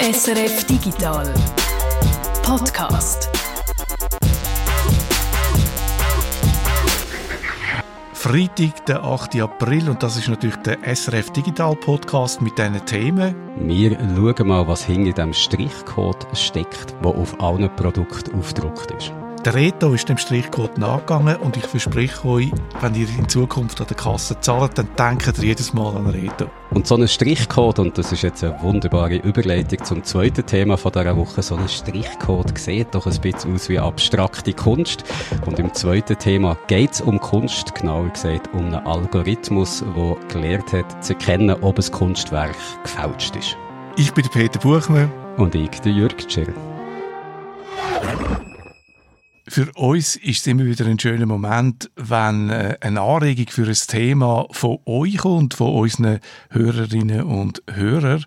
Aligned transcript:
SRF 0.00 0.64
Digital 0.64 1.34
Podcast. 2.44 3.28
Freitag, 8.12 8.86
der 8.86 9.02
8. 9.02 9.40
April 9.40 9.90
und 9.90 10.00
das 10.00 10.16
ist 10.16 10.28
natürlich 10.28 10.54
der 10.58 10.78
SRF 10.84 11.30
Digital 11.30 11.74
Podcast 11.74 12.40
mit 12.40 12.56
diesen 12.56 12.86
Themen. 12.86 13.34
Wir 13.56 13.98
schauen 13.98 14.46
mal, 14.46 14.68
was 14.68 14.84
hinter 14.84 15.14
dem 15.14 15.32
Strichcode 15.32 16.28
steckt, 16.32 16.94
der 17.02 17.10
auf 17.10 17.40
allen 17.40 17.74
Produkten 17.74 18.38
aufgedruckt 18.38 18.92
ist. 18.92 19.12
Der 19.48 19.54
Reto 19.54 19.94
ist 19.94 20.06
dem 20.06 20.18
Strichcode 20.18 20.76
nachgegangen 20.76 21.36
und 21.36 21.56
ich 21.56 21.64
verspreche 21.64 22.28
euch, 22.28 22.50
wenn 22.82 22.94
ihr 22.94 23.08
in 23.08 23.26
Zukunft 23.30 23.80
an 23.80 23.86
der 23.86 23.96
Kasse 23.96 24.38
zahlt, 24.38 24.76
dann 24.76 24.88
denkt 24.98 25.38
ihr 25.38 25.44
jedes 25.44 25.72
Mal 25.72 25.96
an 25.96 26.06
Reto. 26.06 26.50
Und 26.70 26.86
so 26.86 26.96
ein 26.96 27.08
Strichcode, 27.08 27.78
und 27.78 27.96
das 27.96 28.12
ist 28.12 28.20
jetzt 28.20 28.44
eine 28.44 28.60
wunderbare 28.60 29.16
Überleitung 29.16 29.82
zum 29.82 30.04
zweiten 30.04 30.44
Thema 30.44 30.76
von 30.76 30.92
dieser 30.92 31.16
Woche, 31.16 31.40
so 31.40 31.56
ein 31.56 31.66
Strichcode 31.66 32.58
sieht 32.58 32.94
doch 32.94 33.06
ein 33.06 33.18
bisschen 33.22 33.54
aus 33.54 33.70
wie 33.70 33.78
abstrakte 33.78 34.52
Kunst. 34.52 35.04
Und 35.46 35.58
im 35.58 35.72
zweiten 35.72 36.18
Thema 36.18 36.58
geht 36.66 36.92
es 36.92 37.00
um 37.00 37.18
Kunst, 37.18 37.74
genauer 37.74 38.10
gesagt 38.10 38.50
um 38.52 38.66
einen 38.66 38.86
Algorithmus, 38.86 39.82
der 39.96 40.16
gelernt 40.28 40.74
hat 40.74 41.02
zu 41.02 41.14
erkennen, 41.14 41.56
ob 41.62 41.78
ein 41.78 41.90
Kunstwerk 41.90 42.54
gefälscht 42.82 43.34
ist. 43.34 43.56
Ich 43.96 44.12
bin 44.12 44.28
Peter 44.28 44.58
Buchmann. 44.58 45.10
Und 45.38 45.54
ich, 45.54 45.70
der 45.70 45.92
Jürg 45.92 46.18
Tschill. 46.28 46.52
Für 49.50 49.72
uns 49.72 50.16
ist 50.16 50.40
es 50.40 50.46
immer 50.46 50.66
wieder 50.66 50.84
ein 50.84 50.98
schöner 50.98 51.24
Moment, 51.24 51.90
wenn 51.96 52.50
äh, 52.50 52.76
eine 52.82 53.00
Anregung 53.00 53.46
für 53.48 53.66
ein 53.66 53.72
Thema 53.72 54.46
von 54.50 54.78
euch 54.84 55.16
kommt, 55.16 55.54
von 55.54 55.74
unseren 55.74 56.20
Hörerinnen 56.50 57.22
und 57.22 57.62
Hörern. 57.70 58.26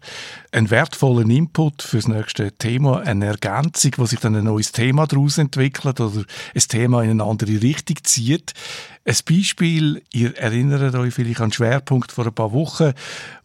Ein 0.54 0.70
wertvoller 0.70 1.26
Input 1.30 1.82
für 1.82 1.96
das 1.96 2.10
nächste 2.10 2.52
Thema, 2.52 3.00
eine 3.00 3.28
Ergänzung, 3.28 3.94
wo 3.96 4.06
sich 4.06 4.20
dann 4.20 4.36
ein 4.36 4.44
neues 4.44 4.74
Thema 4.74 5.08
daraus 5.08 5.38
entwickelt 5.38 6.02
oder 6.02 6.26
ein 6.54 6.62
Thema 6.68 7.04
in 7.04 7.12
eine 7.12 7.24
andere 7.24 7.62
Richtung 7.62 7.96
zieht. 8.04 8.54
Ein 9.04 9.16
Beispiel, 9.28 10.04
ihr 10.14 10.38
erinnert 10.38 10.94
euch 10.94 11.16
vielleicht 11.16 11.42
an 11.42 11.48
den 11.48 11.54
Schwerpunkt 11.54 12.12
vor 12.12 12.28
ein 12.28 12.36
paar 12.36 12.52
Wochen, 12.52 12.94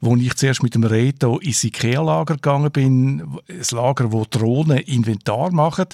wo 0.02 0.14
ich 0.14 0.34
zuerst 0.34 0.62
mit 0.62 0.74
dem 0.74 0.84
Reto 0.84 1.38
ins 1.38 1.64
Ikea-Lager 1.64 2.34
gegangen 2.34 2.70
bin, 2.70 3.38
ein 3.48 3.64
Lager, 3.70 4.12
wo 4.12 4.26
Drohnen 4.28 4.76
Inventar 4.80 5.52
machen. 5.52 5.86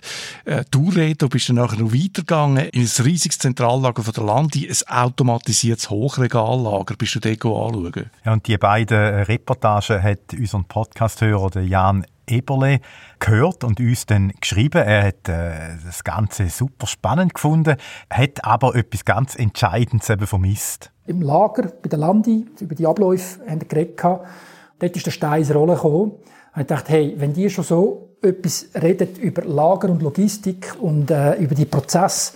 Äh, 0.46 0.64
du, 0.72 0.88
Reto, 0.88 1.28
bist 1.28 1.48
dann 1.48 1.56
nachher 1.56 1.78
noch 1.78 1.92
weitergegangen 1.92 2.70
in 2.70 2.82
ein 2.82 3.04
riesiges 3.04 3.38
Zentrallager 3.38 4.02
von 4.02 4.12
der 4.12 4.24
Landi, 4.24 4.68
ein 4.68 4.88
automatisiertes 4.88 5.90
Hochregallager. 5.90 6.96
Bist 6.96 7.14
du 7.14 7.20
dort 7.20 7.44
anschauen? 7.44 8.10
Ja, 8.24 8.32
und 8.32 8.48
die 8.48 8.58
beiden 8.58 8.96
Reportagen 8.98 10.02
hat 10.02 10.32
unseren 10.32 10.64
Podcast-Hörer 11.02 11.62
Jan 11.62 12.06
Eberle 12.28 12.78
gehört 13.18 13.64
und 13.64 13.80
uns 13.80 14.06
dann 14.06 14.32
geschrieben. 14.40 14.82
Er 14.82 15.08
hat 15.08 15.28
äh, 15.28 15.76
das 15.84 16.04
Ganze 16.04 16.48
super 16.48 16.86
spannend 16.86 17.34
gefunden, 17.34 17.74
hat 18.08 18.44
aber 18.44 18.76
etwas 18.76 19.04
ganz 19.04 19.34
Entscheidendes 19.34 20.08
eben 20.10 20.28
vermisst. 20.28 20.92
Im 21.06 21.20
Lager 21.20 21.72
bei 21.82 21.88
der 21.88 21.98
Landi, 21.98 22.46
über 22.60 22.76
die 22.76 22.86
Abläufe 22.86 23.40
haben 23.48 23.60
wir 23.62 23.66
geredet. 23.66 23.98
Dort 24.00 24.96
ist 24.96 25.04
der 25.04 25.10
Stein 25.10 25.40
ins 25.40 25.52
Rollen 25.52 25.74
gekommen. 25.74 26.12
Ich 26.56 26.66
dachte, 26.66 26.92
hey, 26.92 27.14
wenn 27.18 27.32
die 27.32 27.50
schon 27.50 27.64
so 27.64 28.10
etwas 28.22 28.68
redet 28.80 29.18
über 29.18 29.42
Lager 29.42 29.90
und 29.90 30.02
Logistik 30.02 30.76
und 30.80 31.10
äh, 31.10 31.34
über 31.34 31.56
die 31.56 31.64
Prozesse, 31.64 32.34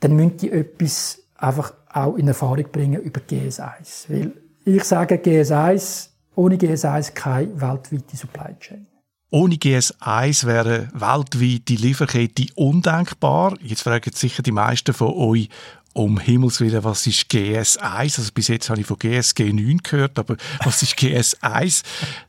dann 0.00 0.16
müssen 0.16 0.36
die 0.36 0.52
etwas 0.52 1.18
einfach 1.38 1.72
auch 1.90 2.16
in 2.16 2.28
Erfahrung 2.28 2.66
bringen 2.70 3.00
über 3.00 3.22
GS1. 3.22 4.10
Weil 4.10 4.32
ich 4.66 4.84
sage 4.84 5.14
GS1, 5.14 6.11
ohne 6.34 6.56
GS1 6.56 7.12
keine 7.12 7.60
weltweite 7.60 8.16
Supply 8.16 8.54
Chain. 8.58 8.86
Ohne 9.30 9.54
GS1 9.54 10.46
wäre 10.46 10.88
weltweit 10.92 11.68
die 11.68 11.76
Lieferkette 11.76 12.46
undenkbar. 12.54 13.56
Jetzt 13.62 13.82
fragen 13.82 14.12
sicher 14.12 14.42
die 14.42 14.52
meisten 14.52 14.92
von 14.92 15.14
euch, 15.14 15.48
um 15.94 16.18
Himmels 16.18 16.60
Willen, 16.60 16.84
was 16.84 17.06
ist 17.06 17.30
GS1? 17.30 18.18
Also 18.18 18.32
bis 18.34 18.48
jetzt 18.48 18.68
habe 18.68 18.80
ich 18.80 18.86
von 18.86 18.98
GSG 18.98 19.52
9 19.52 19.78
gehört, 19.78 20.18
aber 20.18 20.36
was 20.64 20.82
ist 20.82 20.98
GS1? 20.98 21.82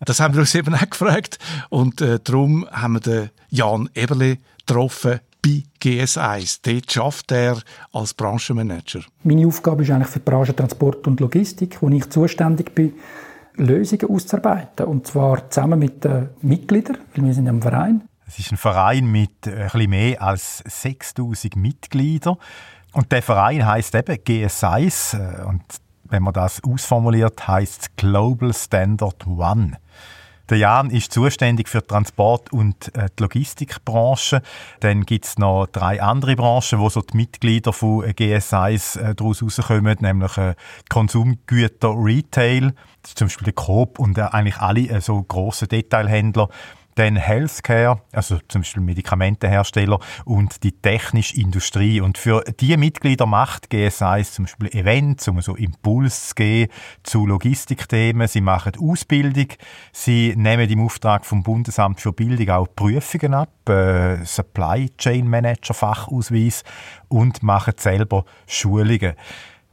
Das 0.05 0.19
haben 0.19 0.33
wir 0.33 0.41
uns 0.41 0.55
eben 0.55 0.73
auch 0.73 0.89
gefragt. 0.89 1.39
Und 1.69 2.01
äh, 2.01 2.19
darum 2.23 2.67
haben 2.71 2.93
wir 2.93 2.99
den 3.01 3.29
Jan 3.49 3.89
Eberle 3.93 4.37
getroffen 4.65 5.19
bei 5.41 5.63
GS1. 5.81 6.59
Dort 6.63 6.91
schafft 6.91 7.31
er 7.33 7.61
als 7.91 8.13
Branchenmanager. 8.13 9.01
Meine 9.23 9.45
Aufgabe 9.45 9.83
ist 9.83 9.91
eigentlich 9.91 10.07
für 10.07 10.19
die 10.19 10.29
Branche 10.29 10.55
Transport 10.55 11.05
und 11.05 11.19
Logistik, 11.19 11.81
wo 11.81 11.89
ich 11.89 12.09
zuständig 12.09 12.73
bin 12.73 12.93
Lösungen 13.55 14.09
auszuarbeiten. 14.09 14.85
Und 14.85 15.07
zwar 15.07 15.49
zusammen 15.49 15.79
mit 15.79 16.03
den 16.03 16.29
Mitgliedern, 16.41 16.97
weil 17.15 17.25
wir 17.25 17.33
sind 17.33 17.47
ein 17.47 17.61
Verein. 17.61 18.03
Es 18.27 18.39
ist 18.39 18.51
ein 18.51 18.57
Verein 18.57 19.05
mit 19.11 19.41
bisschen 19.41 19.89
mehr 19.89 20.21
als 20.21 20.63
6000 20.65 21.55
Mitgliedern. 21.55 22.37
Und 22.93 23.11
der 23.11 23.21
Verein 23.21 23.65
heißt 23.65 23.95
eben 23.95 24.15
GS1. 24.15 25.17
Äh, 25.17 25.45
und 25.45 25.63
wenn 26.03 26.23
man 26.23 26.33
das 26.33 26.63
ausformuliert, 26.63 27.47
heißt 27.47 27.81
es 27.81 27.95
Global 27.95 28.53
Standard 28.53 29.25
One. 29.27 29.77
Der 30.49 30.57
Jan 30.57 30.89
ist 30.89 31.13
zuständig 31.13 31.69
für 31.69 31.85
Transport 31.85 32.51
und 32.51 32.93
äh, 32.95 33.07
die 33.17 33.23
Logistikbranche. 33.23 34.41
Dann 34.81 35.05
gibt 35.05 35.25
es 35.25 35.37
noch 35.37 35.67
drei 35.67 36.01
andere 36.01 36.35
Branchen, 36.35 36.79
wo 36.79 36.89
so 36.89 37.01
die 37.01 37.15
Mitglieder 37.15 37.71
von 37.71 38.03
GS1 38.03 38.99
äh, 38.99 39.15
daraus 39.15 39.41
rauskommen, 39.41 39.97
nämlich 40.01 40.37
äh, 40.37 40.55
Konsumgüter, 40.89 41.93
Retail, 41.95 42.73
zum 43.03 43.27
Beispiel 43.27 43.45
der 43.45 43.53
Coop 43.53 43.99
und 43.99 44.17
äh, 44.17 44.21
eigentlich 44.21 44.57
alle 44.57 44.81
äh, 44.89 44.99
so 44.99 45.21
große 45.21 45.67
Detailhändler 45.67 46.49
dann 46.95 47.15
Healthcare, 47.15 48.01
also 48.11 48.39
zum 48.47 48.61
Beispiel 48.61 48.83
Medikamentenhersteller 48.83 49.99
und 50.25 50.63
die 50.63 50.71
technische 50.71 51.35
Industrie. 51.37 52.01
Und 52.01 52.17
für 52.17 52.43
diese 52.59 52.77
Mitglieder 52.77 53.25
macht 53.25 53.71
GS1 53.71 54.33
zum 54.33 54.45
Beispiel 54.45 54.67
Events, 54.69 55.27
um 55.27 55.41
so 55.41 55.55
Impuls 55.55 56.29
zu 56.29 56.35
geben 56.35 56.71
zu 57.03 57.25
Logistikthemen. 57.25 58.27
Sie 58.27 58.41
machen 58.41 58.73
Ausbildung, 58.79 59.47
sie 59.91 60.33
nehmen 60.35 60.69
im 60.69 60.85
Auftrag 60.85 61.25
vom 61.25 61.43
Bundesamt 61.43 62.01
für 62.01 62.13
Bildung 62.13 62.49
auch 62.49 62.67
Prüfungen 62.75 63.33
ab, 63.33 63.69
äh, 63.69 64.23
Supply 64.25 64.89
Chain 64.97 65.27
Manager 65.27 65.73
Fachausweis 65.73 66.63
und 67.07 67.43
machen 67.43 67.73
selber 67.77 68.25
Schulungen. 68.47 69.13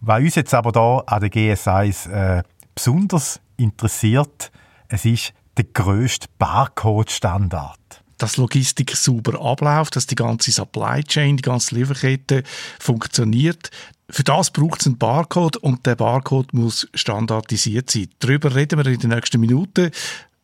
Was 0.01 0.21
uns 0.21 0.35
jetzt 0.35 0.55
aber 0.55 0.73
da 0.73 0.99
an 1.07 1.21
der 1.21 1.31
GS1 1.31 2.11
äh, 2.11 2.43
besonders 2.75 3.41
interessiert, 3.59 4.51
es 4.89 5.05
ist 5.05 5.35
der 5.61 5.69
grösste 5.73 6.27
Barcode-Standard 6.39 7.79
dass 8.17 8.37
Logistik 8.37 8.95
sauber 8.95 9.41
abläuft, 9.41 9.97
dass 9.97 10.07
die 10.07 10.15
ganze 10.15 10.53
Supply 10.53 11.03
Chain, 11.03 11.39
die 11.39 11.43
ganze 11.43 11.75
Lieferkette 11.75 12.43
funktioniert. 12.79 13.71
Für 14.11 14.23
das 14.23 14.51
braucht 14.51 14.83
es 14.83 14.89
einen 14.89 14.99
Barcode 14.99 15.57
und 15.57 15.87
der 15.87 15.97
Barcode 15.97 16.53
muss 16.53 16.87
standardisiert 16.93 17.91
sein. 17.91 18.11
Darüber 18.19 18.55
reden 18.55 18.79
wir 18.79 18.93
in 18.93 19.01
den 19.01 19.09
nächsten 19.09 19.41
Minuten. 19.41 19.91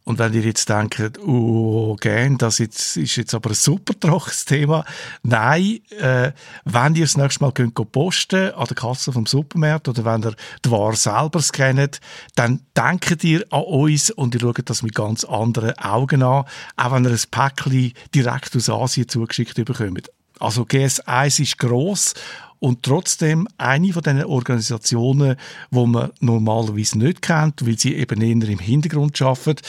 Und 0.07 0.21
wenn 0.21 0.33
ihr 0.35 0.43
jetzt 0.43 0.69
denkt, 0.69 1.19
oh, 1.19 1.97
gern, 1.97 2.39
das 2.39 2.59
jetzt, 2.59 2.97
ist 2.97 3.17
jetzt 3.17 3.35
aber 3.35 3.51
ein 3.51 3.57
super 3.57 3.93
trockenes 3.99 4.45
Thema. 4.45 4.85
Nein, 5.25 5.81
äh, 5.99 6.31
wenn 6.65 6.95
ihr 6.95 7.07
das 7.07 7.17
nächste 7.17 7.43
Mal 7.43 7.51
könnt 7.51 7.75
posten 7.91 8.53
an 8.53 8.67
der 8.67 8.77
Kasse 8.77 9.13
vom 9.13 9.27
Supermarkt 9.27 9.89
oder 9.89 10.05
wenn 10.05 10.23
ihr 10.23 10.37
die 10.65 10.71
Ware 10.71 10.95
selber 10.95 11.43
scannt, 11.43 12.01
dann 12.37 12.61
denkt 12.77 13.25
ihr 13.25 13.45
an 13.51 13.63
uns 13.63 14.13
und 14.13 14.35
ihr 14.37 14.41
schaut 14.41 14.71
das 14.71 14.85
mit 14.85 14.95
ganz 14.95 15.25
anderen 15.25 15.77
Augen 15.77 16.23
an, 16.23 16.45
auch 16.77 16.93
wenn 16.93 17.05
ihr 17.05 17.11
ein 17.11 17.21
Päckchen 17.29 17.93
direkt 18.15 18.55
aus 18.55 18.71
Asien 18.71 19.09
zugeschickt 19.09 19.57
bekommt. 19.57 20.09
Also 20.39 20.63
GS1 20.63 21.41
ist 21.41 21.59
gross 21.59 22.15
und 22.59 22.83
trotzdem 22.83 23.47
eine 23.59 23.93
von 23.93 24.03
den 24.03 24.25
Organisationen, 24.25 25.37
wo 25.71 25.87
man 25.87 26.11
normalerweise 26.21 26.99
nicht 26.99 27.23
kennt, 27.23 27.67
weil 27.67 27.79
sie 27.79 27.95
eben 27.95 28.21
eher 28.21 28.49
im 28.49 28.59
Hintergrund 28.59 29.21
arbeiten. 29.23 29.63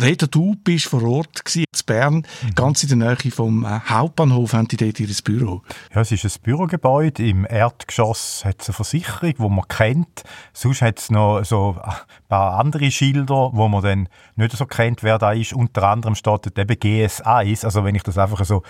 Reda, 0.00 0.26
du 0.26 0.54
bist 0.64 0.86
vor 0.86 1.02
Ort 1.02 1.44
gewesen, 1.44 1.64
in 1.70 1.86
Bern, 1.86 2.14
mhm. 2.14 2.54
ganz 2.54 2.82
in 2.82 2.98
der 2.98 3.16
Nähe 3.16 3.30
vom 3.30 3.64
äh, 3.64 3.80
Hauptbahnhof, 3.86 4.54
haben 4.54 4.68
die 4.68 4.76
dort 4.78 4.98
ihr 5.00 5.08
Büro? 5.22 5.62
Ja, 5.94 6.00
es 6.00 6.12
ist 6.12 6.24
ein 6.24 6.42
Bürogebäude. 6.42 7.26
Im 7.28 7.44
Erdgeschoss 7.44 8.44
hat 8.44 8.62
es 8.62 8.68
eine 8.68 8.74
Versicherung, 8.74 9.34
die 9.36 9.48
man 9.48 9.68
kennt. 9.68 10.22
Sonst 10.54 10.80
hat 10.80 10.98
es 10.98 11.10
noch 11.10 11.44
so 11.44 11.76
ein 11.82 11.94
paar 12.28 12.58
andere 12.58 12.90
Schilder, 12.90 13.50
wo 13.52 13.68
man 13.68 13.82
dann 13.82 14.08
nicht 14.36 14.56
so 14.56 14.64
kennt, 14.64 15.02
wer 15.02 15.18
da 15.18 15.32
ist. 15.32 15.52
Unter 15.52 15.82
anderem 15.88 16.14
steht 16.14 16.46
dort 16.46 16.58
eben 16.58 16.74
GS1. 16.74 17.64
Also 17.64 17.84
wenn 17.84 17.94
ich 17.94 18.02
das 18.02 18.16
einfach 18.16 18.44
so 18.44 18.62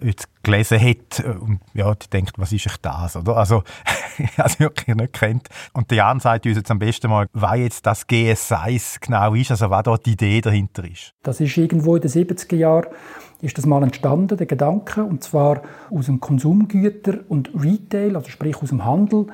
jetzt 0.00 0.28
gelesen 0.44 0.78
hätte 0.78 1.24
äh, 1.24 1.30
und 1.30 1.60
ja, 1.74 1.94
die 1.94 2.08
denkt, 2.08 2.38
was 2.38 2.52
ist 2.52 2.66
ich 2.66 2.76
das? 2.78 3.16
Oder? 3.18 3.36
Also, 3.36 3.62
also 4.36 4.60
wirklich 4.60 4.96
nicht 4.96 5.12
kennt. 5.12 5.48
Und 5.72 5.90
der 5.90 5.98
Jan 5.98 6.20
sagt 6.20 6.46
uns 6.46 6.56
jetzt 6.56 6.70
am 6.70 6.78
besten 6.78 7.10
mal, 7.10 7.26
was 7.32 7.58
jetzt 7.58 7.86
das 7.86 8.08
GS1 8.08 8.98
genau 9.00 9.34
ist, 9.34 9.50
also 9.50 9.70
was 9.70 9.82
da 9.82 9.96
die 9.96 10.12
Idee 10.12 10.40
dahinter 10.40 10.84
ist. 10.84 11.14
Das 11.22 11.40
ist 11.40 11.56
irgendwo 11.56 11.96
in 11.96 12.02
den 12.02 12.10
70er 12.10 12.56
Jahren 12.56 12.86
ist 13.40 13.56
das 13.56 13.66
mal 13.66 13.82
entstanden, 13.82 14.36
der 14.36 14.46
Gedanke, 14.46 15.04
und 15.04 15.22
zwar 15.22 15.62
aus 15.90 16.06
dem 16.06 16.18
Konsumgüter 16.18 17.20
und 17.28 17.50
Retail, 17.54 18.16
also 18.16 18.30
sprich 18.30 18.56
aus 18.60 18.70
dem 18.70 18.84
Handel, 18.84 19.26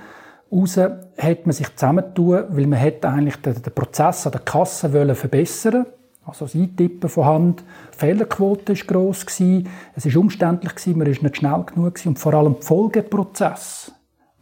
raus 0.52 0.76
hat 0.76 1.46
man 1.46 1.52
sich 1.52 1.74
zusammentun, 1.74 2.44
weil 2.50 2.66
man 2.66 2.80
hat 2.80 3.04
eigentlich 3.04 3.36
den, 3.36 3.62
den 3.62 3.74
Prozess 3.74 4.26
an 4.26 4.32
der 4.32 4.42
Kasse 4.42 4.92
wollen 4.92 5.14
verbessern 5.14 5.86
Also 6.26 6.46
das 6.46 6.54
Eintippen 6.54 7.10
von 7.10 7.24
Hand, 7.26 7.64
die 7.92 7.98
Fehlerquote 7.98 8.74
war 8.74 8.86
gross, 8.86 9.26
es 9.26 10.14
war 10.14 10.20
umständlich, 10.20 10.96
man 10.96 11.00
war 11.00 11.22
nicht 11.22 11.36
schnell 11.36 11.64
genug 11.64 12.00
und 12.06 12.18
vor 12.18 12.34
allem 12.34 12.54
der 12.54 12.62
Folgeprozess. 12.62 13.92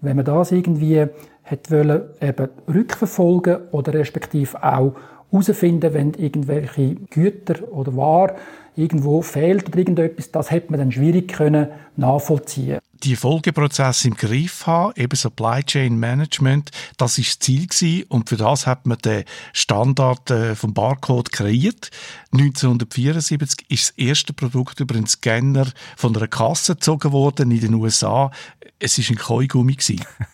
Wenn 0.01 0.17
man 0.17 0.25
das 0.25 0.53
irgendwie 0.53 1.07
hätte 1.43 1.71
wollen, 1.71 2.03
eben 2.21 2.49
rückverfolgen 2.73 3.69
oder 3.73 3.95
respektive 3.95 4.63
auch 4.63 4.95
herausfinden, 5.31 5.93
wenn 5.95 6.15
irgendwelche 6.15 6.95
Güter 7.11 7.73
oder 7.73 7.97
Waren 7.97 8.37
irgendwo 8.77 9.23
fehlt 9.23 9.69
oder 9.69 9.79
irgendetwas, 9.79 10.31
das 10.31 10.51
hätte 10.51 10.71
man 10.71 10.81
dann 10.81 10.93
schwierig 10.93 11.29
können 11.33 11.69
nachvollziehen. 11.97 12.79
Die 13.03 13.17
Folgeprozesse 13.17 14.07
im 14.07 14.15
Griff 14.15 14.65
haben, 14.69 14.93
eben 14.97 15.17
Supply 15.17 15.65
Chain 15.65 15.99
Management, 15.99 16.71
das 16.99 17.19
ist 17.19 17.31
das 17.31 17.39
Ziel 17.41 17.67
gewesen 17.67 18.05
und 18.09 18.29
für 18.29 18.37
das 18.37 18.69
hat 18.69 18.87
man 18.87 18.97
den 18.99 19.25
Standard 19.53 20.31
äh, 20.31 20.55
vom 20.55 20.73
Barcode 20.73 21.33
kreiert. 21.33 21.91
1974 22.31 23.67
ist 23.69 23.89
das 23.89 23.99
erste 23.99 24.33
Produkt 24.33 24.79
über 24.79 24.95
einen 24.95 25.09
Scanner 25.09 25.67
von 25.97 26.17
einer 26.17 26.29
Kasse 26.29 26.75
gezogen 26.77 27.11
worden 27.11 27.51
in 27.51 27.61
den 27.61 27.75
USA. 27.75 28.31
Es 28.79 28.99
ist 28.99 29.11
ein 29.11 29.17
Keugummi 29.17 29.77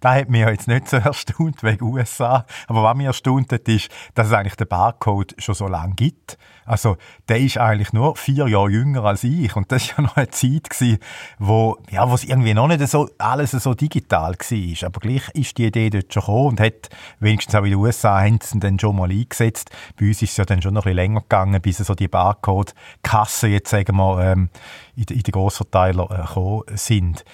das 0.00 0.14
hat 0.14 0.28
mich 0.28 0.40
jetzt 0.40 0.68
nicht 0.68 0.88
so 0.88 0.96
erstaunt 0.96 1.62
wegen 1.62 1.84
USA. 1.84 2.44
Aber 2.66 2.82
was 2.82 2.96
mich 2.96 3.06
erstaunt 3.06 3.52
hat, 3.52 3.68
ist, 3.68 3.88
dass 4.14 4.28
es 4.28 4.32
eigentlich 4.32 4.56
den 4.56 4.68
Barcode 4.68 5.34
schon 5.38 5.54
so 5.54 5.66
lange 5.66 5.94
gibt. 5.94 6.38
Also, 6.64 6.96
der 7.28 7.38
ist 7.38 7.58
eigentlich 7.58 7.92
nur 7.92 8.16
vier 8.16 8.48
Jahre 8.48 8.70
jünger 8.70 9.04
als 9.04 9.22
ich. 9.22 9.54
Und 9.54 9.70
das 9.70 9.88
war 9.88 9.98
ja 9.98 10.02
noch 10.08 10.16
eine 10.16 10.28
Zeit, 10.30 10.68
gewesen, 10.68 10.98
wo, 11.38 11.78
ja, 11.90 12.08
wo 12.10 12.14
es 12.14 12.24
irgendwie 12.24 12.54
noch 12.54 12.66
nicht 12.66 12.86
so, 12.88 13.08
alles 13.18 13.52
so 13.52 13.74
digital 13.74 14.32
war. 14.34 14.86
Aber 14.86 15.00
gleich 15.00 15.28
ist 15.34 15.56
die 15.58 15.66
Idee 15.66 15.90
dort 15.90 16.12
schon 16.12 16.22
gekommen 16.22 16.48
und 16.48 16.60
hat, 16.60 16.90
wenigstens 17.20 17.54
auch 17.54 17.62
in 17.62 17.70
den 17.70 17.78
USA, 17.78 18.20
haben 18.20 18.40
sie 18.42 18.58
dann 18.58 18.78
schon 18.78 18.96
mal 18.96 19.10
eingesetzt. 19.10 19.70
Bei 19.98 20.06
uns 20.06 20.20
ist 20.22 20.32
es 20.32 20.36
ja 20.36 20.44
dann 20.44 20.60
schon 20.60 20.74
noch 20.74 20.82
ein 20.82 20.94
bisschen 20.94 20.96
länger 20.96 21.20
gegangen, 21.20 21.62
bis 21.62 21.78
so 21.78 21.94
die 21.94 22.08
Barcode-Kassen 22.08 23.52
jetzt, 23.52 23.70
sagen 23.70 23.96
wir, 23.96 24.20
ähm, 24.24 24.48
in, 24.96 25.04
in 25.04 25.22
den 25.22 25.32
Grossverteiler 25.32 26.10
äh, 26.10 26.26
gekommen 26.26 26.64
sind. 26.74 27.24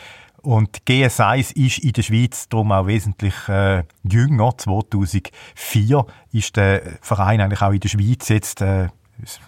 Und 0.43 0.83
GS1 0.89 1.57
ist 1.57 1.79
in 1.79 1.93
der 1.93 2.03
Schweiz 2.03 2.49
darum 2.49 2.73
auch 2.73 2.87
wesentlich 2.87 3.35
äh, 3.49 3.85
jünger. 4.03 4.59
2004 4.59 6.05
ist 6.33 6.57
der 6.57 6.83
Verein 7.01 7.41
eigentlich 7.41 7.63
auch 7.63 7.71
in 7.71 7.81
der 7.81 7.89
Schweiz 7.89 8.29
jetzt 8.29 8.61
äh, 8.61 8.89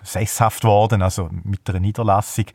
sesshaft 0.05 0.63
worden, 0.63 1.03
also 1.03 1.29
mit 1.43 1.69
einer 1.69 1.81
Niederlassung. 1.81 2.47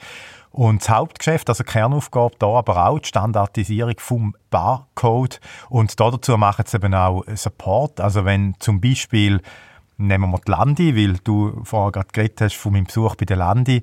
Und 0.51 0.81
das 0.81 0.89
Hauptgeschäft, 0.89 1.49
also 1.49 1.63
Kernaufgabe 1.63 2.35
da, 2.39 2.47
aber 2.47 2.87
auch 2.87 2.99
die 2.99 3.09
Standardisierung 3.09 3.95
vom 3.97 4.35
Barcode. 4.49 5.39
Und 5.69 5.99
dazu 5.99 6.37
machen 6.37 6.65
sie 6.65 6.77
eben 6.77 6.93
auch 6.93 7.23
Support. 7.35 7.99
Also 7.99 8.25
wenn 8.25 8.55
zum 8.59 8.81
Beispiel, 8.81 9.41
nehmen 9.97 10.31
wir 10.31 10.39
die 10.39 10.51
Landi, 10.51 10.95
weil 10.95 11.17
du 11.23 11.61
vorher 11.65 11.91
gerade 11.91 12.09
geredet 12.13 12.41
hast 12.41 12.55
von 12.55 12.71
meinem 12.71 12.85
Besuch 12.85 13.15
bei 13.15 13.25
der 13.25 13.37
Landi, 13.37 13.81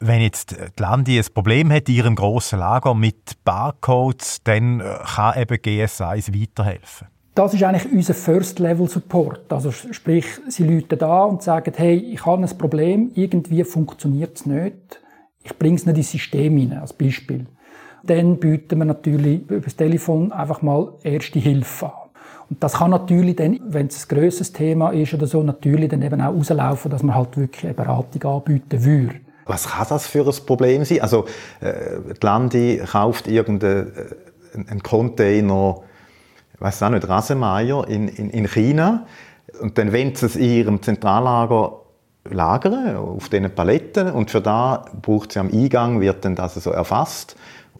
wenn 0.00 0.20
jetzt 0.20 0.52
die 0.52 0.82
Landi 0.82 1.18
ein 1.18 1.26
Problem 1.34 1.72
hat 1.72 1.88
in 1.88 1.94
ihrem 1.94 2.14
grossen 2.14 2.58
Lager 2.58 2.94
mit 2.94 3.42
Barcodes, 3.44 4.38
dann 4.44 4.80
äh, 4.80 4.98
kann 5.04 5.40
eben 5.40 5.56
GS1 5.56 6.40
weiterhelfen. 6.40 7.08
Das 7.34 7.54
ist 7.54 7.62
eigentlich 7.62 7.92
unser 7.92 8.14
First-Level-Support. 8.14 9.52
Also 9.52 9.70
sprich, 9.70 10.26
sie 10.48 10.64
läuten 10.64 10.98
da 10.98 11.22
und 11.22 11.42
sagen, 11.42 11.72
hey, 11.76 11.96
ich 11.96 12.26
habe 12.26 12.42
ein 12.42 12.58
Problem, 12.58 13.12
irgendwie 13.14 13.62
funktioniert 13.62 14.36
es 14.36 14.46
nicht. 14.46 15.00
Ich 15.44 15.56
bringe 15.56 15.76
es 15.76 15.86
nicht 15.86 15.98
ins 15.98 16.10
System 16.10 16.56
hinein, 16.56 16.80
als 16.80 16.92
Beispiel. 16.92 17.46
Dann 18.02 18.38
bieten 18.38 18.78
wir 18.78 18.84
natürlich 18.84 19.42
über 19.42 19.60
das 19.60 19.76
Telefon 19.76 20.32
einfach 20.32 20.62
mal 20.62 20.92
erste 21.04 21.38
Hilfe 21.38 21.86
an. 21.86 22.08
Und 22.50 22.64
das 22.64 22.74
kann 22.74 22.90
natürlich 22.90 23.36
dann, 23.36 23.60
wenn 23.68 23.86
es 23.86 24.04
ein 24.04 24.16
grösseres 24.16 24.52
Thema 24.52 24.90
ist 24.90 25.14
oder 25.14 25.26
so, 25.26 25.42
natürlich 25.42 25.90
dann 25.90 26.02
eben 26.02 26.20
auch 26.20 26.34
rauslaufen, 26.34 26.90
dass 26.90 27.02
man 27.02 27.14
halt 27.14 27.36
wirklich 27.36 27.66
eine 27.66 27.74
Beratung 27.74 28.24
anbieten 28.24 28.84
würde. 28.84 29.14
Was 29.48 29.68
kann 29.68 29.86
das 29.88 30.06
für 30.06 30.26
ein 30.26 30.46
Problem 30.46 30.84
sein? 30.84 31.00
Also, 31.00 31.24
äh, 31.60 31.98
die 32.20 32.24
Landi 32.24 32.82
kauft 32.90 33.26
irgendeinen 33.26 33.92
äh, 34.54 34.78
Container, 34.82 35.80
ich 36.54 36.60
weiß 36.60 36.82
auch 36.82 36.90
nicht, 36.90 37.08
Rasenmeier 37.08 37.86
in, 37.88 38.08
in, 38.08 38.30
in 38.30 38.46
China 38.46 39.06
und 39.60 39.78
dann 39.78 39.92
wollen 39.92 40.14
sie 40.14 40.26
es 40.26 40.36
in 40.36 40.50
ihrem 40.50 40.82
Zentrallager 40.82 41.80
lagern, 42.30 42.96
auf 42.96 43.28
diesen 43.28 43.50
Paletten 43.54 44.10
und 44.12 44.30
für 44.30 44.40
da 44.40 44.84
braucht 45.00 45.32
sie 45.32 45.40
am 45.40 45.50
Eingang, 45.50 46.00
wird 46.00 46.24
dann 46.24 46.34
das 46.34 46.54
so 46.54 46.70
erfasst 46.70 47.36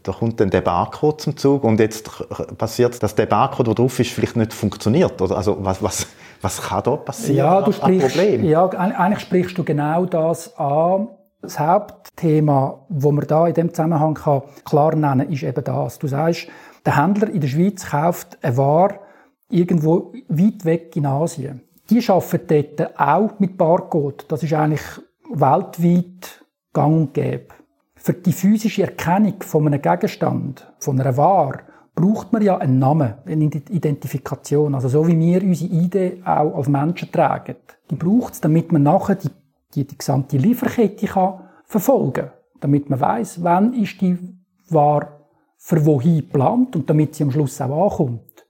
da 0.09 0.13
kommt 0.13 0.41
dann 0.41 0.51
der 0.51 0.63
Barcode 0.63 1.21
zum 1.21 1.37
Zug 1.37 1.65
und 1.65 1.81
jetzt 1.81 2.11
passiert, 2.57 3.03
dass 3.03 3.15
der 3.15 3.27
Barcode, 3.27 3.69
der 3.69 3.75
drauf 3.75 3.99
ist, 4.01 4.11
vielleicht 4.11 4.37
nicht 4.37 4.55
funktioniert. 4.55 5.21
Also 5.21 5.59
was, 5.61 5.83
was, 5.83 6.07
was 6.41 6.63
kann 6.63 6.83
da 6.83 6.97
passieren? 6.97 7.37
Ja, 7.37 7.61
du 7.61 7.73
sprichst, 7.73 8.17
ja, 8.17 8.69
eigentlich 8.69 9.21
sprichst 9.21 9.59
du 9.59 9.65
genau 9.65 10.07
das 10.07 10.57
an, 10.59 11.09
das 11.41 11.59
Hauptthema, 11.59 12.87
das 12.89 13.13
man 13.13 13.27
da 13.27 13.47
in 13.47 13.55
dem 13.55 13.73
Zusammenhang 13.73 14.15
kann 14.15 14.43
klar 14.65 14.95
nennen 14.95 15.21
kann, 15.21 15.33
ist 15.33 15.43
eben 15.43 15.65
das. 15.65 15.99
Du 15.99 16.07
sagst, 16.07 16.49
der 16.85 16.97
Händler 17.03 17.31
in 17.31 17.41
der 17.41 17.49
Schweiz 17.49 17.87
kauft 17.87 18.39
eine 18.43 18.57
Ware 18.57 19.01
irgendwo 19.49 20.13
weit 20.29 20.65
weg 20.65 20.97
in 20.97 21.07
Asien. 21.07 21.63
Die 21.91 22.07
arbeiten 22.09 22.77
dort 22.77 23.01
auch 23.01 23.39
mit 23.39 23.57
Barcode. 23.57 24.27
Das 24.29 24.43
ist 24.43 24.53
eigentlich 24.53 24.83
weltweit 25.31 26.45
gang 26.73 26.97
und 26.97 27.15
gäbe. 27.15 27.55
Für 27.95 28.13
die 28.13 28.33
physische 28.33 28.83
Erkennung 28.83 29.43
von 29.43 29.67
einem 29.67 29.81
Gegenstand, 29.81 30.71
von 30.79 31.01
einer 31.01 31.17
Ware, 31.17 31.61
braucht 31.95 32.33
man 32.33 32.43
ja 32.43 32.59
einen 32.59 32.79
Namen, 32.79 33.15
eine 33.27 33.45
Identifikation. 33.45 34.75
Also 34.75 34.89
so 34.89 35.07
wie 35.09 35.19
wir 35.19 35.43
unsere 35.43 35.71
Idee 35.71 36.23
auch 36.25 36.57
als 36.57 36.69
Menschen 36.69 37.11
tragen. 37.11 37.57
Die 37.91 37.97
braucht 37.97 38.35
es, 38.35 38.41
damit 38.41 38.71
man 38.71 38.83
nachher 38.85 39.17
die 39.17 39.31
die, 39.75 39.87
die 39.87 39.99
gesamte 39.99 40.37
Lieferkette 40.37 41.07
kann 41.07 41.49
verfolgen 41.65 42.31
damit 42.61 42.91
man 42.91 43.01
weiß, 43.01 43.43
wann 43.43 43.73
ist 43.75 44.01
die 44.01 44.19
Ware 44.69 45.09
für 45.57 45.85
wohin 45.85 46.19
geplant 46.19 46.77
und 46.77 46.89
damit 46.89 47.15
sie 47.15 47.25
am 47.25 47.31
Schluss 47.31 47.61
auch 47.61 48.01
ankommt. 48.01 48.47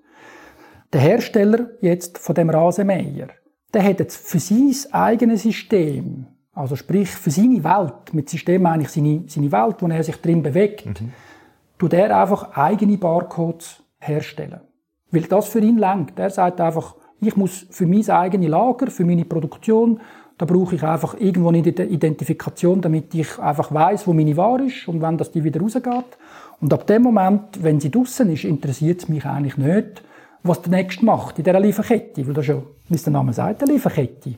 Der 0.93 1.01
Hersteller 1.01 1.71
jetzt 1.81 2.19
von 2.19 2.35
dem 2.35 2.51
Rasenmäher, 2.51 3.29
der 3.73 3.85
hat 3.85 4.01
jetzt 4.01 4.17
für 4.17 4.39
sein 4.39 4.75
eigenes 4.93 5.43
System, 5.43 6.27
also 6.53 6.77
sprich 6.77 7.11
für 7.11 7.31
seine 7.31 7.63
Welt, 7.63 8.13
mit 8.13 8.29
System 8.29 8.63
meine 8.63 8.85
ich 8.85 8.89
seine, 8.89 9.25
seine 9.27 9.53
Welt, 9.53 9.77
wo 9.81 9.87
er 9.87 10.03
sich 10.03 10.17
drin 10.17 10.43
bewegt, 10.43 10.87
mhm. 10.87 11.13
tut 11.79 11.93
er 11.93 12.19
einfach 12.19 12.57
eigene 12.57 12.97
Barcodes 12.97 13.83
herstellen. 13.99 14.61
Weil 15.11 15.23
das 15.23 15.49
für 15.49 15.61
ihn 15.61 15.79
lenkt. 15.79 16.19
Er 16.19 16.31
sagt 16.31 16.61
einfach, 16.61 16.95
ich 17.21 17.37
muss 17.37 17.67
für 17.71 17.87
mein 17.87 18.09
eigenes 18.11 18.49
Lager, 18.49 18.91
für 18.91 19.05
meine 19.05 19.25
Produktion 19.25 20.01
da 20.39 20.47
brauche 20.47 20.77
ich 20.77 20.83
einfach 20.85 21.19
irgendwo 21.19 21.49
eine 21.49 21.59
Identifikation, 21.59 22.81
damit 22.81 23.13
ich 23.15 23.39
einfach 23.41 23.73
weiß, 23.75 24.07
wo 24.07 24.13
meine 24.13 24.37
Ware 24.37 24.65
ist 24.65 24.87
und 24.87 25.01
wann 25.01 25.19
das 25.19 25.33
die 25.33 25.43
wieder 25.43 25.61
rausgeht. 25.61 26.17
Und 26.61 26.73
ab 26.73 26.87
dem 26.87 27.03
Moment, 27.03 27.63
wenn 27.63 27.81
sie 27.81 27.91
draußen 27.91 28.31
ist, 28.33 28.45
interessiert 28.45 29.03
es 29.03 29.09
mich 29.09 29.25
eigentlich 29.25 29.57
nicht, 29.57 30.03
was 30.45 30.63
der 30.63 30.71
Nächste 30.71 31.05
macht 31.05 31.39
in 31.39 31.45
dieser 31.45 31.59
Lieferkette. 31.59 32.25
Weil 32.27 32.35
das 32.35 32.47
ja, 32.47 32.63
wie 32.89 32.95
es 32.95 33.03
der 33.03 33.13
Name 33.13 33.33
sagt, 33.33 33.63
eine 33.63 33.73
Lieferkette. 33.73 34.35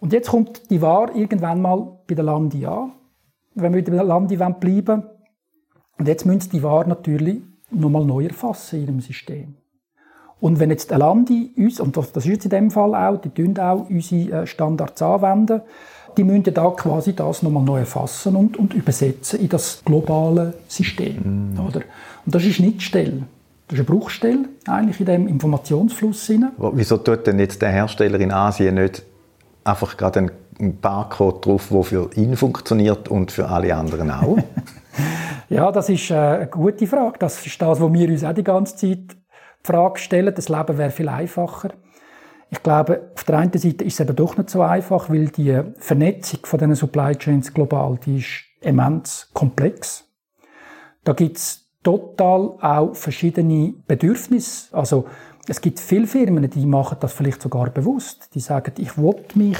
Und 0.00 0.12
jetzt 0.12 0.30
kommt 0.30 0.70
die 0.70 0.80
Ware 0.80 1.12
irgendwann 1.12 1.60
mal 1.60 1.98
bei 2.06 2.14
der 2.14 2.24
Landi 2.24 2.64
an, 2.64 2.92
wenn 3.54 3.74
wir 3.74 3.84
bei 3.84 3.90
der 3.90 4.04
Landi 4.04 4.36
bleiben 4.36 4.86
wollen. 4.86 5.04
Und 5.98 6.08
jetzt 6.08 6.24
müssen 6.24 6.40
sie 6.40 6.50
die 6.50 6.62
Ware 6.62 6.88
natürlich 6.88 7.42
nochmal 7.70 8.04
neu 8.04 8.24
erfassen 8.24 8.76
in 8.76 8.82
ihrem 8.86 9.00
System. 9.00 9.54
Und 10.40 10.60
wenn 10.60 10.70
jetzt 10.70 10.92
ein 10.92 11.00
Landi 11.00 11.50
uns, 11.56 11.80
und 11.80 11.96
das, 11.96 12.10
ist 12.10 12.26
jetzt 12.26 12.44
in 12.44 12.50
dem 12.50 12.70
Fall 12.70 12.94
auch, 12.94 13.20
die 13.20 13.30
tun 13.30 13.58
auch 13.58 13.88
unsere 13.88 14.42
äh, 14.42 14.46
Standards 14.46 15.00
anwenden, 15.00 15.62
die 16.16 16.24
müssen 16.24 16.54
da 16.54 16.70
quasi 16.70 17.14
das 17.14 17.42
nochmal 17.42 17.62
neu 17.62 17.80
erfassen 17.80 18.36
und, 18.36 18.56
und 18.56 18.74
übersetzen 18.74 19.40
in 19.40 19.48
das 19.48 19.82
globale 19.84 20.54
System. 20.68 21.52
Mm. 21.54 21.60
Oder? 21.60 21.82
Und 22.24 22.34
das 22.34 22.44
ist 22.44 22.60
nicht 22.60 22.82
Stelle. 22.82 23.22
Das 23.68 23.78
ist 23.78 23.88
eine 23.88 23.98
Bruchstelle 23.98 24.48
eigentlich 24.66 25.00
in 25.00 25.06
dem 25.06 25.28
Informationsfluss. 25.28 26.30
Rein. 26.30 26.50
Wieso 26.72 26.98
tut 26.98 27.26
denn 27.26 27.38
jetzt 27.38 27.60
der 27.60 27.70
Hersteller 27.70 28.20
in 28.20 28.30
Asien 28.30 28.76
nicht 28.76 29.02
einfach 29.64 29.96
gerade 29.96 30.30
einen 30.58 30.80
Barcode 30.80 31.44
drauf, 31.44 31.68
der 31.70 31.82
für 31.82 32.10
ihn 32.14 32.36
funktioniert 32.36 33.08
und 33.08 33.32
für 33.32 33.48
alle 33.48 33.74
anderen 33.74 34.10
auch? 34.10 34.38
ja, 35.48 35.70
das 35.72 35.88
ist 35.88 36.10
äh, 36.10 36.14
eine 36.14 36.46
gute 36.46 36.86
Frage. 36.86 37.18
Das 37.18 37.44
ist 37.44 37.60
das, 37.60 37.80
was 37.80 37.92
wir 37.92 38.08
uns 38.08 38.24
auch 38.24 38.32
die 38.32 38.44
ganze 38.44 38.76
Zeit 38.76 39.16
Frage 39.66 39.98
stellen. 39.98 40.34
Das 40.34 40.48
Leben 40.48 40.78
wäre 40.78 40.90
viel 40.90 41.08
einfacher. 41.08 41.70
Ich 42.50 42.62
glaube, 42.62 43.10
auf 43.14 43.24
der 43.24 43.38
einen 43.38 43.52
Seite 43.52 43.84
ist 43.84 43.94
es 43.94 44.00
eben 44.00 44.14
doch 44.14 44.36
nicht 44.36 44.50
so 44.50 44.62
einfach, 44.62 45.10
weil 45.10 45.28
die 45.28 45.60
Vernetzung 45.78 46.40
von 46.44 46.58
diesen 46.58 46.76
Supply 46.76 47.16
Chains 47.16 47.52
global, 47.52 47.98
die 48.04 48.18
ist 48.18 48.44
immens 48.60 49.30
komplex. 49.32 50.04
Da 51.02 51.12
gibt's 51.12 51.66
total 51.82 52.56
auch 52.60 52.94
verschiedene 52.94 53.74
Bedürfnisse. 53.86 54.76
Also, 54.76 55.06
es 55.48 55.60
gibt 55.60 55.78
viele 55.78 56.06
Firmen, 56.06 56.48
die 56.50 56.66
machen 56.66 56.98
das 57.00 57.12
vielleicht 57.12 57.42
sogar 57.42 57.70
bewusst. 57.70 58.34
Die 58.34 58.40
sagen, 58.40 58.72
ich 58.78 58.98
will 58.98 59.14
mich 59.34 59.58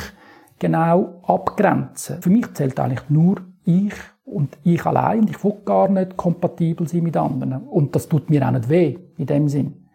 genau 0.58 1.20
abgrenzen. 1.22 2.20
Für 2.20 2.30
mich 2.30 2.52
zählt 2.54 2.78
eigentlich 2.80 3.08
nur 3.08 3.36
ich 3.64 3.94
und 4.24 4.56
ich 4.64 4.84
allein. 4.84 5.28
Ich 5.28 5.42
will 5.44 5.54
gar 5.64 5.88
nicht 5.88 6.16
kompatibel 6.16 6.88
sein 6.88 7.04
mit 7.04 7.16
anderen. 7.16 7.68
Und 7.68 7.94
das 7.94 8.08
tut 8.08 8.28
mir 8.28 8.46
auch 8.46 8.50
nicht 8.50 8.68
weh, 8.68 8.98
in 9.16 9.26
dem 9.26 9.48
Sinn. 9.48 9.85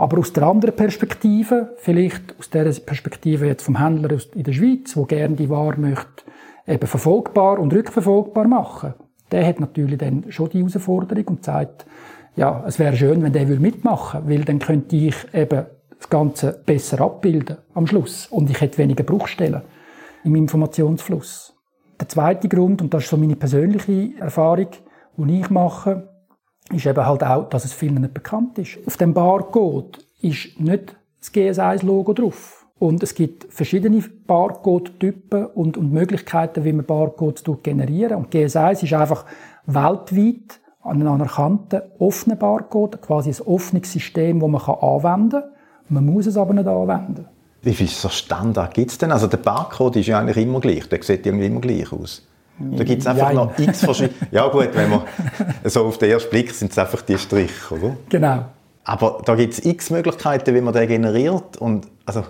Aber 0.00 0.16
aus 0.16 0.32
der 0.32 0.44
anderen 0.44 0.74
Perspektive, 0.74 1.74
vielleicht 1.76 2.34
aus 2.38 2.48
der 2.48 2.64
Perspektive 2.64 3.46
jetzt 3.46 3.64
vom 3.64 3.78
Händler 3.78 4.16
in 4.34 4.44
der 4.44 4.52
Schweiz, 4.54 4.96
wo 4.96 5.04
gerne 5.04 5.36
die 5.36 5.50
Ware 5.50 5.78
möchte, 5.78 6.24
eben 6.66 6.86
verfolgbar 6.86 7.58
und 7.58 7.74
rückverfolgbar 7.74 8.48
machen, 8.48 8.94
der 9.30 9.46
hat 9.46 9.60
natürlich 9.60 9.98
dann 9.98 10.24
schon 10.30 10.48
die 10.48 10.60
Herausforderung 10.60 11.24
und 11.26 11.44
sagt, 11.44 11.84
ja, 12.34 12.64
es 12.66 12.78
wäre 12.78 12.96
schön, 12.96 13.22
wenn 13.22 13.34
der 13.34 13.44
mitmachen 13.44 14.22
würde, 14.22 14.38
weil 14.38 14.44
dann 14.46 14.58
könnte 14.58 14.96
ich 14.96 15.16
eben 15.34 15.66
das 15.98 16.08
Ganze 16.08 16.62
besser 16.64 17.02
abbilden 17.02 17.58
am 17.74 17.86
Schluss 17.86 18.26
und 18.28 18.48
ich 18.48 18.58
hätte 18.58 18.78
weniger 18.78 19.04
Bruchstellen 19.04 19.60
im 20.24 20.34
Informationsfluss. 20.34 21.54
Der 22.00 22.08
zweite 22.08 22.48
Grund, 22.48 22.80
und 22.80 22.94
das 22.94 23.04
ist 23.04 23.10
so 23.10 23.18
meine 23.18 23.36
persönliche 23.36 24.18
Erfahrung, 24.18 24.68
die 25.18 25.40
ich 25.40 25.50
mache, 25.50 26.08
ist 26.72 26.86
eben 26.86 27.04
halt 27.04 27.24
auch, 27.24 27.48
dass 27.48 27.64
es 27.64 27.72
vielen 27.72 28.00
nicht 28.00 28.14
bekannt 28.14 28.58
ist. 28.58 28.78
Auf 28.86 28.96
dem 28.96 29.14
Barcode 29.14 30.04
ist 30.20 30.60
nicht 30.60 30.96
das 31.20 31.32
GS1-Logo 31.32 32.12
drauf. 32.12 32.66
Und 32.78 33.02
es 33.02 33.14
gibt 33.14 33.52
verschiedene 33.52 34.02
Barcode-Typen 34.26 35.46
und, 35.46 35.76
und, 35.76 35.92
Möglichkeiten, 35.92 36.64
wie 36.64 36.72
man 36.72 36.86
Barcodes 36.86 37.44
generieren 37.62 38.16
Und 38.16 38.32
GS1 38.32 38.84
ist 38.84 38.94
einfach 38.94 39.26
weltweit 39.66 40.60
ein 40.82 41.06
anerkannter 41.06 41.90
offener 41.98 42.36
Barcode, 42.36 43.02
quasi 43.02 43.30
ein 43.30 43.46
offenes 43.46 43.92
System, 43.92 44.40
das 44.40 44.48
man 44.48 44.62
anwenden 44.62 45.30
kann. 45.30 45.50
Man 45.90 46.06
muss 46.06 46.26
es 46.26 46.38
aber 46.38 46.54
nicht 46.54 46.66
anwenden. 46.66 47.26
Wie 47.62 47.74
viel 47.74 47.88
so 47.88 48.08
Standard 48.08 48.72
gibt 48.72 48.92
es 48.92 48.96
denn? 48.98 49.12
Also 49.12 49.26
der 49.26 49.36
Barcode 49.36 49.96
ist 49.96 50.06
ja 50.06 50.18
eigentlich 50.18 50.38
immer 50.38 50.60
gleich, 50.60 50.88
der 50.88 51.02
sieht 51.02 51.26
irgendwie 51.26 51.46
immer 51.46 51.60
gleich 51.60 51.92
aus. 51.92 52.26
Da 52.60 52.84
gibt 52.84 53.00
es 53.00 53.06
einfach 53.06 53.28
Jein. 53.28 53.36
noch 53.36 53.58
x 53.58 53.84
verschiedene... 53.84 54.14
Ja 54.30 54.48
gut, 54.48 54.68
wenn 54.74 54.90
man 54.90 55.02
so 55.64 55.86
auf 55.86 55.98
den 55.98 56.10
ersten 56.10 56.30
Blick 56.30 56.52
sind 56.52 56.70
es 56.72 56.78
einfach 56.78 57.02
die 57.02 57.16
Striche, 57.16 57.74
oder? 57.74 57.96
Genau. 58.08 58.44
Aber 58.84 59.22
da 59.24 59.34
gibt 59.34 59.54
es 59.54 59.64
x 59.64 59.90
Möglichkeiten, 59.90 60.54
wie 60.54 60.60
man 60.60 60.74
den 60.74 60.88
generiert 60.88 61.56
und 61.56 61.86
also 62.04 62.24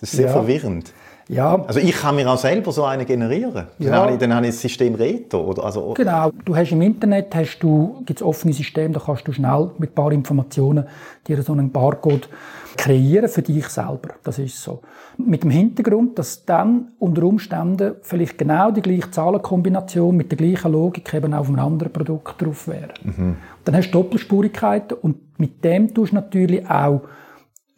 das 0.00 0.10
ist 0.10 0.16
sehr 0.16 0.26
ja. 0.26 0.32
verwirrend. 0.32 0.92
Ja. 1.28 1.64
Also 1.66 1.80
ich 1.80 1.92
kann 1.92 2.14
mir 2.14 2.30
auch 2.30 2.38
selber 2.38 2.70
so 2.70 2.84
einen 2.84 3.04
generieren. 3.04 3.66
Dann, 3.78 3.88
ja. 3.88 3.94
habe, 3.94 4.12
ich, 4.12 4.18
dann 4.18 4.32
habe 4.32 4.46
ich 4.46 4.52
das 4.52 4.62
System 4.62 4.94
Reto. 4.94 5.40
Oder, 5.40 5.64
also, 5.64 5.94
genau. 5.94 6.30
Du 6.44 6.54
hast 6.54 6.70
im 6.70 6.82
Internet 6.82 7.34
hast 7.34 7.58
du, 7.58 8.02
gibt's 8.06 8.22
offene 8.22 8.52
Systeme, 8.52 8.94
da 8.94 9.00
kannst 9.04 9.26
du 9.26 9.32
schnell 9.32 9.70
mit 9.78 9.90
ein 9.90 9.94
paar 9.94 10.12
Informationen 10.12 10.86
dir 11.26 11.42
so 11.42 11.52
einen 11.52 11.70
Barcode 11.70 12.28
kreieren 12.76 13.28
für 13.28 13.42
dich 13.42 13.66
selber. 13.68 14.10
Das 14.22 14.38
ist 14.38 14.62
so. 14.62 14.82
Mit 15.16 15.42
dem 15.42 15.50
Hintergrund, 15.50 16.18
dass 16.18 16.44
dann 16.44 16.92
unter 16.98 17.22
Umständen 17.24 17.96
vielleicht 18.02 18.38
genau 18.38 18.70
die 18.70 18.82
gleiche 18.82 19.10
Zahlenkombination 19.10 20.16
mit 20.16 20.30
der 20.30 20.38
gleichen 20.38 20.72
Logik 20.72 21.12
eben 21.14 21.34
auf 21.34 21.48
einem 21.48 21.58
anderen 21.58 21.92
Produkt 21.92 22.40
drauf 22.40 22.68
wäre. 22.68 22.94
Mhm. 23.02 23.36
Dann 23.64 23.76
hast 23.76 23.90
du 23.90 24.02
Doppelspurigkeiten 24.02 24.98
und 24.98 25.38
mit 25.38 25.64
dem 25.64 25.92
tust 25.92 26.12
du 26.12 26.16
natürlich 26.16 26.68
auch 26.68 27.02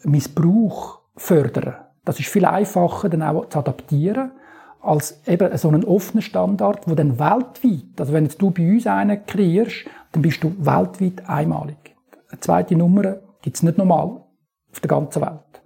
Missbrauch 0.05 1.01
fördern. 1.17 1.75
Das 2.05 2.19
ist 2.19 2.29
viel 2.29 2.45
einfacher 2.45 3.09
dann 3.09 3.23
auch 3.23 3.49
zu 3.49 3.59
adaptieren 3.59 4.33
als 4.81 5.21
eben 5.27 5.57
so 5.59 5.69
einen 5.69 5.85
offenen 5.85 6.23
Standard, 6.23 6.89
wo 6.89 6.95
dann 6.95 7.19
weltweit, 7.19 7.99
also 7.99 8.13
wenn 8.13 8.25
jetzt 8.25 8.41
du 8.41 8.51
bei 8.51 8.71
uns 8.71 8.87
einen 8.87 9.27
kreierst, 9.27 9.87
dann 10.13 10.23
bist 10.23 10.43
du 10.43 10.55
weltweit 10.59 11.29
einmalig. 11.29 11.77
Eine 12.31 12.41
zweite 12.41 12.77
Nummer 12.77 13.17
gibt 13.43 13.57
es 13.57 13.63
nicht 13.63 13.77
normal 13.77 14.23
auf 14.73 14.81
der 14.81 14.89
ganzen 14.89 15.23
Welt. 15.23 15.63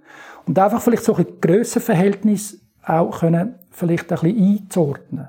Und 0.47 0.59
einfach 0.59 0.82
vielleicht 0.82 1.04
so 1.04 1.14
ein 1.14 1.26
Grössenverhältnis 1.40 2.61
auch 2.85 3.21
können 3.21 3.56
vielleicht 3.71 4.12
ein 4.12 4.18
bisschen 4.18 4.59
einzuordnen. 4.59 5.28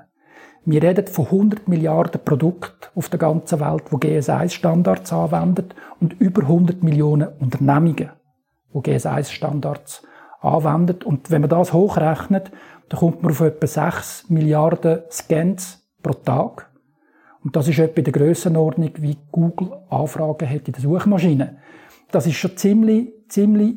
Wir 0.66 0.82
reden 0.82 1.06
von 1.06 1.26
100 1.26 1.68
Milliarden 1.68 2.24
Produkten 2.24 2.86
auf 2.94 3.10
der 3.10 3.18
ganzen 3.18 3.60
Welt, 3.60 3.84
die 3.92 3.96
GS1-Standards 3.96 5.12
anwenden 5.12 5.68
und 6.00 6.14
über 6.20 6.42
100 6.42 6.82
Millionen 6.82 7.28
Unternehmungen, 7.38 8.10
die 8.72 8.78
GS1-Standards 8.78 10.02
anwenden. 10.40 11.02
Und 11.04 11.30
wenn 11.30 11.42
man 11.42 11.50
das 11.50 11.72
hochrechnet, 11.72 12.50
dann 12.88 13.00
kommt 13.00 13.22
man 13.22 13.32
auf 13.32 13.40
etwa 13.40 13.66
6 13.66 14.30
Milliarden 14.30 15.02
Scans 15.10 15.86
pro 16.02 16.14
Tag. 16.14 16.70
Und 17.42 17.56
das 17.56 17.68
ist 17.68 17.78
etwa 17.78 17.98
in 17.98 18.04
der 18.04 18.12
Grössenordnung, 18.12 18.90
wie 18.96 19.18
Google 19.30 19.72
Anfragen 19.90 20.48
hat 20.48 20.66
in 20.66 20.72
der 20.72 20.82
Suchmaschine. 20.82 21.58
Das 22.10 22.26
ist 22.26 22.36
schon 22.36 22.56
ziemlich, 22.56 23.12
ziemlich 23.28 23.76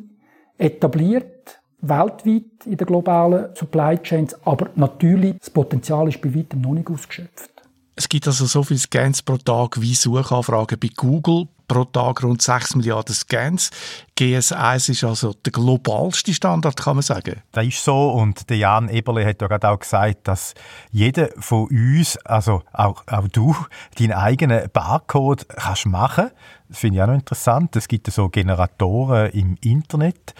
etabliert, 0.58 1.60
weltweit 1.82 2.66
in 2.66 2.78
den 2.78 2.88
globalen 2.88 3.56
Supply 3.56 3.98
Chains, 4.00 4.36
aber 4.46 4.70
natürlich, 4.76 5.38
das 5.40 5.50
Potenzial 5.50 6.08
ist 6.08 6.22
bei 6.22 6.34
weitem 6.34 6.62
noch 6.62 6.74
nicht 6.74 6.90
ausgeschöpft. 6.90 7.52
Es 7.96 8.10
gibt 8.10 8.28
also 8.28 8.46
so 8.46 8.64
viele 8.64 8.80
Scans 8.80 9.22
pro 9.22 9.38
Tag 9.38 9.82
wie 9.82 9.96
Suchanfragen 9.96 10.80
bei 10.80 10.90
Google. 10.96 11.48
Pro 11.68 11.84
Tag 11.86 12.24
rund 12.24 12.42
6 12.42 12.76
Milliarden 12.76 13.14
Scans. 13.14 13.72
GS1 14.18 14.90
ist 14.90 15.04
also 15.04 15.34
der 15.34 15.52
globalste 15.52 16.34
Standard, 16.34 16.78
kann 16.78 16.96
man 16.96 17.04
sagen. 17.04 17.42
Das 17.52 17.66
ist 17.66 17.84
so 17.84 18.12
und 18.12 18.50
der 18.50 18.58
Jan 18.58 18.90
Eberle 18.90 19.26
hat 19.26 19.42
ja 19.42 19.48
gerade 19.48 19.70
auch 19.70 19.80
gesagt, 19.80 20.28
dass 20.28 20.54
jeder 20.92 21.30
von 21.40 21.68
uns, 21.68 22.18
also 22.26 22.64
auch, 22.74 23.04
auch 23.08 23.28
du, 23.28 23.56
deinen 24.00 24.14
eigenen 24.14 24.70
Barcode 24.72 25.48
kannst 25.50 25.86
machen. 25.86 26.32
Das 26.70 26.80
finde 26.80 26.98
ich 26.98 27.04
auch 27.04 27.08
noch 27.08 27.14
interessant. 27.14 27.76
Es 27.76 27.88
gibt 27.88 28.12
so 28.12 28.30
Generatoren 28.30 29.30
im 29.32 29.58
Internet. 29.62 30.34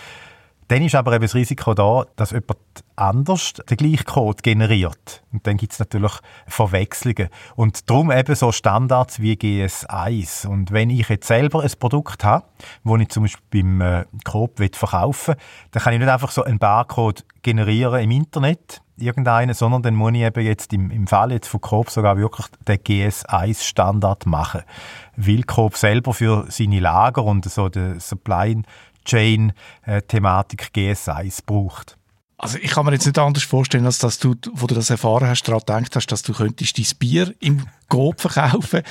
Dann 0.68 0.82
ist 0.82 0.96
aber 0.96 1.14
eben 1.14 1.24
das 1.24 1.36
Risiko 1.36 1.74
da, 1.74 2.06
dass 2.18 2.32
jemand 2.32 2.60
anders 2.98 3.54
den 3.70 3.78
gleichen 3.78 4.06
Code 4.06 4.42
generiert. 4.42 5.24
Und 5.32 5.48
dann 5.48 5.56
gibt 5.56 5.74
es 5.74 5.80
natürlich 5.80 6.12
Verwechslungen. 6.46 7.30
Und 7.56 7.90
darum 7.90 8.12
eben 8.12 8.36
so 8.36 8.52
Standards 8.52 9.22
wie 9.22 9.34
GS1. 9.34 10.46
Und 10.46 10.72
wenn 10.72 10.90
ich 10.90 11.08
jetzt 11.08 11.28
selber 11.28 11.64
ein 11.64 11.72
Produkt 11.80 12.26
habe, 12.26 12.46
das 12.84 13.00
ich 13.00 13.10
zum 13.10 13.24
Beispiel 13.24 13.64
beim 13.64 13.82
äh, 13.82 14.06
Coop 14.26 14.60
verkaufen 14.74 15.36
will, 15.36 15.44
dann 15.72 15.84
kann 15.84 15.94
ich 15.94 16.00
nicht 16.00 16.10
einfach 16.10 16.32
so 16.32 16.44
einen 16.44 16.60
Barcode 16.60 17.24
generieren 17.44 18.02
im 18.02 18.12
Internet, 18.12 18.82
irgendeinen, 18.98 19.54
sondern 19.54 19.84
dann 19.84 19.96
muss 19.96 20.14
ich 20.14 20.22
eben 20.22 20.46
jetzt 20.46 20.74
im, 20.74 20.92
im 20.92 21.08
Fall 21.08 21.32
jetzt 21.32 21.48
von 21.48 21.62
Coop 21.62 21.90
sogar 21.90 22.18
wirklich 22.18 22.48
den 22.68 22.78
GS1-Standard 22.78 24.26
machen. 24.26 24.64
Weil 25.16 25.44
Coop 25.44 25.78
selber 25.78 26.14
für 26.14 26.46
seine 26.50 26.80
Lager 26.80 27.24
und 27.24 27.46
so 27.46 27.70
den 27.70 28.00
Supply 28.00 28.62
Chain-Thematik 29.08 30.72
GS1 30.76 31.40
braucht. 31.46 31.98
Also 32.40 32.60
ich 32.60 32.70
kann 32.70 32.86
mir 32.86 32.92
jetzt 32.92 33.08
nicht 33.08 33.18
anders 33.18 33.44
vorstellen, 33.44 33.88
als 33.88 33.98
dass 33.98 34.20
du, 34.20 34.36
wo 34.54 34.68
du 34.68 34.76
das 34.76 34.92
erfahren 34.92 35.28
hast, 35.28 35.42
daran 35.44 35.62
gedacht 35.62 35.96
hast, 35.96 36.06
dass 36.08 36.22
du 36.22 36.34
könntest 36.34 36.78
dein 36.78 36.86
Bier 37.00 37.34
im 37.40 37.66
Coop 37.90 38.22
verkaufen. 38.22 38.84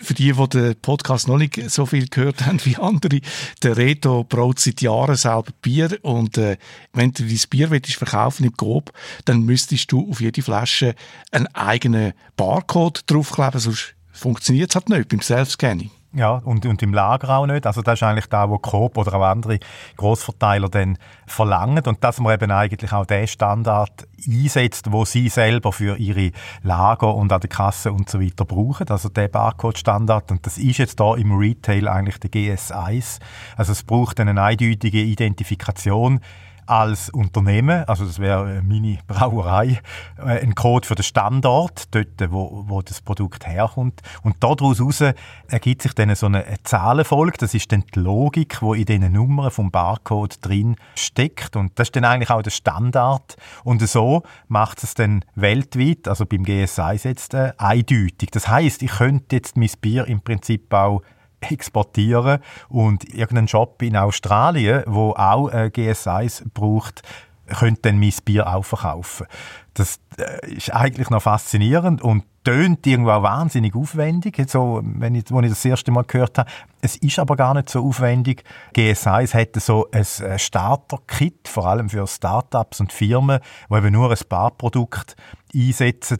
Für 0.00 0.14
die, 0.14 0.32
die 0.32 0.48
den 0.48 0.76
Podcast 0.76 1.26
noch 1.26 1.36
nicht 1.36 1.58
so 1.72 1.86
viel 1.86 2.06
gehört 2.06 2.46
haben 2.46 2.64
wie 2.64 2.76
andere, 2.76 3.20
der 3.64 3.76
Reto 3.76 4.22
braut 4.22 4.60
seit 4.60 4.80
Jahren 4.80 5.16
selber 5.16 5.50
Bier 5.60 5.98
und 6.02 6.38
äh, 6.38 6.56
wenn 6.92 7.10
du 7.10 7.24
dein 7.24 7.40
Bier 7.50 7.70
willst 7.70 7.96
verkaufen 7.96 8.44
im 8.44 8.56
Coop, 8.56 8.92
dann 9.24 9.42
müsstest 9.42 9.90
du 9.90 10.08
auf 10.08 10.20
jede 10.20 10.42
Flasche 10.42 10.94
einen 11.32 11.48
eigenen 11.48 12.12
Barcode 12.36 13.02
draufkleben, 13.10 13.58
sonst 13.58 13.96
funktioniert 14.12 14.70
es 14.70 14.76
halt 14.76 14.88
nicht 14.88 15.08
beim 15.08 15.20
Self-Scanning. 15.20 15.90
Ja, 16.16 16.40
und, 16.44 16.64
und 16.64 16.80
im 16.80 16.94
Lager 16.94 17.38
auch 17.38 17.46
nicht. 17.46 17.66
Also 17.66 17.82
das 17.82 17.94
ist 17.94 18.04
eigentlich 18.04 18.28
da, 18.28 18.48
wo 18.48 18.58
Coop 18.58 18.96
oder 18.98 19.14
auch 19.14 19.24
andere 19.24 19.58
Großverteiler 19.96 20.68
dann 20.68 20.96
verlangen 21.26 21.82
und 21.86 22.04
dass 22.04 22.20
man 22.20 22.34
eben 22.34 22.52
eigentlich 22.52 22.92
auch 22.92 23.04
den 23.04 23.26
Standard 23.26 24.06
einsetzt, 24.24 24.92
wo 24.92 25.04
sie 25.04 25.28
selber 25.28 25.72
für 25.72 25.96
ihre 25.96 26.30
Lager 26.62 27.12
und 27.16 27.32
an 27.32 27.40
der 27.40 27.50
Kasse 27.50 27.92
und 27.92 28.08
so 28.08 28.20
weiter 28.20 28.44
brauchen. 28.44 28.88
Also 28.90 29.08
der 29.08 29.26
Barcode-Standard 29.26 30.30
und 30.30 30.46
das 30.46 30.56
ist 30.56 30.78
jetzt 30.78 31.00
da 31.00 31.16
im 31.16 31.36
Retail 31.36 31.88
eigentlich 31.88 32.18
der 32.20 32.30
GS1. 32.30 33.18
Also 33.56 33.72
es 33.72 33.82
braucht 33.82 34.20
eine 34.20 34.40
eindeutige 34.40 35.02
Identifikation 35.02 36.20
als 36.66 37.10
Unternehmen, 37.10 37.84
also 37.84 38.04
das 38.04 38.18
wäre 38.18 38.62
meine 38.62 38.98
Brauerei, 39.06 39.80
äh, 40.18 40.40
ein 40.40 40.54
Code 40.54 40.86
für 40.86 40.94
den 40.94 41.02
Standort, 41.02 41.94
dort, 41.94 42.30
wo, 42.30 42.64
wo 42.66 42.82
das 42.82 43.00
Produkt 43.00 43.46
herkommt. 43.46 44.00
Und 44.22 44.36
daraus 44.40 45.02
ergibt 45.48 45.82
sich 45.82 45.94
dann 45.94 46.14
so 46.14 46.26
eine 46.26 46.44
Zahlenfolge, 46.62 47.38
das 47.38 47.54
ist 47.54 47.72
dann 47.72 47.84
die 47.94 48.00
Logik, 48.00 48.58
die 48.60 48.80
in 48.80 48.84
diesen 48.84 49.12
Nummern 49.12 49.50
vom 49.50 49.70
Barcode 49.70 50.36
drin 50.40 50.76
steckt. 50.94 51.56
Und 51.56 51.78
das 51.78 51.88
ist 51.88 51.96
dann 51.96 52.04
eigentlich 52.04 52.30
auch 52.30 52.42
der 52.42 52.50
Standard. 52.50 53.36
Und 53.62 53.86
so 53.86 54.22
macht 54.48 54.82
es 54.82 54.94
dann 54.94 55.24
weltweit, 55.34 56.08
also 56.08 56.26
beim 56.26 56.44
GSI 56.44 56.98
jetzt, 57.02 57.34
äh, 57.34 57.52
eindeutig. 57.58 58.30
Das 58.30 58.48
heißt, 58.48 58.82
ich 58.82 58.90
könnte 58.90 59.36
jetzt 59.36 59.56
mein 59.56 59.70
Bier 59.80 60.06
im 60.06 60.20
Prinzip 60.20 60.72
auch 60.72 61.02
exportieren 61.50 62.40
und 62.68 63.12
irgendein 63.12 63.48
Shop 63.48 63.80
in 63.82 63.96
Australien, 63.96 64.84
wo 64.86 65.12
auch 65.12 65.48
äh, 65.50 65.70
GS1 65.72 66.44
braucht, 66.52 67.02
könnte 67.46 67.82
dann 67.82 67.98
mein 67.98 68.12
Bier 68.24 68.46
auch 68.46 68.64
verkaufen. 68.64 69.26
Das 69.74 69.98
äh, 70.18 70.54
ist 70.54 70.72
eigentlich 70.72 71.10
noch 71.10 71.22
faszinierend 71.22 72.02
und 72.02 72.24
tönt 72.44 72.86
irgendwo 72.86 73.10
auch 73.10 73.22
wahnsinnig 73.22 73.74
aufwendig, 73.74 74.36
so, 74.48 74.80
wenn 74.84 75.14
ich, 75.14 75.32
als 75.32 75.44
ich 75.44 75.50
das 75.50 75.64
erste 75.64 75.90
Mal 75.90 76.04
gehört 76.04 76.38
habe. 76.38 76.50
Es 76.82 76.96
ist 76.96 77.18
aber 77.18 77.36
gar 77.36 77.54
nicht 77.54 77.70
so 77.70 77.82
aufwendig. 77.84 78.44
GS1 78.76 79.32
hätte 79.32 79.60
so 79.60 79.88
ein 79.90 80.02
äh, 80.02 80.38
Starter-Kit, 80.38 81.48
vor 81.48 81.66
allem 81.66 81.88
für 81.88 82.06
Startups 82.06 82.80
und 82.80 82.92
Firmen, 82.92 83.40
die 83.70 83.74
eben 83.74 83.92
nur 83.92 84.10
ein 84.10 84.28
paar 84.28 84.50
Produkte 84.50 85.14
einsetzen 85.54 86.18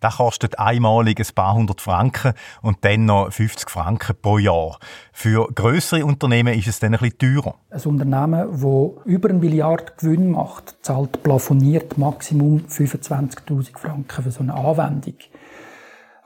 Das 0.00 0.16
kostet 0.16 0.58
einmalig 0.58 1.18
ein 1.20 1.34
paar 1.34 1.54
hundert 1.54 1.80
Franken 1.80 2.34
und 2.62 2.78
dann 2.82 3.06
noch 3.06 3.32
50 3.32 3.70
Franken 3.70 4.16
pro 4.20 4.38
Jahr. 4.38 4.78
Für 5.12 5.48
größere 5.54 6.04
Unternehmen 6.04 6.54
ist 6.54 6.68
es 6.68 6.80
dann 6.80 6.94
ein 6.94 7.00
bisschen 7.00 7.42
teurer. 7.42 7.54
Ein 7.70 7.80
Unternehmen, 7.80 8.50
das 8.52 9.04
über 9.06 9.30
einen 9.30 9.40
Milliard 9.40 9.96
Gewinn 9.98 10.32
macht, 10.32 10.76
zahlt 10.82 11.22
plafoniert 11.22 11.96
Maximum 11.96 12.64
25.000 12.68 13.78
Franken 13.78 14.22
für 14.22 14.30
so 14.30 14.40
eine 14.40 14.54
Anwendung. 14.54 15.14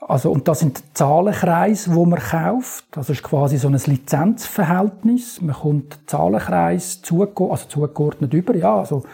Also, 0.00 0.33
und 0.33 0.49
das 0.49 0.61
sind 0.61 0.83
Zahlenkreise, 0.97 1.95
wo 1.95 2.07
man 2.07 2.19
kauft. 2.19 2.85
Das 2.91 3.11
ist 3.11 3.23
quasi 3.23 3.59
so 3.59 3.69
ein 3.69 3.75
Lizenzverhältnis. 3.75 5.41
Man 5.41 5.55
kommt 5.55 5.99
Zahlenkreis 6.07 7.03
zugeordnet, 7.03 7.50
also 7.50 7.69
zugeordnet 7.69 8.35
über, 8.35 8.57
ja, 8.57 8.79
also 8.79 9.05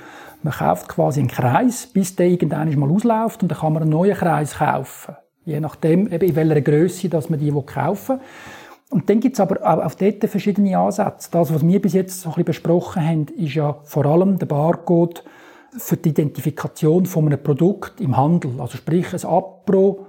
man 0.46 0.54
kauft 0.54 0.88
quasi 0.88 1.20
einen 1.20 1.28
Kreis, 1.28 1.86
bis 1.86 2.16
der 2.16 2.28
irgendwann 2.28 2.74
mal 2.78 2.90
ausläuft 2.90 3.42
und 3.42 3.50
dann 3.50 3.58
kann 3.58 3.72
man 3.72 3.82
einen 3.82 3.90
neuen 3.90 4.16
Kreis 4.16 4.54
kaufen. 4.54 5.16
Je 5.44 5.60
nachdem, 5.60 6.10
eben 6.10 6.28
in 6.28 6.36
welcher 6.36 6.60
Größe 6.60 7.08
dass 7.08 7.28
man 7.28 7.38
die 7.38 7.52
kaufen 7.52 8.18
will. 8.18 8.24
Und 8.88 9.10
dann 9.10 9.20
gibt 9.20 9.34
es 9.34 9.40
aber 9.40 9.60
auch 9.62 9.84
auf 9.84 9.96
dort 9.96 10.24
verschiedene 10.24 10.78
Ansätze. 10.78 11.30
Das, 11.32 11.52
was 11.52 11.66
wir 11.66 11.82
bis 11.82 11.92
jetzt 11.92 12.20
so 12.20 12.32
ein 12.34 12.44
besprochen 12.44 13.04
haben, 13.04 13.26
ist 13.36 13.54
ja 13.54 13.76
vor 13.82 14.06
allem 14.06 14.38
der 14.38 14.46
Barcode 14.46 15.24
für 15.76 15.96
die 15.96 16.10
Identifikation 16.10 17.06
von 17.06 17.26
einem 17.26 17.42
Produkt 17.42 18.00
im 18.00 18.16
Handel. 18.16 18.60
Also 18.60 18.76
sprich, 18.76 19.12
ein 19.12 19.28
Apro, 19.28 20.06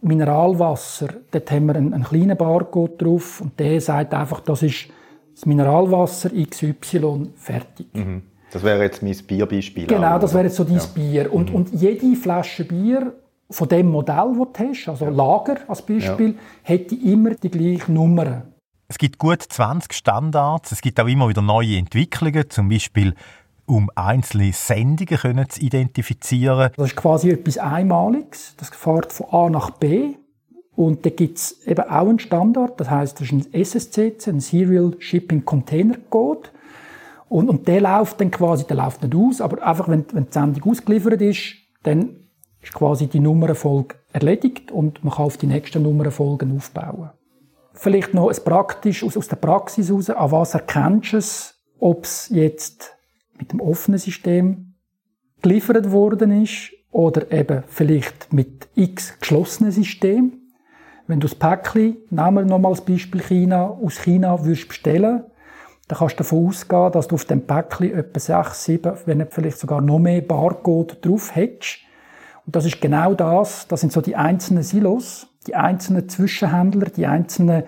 Mineralwasser, 0.00 1.08
dort 1.30 1.50
haben 1.50 1.66
wir 1.66 1.76
einen, 1.76 1.94
einen 1.94 2.04
kleinen 2.04 2.36
Barcode 2.36 3.00
drauf 3.00 3.40
und 3.40 3.58
der 3.58 3.80
sagt 3.80 4.12
einfach, 4.14 4.40
das 4.40 4.62
ist 4.62 4.88
das 5.34 5.46
Mineralwasser 5.46 6.30
XY 6.30 7.30
fertig. 7.36 7.88
Mhm. 7.94 8.22
Das 8.54 8.62
wäre 8.62 8.84
jetzt 8.84 9.02
mein 9.02 9.16
Bierbeispiel. 9.16 9.88
Genau, 9.88 10.16
das 10.16 10.32
wäre 10.32 10.44
jetzt 10.44 10.54
so 10.54 10.62
dein 10.62 10.76
ja. 10.76 10.84
Bier. 10.94 11.32
Und, 11.34 11.50
mhm. 11.50 11.56
und 11.56 11.72
jede 11.72 12.14
Flasche 12.14 12.64
Bier 12.64 13.12
von 13.50 13.68
dem 13.68 13.90
Modell, 13.90 14.32
das 14.38 14.52
du 14.52 14.68
hast, 14.68 14.88
also 14.88 15.06
Lager 15.06 15.56
als 15.66 15.82
Beispiel, 15.82 16.28
ja. 16.28 16.38
hätte 16.62 16.94
immer 16.94 17.30
die 17.30 17.50
gleiche 17.50 17.90
Nummer. 17.90 18.44
Es 18.86 18.96
gibt 18.96 19.18
gut 19.18 19.42
20 19.42 19.92
Standards. 19.92 20.70
Es 20.70 20.82
gibt 20.82 21.00
auch 21.00 21.08
immer 21.08 21.28
wieder 21.28 21.42
neue 21.42 21.76
Entwicklungen, 21.76 22.48
zum 22.48 22.68
Beispiel 22.68 23.16
um 23.66 23.90
einzelne 23.96 24.52
Sendungen 24.52 25.18
können 25.18 25.50
zu 25.50 25.60
identifizieren. 25.60 26.70
Das 26.76 26.86
ist 26.86 26.96
quasi 26.96 27.30
etwas 27.30 27.58
Einmaliges. 27.58 28.54
Das 28.56 28.68
fährt 28.68 29.12
von 29.12 29.26
A 29.30 29.50
nach 29.50 29.70
B. 29.70 30.14
Und 30.76 31.04
da 31.04 31.10
gibt 31.10 31.38
es 31.38 31.60
eben 31.66 31.82
auch 31.82 32.08
einen 32.08 32.20
Standard, 32.20 32.80
das 32.80 32.88
heißt, 32.90 33.20
das 33.20 33.32
ist 33.32 33.32
ein 33.32 33.52
SSC, 33.52 34.14
ein 34.28 34.38
Serial 34.38 34.94
Shipping 35.00 35.44
Container 35.44 35.96
Code. 36.08 36.50
Und, 37.28 37.48
und 37.48 37.66
der 37.66 37.80
läuft 37.80 38.20
dann 38.20 38.30
quasi, 38.30 38.66
der 38.66 38.76
läuft 38.76 39.02
nicht 39.02 39.14
aus, 39.14 39.40
aber 39.40 39.66
einfach, 39.66 39.88
wenn, 39.88 40.04
wenn 40.12 40.26
die 40.26 40.32
Sendung 40.32 40.70
ausgeliefert 40.70 41.20
ist, 41.22 41.54
dann 41.82 42.16
ist 42.62 42.74
quasi 42.74 43.06
die 43.06 43.20
Nummernfolge 43.20 43.96
erledigt 44.12 44.70
und 44.70 45.04
man 45.04 45.14
kann 45.14 45.26
auf 45.26 45.36
die 45.36 45.46
nächsten 45.46 45.82
Nummernfolgen 45.82 46.56
aufbauen. 46.56 47.10
Vielleicht 47.72 48.14
noch 48.14 48.30
ein 48.30 48.44
praktisch 48.44 49.02
aus, 49.02 49.16
aus 49.16 49.28
der 49.28 49.36
Praxis 49.36 49.88
heraus, 49.88 50.10
an 50.10 50.30
was 50.30 50.54
erkennst 50.54 51.12
du 51.12 51.16
es, 51.18 51.54
ob 51.78 52.04
es 52.04 52.28
jetzt 52.30 52.96
mit 53.38 53.52
dem 53.52 53.60
offenen 53.60 53.98
System 53.98 54.74
geliefert 55.42 55.90
worden 55.90 56.42
ist 56.42 56.72
oder 56.90 57.30
eben 57.32 57.64
vielleicht 57.66 58.32
mit 58.32 58.68
x 58.74 59.18
geschlossenen 59.18 59.72
System. 59.72 60.40
Wenn 61.06 61.20
du 61.20 61.26
das 61.26 61.34
Päckchen, 61.34 61.96
nehmen 62.10 62.34
wir 62.34 62.44
nochmal 62.44 62.72
als 62.72 62.84
Beispiel 62.84 63.20
China, 63.20 63.66
aus 63.66 63.98
China 63.98 64.42
würdest 64.44 64.68
bestellen, 64.68 65.24
dann 65.88 65.98
kannst 65.98 66.14
du 66.14 66.18
davon 66.18 66.48
ausgehen, 66.48 66.92
dass 66.92 67.08
du 67.08 67.14
auf 67.14 67.24
dem 67.26 67.46
Päckchen 67.46 67.92
etwa 67.92 68.18
6, 68.18 68.64
7, 68.64 68.92
wenn 69.04 69.18
nicht 69.18 69.34
vielleicht 69.34 69.58
sogar 69.58 69.80
noch 69.80 69.98
mehr 69.98 70.22
Barcode 70.22 71.04
drauf 71.04 71.34
hättest. 71.34 71.80
Und 72.46 72.56
das 72.56 72.64
ist 72.64 72.80
genau 72.80 73.14
das, 73.14 73.68
das 73.68 73.80
sind 73.80 73.92
so 73.92 74.00
die 74.00 74.16
einzelnen 74.16 74.62
Silos, 74.62 75.26
die 75.46 75.54
einzelnen 75.54 76.08
Zwischenhändler, 76.08 76.88
die 76.88 77.06
einzelnen 77.06 77.64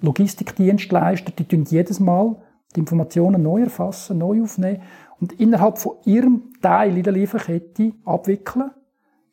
Logistikdienstleister, 0.00 1.32
die 1.32 1.44
tun 1.44 1.64
jedes 1.64 2.00
Mal 2.00 2.36
die 2.74 2.80
Informationen 2.80 3.42
neu 3.42 3.62
erfassen, 3.62 4.18
neu 4.18 4.42
aufnehmen 4.42 4.82
und 5.20 5.32
innerhalb 5.34 5.78
von 5.78 5.96
ihrem 6.04 6.52
Teil 6.62 6.96
in 6.96 7.02
der 7.02 7.12
Lieferkette 7.12 7.92
abwickeln, 8.04 8.70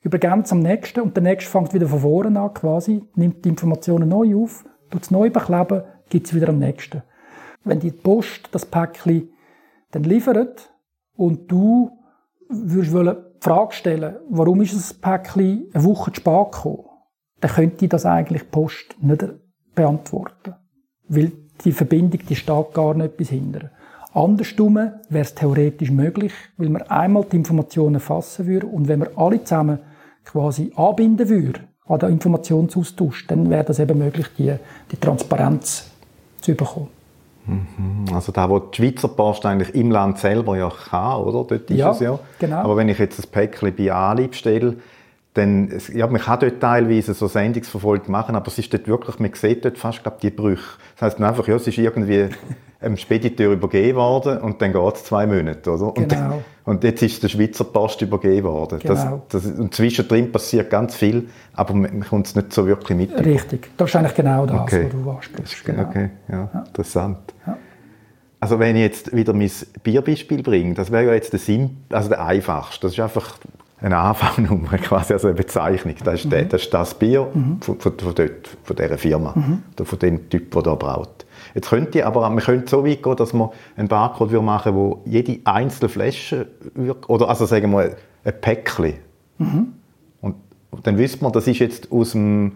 übergeben 0.02 0.44
am 0.50 0.60
nächsten 0.60 1.02
und 1.02 1.16
der 1.16 1.24
nächste 1.24 1.50
fängt 1.50 1.74
wieder 1.74 1.88
von 1.88 2.00
vorne 2.00 2.40
an 2.40 2.54
quasi, 2.54 3.04
nimmt 3.16 3.46
die 3.46 3.50
Informationen 3.50 4.10
neu 4.10 4.36
auf, 4.36 4.66
tut 4.90 5.04
es 5.04 5.12
neu 5.12 5.30
bekleben, 5.30 5.84
gibt 6.10 6.28
es 6.28 6.34
wieder 6.34 6.50
am 6.50 6.60
nächsten 6.60 7.04
wenn 7.68 7.80
die 7.80 7.92
Post 7.92 8.50
das 8.52 8.66
Päckchen 8.66 9.30
dann 9.92 10.04
liefert 10.04 10.72
und 11.16 11.52
du 11.52 11.92
würdest 12.50 12.94
die 12.94 13.44
Frage 13.44 13.74
stellen, 13.74 14.16
warum 14.30 14.62
ist 14.62 14.76
das 14.76 14.94
Päckchen 14.94 15.70
eine 15.74 15.84
Woche 15.84 16.12
zu 16.12 16.22
spät 16.22 16.52
gekommen, 16.52 16.86
dann 17.40 17.52
könnte 17.52 17.88
das 17.88 18.06
eigentlich 18.06 18.44
die 18.44 18.50
Post 18.50 18.96
nicht 19.02 19.26
beantworten. 19.76 20.56
Weil 21.08 21.32
die 21.64 21.72
Verbindung, 21.72 22.22
die 22.28 22.36
steht 22.36 22.74
gar 22.74 22.94
nicht 22.94 23.18
bis 23.18 23.30
hinten. 23.30 23.70
Andersrum 24.14 24.76
wäre 24.76 24.94
es 25.10 25.36
theoretisch 25.36 25.92
möglich, 25.92 26.34
weil 26.58 26.70
man 26.70 26.82
einmal 26.84 27.26
die 27.26 27.36
Informationen 27.36 27.96
erfassen 27.96 28.48
würde 28.48 28.68
und 28.68 28.88
wenn 28.88 29.02
wir 29.02 29.12
alle 29.16 29.44
zusammen 29.44 29.80
quasi 30.26 30.72
anbinden 30.76 31.30
würden 31.30 31.68
an 31.86 32.00
den 32.00 32.10
Informationsaustausch, 32.14 33.28
dann 33.28 33.50
wäre 33.50 33.64
das 33.64 33.80
eben 33.80 33.98
möglich, 33.98 34.28
die, 34.38 34.54
die 34.92 34.98
Transparenz 34.98 35.90
zu 36.42 36.54
bekommen. 36.56 36.97
Mhm. 37.48 38.14
Also 38.14 38.32
da, 38.32 38.50
wo 38.50 38.60
die 38.60 38.76
Schweizer 38.76 39.08
Post 39.08 39.46
eigentlich 39.46 39.74
im 39.76 39.92
Land 39.92 40.20
selber 40.20 40.58
ja 40.58 40.70
kann, 40.70 41.22
oder? 41.22 41.44
Dort 41.44 41.72
ist 41.72 41.78
ja, 41.78 41.92
es 41.92 42.00
ja. 42.00 42.20
Genau. 42.40 42.58
Aber 42.58 42.78
wenn 42.78 42.90
ich 42.90 43.00
jetzt 43.00 43.18
das 43.18 43.28
Päckchen 43.28 43.74
bei 43.76 43.92
Ali 43.92 44.28
bestelle, 44.28 44.78
dann, 45.34 45.72
ja, 45.94 46.08
man 46.08 46.20
kann 46.20 46.40
dort 46.40 46.60
teilweise 46.60 47.14
so 47.14 47.28
Sendungsverfolgung 47.28 48.12
machen, 48.12 48.36
aber 48.36 48.48
es 48.48 48.58
ist 48.58 48.74
dort 48.74 48.88
wirklich, 48.88 49.20
man 49.20 49.32
sieht 49.34 49.64
dort 49.64 49.78
fast, 49.78 50.02
glaube 50.02 50.18
die 50.22 50.32
Brüche. 50.32 50.78
Das 50.96 51.14
heisst 51.14 51.22
einfach, 51.22 51.48
ja, 51.48 51.56
es 51.56 51.68
ist 51.68 51.78
irgendwie 51.78 52.30
einem 52.80 52.98
Spediteur 52.98 53.54
übergeben 53.54 53.98
worden 53.98 54.38
und 54.40 54.62
dann 54.62 54.72
geht 54.72 54.96
es 54.96 55.04
zwei 55.04 55.26
Monate, 55.26 55.72
oder? 55.72 55.98
Und, 55.98 56.10
genau. 56.10 56.44
und 56.66 56.84
jetzt 56.84 57.02
ist 57.02 57.24
der 57.24 57.30
Schweizer 57.30 57.64
Post 57.64 58.02
übergeben 58.02 58.48
worden. 58.48 58.80
Genau. 58.80 59.24
Das, 59.30 59.44
das, 59.44 59.60
und 59.60 59.74
zwischendrin 59.74 60.32
passiert 60.32 60.70
ganz 60.70 60.96
viel, 60.96 61.30
aber 61.54 61.74
man, 61.74 62.00
man 62.00 62.08
kommt 62.08 62.28
es 62.28 62.36
nicht 62.36 62.54
so 62.54 62.68
wirklich 62.68 62.98
mit. 62.98 63.26
Richtig, 63.26 63.72
das 63.78 63.90
ist 63.90 63.96
eigentlich 63.96 64.16
genau 64.16 64.46
das, 64.46 64.60
okay. 64.62 64.90
was 64.92 65.04
du 65.04 65.10
ansprichst. 65.10 65.66
Genau. 65.66 65.84
Okay, 65.84 66.10
ja, 66.28 66.50
ja. 66.54 66.64
interessant. 66.68 67.34
Ja. 67.46 67.58
Also 68.40 68.60
wenn 68.60 68.76
ich 68.76 68.84
jetzt 68.84 69.16
wieder 69.16 69.34
mein 69.34 69.50
Bierbeispiel 69.82 70.44
bringe, 70.44 70.76
das 70.76 70.92
wäre 70.92 71.08
ja 71.08 71.14
jetzt 71.14 71.34
der, 71.34 71.40
Sim 71.40 71.78
also 71.90 72.10
der 72.10 72.24
einfachste. 72.24 72.86
Das 72.86 72.94
ist 72.94 73.00
einfach 73.00 73.40
eine 73.80 73.98
Anfangnummer, 73.98 74.70
quasi 74.78 75.14
also 75.14 75.28
eine 75.28 75.36
Bezeichnung. 75.36 75.96
Das 76.04 76.22
ist, 76.22 76.26
mhm. 76.26 76.30
der, 76.32 76.46
das, 76.46 76.64
ist 76.64 76.74
das 76.74 76.94
Bier 76.96 77.28
mhm. 77.34 77.62
von, 77.62 77.80
von, 77.80 77.98
von, 77.98 78.16
dort, 78.16 78.58
von 78.64 78.76
dieser 78.76 78.98
Firma, 78.98 79.34
mhm. 79.36 79.64
oder 79.74 79.86
von 79.86 80.00
dem 80.00 80.30
Typ, 80.30 80.52
der 80.52 80.62
da 80.64 80.76
braut. 80.76 81.26
Jetzt 81.54 81.70
könnte 81.70 82.06
aber 82.06 82.30
man 82.30 82.40
könnte 82.40 82.70
so 82.70 82.86
weit 82.86 83.04
gehen, 83.04 83.16
dass 83.16 83.34
man 83.34 83.50
einen 83.76 83.88
Barcode 83.88 84.42
machen 84.42 84.74
würde, 84.74 84.78
wo 84.78 85.02
jede 85.06 85.40
einzelne 85.46 85.90
Flasche, 85.90 86.48
oder 87.08 87.30
also 87.30 87.46
sagen 87.46 87.72
wir 87.72 87.96
ein 88.24 88.42
Päckchen. 88.42 88.96
Mhm. 89.38 89.74
Und 90.70 90.86
dann 90.86 90.98
wüsste 90.98 91.24
man, 91.24 91.32
das 91.32 91.48
ist 91.48 91.60
jetzt 91.60 91.92
aus 91.92 92.12
dem 92.12 92.54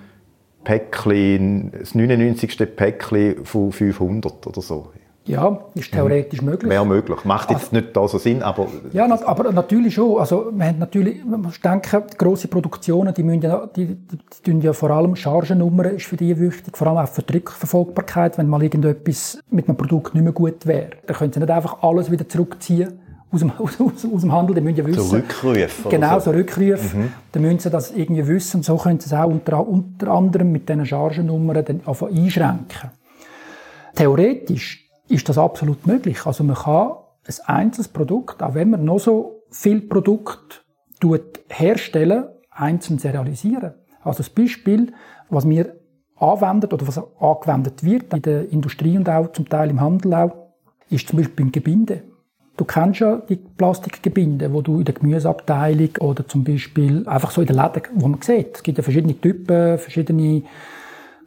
Päckchen, 0.64 1.72
das 1.72 1.96
99. 1.96 2.76
Päckchen 2.76 3.46
von 3.46 3.72
500 3.72 4.46
oder 4.48 4.62
so. 4.62 4.92
Ja, 5.26 5.60
ist 5.76 5.92
theoretisch 5.92 6.42
mhm. 6.42 6.50
möglich. 6.50 6.70
Wäre 6.72 6.86
möglich. 6.86 7.24
Macht 7.26 7.52
jetzt 7.52 7.66
also, 7.66 7.76
nicht 7.76 7.96
da 7.96 8.08
so 8.08 8.18
Sinn, 8.18 8.42
aber... 8.42 8.68
Ja, 8.92 9.06
aber 9.06 9.52
natürlich 9.52 9.94
schon. 9.94 10.20
Also, 10.20 10.52
man 10.52 10.70
hat 10.70 10.80
natürlich, 10.80 11.24
man 11.24 11.42
muss 11.42 11.62
denken, 11.62 12.04
grosse 12.18 12.48
Produktionen, 12.48 13.14
die, 13.14 13.22
müssen 13.22 13.44
ja, 13.44 13.68
die, 13.68 13.86
die, 13.86 14.18
die 14.18 14.52
tun 14.52 14.62
ja 14.62 14.74
vor 14.74 14.90
allem 14.90 15.16
Chargennummern 15.16 15.96
ist 15.96 16.08
für 16.08 16.18
die 16.18 16.38
wichtig, 16.40 16.76
vor 16.76 16.88
allem 16.88 16.98
auch 16.98 17.08
für 17.08 17.22
die 17.22 17.34
Rückverfolgbarkeit, 17.34 18.40
wenn 18.40 18.48
mal 18.48 18.64
irgendetwas 18.64 19.38
mit 19.52 19.68
einem 19.68 19.78
Produkt 19.78 20.16
nicht 20.16 20.24
mehr 20.24 20.34
gut 20.34 20.66
wäre. 20.66 20.90
Dann 21.06 21.16
können 21.16 21.32
sie 21.32 21.40
nicht 21.40 21.52
einfach 21.52 21.84
alles 21.84 22.10
wieder 22.10 22.28
zurückziehen 22.28 23.00
aus 23.32 23.40
dem, 23.40 23.52
aus, 23.60 23.78
aus 23.80 24.22
dem 24.22 24.32
Handel, 24.32 24.56
die 24.56 24.62
müssen 24.62 24.78
ja 24.78 24.86
wissen... 24.86 25.08
Zurückrufen. 25.08 25.90
Genau, 25.90 26.20
so, 26.20 26.32
so 26.32 26.38
Rückrufe. 26.38 26.98
Mhm. 26.98 27.14
Dann 27.32 27.42
müssen 27.44 27.60
sie 27.60 27.70
das 27.70 27.92
irgendwie 27.92 28.28
wissen 28.28 28.58
und 28.58 28.64
so 28.64 28.76
können 28.78 29.00
sie 29.00 29.06
es 29.06 29.14
auch 29.14 29.28
unter, 29.28 29.66
unter 29.68 30.08
anderem 30.10 30.52
mit 30.52 30.68
diesen 30.68 30.86
Chargennummern 30.86 31.64
dann 31.64 31.82
einschränken. 31.86 32.92
Theoretisch 33.96 34.91
ist 35.12 35.30
das 35.30 35.38
absolut 35.38 35.86
möglich. 35.88 36.26
Also 36.26 36.44
man 36.44 36.56
kann 36.56 36.94
ein 37.26 37.36
einzelnes 37.46 37.88
Produkt, 37.88 38.42
auch 38.42 38.54
wenn 38.54 38.72
man 38.72 38.84
noch 38.86 39.00
so 39.00 39.44
viel 39.50 39.82
Produkt 39.82 40.64
herstellen, 41.50 42.26
einzeln 42.50 43.00
serialisieren. 43.00 43.74
Also 44.04 44.20
das 44.20 44.30
Beispiel, 44.30 44.94
was 45.30 45.48
wir 45.48 45.76
anwenden 46.18 46.72
oder 46.72 46.88
was 46.88 46.98
angewendet 46.98 47.84
wird 47.84 48.14
in 48.14 48.22
der 48.22 48.50
Industrie 48.52 48.98
und 48.98 49.10
auch 49.10 49.32
zum 49.32 49.50
Teil 49.50 49.70
im 49.70 49.82
Handel 49.82 50.14
auch, 50.14 50.32
ist 50.90 51.08
zum 51.08 51.18
Beispiel 51.18 51.46
beim 51.46 51.52
Gebinde. 51.52 52.04
Du 52.58 52.66
kennst 52.66 53.00
ja 53.00 53.18
die 53.18 53.38
Plastikgebinde, 53.38 54.54
wo 54.54 54.62
du 54.62 54.80
in 54.80 54.86
der 54.86 54.94
Gemüseabteilung 54.94 55.96
oder 56.00 56.28
zum 56.28 56.44
Beispiel 56.44 57.08
einfach 57.08 57.32
so 57.32 57.42
in 57.42 57.48
den 57.48 57.56
Läden, 57.56 57.82
wo 57.96 58.08
man 58.08 58.22
sieht. 58.22 58.58
Es 58.58 58.64
gibt 58.64 58.78
ja 58.78 58.84
verschiedene 58.84 59.20
Typen, 59.20 59.80
verschiedene 59.80 60.44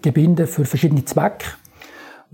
Gebinde 0.03 0.47
für 0.47 0.65
verschiedene 0.65 1.05
Zwecke. 1.05 1.47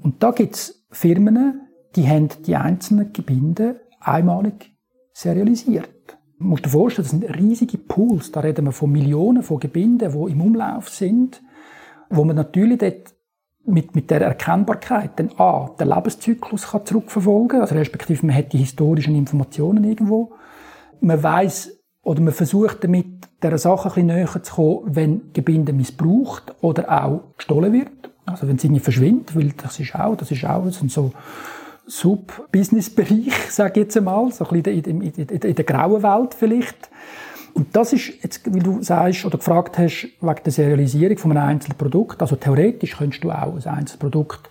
Und 0.02 0.22
da 0.22 0.32
gibt's 0.32 0.79
Firmen, 0.90 1.68
die 1.96 2.06
haben 2.06 2.28
die 2.46 2.56
einzelnen 2.56 3.12
Gebinde 3.12 3.80
einmalig 4.00 4.72
serialisiert. 5.12 6.18
Du 6.38 6.44
musst 6.44 6.64
dir 6.64 6.70
vorstellen, 6.70 7.04
das 7.04 7.10
sind 7.10 7.38
riesige 7.38 7.78
Pools. 7.78 8.32
Da 8.32 8.40
reden 8.40 8.64
wir 8.64 8.72
von 8.72 8.90
Millionen 8.90 9.42
von 9.42 9.60
Gebinden, 9.60 10.12
die 10.12 10.32
im 10.32 10.40
Umlauf 10.40 10.88
sind, 10.88 11.42
wo 12.08 12.24
man 12.24 12.36
natürlich 12.36 12.78
dort 12.78 13.14
mit, 13.64 13.94
mit 13.94 14.10
der 14.10 14.22
Erkennbarkeit 14.22 15.12
dann 15.16 15.30
A, 15.36 15.70
den 15.78 15.88
Lebenszyklus 15.88 16.68
kann 16.68 16.86
zurückverfolgen 16.86 17.60
also 17.60 17.74
respektive 17.74 18.26
man 18.26 18.34
hat 18.34 18.52
die 18.52 18.58
historischen 18.58 19.14
Informationen 19.14 19.84
irgendwo. 19.84 20.32
Man 21.00 21.22
weiß 21.22 21.78
oder 22.02 22.20
man 22.22 22.32
versucht 22.32 22.82
damit, 22.82 23.28
der 23.42 23.56
Sache 23.58 23.88
ein 23.88 23.94
bisschen 23.94 24.06
näher 24.06 24.42
zu 24.42 24.54
kommen, 24.54 24.96
wenn 24.96 25.32
Gebinde 25.32 25.72
missbraucht 25.72 26.54
oder 26.62 27.04
auch 27.04 27.36
gestohlen 27.36 27.72
wird. 27.72 28.09
Also 28.30 28.48
wenn 28.48 28.58
sie 28.58 28.68
nicht 28.68 28.84
verschwindet, 28.84 29.34
weil 29.36 29.52
das 29.56 29.78
ist 29.80 29.94
auch, 29.94 30.16
das 30.16 30.30
ist 30.30 30.44
auch 30.44 30.70
so 30.70 31.12
Sub-Business-Bereich, 31.86 33.32
sage 33.50 33.80
ich 33.80 33.86
jetzt 33.86 33.96
einmal, 33.96 34.30
so 34.32 34.48
ein 34.48 34.62
bisschen 34.62 34.84
in, 34.84 35.00
in, 35.02 35.28
in, 35.28 35.40
in 35.40 35.54
der 35.54 35.64
grauen 35.64 36.02
Welt 36.02 36.34
vielleicht. 36.34 36.90
Und 37.52 37.74
das 37.74 37.92
ist 37.92 38.12
jetzt, 38.22 38.54
wie 38.54 38.60
du 38.60 38.82
sagst 38.82 39.24
oder 39.24 39.38
gefragt 39.38 39.76
hast, 39.76 40.08
wegen 40.20 40.42
der 40.44 40.52
Serialisierung 40.52 41.18
von 41.18 41.30
einem 41.32 41.48
einzelnen 41.48 41.76
Produkt. 41.76 42.22
Also 42.22 42.36
theoretisch 42.36 42.96
könntest 42.96 43.24
du 43.24 43.30
auch 43.30 43.54
ein 43.54 43.64
einzelnes 43.66 43.96
Produkt 43.96 44.48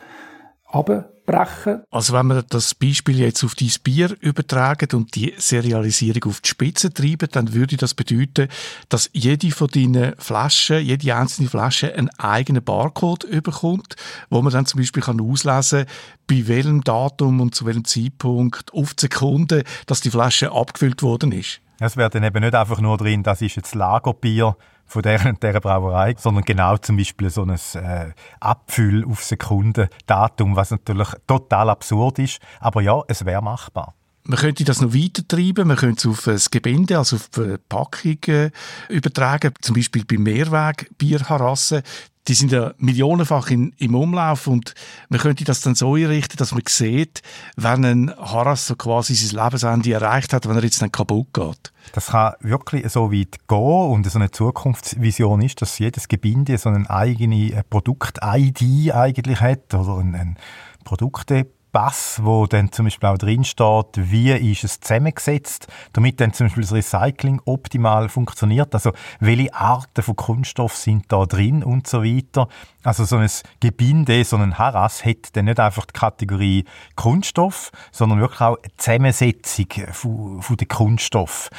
abbrechen. 1.30 1.84
Also 1.92 2.13
wenn 2.13 2.28
wir 2.28 2.44
das 2.44 2.76
Beispiel 2.76 3.20
jetzt 3.20 3.44
auf 3.44 3.56
dein 3.56 3.72
Bier 3.84 4.15
übertragen 4.20 4.89
und 4.94 5.15
die 5.15 5.34
Serialisierung 5.38 6.32
auf 6.32 6.42
die 6.42 6.50
Spitze 6.50 6.94
treiben, 6.94 7.30
dann 7.32 7.54
würde 7.54 7.78
das 7.78 7.94
bedeuten, 7.94 8.50
dass 8.89 9.10
jede 9.13 9.52
von 9.52 9.68
deinen 9.68 10.15
Flaschen, 10.18 10.84
jede 10.84 11.15
einzelne 11.15 11.50
Flasche 11.50 11.94
einen 11.94 12.10
eigenen 12.18 12.63
Barcode 12.63 13.24
überkommt, 13.24 13.96
wo 14.30 14.42
man 14.42 14.52
dann 14.52 14.65
zum 14.65 14.80
Beispiel 14.80 15.04
kann 15.04 15.22
auslesen 15.22 15.86
bei 16.28 16.48
welchem 16.48 16.84
Datum 16.84 17.42
und 17.42 17.56
zu 17.56 17.65
welchem 17.65 17.86
Zeitpunkt 17.86 18.72
auf 18.74 18.94
die 18.94 19.02
Sekunde, 19.02 19.63
dass 19.88 20.02
die 20.02 20.12
Flasche 20.12 20.52
abgefüllt 20.52 21.02
worden 21.02 21.32
ist. 21.32 21.62
Es 21.80 21.98
wäre 21.98 22.10
dann 22.10 22.24
eben 22.24 22.42
nicht 22.42 22.56
einfach 22.56 22.82
nur 22.82 22.98
drin, 22.98 23.24
das 23.24 23.42
ist 23.42 23.56
jetzt 23.56 23.74
Lagerbier 23.74 24.56
von 24.89 25.02
der 25.04 25.25
und 25.25 25.41
der 25.41 25.60
Brauerei, 25.60 26.15
sondern 26.17 26.43
genau 26.43 26.78
zum 26.78 26.97
Beispiel 26.97 27.30
so 27.30 27.43
ein 27.43 27.52
äh, 27.75 28.12
Abfüll 28.39 29.06
auf 29.06 29.23
Sekundendatum, 29.23 30.56
was 30.56 30.71
natürlich 30.71 31.10
total 31.28 31.69
absurd 31.69 32.19
ist. 32.19 32.39
Aber 32.60 32.82
ja, 32.82 33.02
es 33.08 33.23
wäre 33.23 33.41
machbar. 33.41 33.93
Man 34.23 34.38
könnte 34.38 34.63
das 34.63 34.82
noch 34.82 34.93
weiter 34.93 35.28
treiben, 35.28 35.67
man 35.67 35.78
könnte 35.78 35.99
es 35.99 36.06
auf 36.06 36.25
das 36.25 36.52
Gebinde, 36.52 36.97
also 36.97 37.15
auf 37.15 37.30
die 37.30 37.56
Packung 37.69 38.52
übertragen, 38.89 39.54
zum 39.62 39.75
Beispiel 39.75 40.06
bei 40.06 40.17
Mehrwegbierharassen 40.17 41.82
die 42.30 42.36
sind 42.36 42.52
ja 42.52 42.74
millionenfach 42.78 43.50
in, 43.50 43.74
im 43.78 43.96
Umlauf 43.96 44.46
und 44.46 44.76
man 45.10 45.20
könnte 45.20 45.44
das 45.44 45.62
dann 45.62 45.74
so 45.74 45.96
einrichten, 45.96 46.38
dass 46.38 46.52
man 46.52 46.62
sieht, 46.68 47.24
wenn 47.58 47.84
ein 47.84 48.15
Harass 48.18 48.68
so 48.68 48.76
quasi 48.76 49.15
sein 49.15 49.44
Lebensende 49.44 49.94
erreicht 49.94 50.32
hat, 50.32 50.48
wenn 50.48 50.56
er 50.56 50.63
jetzt 50.63 50.82
dann 50.82 50.92
kaputt 50.92 51.34
geht. 51.34 51.74
Das 51.94 52.08
kann 52.08 52.34
wirklich 52.42 52.88
so 52.92 53.12
weit 53.12 53.48
gehen 53.48 53.92
und 53.92 54.10
so 54.10 54.20
eine 54.20 54.30
Zukunftsvision 54.30 55.42
ist, 55.42 55.62
dass 55.63 55.80
jedes 55.80 56.08
Gebinde 56.08 56.58
so 56.60 56.70
eine 56.70 56.88
eigene 56.88 57.63
Produkt-ID 57.68 58.94
eigentlich 58.94 59.42
hat 59.42 59.74
oder 59.74 59.98
ein, 59.98 60.13
ein 60.13 60.38
Produkte 60.84 61.48
Pass, 61.72 62.20
wo 62.24 62.48
dann 62.48 62.72
zum 62.72 62.86
Beispiel 62.86 63.10
auch 63.10 63.18
drin 63.18 63.44
steht, 63.44 63.86
wie 63.96 64.32
ist 64.32 64.64
es 64.64 64.80
zusammengesetzt, 64.80 65.68
damit 65.94 66.20
dann 66.20 66.34
zum 66.34 66.48
Beispiel 66.48 66.64
das 66.64 66.74
Recycling 66.74 67.42
optimal 67.46 68.10
funktioniert. 68.10 68.74
Also 68.74 68.92
welche 69.20 69.54
Arten 69.54 70.02
von 70.02 70.16
Kunststoff 70.16 70.76
sind 70.76 71.12
da 71.12 71.26
drin 71.26 71.64
und 71.64 71.88
so 71.88 72.04
weiter. 72.04 72.48
Also 72.84 73.06
so 73.06 73.18
ein 73.18 73.30
Gebinde, 73.60 74.24
so 74.24 74.38
ein 74.38 74.58
Harass 74.58 75.06
hat 75.06 75.36
dann 75.36 75.46
nicht 75.46 75.60
einfach 75.60 75.86
die 75.86 75.94
Kategorie 75.94 76.66
Kunststoff, 76.96 77.72
sondern 77.92 78.20
wirklich 78.20 78.42
auch 78.42 78.58
eine 78.58 78.76
Zusammensetzung 78.78 79.68
von, 79.92 80.42
von 80.42 80.58
den 80.58 80.68
Kunststoff. 80.68 81.50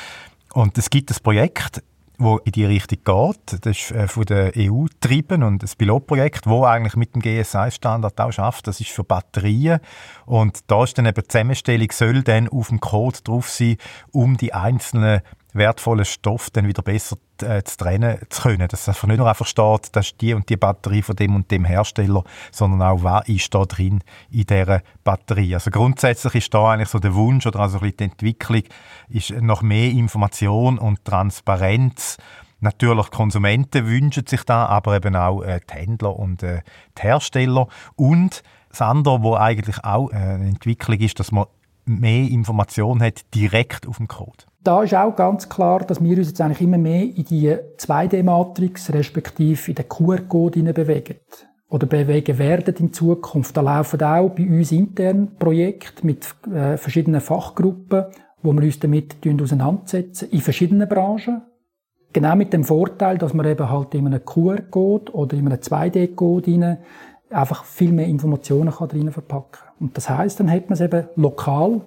Und 0.53 0.77
es 0.79 0.90
gibt 0.90 1.11
das 1.11 1.20
Projekt 1.20 1.83
wo 2.20 2.37
in 2.38 2.52
die 2.52 2.66
Richtung 2.66 2.98
geht. 3.02 3.64
Das 3.64 3.76
ist 3.76 3.90
äh, 3.90 4.06
von 4.06 4.24
der 4.26 4.52
EU 4.56 4.85
getrieben 4.85 5.42
und 5.42 5.62
das 5.62 5.74
Pilotprojekt, 5.74 6.46
wo 6.46 6.64
eigentlich 6.64 6.94
mit 6.94 7.14
dem 7.14 7.22
GSI-Standard 7.22 8.20
auch 8.20 8.30
schafft. 8.30 8.66
Das 8.66 8.80
ist 8.80 8.90
für 8.90 9.04
Batterien 9.04 9.80
und 10.26 10.61
da 10.66 10.85
ist 10.85 10.98
dann 10.98 11.06
eben 11.06 11.22
die 11.22 11.28
Zusammenstellung 11.28 11.90
soll 11.90 12.22
dann 12.22 12.48
auf 12.48 12.68
dem 12.68 12.78
Code 12.78 13.18
drauf 13.24 13.48
sein, 13.48 13.76
um 14.12 14.37
die 14.37 14.52
einzelnen 14.52 15.22
wertvollen 15.52 16.04
Stoff 16.04 16.50
dann 16.50 16.66
wieder 16.66 16.82
besser 16.82 17.16
äh, 17.42 17.62
zu 17.62 17.76
trennen 17.76 18.18
zu 18.28 18.42
können. 18.42 18.68
Dass 18.68 18.88
einfach 18.88 19.08
nicht 19.08 19.18
nur 19.18 19.28
einfach 19.28 19.46
steht, 19.46 19.94
das 19.96 20.06
ist 20.06 20.20
die 20.20 20.34
und 20.34 20.48
die 20.48 20.56
Batterie 20.56 21.02
von 21.02 21.16
dem 21.16 21.34
und 21.34 21.50
dem 21.50 21.64
Hersteller, 21.64 22.24
sondern 22.52 22.82
auch, 22.82 23.02
was 23.02 23.28
ist 23.28 23.54
da 23.54 23.64
drin 23.64 24.02
in 24.30 24.46
dieser 24.46 24.82
Batterie. 25.04 25.54
Also 25.54 25.70
grundsätzlich 25.70 26.34
ist 26.36 26.54
da 26.54 26.70
eigentlich 26.70 26.88
so 26.88 26.98
der 26.98 27.14
Wunsch 27.14 27.46
oder 27.46 27.60
also 27.60 27.78
die 27.78 27.94
Entwicklung 27.98 28.62
ist 29.08 29.30
noch 29.30 29.62
mehr 29.62 29.90
Information 29.90 30.78
und 30.78 31.04
Transparenz. 31.04 32.16
Natürlich 32.60 33.10
Konsumenten 33.10 33.86
wünschen 33.86 34.26
sich 34.26 34.44
da, 34.44 34.66
aber 34.66 34.96
eben 34.96 35.16
auch 35.16 35.42
äh, 35.42 35.60
die 35.68 35.74
Händler 35.74 36.16
und 36.16 36.42
äh, 36.42 36.60
die 36.98 37.02
Hersteller. 37.02 37.68
Und 37.96 38.42
das 38.68 38.82
andere, 38.82 39.22
wo 39.22 39.34
eigentlich 39.34 39.82
auch 39.82 40.10
äh, 40.10 40.16
eine 40.16 40.48
Entwicklung 40.48 40.98
ist, 40.98 41.18
dass 41.18 41.32
man 41.32 41.46
mehr 41.86 42.28
Information 42.28 43.02
hat 43.02 43.22
direkt 43.34 43.86
auf 43.86 43.96
dem 43.96 44.08
Code. 44.08 44.44
Da 44.62 44.83
ist 44.83 44.94
auch 44.94 45.16
ganz 45.16 45.49
klar, 45.49 45.81
dass 45.81 46.03
wir 46.03 46.18
uns 46.18 46.29
jetzt 46.29 46.40
eigentlich 46.40 46.61
immer 46.61 46.77
mehr 46.77 47.03
in 47.03 47.25
die 47.25 47.57
2D-Matrix, 47.79 48.92
respektive 48.92 49.70
in 49.70 49.75
den 49.75 49.88
QR-Code 49.88 50.73
bewegen. 50.75 51.16
Oder 51.70 51.87
bewegen 51.87 52.38
werden 52.38 52.75
in 52.79 52.92
Zukunft. 52.92 53.57
Da 53.57 53.62
laufen 53.62 54.03
auch 54.03 54.29
bei 54.31 54.44
uns 54.44 54.73
intern 54.73 55.37
Projekte 55.38 56.05
mit 56.05 56.27
äh, 56.53 56.77
verschiedenen 56.77 57.20
Fachgruppen, 57.20 58.07
wo 58.42 58.53
wir 58.53 58.62
uns 58.62 58.79
damit 58.81 59.16
auseinandersetzen, 59.40 60.29
in 60.31 60.40
verschiedenen 60.40 60.88
Branchen. 60.88 61.42
Genau 62.12 62.35
mit 62.35 62.53
dem 62.53 62.64
Vorteil, 62.64 63.16
dass 63.18 63.33
man 63.33 63.46
eben 63.46 63.70
halt 63.70 63.94
in 63.94 64.07
einem 64.07 64.25
QR-Code 64.25 65.12
oder 65.12 65.37
in 65.37 65.46
einem 65.46 65.59
2D-Code 65.59 66.79
einfach 67.31 67.64
viel 67.64 67.92
mehr 67.92 68.07
Informationen 68.07 68.73
kann 68.73 68.88
drin 68.88 69.12
verpacken 69.12 69.53
kann. 69.53 69.68
Und 69.79 69.96
das 69.96 70.11
heißt, 70.11 70.40
dann 70.40 70.51
hat 70.51 70.68
man 70.68 70.75
es 70.75 70.81
eben 70.81 71.07
lokal 71.14 71.83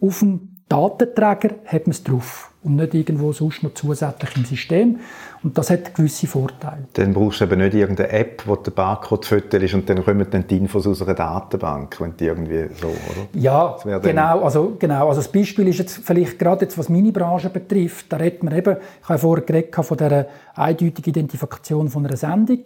auf 0.00 0.18
dem 0.18 0.51
Datenträger 0.72 1.56
hat 1.66 1.86
man 1.86 1.90
es 1.90 2.02
drauf 2.02 2.50
und 2.64 2.76
nicht 2.76 2.94
irgendwo 2.94 3.30
sonst 3.32 3.62
noch 3.62 3.74
zusätzlich 3.74 4.36
im 4.38 4.44
System. 4.46 5.00
Und 5.42 5.58
das 5.58 5.68
hat 5.68 5.94
gewisse 5.94 6.26
Vorteile. 6.26 6.84
Dann 6.94 7.12
brauchst 7.12 7.42
du 7.42 7.44
eben 7.44 7.60
nicht 7.60 7.74
irgendeine 7.74 8.08
App, 8.08 8.44
wo 8.46 8.56
der 8.56 8.70
Barcode 8.70 9.30
ist 9.32 9.74
und 9.74 9.90
dann 9.90 10.02
kommen 10.02 10.26
dann 10.30 10.46
die 10.46 10.56
Infos 10.56 10.86
aus 10.86 11.02
einer 11.02 11.12
Datenbank, 11.12 12.00
wenn 12.00 12.16
die 12.16 12.24
irgendwie 12.24 12.68
so, 12.80 12.86
oder? 12.86 13.28
Ja, 13.34 13.76
genau. 13.98 14.44
Also, 14.44 14.76
genau. 14.78 15.08
Also 15.08 15.20
das 15.20 15.30
Beispiel 15.30 15.68
ist 15.68 15.78
jetzt 15.78 15.98
vielleicht 16.02 16.38
gerade 16.38 16.64
jetzt, 16.64 16.78
was 16.78 16.88
meine 16.88 17.12
Branche 17.12 17.50
betrifft, 17.50 18.10
da 18.10 18.16
redet 18.16 18.42
man 18.42 18.56
eben, 18.56 18.78
ich 19.02 19.08
habe 19.10 19.18
vorher 19.18 19.44
geredet 19.44 19.74
von 19.74 19.96
dieser 19.98 20.26
eindeutigen 20.54 21.10
Identifikation 21.10 21.90
von 21.90 22.06
einer 22.06 22.16
Sendung. 22.16 22.60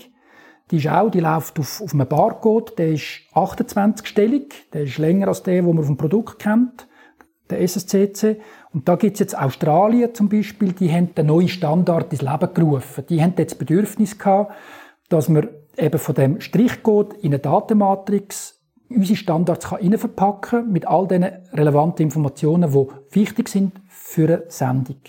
Die 0.71 0.77
ist 0.77 0.87
auch, 0.89 1.11
die 1.11 1.21
läuft 1.21 1.59
auf, 1.59 1.81
auf 1.83 1.93
einem 1.93 2.07
Barcode, 2.07 2.79
der 2.79 2.91
ist 2.91 3.23
28-stellig, 3.35 4.53
der 4.73 4.83
ist 4.83 4.99
länger 4.99 5.27
als 5.27 5.43
der, 5.43 5.55
den 5.55 5.67
man 5.67 5.79
auf 5.79 5.87
dem 5.87 5.97
Produkt 5.97 6.39
kennt 6.39 6.87
der 7.51 7.61
SSCC. 7.61 8.41
Und 8.73 8.89
da 8.89 8.97
gibt's 8.97 9.21
jetzt 9.21 9.39
Australien 9.39 10.15
zum 10.15 10.29
Beispiel, 10.29 10.73
die 10.73 10.93
haben 10.93 11.15
den 11.15 11.27
neuen 11.27 11.49
Standard 11.49 12.13
ins 12.13 12.23
Leben 12.23 12.55
gerufen. 12.55 13.05
Die 13.09 13.23
haben 13.23 13.35
jetzt 13.39 13.53
das 13.53 13.59
Bedürfnis 13.59 14.19
gehabt, 14.19 14.55
dass 15.09 15.29
man 15.29 15.49
eben 15.77 15.99
von 15.99 16.15
dem 16.15 16.41
Strichcode 16.41 17.15
in 17.15 17.33
eine 17.33 17.39
Datenmatrix 17.39 18.57
unsere 18.89 19.17
Standards 19.17 19.69
kann 19.69 19.99
verpacken 19.99 20.71
mit 20.71 20.87
all 20.87 21.07
den 21.09 21.25
relevanten 21.53 22.05
Informationen, 22.05 22.71
die 22.71 23.17
wichtig 23.17 23.49
sind 23.49 23.73
für 23.89 24.27
eine 24.29 24.43
Sendung. 24.49 25.01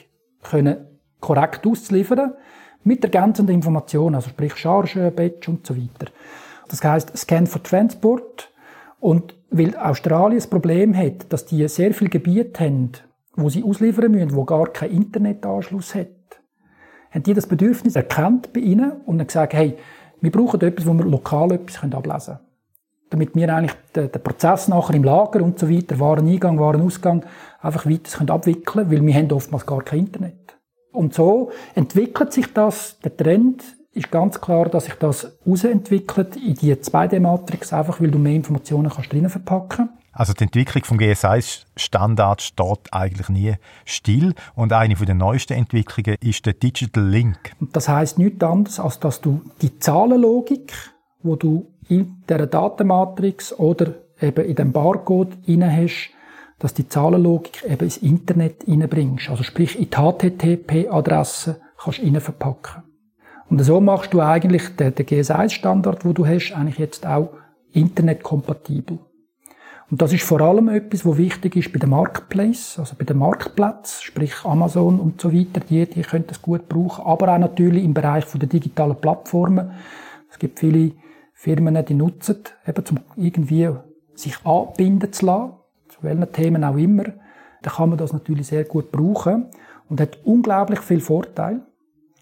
Können 0.41 0.87
korrekt 1.19 1.65
auszuliefern, 1.65 2.33
mit 2.83 3.03
ergänzenden 3.03 3.55
Informationen, 3.55 4.15
also 4.15 4.29
sprich 4.29 4.55
Charge, 4.55 5.11
Batch 5.11 5.49
und 5.49 5.65
so 5.67 5.75
weiter. 5.75 6.11
Das 6.69 6.83
heißt 6.83 7.17
Scan 7.17 7.45
for 7.45 7.61
Transport 7.61 8.51
und 8.99 9.35
weil 9.49 9.75
Australien 9.77 10.39
das 10.39 10.47
Problem 10.47 10.95
hat, 10.95 11.31
dass 11.31 11.45
die 11.45 11.67
sehr 11.67 11.93
viele 11.93 12.09
Gebiete 12.09 12.63
haben, 12.63 12.91
wo 13.35 13.49
sie 13.49 13.63
ausliefern 13.63 14.11
müssen, 14.11 14.35
wo 14.35 14.43
gar 14.43 14.67
keinen 14.67 14.95
Internetanschluss 14.95 15.95
hat, 15.95 16.07
haben 17.11 17.23
die 17.23 17.33
das 17.33 17.47
Bedürfnis 17.47 17.95
erkannt 17.95 18.51
bei 18.53 18.59
ihnen 18.59 18.91
und 19.05 19.17
dann 19.17 19.27
gesagt, 19.27 19.53
hey, 19.53 19.77
wir 20.19 20.31
brauchen 20.31 20.59
etwas, 20.61 20.85
wo 20.85 20.93
wir 20.93 21.05
lokal 21.05 21.51
etwas 21.51 21.81
ablesen 21.83 22.35
können. 22.35 22.39
Damit 23.09 23.35
wir 23.35 23.55
eigentlich 23.55 23.75
den, 23.95 24.11
den, 24.11 24.23
Prozess 24.23 24.67
nachher 24.67 24.95
im 24.95 25.03
Lager 25.03 25.41
und 25.41 25.57
so 25.59 25.69
weiter, 25.69 25.99
Wareneingang, 25.99 26.59
Warenausgang, 26.59 27.23
einfach 27.61 27.85
weiter 27.85 28.33
abwickeln 28.33 28.65
können, 28.65 28.91
weil 28.91 29.05
wir 29.05 29.13
haben 29.13 29.31
oftmals 29.31 29.65
gar 29.65 29.81
kein 29.83 29.99
Internet. 29.99 30.57
Und 30.91 31.13
so 31.13 31.51
entwickelt 31.75 32.33
sich 32.33 32.51
das, 32.53 32.99
der 32.99 33.15
Trend 33.15 33.63
ist 33.97 34.11
ganz 34.11 34.39
klar, 34.39 34.69
dass 34.69 34.85
sich 34.85 34.93
das 34.95 35.33
herausentwickelt 35.43 36.35
in 36.35 36.55
die 36.55 36.73
2D-Matrix, 36.73 37.73
einfach 37.73 37.99
weil 37.99 38.11
du 38.11 38.19
mehr 38.19 38.35
Informationen 38.35 38.89
kannst 38.89 39.11
drinnen 39.11 39.29
verpacken 39.29 39.89
also 40.17 40.33
die 40.33 40.45
Entwicklung 40.45 40.83
vom 40.83 40.97
GSI-Standard 40.97 42.41
steht 42.41 42.91
eigentlich 42.91 43.29
nie 43.29 43.53
still 43.85 44.33
und 44.55 44.73
eine 44.73 44.95
von 44.95 45.05
den 45.05 45.17
neuesten 45.17 45.53
Entwicklungen 45.53 46.17
ist 46.21 46.43
der 46.47 46.53
Digital 46.53 47.07
Link. 47.07 47.37
Und 47.59 47.75
das 47.75 47.87
heißt 47.87 48.17
nichts 48.17 48.43
anderes, 48.43 48.79
als 48.79 48.99
dass 48.99 49.21
du 49.21 49.43
die 49.61 49.77
Zahlenlogik, 49.77 50.73
wo 51.21 51.35
du 51.35 51.67
in 51.87 52.23
der 52.27 52.47
Datenmatrix 52.47 53.53
oder 53.53 53.93
eben 54.19 54.43
in 54.43 54.55
dem 54.55 54.71
Barcode 54.71 55.37
inne 55.45 55.71
hast, 55.71 56.09
dass 56.57 56.73
die 56.73 56.89
Zahlenlogik 56.89 57.63
eben 57.65 57.83
ins 57.83 57.97
Internet 57.97 58.67
reinbringst. 58.67 59.29
Also 59.29 59.43
sprich, 59.43 59.77
in 59.77 59.91
die 59.91 59.95
HTTP-Adresse 59.95 61.61
kannst 61.77 61.99
du 61.99 62.19
verpacken. 62.19 62.86
Und 63.49 63.63
so 63.63 63.79
machst 63.79 64.13
du 64.13 64.21
eigentlich 64.21 64.75
den, 64.75 64.93
den 64.93 65.05
GS1-Standard, 65.05 66.05
wo 66.05 66.13
du 66.13 66.27
hast, 66.27 66.51
eigentlich 66.51 66.77
jetzt 66.77 67.05
auch 67.05 67.29
internetkompatibel. 67.71 68.99
Und 69.89 70.01
das 70.01 70.11
ist 70.11 70.23
vor 70.23 70.41
allem 70.41 70.67
etwas, 70.67 71.05
wo 71.05 71.17
wichtig 71.17 71.55
ist 71.55 71.71
bei 71.71 71.79
dem 71.79 71.91
Marketplace, 71.91 72.77
also 72.77 72.95
bei 72.97 73.05
dem 73.05 73.19
Marktplatz, 73.19 74.01
sprich 74.01 74.43
Amazon 74.43 74.99
und 74.99 75.21
so 75.21 75.33
weiter, 75.33 75.61
die, 75.61 75.85
die 75.85 76.01
können 76.01 76.25
das 76.27 76.41
gut 76.41 76.67
brauchen, 76.67 77.05
aber 77.05 77.33
auch 77.33 77.37
natürlich 77.37 77.85
im 77.85 77.93
Bereich 77.93 78.25
der 78.25 78.49
digitalen 78.49 78.97
Plattformen. 78.97 79.71
Es 80.29 80.39
gibt 80.39 80.59
viele 80.59 80.91
Firmen, 81.33 81.85
die 81.85 81.93
nutzen, 81.93 82.43
eben 82.67 82.85
zum 82.85 82.99
irgendwie 83.15 83.69
sich 84.13 84.45
anbinden 84.45 85.13
zu 85.13 85.25
lassen, 85.25 85.53
zu 85.87 85.99
welchen 86.01 86.31
Themen 86.33 86.63
auch 86.65 86.75
immer. 86.75 87.05
Da 87.61 87.71
kann 87.71 87.89
man 87.89 87.97
das 87.97 88.11
natürlich 88.11 88.47
sehr 88.47 88.65
gut 88.65 88.91
brauchen 88.91 89.45
und 89.87 90.01
hat 90.01 90.19
unglaublich 90.25 90.81
viel 90.81 90.99
Vorteil. 90.99 91.61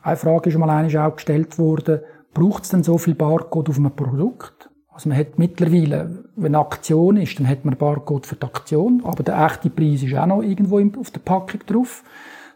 Eine 0.06 0.18
Frage 0.18 0.52
ist 0.52 0.58
mal 0.60 0.70
auch 0.70 1.16
gestellt 1.16 1.58
worden, 1.58 2.00
braucht 2.32 2.64
es 2.64 2.70
denn 2.70 2.84
so 2.84 3.00
viel 3.00 3.16
Barcode 3.16 3.70
auf 3.70 3.80
einem 3.80 3.90
Produkt? 3.90 4.70
Also 4.94 5.10
man 5.10 5.18
hat 5.18 5.40
mittlerweile, 5.40 6.26
wenn 6.36 6.54
eine 6.54 6.60
Aktion 6.60 7.18
ist, 7.18 7.40
dann 7.40 7.50
hat 7.50 7.66
man 7.66 7.76
Barcode 7.76 8.28
für 8.28 8.36
die 8.36 8.46
Aktion, 8.46 9.02
aber 9.04 9.24
der 9.24 9.44
echte 9.44 9.72
Preis 9.72 10.04
ist 10.04 10.14
auch 10.14 10.28
noch 10.28 10.44
irgendwo 10.44 10.80
auf 11.00 11.10
der 11.10 11.22
Packung 11.22 11.62
drauf. 11.66 12.04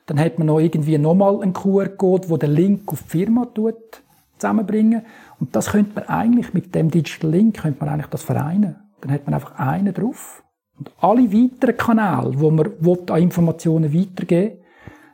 Dann 0.05 0.19
hat 0.19 0.37
man 0.37 0.45
noch 0.45 0.59
irgendwie 0.59 0.99
nochmal 0.99 1.41
einen 1.41 1.53
QR-Code, 1.53 2.29
wo 2.29 2.37
den 2.37 2.51
Link 2.51 2.83
auf 2.85 3.01
die 3.01 3.09
Firma 3.09 3.47
tut, 3.47 4.03
zusammenbringen. 4.37 5.01
Und 5.39 5.55
das 5.55 5.71
könnte 5.71 5.93
man 5.95 6.03
eigentlich 6.03 6.53
mit 6.53 6.75
dem 6.75 6.91
Digital 6.91 7.31
Link 7.31 7.57
könnte 7.57 7.83
man 7.83 7.89
eigentlich 7.91 8.11
das 8.11 8.21
vereinen. 8.21 8.75
Dann 9.01 9.11
hat 9.11 9.25
man 9.25 9.33
einfach 9.33 9.57
einen 9.57 9.95
drauf. 9.95 10.43
Und 10.77 10.91
alle 10.99 11.33
weiteren 11.33 11.77
Kanäle, 11.77 12.39
wo 12.39 12.51
man 12.51 12.73
an 13.09 13.23
Informationen 13.23 13.91
weitergeben 13.91 14.59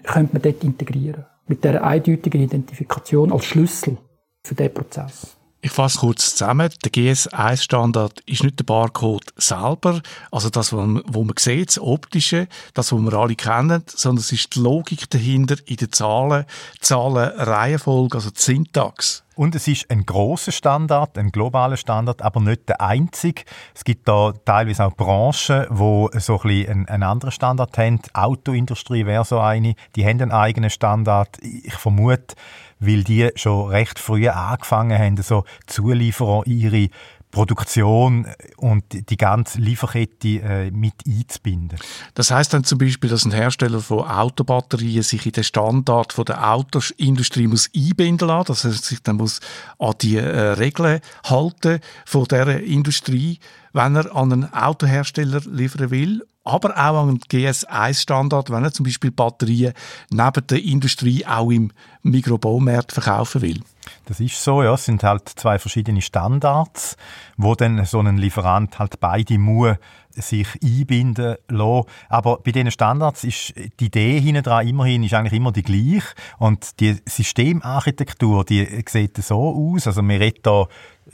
könnte 0.03 0.33
man 0.33 0.41
dort 0.41 0.63
integrieren. 0.65 1.25
Mit 1.47 1.63
der 1.63 1.83
eindeutigen 1.83 2.41
Identifikation 2.41 3.31
als 3.31 3.45
Schlüssel 3.45 3.97
für 4.43 4.55
diesen 4.55 4.73
Prozess. 4.73 5.37
Ich 5.65 5.71
fasse 5.71 5.97
kurz 5.97 6.35
zusammen. 6.35 6.69
Der 6.83 6.91
GS1-Standard 6.91 8.19
ist 8.27 8.43
nicht 8.43 8.59
der 8.59 8.65
Barcode 8.65 9.33
selber, 9.35 9.99
also 10.31 10.51
das, 10.51 10.71
was 10.71 10.77
man, 10.77 11.01
wo 11.07 11.23
man 11.23 11.33
sieht, 11.39 11.69
das 11.69 11.79
Optische, 11.79 12.47
das, 12.75 12.91
was 12.91 13.01
wir 13.01 13.13
alle 13.13 13.33
kennen, 13.33 13.83
sondern 13.87 14.19
es 14.21 14.31
ist 14.31 14.55
die 14.55 14.59
Logik 14.59 15.09
dahinter 15.09 15.55
in 15.65 15.77
den 15.77 15.91
Zahlen, 15.91 16.45
Zahlenreihenfolge, 16.81 18.15
also 18.15 18.29
die 18.29 18.39
Syntax. 18.39 19.24
Und 19.35 19.53
es 19.53 19.67
ist 19.67 19.91
ein 19.91 20.05
großer 20.05 20.53
Standard, 20.53 21.17
ein 21.17 21.31
globaler 21.31 21.75
Standard, 21.75 22.21
aber 22.21 22.39
nicht 22.39 22.69
der 22.69 22.79
einzige. 22.79 23.43
Es 23.73 23.83
gibt 23.83 24.07
da 24.07 24.33
teilweise 24.45 24.85
auch 24.85 24.95
Branchen, 24.95 25.65
wo 25.69 26.09
so 26.13 26.39
ein 26.39 26.47
bisschen 26.47 26.87
einen, 26.87 27.03
anderen 27.03 27.31
Standard 27.31 27.77
haben. 27.77 28.01
Die 28.01 28.15
Autoindustrie 28.15 29.05
wäre 29.05 29.25
so 29.25 29.39
eine, 29.39 29.75
die 29.95 30.05
haben 30.05 30.21
einen 30.21 30.31
eigenen 30.31 30.69
Standard. 30.69 31.37
Ich 31.41 31.75
vermute, 31.75 32.35
weil 32.79 33.03
die 33.03 33.29
schon 33.35 33.67
recht 33.69 33.99
früh 33.99 34.27
angefangen 34.29 34.97
haben, 34.97 35.17
so 35.17 35.43
Zulieferer 35.67 36.43
ihre 36.45 36.89
Produktion 37.35 38.27
und 38.55 38.85
die 39.09 39.17
ganze 39.17 39.59
Lieferkette 39.59 40.39
äh, 40.39 40.71
mit 40.71 40.93
einzubinden. 41.05 41.77
Das 42.13 42.31
heißt 42.31 42.53
dann 42.53 42.63
zum 42.63 42.77
Beispiel, 42.77 43.09
dass 43.09 43.25
ein 43.25 43.33
Hersteller 43.33 43.81
von 43.81 44.07
Autobatterien 44.07 45.03
sich 45.03 45.25
in 45.25 45.33
den 45.33 45.43
Standard 45.43 46.13
von 46.13 46.23
der 46.23 46.49
Autoindustrie 46.49 47.47
muss 47.47 47.69
einbinden 47.75 48.29
lassen, 48.29 48.47
dass 48.47 48.63
er 48.63 48.71
sich 48.71 49.03
dann 49.03 49.17
muss 49.17 49.41
an 49.79 49.95
die 50.01 50.15
äh, 50.15 50.53
Regeln 50.53 51.01
halten 51.25 51.81
von 52.05 52.23
der 52.23 52.63
Industrie, 52.63 53.39
wenn 53.73 53.97
er 53.97 54.15
an 54.15 54.31
einen 54.31 54.53
Autohersteller 54.53 55.41
liefern 55.45 55.91
will 55.91 56.21
aber 56.45 56.71
auch 56.77 57.01
an 57.01 57.07
den 57.09 57.19
GS1-Standard, 57.19 58.51
wenn 58.51 58.63
er 58.63 58.71
zum 58.71 58.85
Beispiel 58.85 59.11
Batterien 59.11 59.73
neben 60.11 60.47
der 60.47 60.63
Industrie 60.63 61.25
auch 61.25 61.49
im 61.49 61.71
Mikrobaumarkt 62.03 62.91
verkaufen 62.91 63.41
will. 63.41 63.61
Das 64.05 64.19
ist 64.19 64.41
so, 64.41 64.63
ja. 64.63 64.73
Es 64.75 64.85
sind 64.85 65.03
halt 65.03 65.27
zwei 65.27 65.59
verschiedene 65.59 66.01
Standards, 66.01 66.97
wo 67.35 67.55
dann 67.55 67.83
so 67.85 67.99
ein 67.99 68.17
Lieferant 68.17 68.79
halt 68.79 68.99
beide 68.99 69.37
muss 69.37 69.75
sich 70.21 70.47
einbinden 70.63 71.35
lassen. 71.49 71.87
Aber 72.09 72.37
bei 72.37 72.51
diesen 72.51 72.71
Standards 72.71 73.23
ist 73.23 73.53
die 73.79 73.85
Idee 73.85 74.19
hinten 74.19 74.43
dran 74.43 74.67
immerhin 74.67 75.03
ist 75.03 75.13
eigentlich 75.13 75.33
immer 75.33 75.51
die 75.51 75.63
gleiche. 75.63 76.07
Und 76.37 76.79
die 76.79 76.97
Systemarchitektur, 77.05 78.45
die 78.45 78.83
sieht 78.87 79.17
so 79.17 79.73
aus. 79.73 79.87
Also 79.87 80.01
wir 80.01 80.19
reden 80.19 80.41
hier 80.43 80.67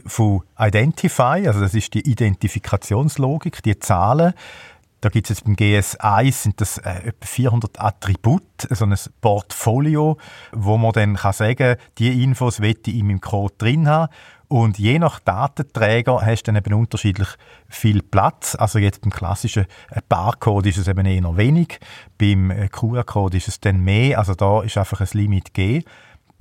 von 0.05 0.41
Identify, 0.57 1.45
also 1.47 1.59
das 1.59 1.73
ist 1.73 1.93
die 1.93 2.09
Identifikationslogik, 2.09 3.61
die 3.63 3.77
Zahlen. 3.79 4.33
Da 5.01 5.09
gibt 5.09 5.29
es 5.29 5.37
jetzt 5.37 5.45
beim 5.45 5.55
GS1 5.55 6.31
sind 6.31 6.61
das 6.61 6.77
äh, 6.77 7.07
etwa 7.07 7.25
400 7.25 7.79
Attribute, 7.79 8.43
so 8.69 8.85
ein 8.85 8.95
Portfolio, 9.19 10.17
wo 10.51 10.77
man 10.77 10.91
dann 10.91 11.15
kann 11.15 11.33
sagen, 11.33 11.75
die 11.97 12.23
Infos 12.23 12.59
möchte 12.59 12.91
ich 12.91 12.97
in 12.97 13.07
meinem 13.07 13.19
Code 13.19 13.55
drin 13.57 13.89
haben. 13.89 14.13
Und 14.47 14.77
je 14.77 14.99
nach 14.99 15.19
Datenträger 15.19 16.23
hast 16.23 16.43
du 16.43 16.51
dann 16.51 16.57
eben 16.57 16.73
unterschiedlich 16.73 17.29
viel 17.69 18.03
Platz. 18.03 18.53
Also 18.53 18.79
jetzt 18.79 19.01
beim 19.01 19.09
klassischen 19.09 19.65
äh, 19.89 20.01
Barcode 20.07 20.67
ist 20.67 20.77
es 20.77 20.87
eben 20.87 21.05
eher 21.05 21.37
wenig, 21.37 21.79
beim 22.19 22.51
äh, 22.51 22.67
QR-Code 22.67 23.37
ist 23.37 23.47
es 23.47 23.59
dann 23.59 23.79
mehr. 23.79 24.19
Also 24.19 24.35
da 24.35 24.61
ist 24.61 24.77
einfach 24.77 25.01
ein 25.01 25.07
Limit 25.13 25.53
gegeben. 25.53 25.85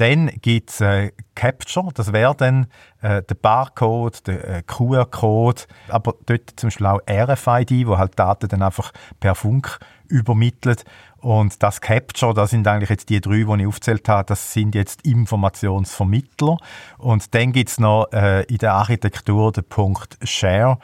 Dann 0.00 0.30
gibt 0.40 0.70
es 0.70 0.80
äh, 0.80 1.12
Capture, 1.34 1.88
das 1.92 2.14
wäre 2.14 2.34
dann 2.34 2.68
äh, 3.02 3.22
der 3.22 3.34
Barcode, 3.34 4.26
der 4.26 4.48
äh, 4.48 4.62
QR-Code, 4.62 5.64
aber 5.88 6.14
dort 6.24 6.54
zum 6.56 6.68
Beispiel 6.68 6.86
auch 6.86 7.00
RFID, 7.06 7.86
wo 7.86 7.98
halt 7.98 8.18
Daten 8.18 8.48
dann 8.48 8.62
einfach 8.62 8.92
per 9.20 9.34
Funk 9.34 9.78
übermittelt. 10.10 10.84
Und 11.18 11.62
das 11.62 11.80
Capture, 11.80 12.32
das 12.32 12.50
sind 12.50 12.66
eigentlich 12.66 12.88
jetzt 12.88 13.10
die 13.10 13.20
drei, 13.20 13.44
die 13.44 13.62
ich 13.62 13.66
aufgezählt 13.66 14.08
habe, 14.08 14.24
das 14.24 14.52
sind 14.52 14.74
jetzt 14.74 15.02
Informationsvermittler. 15.02 16.56
Und 16.96 17.34
dann 17.34 17.52
gibt's 17.52 17.78
noch 17.78 18.06
äh, 18.12 18.44
in 18.44 18.58
der 18.58 18.72
Architektur 18.72 19.52
den 19.52 19.64
Punkt 19.64 20.18
Share. 20.22 20.78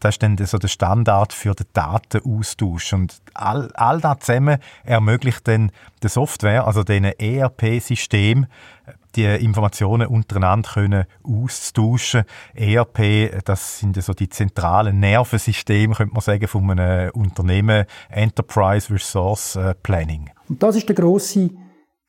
Das 0.00 0.14
ist 0.14 0.22
dann 0.22 0.38
so 0.38 0.56
der 0.56 0.68
Standard 0.68 1.34
für 1.34 1.54
den 1.54 1.66
Datenaustausch. 1.74 2.94
Und 2.94 3.20
all, 3.34 3.70
all 3.74 4.00
das 4.00 4.20
zusammen 4.20 4.58
ermöglicht 4.84 5.46
dann 5.46 5.70
der 6.02 6.10
Software, 6.10 6.66
also 6.66 6.84
den 6.84 7.04
ERP-System, 7.04 8.46
die 9.16 9.24
Informationen 9.24 10.08
untereinander 10.08 10.70
können 10.72 11.04
austauschen. 11.22 12.24
ERP, 12.54 13.44
das 13.44 13.78
sind 13.80 14.02
so 14.02 14.12
die 14.12 14.28
zentralen 14.28 15.00
Nervensysteme, 15.00 15.94
könnte 15.94 16.14
man 16.14 16.22
sagen, 16.22 16.48
von 16.48 16.70
einem 16.70 17.10
Unternehmen 17.10 17.86
Enterprise 18.08 18.92
Resource 18.92 19.56
äh, 19.56 19.74
Planning. 19.82 20.30
Und 20.48 20.62
das 20.62 20.76
ist 20.76 20.88
der 20.88 20.96
große 20.96 21.50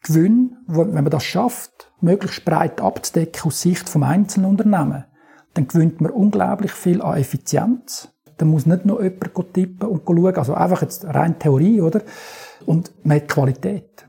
Gewinn, 0.04 0.58
wenn 0.68 0.94
man 0.94 1.10
das 1.10 1.24
schafft, 1.24 1.92
möglichst 2.02 2.44
breit 2.44 2.82
abzudecken 2.82 3.44
aus 3.46 3.62
Sicht 3.62 3.88
vom 3.88 4.04
einzelnen 4.04 4.50
Unternehmen, 4.50 5.06
dann 5.54 5.68
gewinnt 5.68 6.02
man 6.02 6.12
unglaublich 6.12 6.72
viel 6.72 7.02
an 7.02 7.18
Effizienz. 7.18 8.10
Dann 8.38 8.50
muss 8.50 8.66
nicht 8.66 8.86
nur 8.86 9.02
jemand 9.02 9.54
tippen 9.54 9.88
und 9.88 10.04
schauen, 10.06 10.36
also 10.36 10.54
einfach 10.56 10.82
jetzt 10.82 11.06
rein 11.06 11.38
Theorie, 11.39 11.82
oder? 11.82 12.02
Und 12.66 12.92
man 13.06 13.18
hat 13.18 13.30
Qualität. 13.30 14.08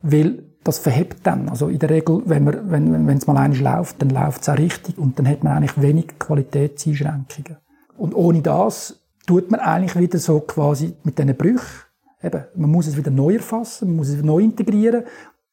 Weil 0.00 0.44
das 0.66 0.78
verhebt 0.78 1.18
dann. 1.24 1.48
Also 1.48 1.68
in 1.68 1.78
der 1.78 1.90
Regel, 1.90 2.22
wenn 2.26 2.44
man, 2.44 2.70
wenn, 2.70 3.06
wenn 3.06 3.16
es 3.16 3.26
mal 3.26 3.36
eines 3.36 3.60
läuft, 3.60 4.02
dann 4.02 4.10
läuft 4.10 4.42
es 4.42 4.48
auch 4.48 4.58
richtig 4.58 4.98
und 4.98 5.18
dann 5.18 5.28
hat 5.28 5.44
man 5.44 5.52
eigentlich 5.56 5.80
wenig 5.80 6.18
Qualitätseinschränkungen. 6.18 7.58
Und 7.96 8.14
ohne 8.14 8.42
das 8.42 9.00
tut 9.26 9.50
man 9.50 9.60
eigentlich 9.60 9.96
wieder 9.98 10.18
so 10.18 10.40
quasi 10.40 10.94
mit 11.04 11.18
diesen 11.18 11.36
Brüchen. 11.36 11.84
Eben, 12.22 12.44
man 12.54 12.70
muss 12.70 12.86
es 12.86 12.96
wieder 12.96 13.10
neu 13.10 13.34
erfassen, 13.34 13.88
man 13.88 13.96
muss 13.98 14.08
es 14.08 14.22
neu 14.22 14.40
integrieren. 14.40 15.04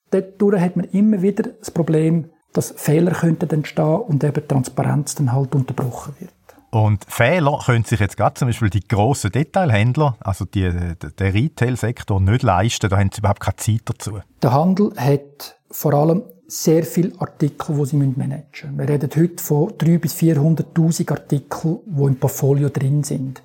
Dadurch 0.10 0.62
hat 0.62 0.76
man 0.76 0.86
immer 0.86 1.22
wieder 1.22 1.44
das 1.60 1.72
Problem, 1.72 2.30
dass 2.54 2.72
Fehler 2.72 3.12
könnten 3.12 3.50
entstehen 3.50 4.02
und 4.02 4.24
eben 4.24 4.48
Transparenz 4.48 5.16
dann 5.16 5.32
halt 5.32 5.54
unterbrochen 5.56 6.14
wird. 6.20 6.32
Und 6.74 7.06
Fehler 7.08 7.60
können 7.64 7.84
sich 7.84 8.00
jetzt 8.00 8.18
gerade 8.18 8.34
zum 8.34 8.48
Beispiel 8.48 8.72
die 8.72 8.88
grossen 8.88 9.32
Detailhändler, 9.32 10.18
also 10.22 10.44
die, 10.44 10.72
der 11.20 11.34
Retail-Sektor, 11.34 12.20
nicht 12.20 12.42
leisten. 12.42 12.90
Da 12.90 12.98
haben 12.98 13.12
sie 13.14 13.20
überhaupt 13.20 13.42
keine 13.42 13.58
Zeit 13.58 13.82
dazu. 13.86 14.22
Der 14.42 14.54
Handel 14.54 14.92
hat 14.98 15.60
vor 15.70 15.94
allem 15.94 16.24
sehr 16.48 16.84
viele 16.84 17.12
Artikel, 17.22 17.76
die 17.78 17.86
sie 17.86 17.98
managen 17.98 18.76
müssen. 18.76 18.80
Wir 18.80 18.90
reden 18.90 19.12
heute 19.16 19.44
von 19.44 19.70
300.000 19.70 20.00
bis 20.00 20.16
400.000 20.16 21.12
Artikeln, 21.12 21.80
die 21.86 22.04
im 22.06 22.16
Portfolio 22.16 22.70
drin 22.70 23.04
sind. 23.04 23.44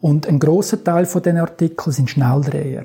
Und 0.00 0.28
ein 0.28 0.38
grosser 0.38 0.84
Teil 0.84 1.06
von 1.06 1.20
diesen 1.20 1.38
Artikeln 1.38 1.92
sind 1.92 2.10
Schnelldreher. 2.10 2.84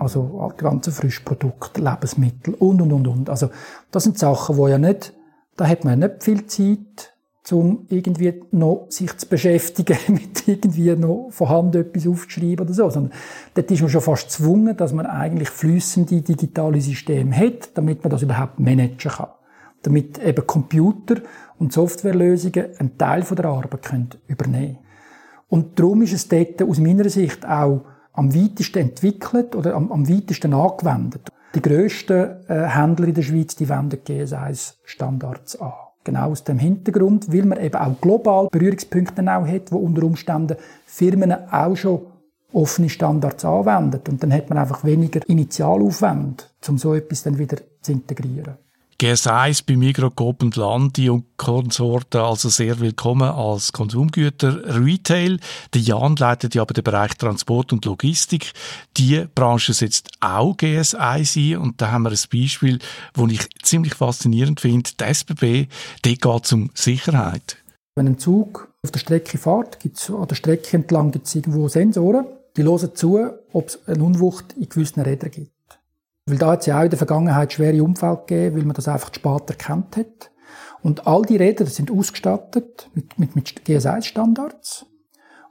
Also 0.00 0.52
ganze 0.56 0.90
Frischprodukte, 0.90 1.80
Lebensmittel 1.80 2.54
und, 2.54 2.82
und, 2.82 2.92
und, 2.92 3.06
und. 3.06 3.30
Also 3.30 3.50
das 3.92 4.02
sind 4.02 4.18
Sachen, 4.18 4.56
wo 4.56 4.66
ja 4.66 4.78
nicht, 4.78 5.12
da 5.56 5.68
hat 5.68 5.84
man 5.84 6.00
nicht 6.00 6.24
viel 6.24 6.44
Zeit, 6.48 7.14
um 7.50 7.86
irgendwie 7.88 8.42
noch 8.50 8.86
sich 8.90 9.16
zu 9.16 9.26
beschäftigen, 9.26 9.96
mit 10.08 10.46
irgendwie 10.46 10.94
noch 10.96 11.28
vorhanden 11.30 11.82
etwas 11.82 12.06
aufzuschreiben 12.06 12.60
oder 12.60 12.74
so. 12.74 12.90
Sondern 12.90 13.12
dort 13.54 13.70
ist 13.70 13.80
man 13.80 13.90
schon 13.90 14.00
fast 14.00 14.24
gezwungen, 14.24 14.76
dass 14.76 14.92
man 14.92 15.06
eigentlich 15.06 15.50
flüssende 15.50 16.20
digitale 16.20 16.80
Systeme 16.80 17.34
hat, 17.36 17.70
damit 17.74 18.02
man 18.02 18.10
das 18.10 18.22
überhaupt 18.22 18.60
managen 18.60 19.10
kann. 19.10 19.28
Damit 19.82 20.18
eben 20.18 20.46
Computer 20.46 21.16
und 21.58 21.72
Softwarelösungen 21.72 22.66
einen 22.78 22.98
Teil 22.98 23.22
von 23.22 23.36
der 23.36 23.46
Arbeit 23.46 23.82
können 23.82 24.10
übernehmen 24.26 24.78
Und 25.48 25.78
darum 25.78 26.02
ist 26.02 26.12
es 26.12 26.28
dort 26.28 26.60
aus 26.62 26.78
meiner 26.78 27.08
Sicht 27.08 27.46
auch 27.46 27.84
am 28.12 28.34
weitesten 28.34 28.80
entwickelt 28.80 29.54
oder 29.54 29.74
am, 29.74 29.92
am 29.92 30.08
weitesten 30.08 30.52
angewendet. 30.52 31.30
Die 31.54 31.62
grössten 31.62 32.44
äh, 32.48 32.68
Händler 32.68 33.08
in 33.08 33.14
der 33.14 33.22
Schweiz, 33.22 33.54
die 33.56 33.68
wenden 33.68 34.00
GS1-Standards 34.00 35.60
an. 35.60 35.72
Genau 36.08 36.30
aus 36.30 36.42
dem 36.42 36.58
Hintergrund, 36.58 37.30
weil 37.30 37.44
man 37.44 37.60
eben 37.60 37.76
auch 37.76 38.00
global 38.00 38.48
Berührungspunkte 38.50 39.20
auch 39.24 39.46
hat, 39.46 39.70
wo 39.70 39.76
unter 39.76 40.04
Umständen 40.04 40.56
Firmen 40.86 41.34
auch 41.50 41.76
schon 41.76 42.00
offene 42.50 42.88
Standards 42.88 43.44
anwenden. 43.44 44.00
Und 44.08 44.22
dann 44.22 44.32
hat 44.32 44.48
man 44.48 44.56
einfach 44.56 44.84
weniger 44.84 45.20
Initialaufwand, 45.28 46.50
um 46.66 46.78
so 46.78 46.94
etwas 46.94 47.24
dann 47.24 47.36
wieder 47.36 47.58
zu 47.82 47.92
integrieren. 47.92 48.56
GS1 49.00 49.62
bei 49.64 49.76
Migros, 49.76 50.12
Coop 50.16 50.42
und 50.42 50.56
Konsorten 51.36 52.20
also 52.20 52.48
sehr 52.48 52.80
willkommen 52.80 53.30
als 53.30 53.72
Konsumgüter 53.72 54.82
Retail. 54.84 55.38
Der 55.72 55.80
Jan 55.80 56.16
leitet 56.16 56.56
ja 56.56 56.62
aber 56.62 56.74
den 56.74 56.82
Bereich 56.82 57.14
Transport 57.14 57.72
und 57.72 57.84
Logistik. 57.84 58.50
Die 58.96 59.24
Branche 59.36 59.72
setzt 59.72 60.10
auch 60.18 60.56
GS1 60.56 61.36
ein 61.36 61.58
und 61.58 61.80
da 61.80 61.92
haben 61.92 62.02
wir 62.02 62.10
ein 62.10 62.18
Beispiel, 62.32 62.80
das 63.14 63.30
ich 63.30 63.48
ziemlich 63.62 63.94
faszinierend 63.94 64.58
finde. 64.58 64.90
Die 64.98 65.04
SBB, 65.04 65.68
die 66.04 66.18
geht 66.18 66.52
um 66.52 66.70
Sicherheit. 66.74 67.58
Wenn 67.94 68.08
ein 68.08 68.18
Zug 68.18 68.68
auf 68.82 68.90
der 68.90 68.98
Strecke 68.98 69.38
fährt, 69.38 69.78
gibt's 69.78 70.10
an 70.10 70.26
der 70.26 70.34
Strecke 70.34 70.76
entlang 70.76 71.12
gibt 71.12 71.28
es 71.28 71.36
irgendwo 71.36 71.68
Sensoren, 71.68 72.26
die 72.56 72.64
hören 72.64 72.92
zu, 72.96 73.30
ob 73.52 73.68
es 73.68 73.78
eine 73.86 74.02
Unwucht 74.02 74.54
in 74.54 74.68
gewissen 74.68 75.02
Rädern 75.02 75.30
gibt. 75.30 75.52
Weil 76.28 76.38
da 76.38 76.52
hat 76.52 76.60
es 76.60 76.66
ja 76.66 76.78
auch 76.78 76.84
in 76.84 76.90
der 76.90 76.98
Vergangenheit 76.98 77.52
schwere 77.52 77.82
Unfälle 77.82 78.18
gegeben, 78.26 78.56
weil 78.56 78.64
man 78.64 78.74
das 78.74 78.88
einfach 78.88 79.10
später 79.14 79.50
erkannt 79.50 79.96
hat. 79.96 80.30
Und 80.82 81.06
all 81.06 81.22
die 81.22 81.36
Räder 81.36 81.66
sind 81.66 81.90
ausgestattet 81.90 82.90
mit, 82.94 83.18
mit, 83.18 83.34
mit 83.34 83.48
GS1-Standards. 83.66 84.86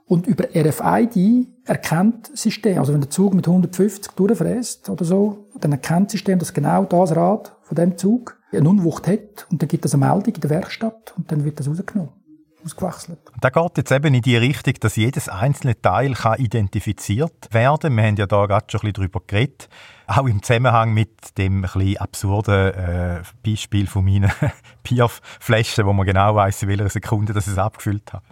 Und 0.06 0.26
über 0.26 0.44
RFID 0.54 1.48
erkennt 1.64 2.32
das 2.32 2.42
System, 2.42 2.78
also 2.78 2.94
wenn 2.94 3.00
der 3.02 3.10
Zug 3.10 3.34
mit 3.34 3.46
150 3.46 4.12
durchfräst 4.12 4.88
oder 4.88 5.04
so, 5.04 5.48
dann 5.60 5.72
erkennt 5.72 6.06
das 6.06 6.12
System, 6.12 6.38
dass 6.38 6.54
genau 6.54 6.84
das 6.84 7.14
Rad 7.14 7.54
von 7.62 7.74
dem 7.74 7.98
Zug 7.98 8.40
eine 8.50 8.66
Unwucht 8.66 9.06
hat 9.06 9.46
und 9.50 9.60
dann 9.60 9.68
gibt 9.68 9.84
es 9.84 9.92
eine 9.92 10.06
Meldung 10.06 10.34
in 10.34 10.40
der 10.40 10.48
Werkstatt 10.48 11.12
und 11.18 11.30
dann 11.30 11.44
wird 11.44 11.60
das 11.60 11.68
rausgenommen 11.68 12.17
ausgewechselt. 12.64 13.18
Da 13.40 13.50
geht 13.50 13.76
jetzt 13.76 13.92
eben 13.92 14.14
in 14.14 14.22
die 14.22 14.36
Richtung, 14.36 14.74
dass 14.80 14.96
jedes 14.96 15.28
einzelne 15.28 15.80
Teil 15.80 16.14
kann 16.14 16.38
identifiziert 16.38 17.48
werden 17.52 17.80
kann. 17.80 17.96
Wir 17.96 18.04
haben 18.04 18.16
ja 18.16 18.26
da 18.26 18.46
gerade 18.46 18.66
schon 18.70 18.80
ein 18.80 18.92
bisschen 18.92 18.94
darüber 18.94 19.20
geredet. 19.26 19.68
Auch 20.06 20.26
im 20.26 20.42
Zusammenhang 20.42 20.94
mit 20.94 21.36
dem 21.38 21.64
ein 21.64 21.96
absurden 21.98 22.74
äh, 22.74 23.22
Beispiel 23.44 23.86
von 23.86 24.04
meinen 24.04 24.32
Bierflaschen, 24.82 25.84
wo 25.86 25.92
man 25.92 26.06
genau 26.06 26.34
weiß, 26.34 26.62
in 26.62 26.68
welcher 26.70 26.88
Sekunde 26.88 27.32
das 27.32 27.46
es 27.46 27.58
abgefüllt 27.58 28.12
hat. 28.12 28.22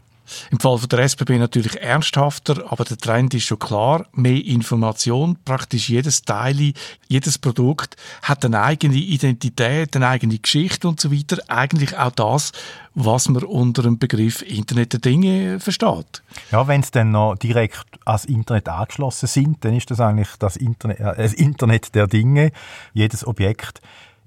Im 0.51 0.61
Fall 0.61 0.79
von 0.79 0.89
der 0.89 1.01
SBB 1.01 1.39
natürlich 1.39 1.81
ernsthafter, 1.81 2.71
aber 2.71 2.85
der 2.85 2.99
Trend 2.99 3.35
ist 3.35 3.45
schon 3.45 3.59
klar. 3.59 4.07
Mehr 4.13 4.45
Information, 4.45 5.37
praktisch 5.45 5.89
jedes 5.89 6.23
Teil, 6.23 6.73
jedes 7.09 7.39
Produkt 7.39 7.97
hat 8.23 8.45
eine 8.45 8.63
eigene 8.63 8.97
Identität, 8.97 9.95
eine 9.97 10.09
eigene 10.09 10.39
Geschichte 10.39 10.89
und 10.89 11.01
so 11.01 11.13
weiter. 11.13 11.39
Eigentlich 11.49 11.97
auch 11.97 12.13
das, 12.13 12.53
was 12.95 13.29
man 13.29 13.45
unter 13.45 13.83
dem 13.83 13.99
Begriff 13.99 14.43
Internet 14.43 14.95
der 14.95 15.01
Dinge 15.01 15.61
versteht. 15.61 16.23
Ja, 16.51 16.67
wenn 16.67 16.81
es 16.81 16.91
dann 16.91 17.11
noch 17.11 17.37
direkt 17.37 17.85
ans 18.05 18.25
Internet 18.25 18.69
angeschlossen 18.69 19.27
sind, 19.27 19.65
dann 19.65 19.75
ist 19.75 19.91
das 19.91 20.01
eigentlich 20.01 20.29
das 20.39 20.57
Internet, 20.57 21.01
äh, 21.01 21.15
das 21.17 21.35
Internet 21.35 21.95
der 21.95 22.07
Dinge. 22.07 22.53
Jedes 22.95 23.27
Objekt 23.27 23.81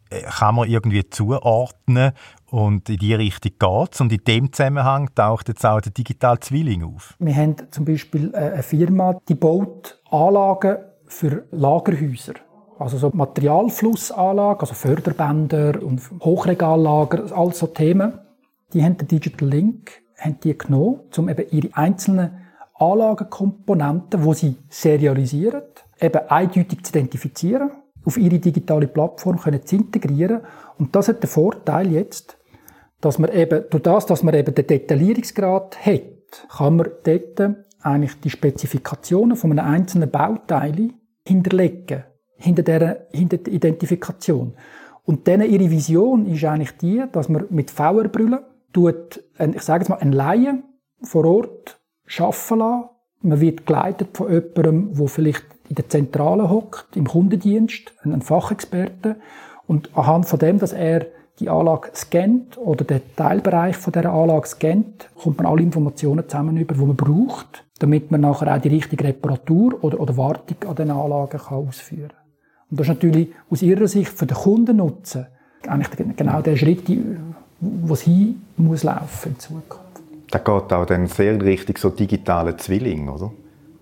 kann 0.09 0.55
man 0.55 0.69
irgendwie 0.69 1.07
zuordnen 1.09 2.13
und 2.49 2.89
in 2.89 2.97
die 2.97 3.13
Richtung 3.13 3.51
geht 3.59 4.01
Und 4.01 4.11
in 4.11 4.23
dem 4.25 4.51
Zusammenhang 4.51 5.13
taucht 5.13 5.49
jetzt 5.49 5.65
auch 5.65 5.81
der 5.81 5.91
digitale 5.91 6.39
Zwilling 6.39 6.83
auf. 6.83 7.15
Wir 7.19 7.35
haben 7.35 7.55
zum 7.71 7.85
Beispiel 7.85 8.33
äh, 8.33 8.37
eine 8.37 8.63
Firma, 8.63 9.19
die 9.27 9.35
baut 9.35 9.99
Anlagen 10.09 10.77
für 11.05 11.45
Lagerhäuser. 11.51 12.33
Also 12.79 12.97
so 12.97 13.11
Materialflussanlagen, 13.13 14.61
also 14.61 14.73
Förderbänder 14.73 15.83
und 15.83 16.01
Hochregallager, 16.21 17.35
all 17.35 17.53
so 17.53 17.67
Themen. 17.67 18.19
Die 18.73 18.83
haben 18.83 18.97
den 18.97 19.07
Digital 19.07 19.49
Link 19.49 20.01
haben 20.19 20.39
die 20.43 20.57
genommen, 20.57 21.01
um 21.17 21.29
eben 21.29 21.45
ihre 21.49 21.75
einzelnen 21.75 22.45
Anlagenkomponenten, 22.75 24.23
die 24.23 24.33
sie 24.33 24.55
serialisieren, 24.69 25.63
eben 25.99 26.29
eindeutig 26.29 26.83
zu 26.83 26.91
identifizieren, 26.91 27.71
auf 28.05 28.17
ihre 28.17 28.39
digitale 28.39 28.87
Plattform 28.87 29.39
können 29.39 29.65
zu 29.65 29.75
integrieren. 29.75 30.41
Und 30.77 30.95
das 30.95 31.07
hat 31.07 31.23
den 31.23 31.29
Vorteil 31.29 31.91
jetzt, 31.91 32.37
dass 33.01 33.19
man 33.19 33.31
eben, 33.31 33.65
durch 33.69 33.83
das, 33.83 34.05
dass 34.05 34.23
man 34.23 34.33
eben 34.33 34.53
den 34.53 34.67
Detaillierungsgrad 34.67 35.85
hat, 35.85 36.47
kann 36.49 36.75
man 36.75 36.89
dort 37.03 37.55
eigentlich 37.81 38.19
die 38.21 38.29
Spezifikationen 38.29 39.37
von 39.37 39.51
einem 39.51 39.65
einzelnen 39.65 40.09
Bauteil 40.09 40.89
hinterlegen, 41.25 42.03
hinter 42.35 42.63
der, 42.63 43.07
hinter 43.11 43.37
der 43.37 43.53
Identifikation. 43.53 44.53
Und 45.05 45.27
dann 45.27 45.41
ihre 45.41 45.71
Vision 45.71 46.25
ist 46.25 46.43
eigentlich 46.43 46.77
die, 46.77 47.03
dass 47.11 47.29
man 47.29 47.45
mit 47.49 47.71
VR-Brüllen 47.71 48.39
tut, 48.73 49.23
ich 49.39 49.61
sage 49.61 49.83
jetzt 49.83 49.89
mal, 49.89 49.97
ein 49.97 50.11
Laie 50.11 50.61
vor 51.01 51.25
Ort 51.25 51.79
arbeiten 52.19 52.59
lassen. 52.59 52.89
Man 53.21 53.41
wird 53.41 53.65
geleitet 53.65 54.09
von 54.15 54.31
jemandem, 54.31 54.93
der 54.93 55.07
vielleicht 55.07 55.45
in 55.69 55.75
der 55.75 55.87
Zentrale 55.87 56.49
hockt, 56.49 56.95
im 56.95 57.07
Kundendienst, 57.07 57.93
ein 58.03 58.21
Fachexperte. 58.21 59.15
Und 59.67 59.95
anhand 59.95 60.25
von 60.25 60.39
dem, 60.39 60.59
dass 60.59 60.73
er 60.73 61.05
die 61.39 61.47
Anlage 61.47 61.91
scannt 61.95 62.57
oder 62.57 62.83
den 62.83 63.01
Teilbereich 63.15 63.77
von 63.77 63.93
der 63.93 64.11
Anlage 64.11 64.47
scannt, 64.47 65.09
kommt 65.15 65.37
man 65.37 65.45
alle 65.45 65.61
Informationen 65.61 66.27
zusammen 66.27 66.57
über, 66.57 66.73
die 66.73 66.81
man 66.81 66.95
braucht, 66.95 67.63
damit 67.79 68.11
man 68.11 68.21
nachher 68.21 68.53
auch 68.53 68.61
die 68.61 68.69
richtige 68.69 69.05
Reparatur 69.05 69.81
oder, 69.83 69.99
oder 69.99 70.17
Wartung 70.17 70.57
an 70.67 70.75
den 70.75 70.91
Anlagen 70.91 71.39
kann 71.39 71.67
ausführen 71.67 72.09
kann. 72.09 72.17
Und 72.71 72.79
das 72.79 72.87
ist 72.87 72.95
natürlich 72.95 73.29
aus 73.49 73.61
ihrer 73.61 73.87
Sicht 73.87 74.11
für 74.11 74.25
den 74.25 74.37
Kundennutzen 74.37 75.27
eigentlich 75.67 76.15
genau 76.15 76.41
der 76.41 76.55
Schritt, 76.55 76.83
wo 77.59 77.93
es 77.93 78.01
hin 78.01 78.41
muss 78.57 78.83
laufen 78.83 79.33
in 79.33 79.39
Zukunft. 79.39 79.79
Da 80.31 80.39
geht 80.39 80.73
auch 80.73 80.85
dann 80.85 81.07
sehr 81.07 81.41
richtig 81.41 81.79
so 81.79 81.89
digitale 81.89 82.55
Zwilling, 82.57 83.09
oder? 83.09 83.31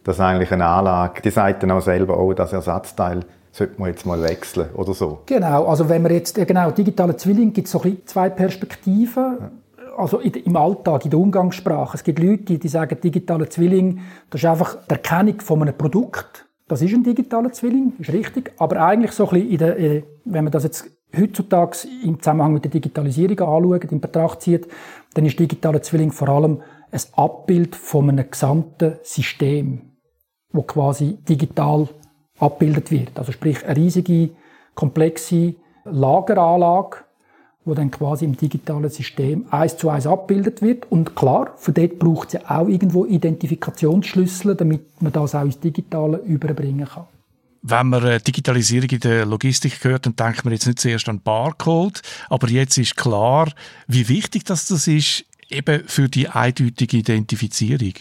Dass 0.07 0.21
eigentlich 0.21 0.53
eine 0.53 0.65
Anlage, 0.65 1.21
die 1.21 1.31
sagt 1.31 1.63
dann 1.63 1.71
auch 1.71 1.81
selber, 1.81 2.17
oh, 2.17 2.31
das 2.31 2.53
Ersatzteil 2.53 3.25
sollte 3.51 3.73
man 3.77 3.89
jetzt 3.89 4.05
mal 4.05 4.23
wechseln 4.23 4.69
oder 4.73 4.93
so. 4.93 5.19
Genau, 5.25 5.65
also 5.65 5.89
wenn 5.89 6.01
man 6.01 6.13
jetzt, 6.13 6.35
genau, 6.47 6.71
digitale 6.71 7.17
Zwilling 7.17 7.51
gibt 7.51 7.67
es 7.67 7.73
so 7.73 7.81
zwei 8.05 8.29
Perspektiven. 8.29 9.37
Ja. 9.37 9.51
Also 9.97 10.19
im 10.19 10.55
Alltag, 10.55 11.03
in 11.03 11.11
der 11.11 11.19
Umgangssprache. 11.19 11.97
Es 11.97 12.05
gibt 12.05 12.19
Leute, 12.19 12.57
die 12.57 12.67
sagen, 12.69 12.97
digitale 13.03 13.49
Zwilling, 13.49 13.99
das 14.29 14.41
ist 14.41 14.45
einfach 14.49 14.77
die 14.85 14.91
Erkennung 14.91 15.41
von 15.41 15.61
einem 15.63 15.77
Produkt. 15.77 16.47
Das 16.69 16.81
ist 16.81 16.93
ein 16.93 17.03
digitaler 17.03 17.51
Zwilling, 17.51 17.91
ist 17.99 18.13
richtig. 18.13 18.53
Aber 18.59 18.81
eigentlich 18.85 19.11
so 19.11 19.27
ein 19.27 19.33
bisschen, 19.33 19.49
in 19.49 19.57
der, 19.57 20.03
wenn 20.23 20.43
man 20.45 20.51
das 20.51 20.63
jetzt 20.63 20.89
heutzutage 21.19 21.79
im 22.01 22.21
Zusammenhang 22.21 22.53
mit 22.53 22.63
der 22.63 22.71
Digitalisierung 22.71 23.39
anschaut, 23.41 23.91
in 23.91 23.99
Betracht 23.99 24.41
zieht, 24.41 24.69
dann 25.15 25.25
ist 25.25 25.37
digitaler 25.37 25.81
Zwilling 25.81 26.13
vor 26.13 26.29
allem 26.29 26.61
ein 26.91 27.01
Abbild 27.17 27.75
von 27.75 28.09
einem 28.09 28.31
gesamten 28.31 28.99
System, 29.03 29.81
wo 30.51 30.61
quasi 30.63 31.17
digital 31.27 31.87
abbildet 32.39 32.91
wird. 32.91 33.17
Also 33.17 33.31
sprich 33.31 33.65
eine 33.65 33.75
riesige, 33.75 34.29
komplexe 34.75 35.55
Lageranlage, 35.85 36.97
wo 37.65 37.73
dann 37.73 37.91
quasi 37.91 38.25
im 38.25 38.37
digitalen 38.37 38.89
System 38.89 39.45
eins 39.51 39.77
zu 39.77 39.89
eins 39.89 40.07
abbildet 40.07 40.61
wird. 40.61 40.89
Und 40.89 41.15
klar, 41.15 41.53
für 41.57 41.73
dort 41.73 41.99
braucht 41.99 42.29
es 42.29 42.33
ja 42.33 42.41
auch 42.59 42.67
irgendwo 42.67 43.05
Identifikationsschlüssel, 43.05 44.55
damit 44.55 45.01
man 45.01 45.11
das 45.11 45.35
auch 45.35 45.43
ins 45.43 45.59
Digitale 45.59 46.17
überbringen 46.19 46.87
kann. 46.87 47.07
Wenn 47.63 47.87
man 47.87 48.05
äh, 48.05 48.19
Digitalisierung 48.21 48.89
in 48.89 48.99
der 49.01 49.25
Logistik 49.25 49.83
hört, 49.83 50.05
dann 50.05 50.15
denkt 50.15 50.45
man 50.45 50.53
jetzt 50.53 50.67
nicht 50.67 50.79
zuerst 50.79 51.09
an 51.09 51.19
Barcode, 51.19 52.01
aber 52.29 52.47
jetzt 52.49 52.77
ist 52.77 52.95
klar, 52.95 53.51
wie 53.87 54.07
wichtig 54.07 54.45
das, 54.45 54.67
das 54.67 54.87
ist, 54.87 55.25
eben 55.49 55.83
für 55.87 56.07
die 56.07 56.29
eindeutige 56.29 56.97
Identifizierung. 56.97 57.93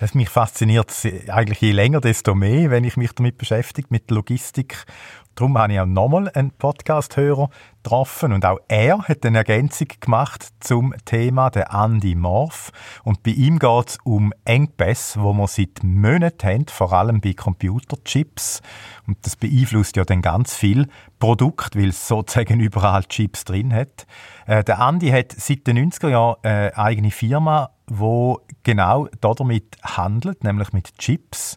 Das 0.00 0.14
mich 0.14 0.30
fasziniert 0.30 0.90
eigentlich 1.28 1.60
je 1.60 1.72
länger, 1.72 2.00
desto 2.00 2.34
mehr, 2.34 2.70
wenn 2.70 2.84
ich 2.84 2.96
mich 2.96 3.12
damit 3.12 3.36
beschäftige, 3.36 3.88
mit 3.90 4.10
Logistik. 4.10 4.86
Darum 5.34 5.58
habe 5.58 5.74
ich 5.74 5.80
auch 5.80 5.84
nochmal 5.84 6.30
einen 6.30 6.52
Podcast-Hörer 6.52 7.50
getroffen 7.82 8.32
und 8.32 8.46
auch 8.46 8.60
er 8.68 9.02
hat 9.02 9.26
eine 9.26 9.38
Ergänzung 9.38 9.88
gemacht 10.00 10.48
zum 10.60 10.94
Thema 11.04 11.50
der 11.50 11.70
Andy 11.74 12.14
Morph. 12.14 12.72
Und 13.04 13.22
bei 13.22 13.32
ihm 13.32 13.58
geht 13.58 13.88
es 13.88 13.98
um 14.02 14.32
Engpässe, 14.46 15.20
wo 15.20 15.34
man 15.34 15.48
seit 15.48 15.82
Monaten 15.82 16.48
haben, 16.48 16.66
vor 16.68 16.94
allem 16.94 17.20
bei 17.20 17.34
Computerchips. 17.34 18.62
Und 19.06 19.18
das 19.26 19.36
beeinflusst 19.36 19.96
ja 19.96 20.04
dann 20.06 20.22
ganz 20.22 20.54
viel 20.54 20.88
Produkt, 21.18 21.76
weil 21.76 21.90
es 21.90 22.08
sozusagen 22.08 22.58
überall 22.60 23.04
Chips 23.04 23.44
drin 23.44 23.74
hat. 23.74 24.06
Äh, 24.46 24.64
der 24.64 24.80
Andy 24.80 25.10
hat 25.10 25.32
seit 25.32 25.66
den 25.66 25.90
90er 25.90 26.08
Jahren 26.08 26.36
eine 26.42 26.76
eigene 26.76 27.10
Firma, 27.10 27.70
wo 27.90 28.40
genau 28.62 29.08
damit 29.20 29.76
handelt, 29.82 30.44
nämlich 30.44 30.72
mit 30.72 30.96
Chips. 30.98 31.56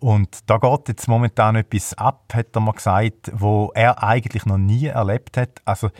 Und 0.00 0.38
da 0.46 0.58
geht 0.58 0.88
jetzt 0.88 1.08
momentan 1.08 1.56
etwas 1.56 1.94
ab, 1.94 2.32
hat 2.34 2.54
er 2.54 2.60
mal 2.60 2.72
gesagt, 2.72 3.32
wo 3.34 3.72
er 3.74 4.02
eigentlich 4.02 4.46
noch 4.46 4.58
nie 4.58 4.86
erlebt 4.86 5.36
hat. 5.36 5.60
Also 5.64 5.90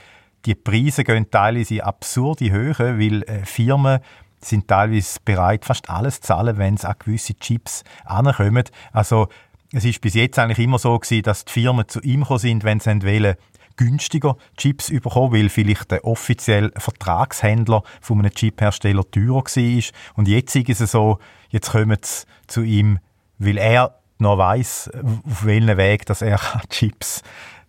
die 0.45 0.55
Preise 0.55 1.03
gehen 1.03 1.31
teilweise 1.31 1.85
absurde 1.85 2.51
Höhe, 2.51 2.99
weil 2.99 3.23
äh, 3.23 3.45
Firmen 3.45 4.01
sind 4.41 4.69
teilweise 4.69 5.19
bereit, 5.25 5.65
fast 5.65 5.91
alles 5.91 6.21
zu 6.21 6.29
zahlen, 6.29 6.59
wenn 6.59 6.77
sie 6.77 6.89
an 6.89 6.95
gewisse 6.99 7.35
Chips 7.35 7.83
ankommen. 8.05 8.65
Also 8.93 9.29
Es 9.73 9.85
ist 9.85 10.01
bis 10.01 10.15
jetzt 10.15 10.39
eigentlich 10.39 10.61
immer 10.61 10.79
so 10.79 10.99
gewesen, 10.99 11.23
dass 11.23 11.45
die 11.45 11.53
Firmen 11.53 11.87
zu 11.89 12.01
ihm 12.01 12.21
gekommen 12.21 12.39
sind, 12.39 12.65
wenn 12.65 12.81
sie 12.81 13.03
wollen, 13.03 13.35
günstiger 13.79 14.37
Chips 14.59 14.91
bekommen, 14.91 15.33
weil 15.33 15.49
vielleicht 15.49 15.91
der 15.91 16.05
offizielle 16.05 16.73
Vertragshändler 16.77 17.83
von 18.03 18.19
einem 18.19 18.33
Chiphersteller 18.33 19.11
teurer 19.11 19.45
war. 19.45 19.83
Und 20.17 20.29
jetzt 20.29 20.55
ist 20.55 20.81
es 20.83 20.93
so, 20.93 21.19
jetzt 21.49 21.71
kommen 21.71 21.97
sie 22.03 22.27
zu 22.47 22.63
ihm, 22.63 22.99
weil 23.39 23.57
er 23.57 23.95
noch 24.19 24.37
weiss, 24.37 24.91
auf 24.93 25.47
welchem 25.47 25.77
Weg 25.79 26.05
dass 26.05 26.21
er 26.21 26.39
Chips 26.69 27.23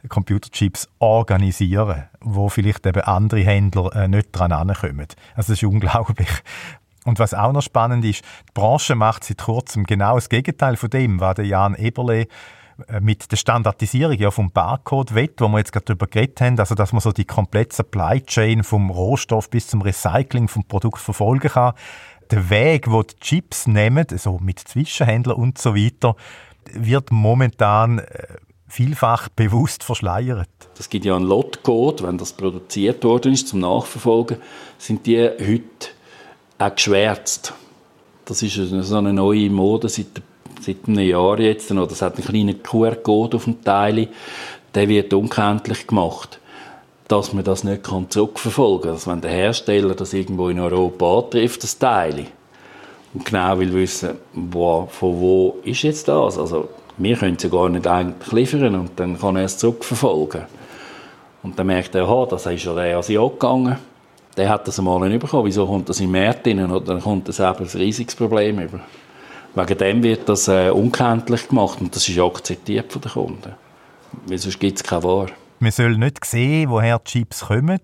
Computerchips 0.07 0.87
organisieren, 0.99 2.05
wo 2.21 2.47
vielleicht 2.47 2.85
eben 2.85 3.01
andere 3.01 3.41
Händler 3.41 3.93
äh, 3.93 4.07
nicht 4.07 4.29
dran 4.31 4.53
ankommen. 4.53 5.07
Also 5.35 5.51
das 5.53 5.61
ist 5.61 5.63
unglaublich. 5.63 6.29
Und 7.03 7.19
was 7.19 7.33
auch 7.33 7.51
noch 7.51 7.61
spannend 7.61 8.05
ist, 8.05 8.23
die 8.23 8.53
Branche 8.53 8.95
macht 8.95 9.23
seit 9.23 9.39
kurzem 9.39 9.85
genau 9.85 10.15
das 10.15 10.29
Gegenteil 10.29 10.77
von 10.77 10.89
dem, 10.89 11.19
was 11.19 11.35
der 11.35 11.45
Jan 11.45 11.75
Eberle 11.75 12.27
mit 13.01 13.31
der 13.31 13.37
Standardisierung 13.37 14.17
ja 14.17 14.31
vom 14.31 14.51
Barcode 14.51 15.15
wett, 15.15 15.41
wo 15.41 15.47
wir 15.47 15.59
jetzt 15.59 15.71
gerade 15.71 15.85
darüber 15.85 16.07
geredet 16.07 16.41
haben, 16.41 16.59
also 16.59 16.75
dass 16.75 16.93
man 16.93 17.01
so 17.01 17.11
die 17.11 17.25
komplette 17.25 17.75
Supply 17.75 18.21
Chain 18.21 18.63
vom 18.63 18.89
Rohstoff 18.89 19.49
bis 19.49 19.67
zum 19.67 19.81
Recycling 19.81 20.47
vom 20.47 20.65
Produkt 20.65 20.99
verfolgen 20.99 21.49
kann. 21.49 21.73
Der 22.31 22.49
Weg, 22.49 22.91
wo 22.91 23.03
die 23.03 23.15
Chips 23.19 23.67
nehmen, 23.67 24.05
so 24.17 24.39
mit 24.39 24.59
Zwischenhändlern 24.59 25.37
und 25.37 25.57
so 25.57 25.75
weiter, 25.75 26.15
wird 26.71 27.11
momentan 27.11 27.99
äh, 27.99 28.27
vielfach 28.67 29.29
bewusst 29.29 29.83
verschleiert. 29.83 30.49
Es 30.77 30.89
gibt 30.89 31.05
ja 31.05 31.15
einen 31.15 31.25
Lotcode, 31.25 32.03
wenn 32.03 32.17
das 32.17 32.33
produziert 32.33 33.03
worden 33.03 33.33
ist, 33.33 33.47
zum 33.47 33.59
Nachverfolgen, 33.59 34.37
sind 34.77 35.05
die 35.07 35.17
heute 35.17 35.89
auch 36.59 36.75
geschwärzt. 36.75 37.53
Das 38.25 38.43
ist 38.43 38.55
so 38.55 38.97
eine 38.97 39.11
neue 39.11 39.49
Mode 39.49 39.89
seit 39.89 40.21
seit 40.61 40.87
einem 40.87 40.99
Jahr 40.99 41.39
jetzt, 41.39 41.71
oder 41.71 41.91
es 41.91 42.01
hat 42.01 42.15
einen 42.15 42.25
kleinen 42.25 42.63
QR-Code 42.63 43.37
auf 43.37 43.45
dem 43.45 43.63
Teil, 43.63 44.07
der 44.75 44.87
wird 44.87 45.13
unkenntlich 45.13 45.87
gemacht, 45.87 46.39
dass 47.07 47.33
man 47.33 47.43
das 47.43 47.63
nicht 47.63 47.87
zurückverfolgen 48.09 48.83
kann. 48.83 48.91
Also 48.91 49.11
wenn 49.11 49.21
der 49.21 49.31
Hersteller 49.31 49.95
das 49.95 50.13
irgendwo 50.13 50.49
in 50.49 50.59
Europa 50.59 51.19
antrifft, 51.19 51.63
das 51.63 51.77
Teil, 51.77 52.27
und 53.13 53.25
genau 53.25 53.57
will 53.57 53.73
wissen, 53.73 54.11
wo, 54.33 54.87
von 54.91 55.19
wo 55.19 55.57
ist 55.63 55.81
jetzt 55.81 56.07
das? 56.07 56.37
Also 56.37 56.69
wir 56.97 57.15
können 57.15 57.37
es 57.37 57.43
ja 57.43 57.49
gar 57.49 57.69
nicht 57.69 57.87
eigentlich 57.87 58.31
liefern 58.31 58.75
und 58.75 58.91
dann 58.97 59.19
kann 59.19 59.35
er 59.35 59.45
es 59.45 59.57
zurückverfolgen. 59.57 60.43
Und 61.41 61.57
dann 61.57 61.67
merkt 61.67 61.95
er, 61.95 62.03
aha, 62.03 62.27
das 62.29 62.45
ist 62.45 62.65
ja 62.65 62.73
der 62.73 62.97
Asiat 62.97 63.31
gegangen. 63.31 63.77
Der 64.37 64.49
hat 64.49 64.67
das 64.67 64.77
einmal 64.77 65.07
nicht 65.09 65.21
bekommen. 65.21 65.45
Wieso 65.45 65.65
kommt 65.65 65.89
das 65.89 65.99
im 66.01 66.11
März 66.11 66.45
rein? 66.45 66.71
Oder 66.71 66.85
dann 66.85 67.01
kommt 67.01 67.27
das 67.27 67.39
eben 67.39 67.59
ein 67.59 67.79
riesiges 67.79 68.15
Problem 68.15 68.59
über. 68.59 68.79
Wegen 69.55 69.77
dem 69.77 70.03
wird 70.03 70.29
das 70.29 70.47
äh, 70.47 70.69
unkenntlich 70.69 71.47
gemacht 71.47 71.81
und 71.81 71.95
das 71.95 72.07
ist 72.07 72.19
akzeptiert 72.19 72.91
von 72.91 73.01
den 73.01 73.11
Kunden. 73.11 73.55
Weil 74.25 74.37
sonst 74.37 74.59
gibt 74.59 74.77
es 74.77 74.83
keine 74.83 75.03
Ware. 75.03 75.31
Man 75.59 75.71
soll 75.71 75.97
nicht 75.97 76.23
sehen, 76.23 76.69
woher 76.69 76.99
die 76.99 77.11
Chips 77.11 77.41
kommen. 77.41 77.79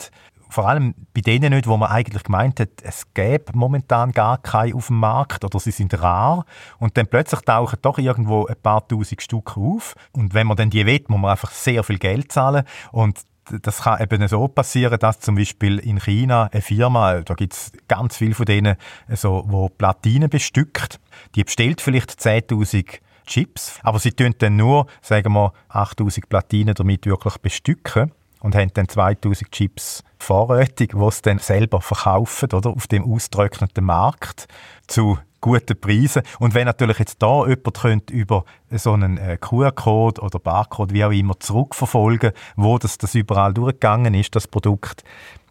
Vor 0.50 0.70
allem 0.70 0.94
bei 1.14 1.22
denen 1.22 1.54
nicht, 1.54 1.68
wo 1.68 1.76
man 1.76 1.92
eigentlich 1.92 2.24
gemeint 2.24 2.60
hat, 2.60 2.70
es 2.84 3.14
gäbe 3.14 3.52
momentan 3.54 4.12
gar 4.12 4.38
keine 4.38 4.74
auf 4.76 4.88
dem 4.88 5.00
Markt 5.00 5.44
oder 5.44 5.60
sie 5.60 5.72
sind 5.72 6.00
rar. 6.02 6.46
Und 6.80 6.96
dann 6.98 7.08
plötzlich 7.08 7.42
tauchen 7.42 7.80
doch 7.82 7.98
irgendwo 7.98 8.46
ein 8.46 8.56
paar 8.62 8.88
tausend 8.88 9.22
Stück 9.22 9.58
auf. 9.58 9.96
Und 10.14 10.34
wenn 10.34 10.48
man 10.48 10.56
dann 10.56 10.70
die 10.70 10.86
will, 10.86 11.04
muss 11.08 11.20
man 11.20 11.32
einfach 11.32 11.52
sehr 11.52 11.84
viel 11.84 11.98
Geld 11.98 12.32
zahlen. 12.32 12.64
Und 12.94 13.20
das 13.62 13.84
kann 13.84 14.02
eben 14.02 14.28
so 14.28 14.48
passieren, 14.48 14.98
dass 15.00 15.20
zum 15.20 15.36
Beispiel 15.36 15.80
in 15.80 16.00
China 16.00 16.50
eine 16.52 16.62
Firma, 16.62 17.22
da 17.22 17.34
gibt 17.34 17.54
es 17.54 17.72
ganz 17.88 18.18
viele 18.18 18.36
von 18.36 18.46
denen, 18.46 18.76
so, 19.10 19.44
wo 19.48 19.70
Platinen 19.70 20.30
bestückt, 20.30 21.00
die 21.36 21.44
bestellt 21.44 21.82
vielleicht 21.82 22.12
10.000 22.12 23.00
Chips, 23.26 23.80
aber 23.84 24.00
sie 24.00 24.12
tun 24.12 24.36
dann 24.38 24.56
nur, 24.56 24.88
sagen 25.02 25.34
wir, 25.34 25.54
8.000 25.70 26.28
Platinen 26.28 26.76
damit 26.76 27.06
wirklich 27.06 27.38
bestücken 27.38 28.12
und 28.40 28.56
haben 28.56 28.72
dann 28.74 28.86
2.000 28.86 29.50
Chips 29.52 30.04
vorrätig, 30.20 30.92
die 30.94 31.12
sie 31.12 31.22
dann 31.24 31.40
selber 31.40 31.82
verkaufen, 31.82 32.52
oder, 32.54 32.70
auf 32.70 32.88
dem 32.88 33.04
austrockneten 33.04 33.84
Markt 33.84 34.48
zu 34.88 35.18
guten 35.46 35.80
Preisen. 35.80 36.24
Und 36.40 36.56
wenn 36.56 36.66
natürlich 36.66 36.98
jetzt 36.98 37.22
da 37.22 37.46
jemand 37.46 37.80
könnte 37.80 38.12
über 38.12 38.46
so 38.72 38.94
einen 38.94 39.20
äh, 39.20 39.38
QR-Code 39.40 40.20
oder 40.22 40.40
Barcode, 40.40 40.92
wie 40.92 41.06
auch 41.06 41.12
immer, 41.12 41.40
zurückverfolgen, 41.40 42.32
wo 42.56 42.80
das, 42.80 42.98
das 42.98 43.14
überall 43.14 43.54
durchgegangen 43.54 44.16
ist, 44.16 44.36
das 44.36 44.48
Produkt, 44.48 45.04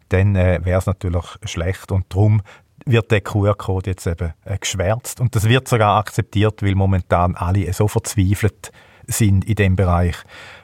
dann 0.09 0.35
äh, 0.35 0.59
wäre 0.65 0.81
es 0.81 0.87
natürlich 0.87 1.25
schlecht. 1.45 1.93
Und 1.93 2.07
darum 2.09 2.43
wird 2.85 3.13
der 3.13 3.21
QR-Code 3.21 3.91
jetzt 3.91 4.09
eben 4.09 4.35
äh, 4.45 4.59
geschwärzt. 4.59 5.21
Und 5.21 5.37
das 5.37 5.45
wird 5.49 5.69
sogar 5.69 5.97
akzeptiert, 5.97 6.61
weil 6.65 6.75
momentan 6.75 7.37
alle 7.37 7.73
so 7.73 7.87
verzweifelt 7.87 8.73
sind 9.07 9.45
in 9.45 9.55
dem 9.55 9.77
Bereich, 9.77 10.17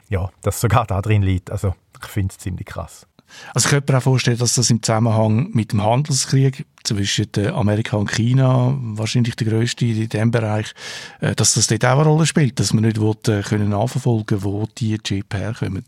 ja, 0.09 0.29
dass 0.41 0.59
sogar 0.59 0.85
da 0.85 1.01
drin 1.01 1.21
liegt. 1.21 1.51
Also 1.51 1.73
ich 2.01 2.09
finde 2.09 2.33
es 2.33 2.37
ziemlich 2.37 2.65
krass. 2.65 3.07
Also 3.53 3.67
ich 3.67 3.71
könnte 3.71 3.93
mir 3.93 3.99
auch 3.99 4.03
vorstellen, 4.03 4.37
dass 4.37 4.55
das 4.55 4.69
im 4.69 4.83
Zusammenhang 4.83 5.51
mit 5.53 5.71
dem 5.71 5.81
Handelskrieg 5.81 6.65
zwischen 6.95 7.47
Amerika 7.53 7.97
und 7.97 8.11
China, 8.11 8.77
wahrscheinlich 8.79 9.35
der 9.35 9.47
grösste 9.47 9.85
in 9.85 10.09
diesem 10.09 10.31
Bereich, 10.31 10.73
äh, 11.19 11.35
dass 11.35 11.53
das 11.53 11.67
dort 11.67 11.85
auch 11.85 11.99
eine 11.99 12.09
Rolle 12.09 12.25
spielt, 12.25 12.59
dass 12.59 12.73
man 12.73 12.83
nicht 12.83 12.99
will, 12.99 13.15
äh, 13.27 13.41
können 13.41 13.69
nachverfolgen 13.69 14.43
wo 14.43 14.67
die 14.77 14.97
Chips 14.99 15.35
herkommen. 15.35 15.85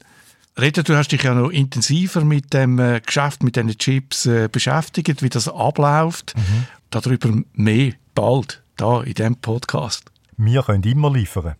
Reda, 0.57 0.83
du 0.83 0.95
hast 0.95 1.11
dich 1.11 1.23
ja 1.23 1.33
noch 1.33 1.49
intensiver 1.49 2.23
mit 2.23 2.53
dem 2.53 2.79
äh, 2.79 3.01
Geschäft, 3.01 3.43
mit 3.43 3.55
diesen 3.55 3.77
Chips 3.77 4.29
beschäftigt, 4.51 5.23
wie 5.23 5.29
das 5.29 5.47
abläuft. 5.47 6.33
Mhm. 6.35 6.65
Darüber 6.91 7.31
mehr 7.53 7.93
bald, 8.13 8.61
da 8.77 9.01
in 9.01 9.15
diesem 9.15 9.35
Podcast. 9.37 10.11
Wir 10.37 10.61
können 10.61 10.83
immer 10.83 11.11
liefern. 11.11 11.55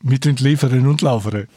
Wir 0.00 0.18
liefern 0.20 0.86
und 0.86 1.02
liefern. 1.02 1.48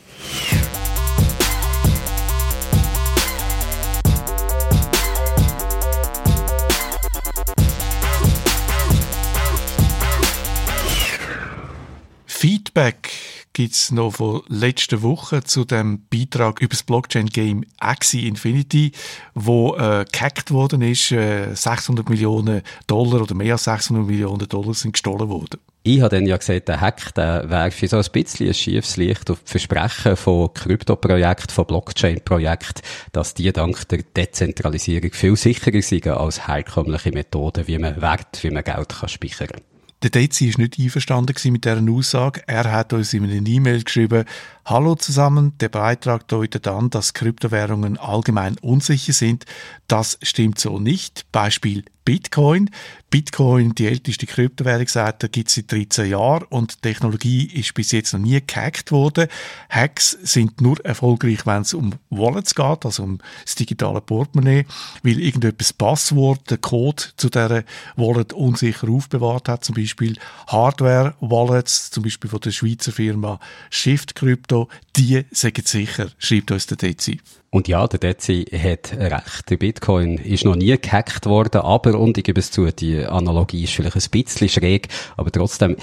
Feedback 12.43 13.09
gibt 13.53 13.73
es 13.73 13.91
noch 13.93 14.15
von 14.15 14.41
letzter 14.49 15.01
Woche 15.01 15.45
zu 15.45 15.63
dem 15.63 16.01
Beitrag 16.09 16.59
über 16.59 16.71
das 16.71 16.83
Blockchain-Game 16.83 17.63
Axie 17.79 18.27
Infinity, 18.27 18.91
wo 19.33 19.77
äh, 19.77 20.03
gehackt 20.11 20.51
worden 20.51 20.81
ist. 20.81 21.13
Äh, 21.13 21.55
600 21.55 22.09
Millionen 22.09 22.61
Dollar 22.85 23.21
oder 23.21 23.33
mehr 23.33 23.53
als 23.53 23.63
600 23.63 24.05
Millionen 24.05 24.45
Dollar 24.49 24.73
sind 24.73 24.91
gestohlen 24.91 25.29
worden. 25.29 25.61
Ich 25.83 26.01
habe 26.01 26.17
dann 26.17 26.25
ja 26.25 26.35
gesagt, 26.35 26.67
der 26.67 26.81
Hack, 26.81 27.15
der 27.15 27.49
werfe 27.49 27.87
so 27.87 27.95
ein 27.95 28.03
bisschen 28.11 28.47
ein 28.49 28.53
schiefes 28.53 28.97
Licht 28.97 29.31
auf 29.31 29.39
die 29.41 29.49
Versprechen 29.49 30.17
von 30.17 30.53
Krypto-Projekten, 30.53 31.53
von 31.53 31.65
Blockchain-Projekten, 31.65 32.81
dass 33.13 33.35
die 33.35 33.53
dank 33.53 33.87
der 33.87 33.99
Dezentralisierung 33.99 35.13
viel 35.13 35.37
sicherer 35.37 35.81
sind 35.81 36.07
als 36.07 36.45
herkömmliche 36.45 37.13
Methoden, 37.13 37.69
wie 37.69 37.79
man 37.79 38.01
Wert, 38.01 38.43
wie 38.43 38.51
man 38.51 38.65
Geld 38.65 38.89
kann 38.89 39.07
speichern 39.07 39.47
kann. 39.47 39.72
Der 40.03 40.09
Dezi 40.09 40.47
ist 40.47 40.57
nicht 40.57 40.77
einverstanden 40.77 41.33
mit 41.53 41.63
dieser 41.63 41.81
Aussage. 41.89 42.41
Er 42.45 42.69
hat 42.69 42.91
uns 42.91 43.13
in 43.13 43.23
einer 43.23 43.47
E-Mail 43.47 43.83
geschrieben, 43.83 44.25
Hallo 44.65 44.95
zusammen, 44.95 45.57
der 45.57 45.67
Beitrag 45.67 46.25
deutet 46.29 46.69
an, 46.69 46.89
dass 46.89 47.13
Kryptowährungen 47.13 47.97
allgemein 47.97 48.57
unsicher 48.59 49.11
sind. 49.11 49.45
Das 49.89 50.17
stimmt 50.21 50.57
so 50.57 50.79
nicht. 50.79 51.25
Beispiel 51.33 51.83
Bitcoin. 52.05 52.69
Bitcoin, 53.09 53.75
die 53.75 53.87
älteste 53.87 54.25
Kryptowährung, 54.25 54.87
sagt, 54.87 55.31
gibt 55.31 55.49
es 55.49 55.55
seit 55.55 55.71
13 55.71 56.09
Jahren 56.09 56.45
und 56.49 56.81
Technologie 56.81 57.45
ist 57.45 57.73
bis 57.75 57.91
jetzt 57.91 58.11
noch 58.13 58.19
nie 58.19 58.41
gehackt 58.45 58.91
worden. 58.91 59.27
Hacks 59.69 60.17
sind 60.23 60.59
nur 60.61 60.83
erfolgreich, 60.83 61.45
wenn 61.45 61.61
es 61.61 61.73
um 61.73 61.93
Wallets 62.09 62.55
geht, 62.55 62.85
also 62.85 63.03
um 63.03 63.19
das 63.45 63.55
digitale 63.55 64.01
Portemonnaie, 64.01 64.65
weil 65.03 65.19
irgendetwas 65.19 65.73
Passwort, 65.73 66.49
der 66.49 66.57
Code 66.57 67.03
zu 67.15 67.29
dieser 67.29 67.63
Wallet 67.95 68.33
unsicher 68.33 68.89
aufbewahrt 68.89 69.47
hat, 69.47 69.63
zum 69.63 69.75
Beispiel 69.75 70.17
Hardware-Wallets, 70.47 71.91
zum 71.91 72.03
Beispiel 72.03 72.29
von 72.29 72.39
der 72.39 72.51
Schweizer 72.51 72.91
Firma 72.91 73.39
Shift 73.69 74.15
Crypto, 74.15 74.52
die 74.95 75.23
sind 75.31 75.67
sicher, 75.67 76.09
schreibt 76.17 76.51
uns 76.51 76.67
der 76.67 76.77
Dezi. 76.77 77.19
Und 77.49 77.67
ja, 77.67 77.87
der 77.87 77.99
Dezi 77.99 78.45
hat 78.51 78.93
recht. 78.97 79.49
Der 79.49 79.57
Bitcoin 79.57 80.17
ist 80.17 80.43
noch 80.43 80.55
nie 80.55 80.75
gehackt 80.77 81.25
worden, 81.25 81.61
aber, 81.61 81.99
und 81.99 82.17
ich 82.17 82.23
gebe 82.23 82.39
es 82.39 82.51
zu, 82.51 82.65
die 82.71 83.05
Analogie 83.05 83.63
ist 83.63 83.73
vielleicht 83.73 83.95
ein 83.95 84.23
bisschen 84.23 84.49
schräg, 84.49 84.87
aber 85.17 85.31
trotzdem, 85.31 85.75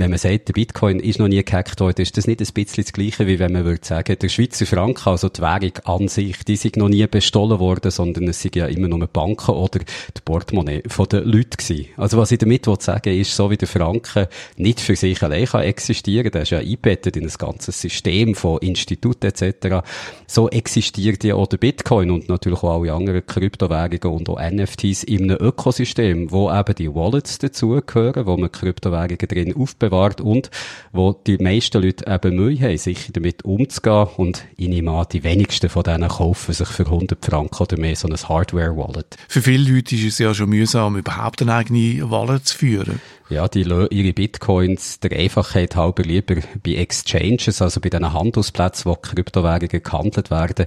wenn 0.00 0.10
man 0.10 0.18
sagt, 0.18 0.48
der 0.48 0.54
Bitcoin 0.54 0.98
ist 0.98 1.18
noch 1.18 1.28
nie 1.28 1.44
gehackt 1.44 1.78
worden, 1.78 2.00
ist 2.00 2.16
das 2.16 2.26
nicht 2.26 2.40
ein 2.40 2.46
bisschen 2.54 2.84
das 2.84 2.92
Gleiche, 2.94 3.26
wie 3.26 3.38
wenn 3.38 3.52
man 3.52 3.66
würde 3.66 3.84
sagen, 3.84 4.16
der 4.18 4.28
Schweizer 4.30 4.64
Franken, 4.64 5.10
also 5.10 5.28
die 5.28 5.42
Währung 5.42 5.72
an 5.84 6.08
sich, 6.08 6.42
die 6.42 6.56
sind 6.56 6.78
noch 6.78 6.88
nie 6.88 7.06
bestohlen 7.06 7.58
worden, 7.58 7.90
sondern 7.90 8.26
es 8.26 8.40
sind 8.40 8.56
ja 8.56 8.64
immer 8.64 8.88
nur 8.88 9.06
Banken 9.06 9.50
oder 9.50 9.80
die 9.80 10.20
Portemonnaie 10.24 10.82
von 10.88 11.06
den 11.06 11.24
Leuten 11.24 11.58
gewesen. 11.58 11.88
Also 11.98 12.16
was 12.16 12.32
ich 12.32 12.38
damit 12.38 12.64
sagen 12.64 13.12
will, 13.12 13.20
ist, 13.20 13.36
so 13.36 13.50
wie 13.50 13.58
der 13.58 13.68
Franken 13.68 14.26
nicht 14.56 14.80
für 14.80 14.96
sich 14.96 15.22
allein 15.22 15.44
kann 15.44 15.62
existieren, 15.62 16.30
der 16.30 16.42
ist 16.42 16.50
ja 16.50 16.60
eingebettet 16.60 17.18
in 17.18 17.24
ein 17.24 17.34
ganzes 17.36 17.78
System 17.78 18.34
von 18.34 18.58
Instituten 18.58 19.26
etc., 19.26 19.86
so 20.26 20.48
existiert 20.48 21.24
ja 21.24 21.34
auch 21.34 21.46
der 21.46 21.58
Bitcoin 21.58 22.10
und 22.10 22.28
natürlich 22.30 22.62
auch 22.62 22.80
alle 22.80 22.94
anderen 22.94 23.26
Kryptowährungen 23.26 24.18
und 24.18 24.28
auch 24.30 24.40
NFTs 24.40 25.04
in 25.04 25.24
einem 25.24 25.36
Ökosystem, 25.40 26.30
wo 26.30 26.50
eben 26.50 26.74
die 26.74 26.94
Wallets 26.94 27.38
dazugehören, 27.38 28.24
wo 28.24 28.38
man 28.38 28.50
Kryptowährungen 28.50 29.18
drin 29.18 29.54
aufbewahrt 29.54 29.89
aufbewahrt 29.90 30.20
und 30.20 30.50
wo 30.92 31.12
die 31.12 31.38
meisten 31.38 31.82
Leute 31.82 32.06
eben 32.06 32.36
Mühe 32.36 32.60
haben, 32.60 32.78
sicher 32.78 33.12
damit 33.12 33.44
umzugehen 33.44 34.08
und 34.16 34.44
ich 34.56 34.68
nehme 34.68 34.92
an, 34.92 35.06
die 35.12 35.22
wenigsten 35.22 35.68
von 35.68 35.82
denen 35.82 36.08
kaufen 36.08 36.52
sich 36.52 36.68
für 36.68 36.86
100 36.86 37.24
Franken 37.24 37.62
oder 37.62 37.78
mehr 37.78 37.96
so 37.96 38.08
ein 38.08 38.16
Hardware-Wallet. 38.16 39.16
Für 39.28 39.42
viele 39.42 39.70
Leute 39.70 39.94
ist 39.94 40.04
es 40.04 40.18
ja 40.18 40.32
schon 40.34 40.50
mühsam, 40.50 40.96
überhaupt 40.96 41.42
eine 41.42 41.54
eigene 41.54 42.10
Wallet 42.10 42.46
zu 42.46 42.56
führen. 42.56 43.00
Ja, 43.30 43.46
die 43.46 43.60
ihre 43.60 44.12
Bitcoins 44.12 44.98
der 44.98 45.12
Einfachheit 45.12 45.76
halber 45.76 46.02
lieber 46.02 46.34
bei 46.64 46.72
Exchanges, 46.72 47.62
also 47.62 47.80
bei 47.80 47.88
diesen 47.88 48.12
Handelsplätzen, 48.12 48.90
wo 48.90 48.96
Kryptowährungen 48.96 49.84
gehandelt 49.84 50.32
werden, 50.32 50.66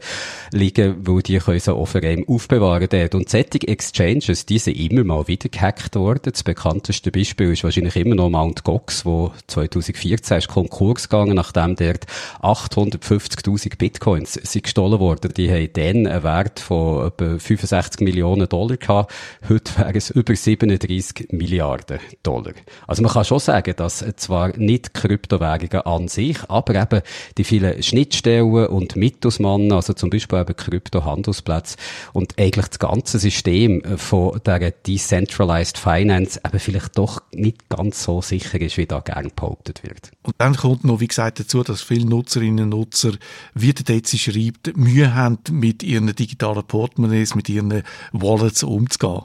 liegen, 0.51 1.05
weil 1.05 1.21
die 1.23 1.39
können 1.39 1.59
sie 1.59 1.73
auch 1.73 1.85
für 1.85 2.01
aufbewahren 2.25 2.87
dort. 2.89 3.15
Und 3.15 3.27
solche 3.27 3.67
Exchanges, 3.67 4.45
die 4.45 4.59
sind 4.59 4.79
immer 4.79 5.03
mal 5.03 5.27
wieder 5.27 5.49
gehackt 5.49 5.97
worden. 5.97 6.31
Das 6.31 6.43
bekannteste 6.43 7.11
Beispiel 7.11 7.51
ist 7.51 7.65
wahrscheinlich 7.65 7.97
immer 7.97 8.15
noch 8.15 8.29
Mt. 8.29 8.63
Gox, 8.63 9.05
wo 9.05 9.33
2014 9.47 10.37
ist 10.37 10.47
Konkurs 10.47 11.09
gegangen, 11.09 11.35
nachdem 11.35 11.75
dort 11.75 12.05
850.000 12.41 13.77
Bitcoins 13.77 14.35
sind 14.35 14.63
gestohlen 14.63 15.01
worden. 15.01 15.33
Die 15.35 15.51
haben 15.51 15.73
dann 15.73 16.07
einen 16.07 16.23
Wert 16.23 16.61
von 16.61 17.07
etwa 17.07 17.37
65 17.37 17.99
Millionen 17.99 18.47
Dollar 18.47 18.77
gehabt. 18.77 19.13
Heute 19.49 19.77
wären 19.77 19.97
es 19.97 20.11
über 20.11 20.33
37 20.33 21.27
Milliarden 21.33 21.99
Dollar. 22.23 22.52
Also 22.87 23.01
man 23.01 23.11
kann 23.11 23.25
schon 23.25 23.39
sagen, 23.39 23.73
dass 23.75 24.05
zwar 24.17 24.55
nicht 24.57 24.93
Kryptowährungen 24.93 25.81
an 25.85 26.07
sich, 26.07 26.37
aber 26.49 26.75
eben 26.75 27.01
die 27.37 27.43
vielen 27.43 27.81
Schnittstellen 27.81 28.67
und 28.67 28.95
Mittelsmann, 28.95 29.71
also 29.71 29.93
zum 29.93 30.09
Beispiel 30.09 30.39
eben 30.39 30.55
Kryptohandelsplätze 30.55 31.77
und 32.13 32.39
eigentlich 32.39 32.67
das 32.67 32.79
ganze 32.79 33.19
System 33.19 33.81
von 33.97 34.39
der 34.45 34.71
Decentralized 34.71 35.77
Finance 35.77 36.39
eben 36.45 36.59
vielleicht 36.59 36.97
doch 36.97 37.21
nicht 37.31 37.69
ganz 37.69 38.03
so 38.03 38.21
sicher 38.21 38.59
ist, 38.61 38.77
wie 38.77 38.85
da 38.85 38.99
gern 38.99 39.31
behauptet 39.35 39.83
wird. 39.83 40.11
Und 40.23 40.35
dann 40.37 40.55
kommt 40.55 40.83
noch, 40.83 40.99
wie 40.99 41.07
gesagt, 41.07 41.39
dazu, 41.39 41.63
dass 41.63 41.81
viele 41.81 42.05
Nutzerinnen 42.05 42.65
und 42.65 42.69
Nutzer, 42.69 43.13
wie 43.53 43.73
der 43.73 43.83
Dezi 43.85 44.17
schreibt, 44.17 44.75
Mühe 44.75 45.13
haben, 45.13 45.39
mit 45.51 45.83
ihren 45.83 46.13
digitalen 46.13 46.63
Portemonnaies, 46.63 47.35
mit 47.35 47.49
ihren 47.49 47.83
Wallets 48.11 48.63
umzugehen. 48.63 49.23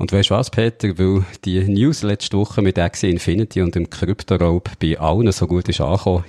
Und 0.00 0.12
weißt 0.12 0.30
du 0.30 0.34
was, 0.34 0.48
Peter? 0.48 0.98
Weil 0.98 1.26
die 1.44 1.60
News 1.60 2.00
letzte 2.00 2.38
Woche 2.38 2.62
mit 2.62 2.78
Axie 2.78 3.10
Infinity 3.10 3.60
und 3.60 3.74
dem 3.74 3.90
Kryptoraub 3.90 4.70
bei 4.80 4.98
allen 4.98 5.30
so 5.30 5.46
gut 5.46 5.68
ist 5.68 5.82
angekommen, 5.82 6.24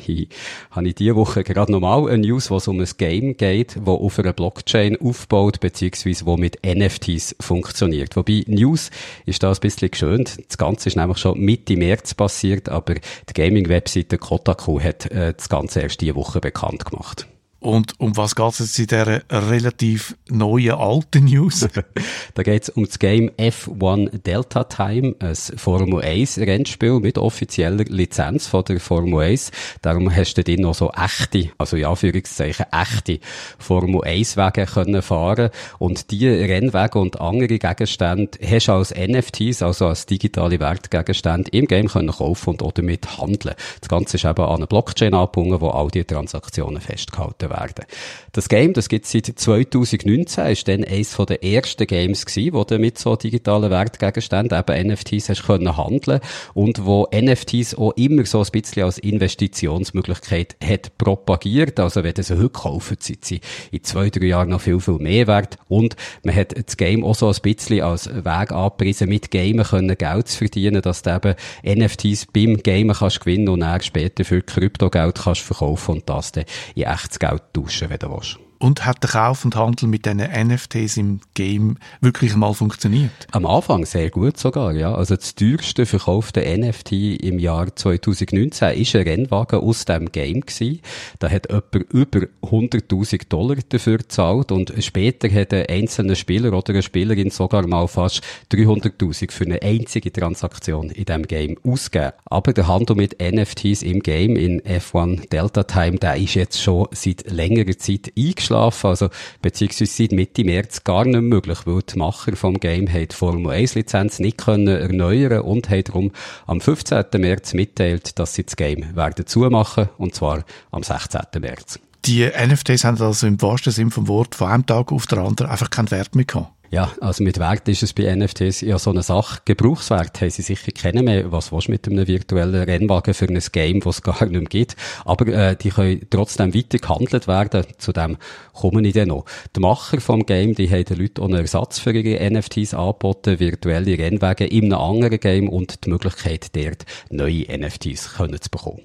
habe 0.71 0.87
ich 0.89 0.95
diese 0.95 1.15
Woche 1.15 1.45
gerade 1.45 1.71
nochmal 1.71 2.09
eine 2.09 2.17
News, 2.17 2.51
wo 2.51 2.57
es 2.57 2.67
um 2.67 2.81
ein 2.81 2.89
Game 2.97 3.37
geht, 3.37 3.77
wo 3.85 3.93
auf 3.93 4.19
einer 4.19 4.33
Blockchain 4.33 4.97
aufbaut, 4.99 5.61
beziehungsweise 5.61 6.25
wo 6.25 6.35
mit 6.35 6.59
NFTs 6.65 7.37
funktioniert. 7.39 8.17
Wobei 8.17 8.43
News 8.45 8.91
ist 9.25 9.41
da 9.41 9.53
ein 9.53 9.57
bisschen 9.61 9.89
geschönt. 9.89 10.39
Das 10.49 10.57
Ganze 10.57 10.89
ist 10.89 10.97
nämlich 10.97 11.19
schon 11.19 11.39
Mitte 11.39 11.77
März 11.77 12.13
passiert, 12.13 12.67
aber 12.67 12.95
die 12.95 13.33
Gaming-Webseite 13.33 14.17
Kotaku 14.17 14.81
hat 14.81 15.05
äh, 15.11 15.33
das 15.33 15.47
Ganze 15.47 15.79
erst 15.79 16.01
diese 16.01 16.15
Woche 16.15 16.41
bekannt 16.41 16.83
gemacht. 16.83 17.25
Und 17.61 17.99
um 17.99 18.17
was 18.17 18.33
geht 18.33 18.53
es 18.53 18.59
jetzt 18.59 18.79
in 18.79 18.87
dieser 18.87 19.21
relativ 19.29 20.17
neuen, 20.27 20.71
alten 20.71 21.25
News? 21.25 21.67
da 22.33 22.41
geht 22.41 22.63
es 22.63 22.69
um 22.69 22.85
das 22.85 22.97
Game 22.97 23.29
F1 23.37 24.23
Delta 24.23 24.63
Time, 24.63 25.15
ein 25.19 25.35
Formel 25.35 26.01
1 26.03 26.39
Rennspiel 26.39 26.99
mit 26.99 27.19
offizieller 27.19 27.83
Lizenz 27.83 28.47
von 28.47 28.65
der 28.65 28.79
Formel 28.79 29.25
1. 29.25 29.51
Darum 29.83 30.13
hast 30.13 30.33
du 30.33 30.43
dort 30.43 30.59
noch 30.59 30.73
so 30.73 30.91
echte, 30.91 31.51
also 31.59 31.77
in 31.77 31.85
Anführungszeichen 31.85 32.65
echte 32.71 33.19
Formel 33.59 34.03
1 34.05 34.37
Wege 34.37 34.65
können 34.65 35.03
fahren. 35.03 35.51
Und 35.77 36.09
die 36.09 36.27
Rennwege 36.27 36.97
und 36.97 37.21
andere 37.21 37.59
Gegenstände 37.59 38.39
hast 38.43 38.69
du 38.69 38.71
als 38.71 38.91
NFTs, 38.91 39.61
also 39.61 39.85
als 39.85 40.07
digitale 40.07 40.59
Wertgegenstände 40.59 41.51
im 41.51 41.67
Game 41.67 41.89
können 41.89 42.09
kaufen 42.09 42.49
und 42.49 42.63
auch 42.63 42.71
damit 42.71 43.19
handeln. 43.19 43.53
Das 43.81 43.87
Ganze 43.87 44.17
ist 44.17 44.25
eben 44.25 44.41
an 44.41 44.55
eine 44.55 44.65
Blockchain 44.65 45.13
angebunden, 45.13 45.61
wo 45.61 45.69
all 45.69 45.89
die 45.89 46.03
Transaktionen 46.03 46.81
festgehalten 46.81 47.50
werden. 47.51 47.85
Das 48.31 48.49
Game, 48.49 48.73
das 48.73 48.89
gibt 48.89 49.05
es 49.05 49.11
seit 49.11 49.27
2019, 49.27 50.45
ist 50.47 50.67
dann 50.67 50.83
eines 50.83 51.15
der 51.15 51.43
ersten 51.43 51.85
Games 51.85 52.25
gewesen, 52.25 52.53
wo 52.53 52.63
du 52.63 52.79
mit 52.79 52.97
so 52.97 53.15
digitalen 53.15 53.69
Wertgegenständen, 53.69 54.57
eben 54.57 54.87
NFTs, 54.87 55.29
hast 55.29 55.43
können 55.43 55.77
handeln 55.77 56.19
und 56.53 56.85
wo 56.85 57.07
NFTs 57.13 57.75
auch 57.75 57.91
immer 57.91 58.25
so 58.25 58.41
ein 58.41 58.47
bisschen 58.51 58.83
als 58.83 58.97
Investitionsmöglichkeit 58.97 60.55
hat 60.63 60.97
propagiert. 60.97 61.79
Also 61.79 62.03
wenn 62.03 62.13
du 62.13 62.23
sie 62.23 62.37
heute 62.37 62.49
kauft, 62.49 63.03
sind 63.03 63.25
sie 63.25 63.41
in 63.71 63.83
zwei, 63.83 64.09
drei 64.09 64.27
Jahren 64.27 64.49
noch 64.49 64.61
viel, 64.61 64.79
viel 64.79 64.97
mehr 64.97 65.27
wert 65.27 65.57
und 65.67 65.95
man 66.23 66.35
hat 66.35 66.55
das 66.57 66.77
Game 66.77 67.03
auch 67.03 67.15
so 67.15 67.27
ein 67.27 67.35
bisschen 67.41 67.81
als 67.81 68.07
Weg 68.07 68.51
angepriesen, 68.51 69.09
mit 69.09 69.31
Gamen 69.31 69.65
können 69.65 69.97
Geld 69.97 70.27
zu 70.27 70.37
verdienen, 70.39 70.81
dass 70.81 71.01
du 71.01 71.13
eben 71.13 71.35
NFTs 71.81 72.27
beim 72.33 72.57
Gamen 72.57 72.95
kannst 72.95 73.19
gewinnen 73.21 73.49
und 73.49 73.61
dann 73.61 73.81
später 73.81 74.25
für 74.25 74.41
Kryptogeld 74.41 75.15
kannst 75.15 75.41
verkaufen 75.41 75.95
und 75.95 76.09
das 76.09 76.31
dann 76.31 76.45
in 76.75 76.83
echtes 76.83 77.19
Geld 77.19 77.40
tauschen, 77.53 77.89
wenn 77.89 77.99
du 77.99 78.11
willst. 78.11 78.50
Und 78.61 78.85
hat 78.85 79.01
der 79.01 79.09
Kauf 79.09 79.43
und 79.43 79.55
Handel 79.55 79.87
mit 79.87 80.05
diesen 80.05 80.19
NFTs 80.19 80.97
im 80.97 81.19
Game 81.33 81.77
wirklich 81.99 82.35
mal 82.35 82.53
funktioniert? 82.53 83.09
Am 83.31 83.47
Anfang 83.47 83.87
sehr 83.87 84.11
gut 84.11 84.37
sogar, 84.37 84.73
ja. 84.73 84.93
Also 84.93 85.15
das 85.15 85.33
teuerste 85.33 85.87
verkaufte 85.87 86.41
NFT 86.41 86.91
im 87.23 87.39
Jahr 87.39 87.75
2019 87.75 88.79
ist 88.79 88.95
ein 88.95 89.01
Rennwagen 89.01 89.61
aus 89.61 89.85
dem 89.85 90.11
Game 90.11 90.41
gewesen. 90.41 90.79
Da 91.17 91.31
hat 91.31 91.49
jemand 91.49 91.91
über 91.91 92.27
100.000 92.43 93.29
Dollar 93.29 93.57
dafür 93.67 93.97
gezahlt 93.97 94.51
und 94.51 94.71
später 94.77 95.27
hat 95.31 95.55
ein 95.55 95.65
einzelner 95.65 96.15
Spieler 96.15 96.53
oder 96.53 96.73
eine 96.73 96.83
Spielerin 96.83 97.31
sogar 97.31 97.65
mal 97.65 97.87
fast 97.87 98.21
300.000 98.51 99.31
für 99.31 99.45
eine 99.45 99.59
einzige 99.63 100.13
Transaktion 100.13 100.91
in 100.91 101.05
dem 101.05 101.25
Game 101.25 101.57
ausgegeben. 101.63 102.11
Aber 102.25 102.53
der 102.53 102.67
Handel 102.67 102.95
mit 102.95 103.19
NFTs 103.19 103.81
im 103.81 104.01
Game 104.01 104.35
in 104.35 104.61
F1 104.61 105.29
Delta 105.29 105.63
Time, 105.63 105.97
der 105.97 106.17
ist 106.17 106.35
jetzt 106.35 106.61
schon 106.61 106.87
seit 106.91 107.27
längerer 107.31 107.75
Zeit 107.79 108.13
eingeschlafen 108.15 108.50
eingeschlafen, 108.51 108.87
also 108.87 109.09
beziehungsweise 109.41 109.91
seit 109.91 110.11
Mitte 110.11 110.43
März 110.43 110.83
gar 110.83 111.05
nicht 111.05 111.21
möglich, 111.21 111.59
weil 111.65 111.81
die 111.81 111.97
Macher 111.97 112.35
vom 112.35 112.55
Game 112.55 112.91
haben 112.91 113.07
die 113.07 113.15
Formel 113.15 113.51
1 113.51 113.75
Lizenz 113.75 114.19
nicht 114.19 114.37
können 114.37 114.67
erneuern 114.67 115.41
und 115.41 115.69
haben 115.69 115.83
darum 115.83 116.11
am 116.47 116.61
15. 116.61 117.05
März 117.17 117.53
mitteilt, 117.53 118.19
dass 118.19 118.35
sie 118.35 118.43
das 118.43 118.55
Game 118.55 118.95
werden 118.95 119.25
zumachen 119.25 119.89
und 119.97 120.15
zwar 120.15 120.43
am 120.71 120.83
16. 120.83 121.21
März. 121.39 121.79
Die 122.05 122.25
NFTs 122.25 122.83
haben 122.83 122.99
also 122.99 123.27
im 123.27 123.41
wahrsten 123.41 123.71
Sinn 123.71 123.91
vom 123.91 124.07
Wort 124.07 124.33
von 124.33 124.49
einem 124.49 124.65
Tag 124.65 124.91
auf 124.91 125.05
den 125.05 125.19
anderen 125.19 125.51
einfach 125.51 125.69
keinen 125.69 125.91
Wert 125.91 126.15
mehr 126.15 126.25
gehabt. 126.25 126.51
Ja, 126.71 126.89
also 127.01 127.21
mit 127.21 127.37
Wert 127.37 127.67
ist 127.67 127.83
es 127.83 127.91
bei 127.91 128.15
NFTs 128.15 128.61
ja 128.61 128.79
so 128.79 128.91
eine 128.91 129.03
Sache. 129.03 129.41
Gebrauchswert 129.43 130.21
haben 130.21 130.29
sie 130.29 130.41
sicher 130.41 130.71
kennen 130.71 131.03
mehr. 131.03 131.29
Was 131.29 131.51
willst 131.51 131.67
du 131.67 131.71
mit 131.73 131.85
einem 131.85 132.07
virtuellen 132.07 132.63
Rennwagen 132.63 133.13
für 133.13 133.25
ein 133.25 133.37
Game, 133.51 133.81
das 133.81 133.97
es 133.97 134.01
gar 134.03 134.23
nicht 134.23 134.31
mehr 134.31 134.43
gibt? 134.43 134.77
Aber 135.03 135.27
äh, 135.27 135.57
die 135.57 135.71
können 135.71 136.07
trotzdem 136.09 136.55
weiter 136.55 136.77
gehandelt 136.77 137.27
werden. 137.27 137.65
Zu 137.77 137.91
dem 137.91 138.15
komme 138.53 138.87
ich 138.87 138.93
dann 138.93 139.09
noch. 139.09 139.25
Die 139.53 139.59
Macher 139.59 139.99
vom 139.99 140.25
Game, 140.25 140.55
die 140.55 140.69
haben 140.69 140.85
den 140.85 140.97
Leuten 140.97 141.21
auch 141.21 141.25
einen 141.25 141.39
Ersatz 141.39 141.77
für 141.77 141.91
ihre 141.91 142.31
NFTs 142.31 142.73
angeboten, 142.73 143.41
virtuelle 143.41 143.97
Rennwagen 143.97 144.47
in 144.47 144.71
einem 144.71 144.81
anderen 144.81 145.19
Game 145.19 145.49
und 145.49 145.83
die 145.85 145.89
Möglichkeit, 145.89 146.55
dort 146.55 146.85
neue 147.09 147.47
NFTs 147.49 148.13
können 148.13 148.41
zu 148.41 148.49
bekommen. 148.49 148.79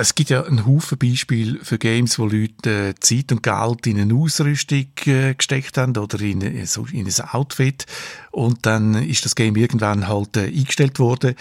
Es 0.00 0.14
gibt 0.14 0.30
ja 0.30 0.42
einen 0.42 0.66
Haufen 0.66 0.96
Beispiele 0.96 1.58
für 1.62 1.78
Games, 1.78 2.18
wo 2.18 2.24
Leute 2.24 2.88
äh, 2.88 2.94
Zeit 3.00 3.32
und 3.32 3.42
Geld 3.42 3.86
in 3.86 4.00
eine 4.00 4.14
Ausrüstung 4.14 4.86
äh, 5.04 5.34
gesteckt 5.34 5.76
haben 5.76 5.96
oder 5.96 6.18
in, 6.20 6.40
äh, 6.40 6.66
in 6.92 7.06
ein 7.06 7.28
Outfit 7.32 7.84
und 8.30 8.64
dann 8.64 8.94
ist 8.94 9.24
das 9.26 9.34
Game 9.34 9.56
irgendwann 9.56 10.08
halt 10.08 10.38
eingestellt 10.38 10.98
worden. 10.98 11.34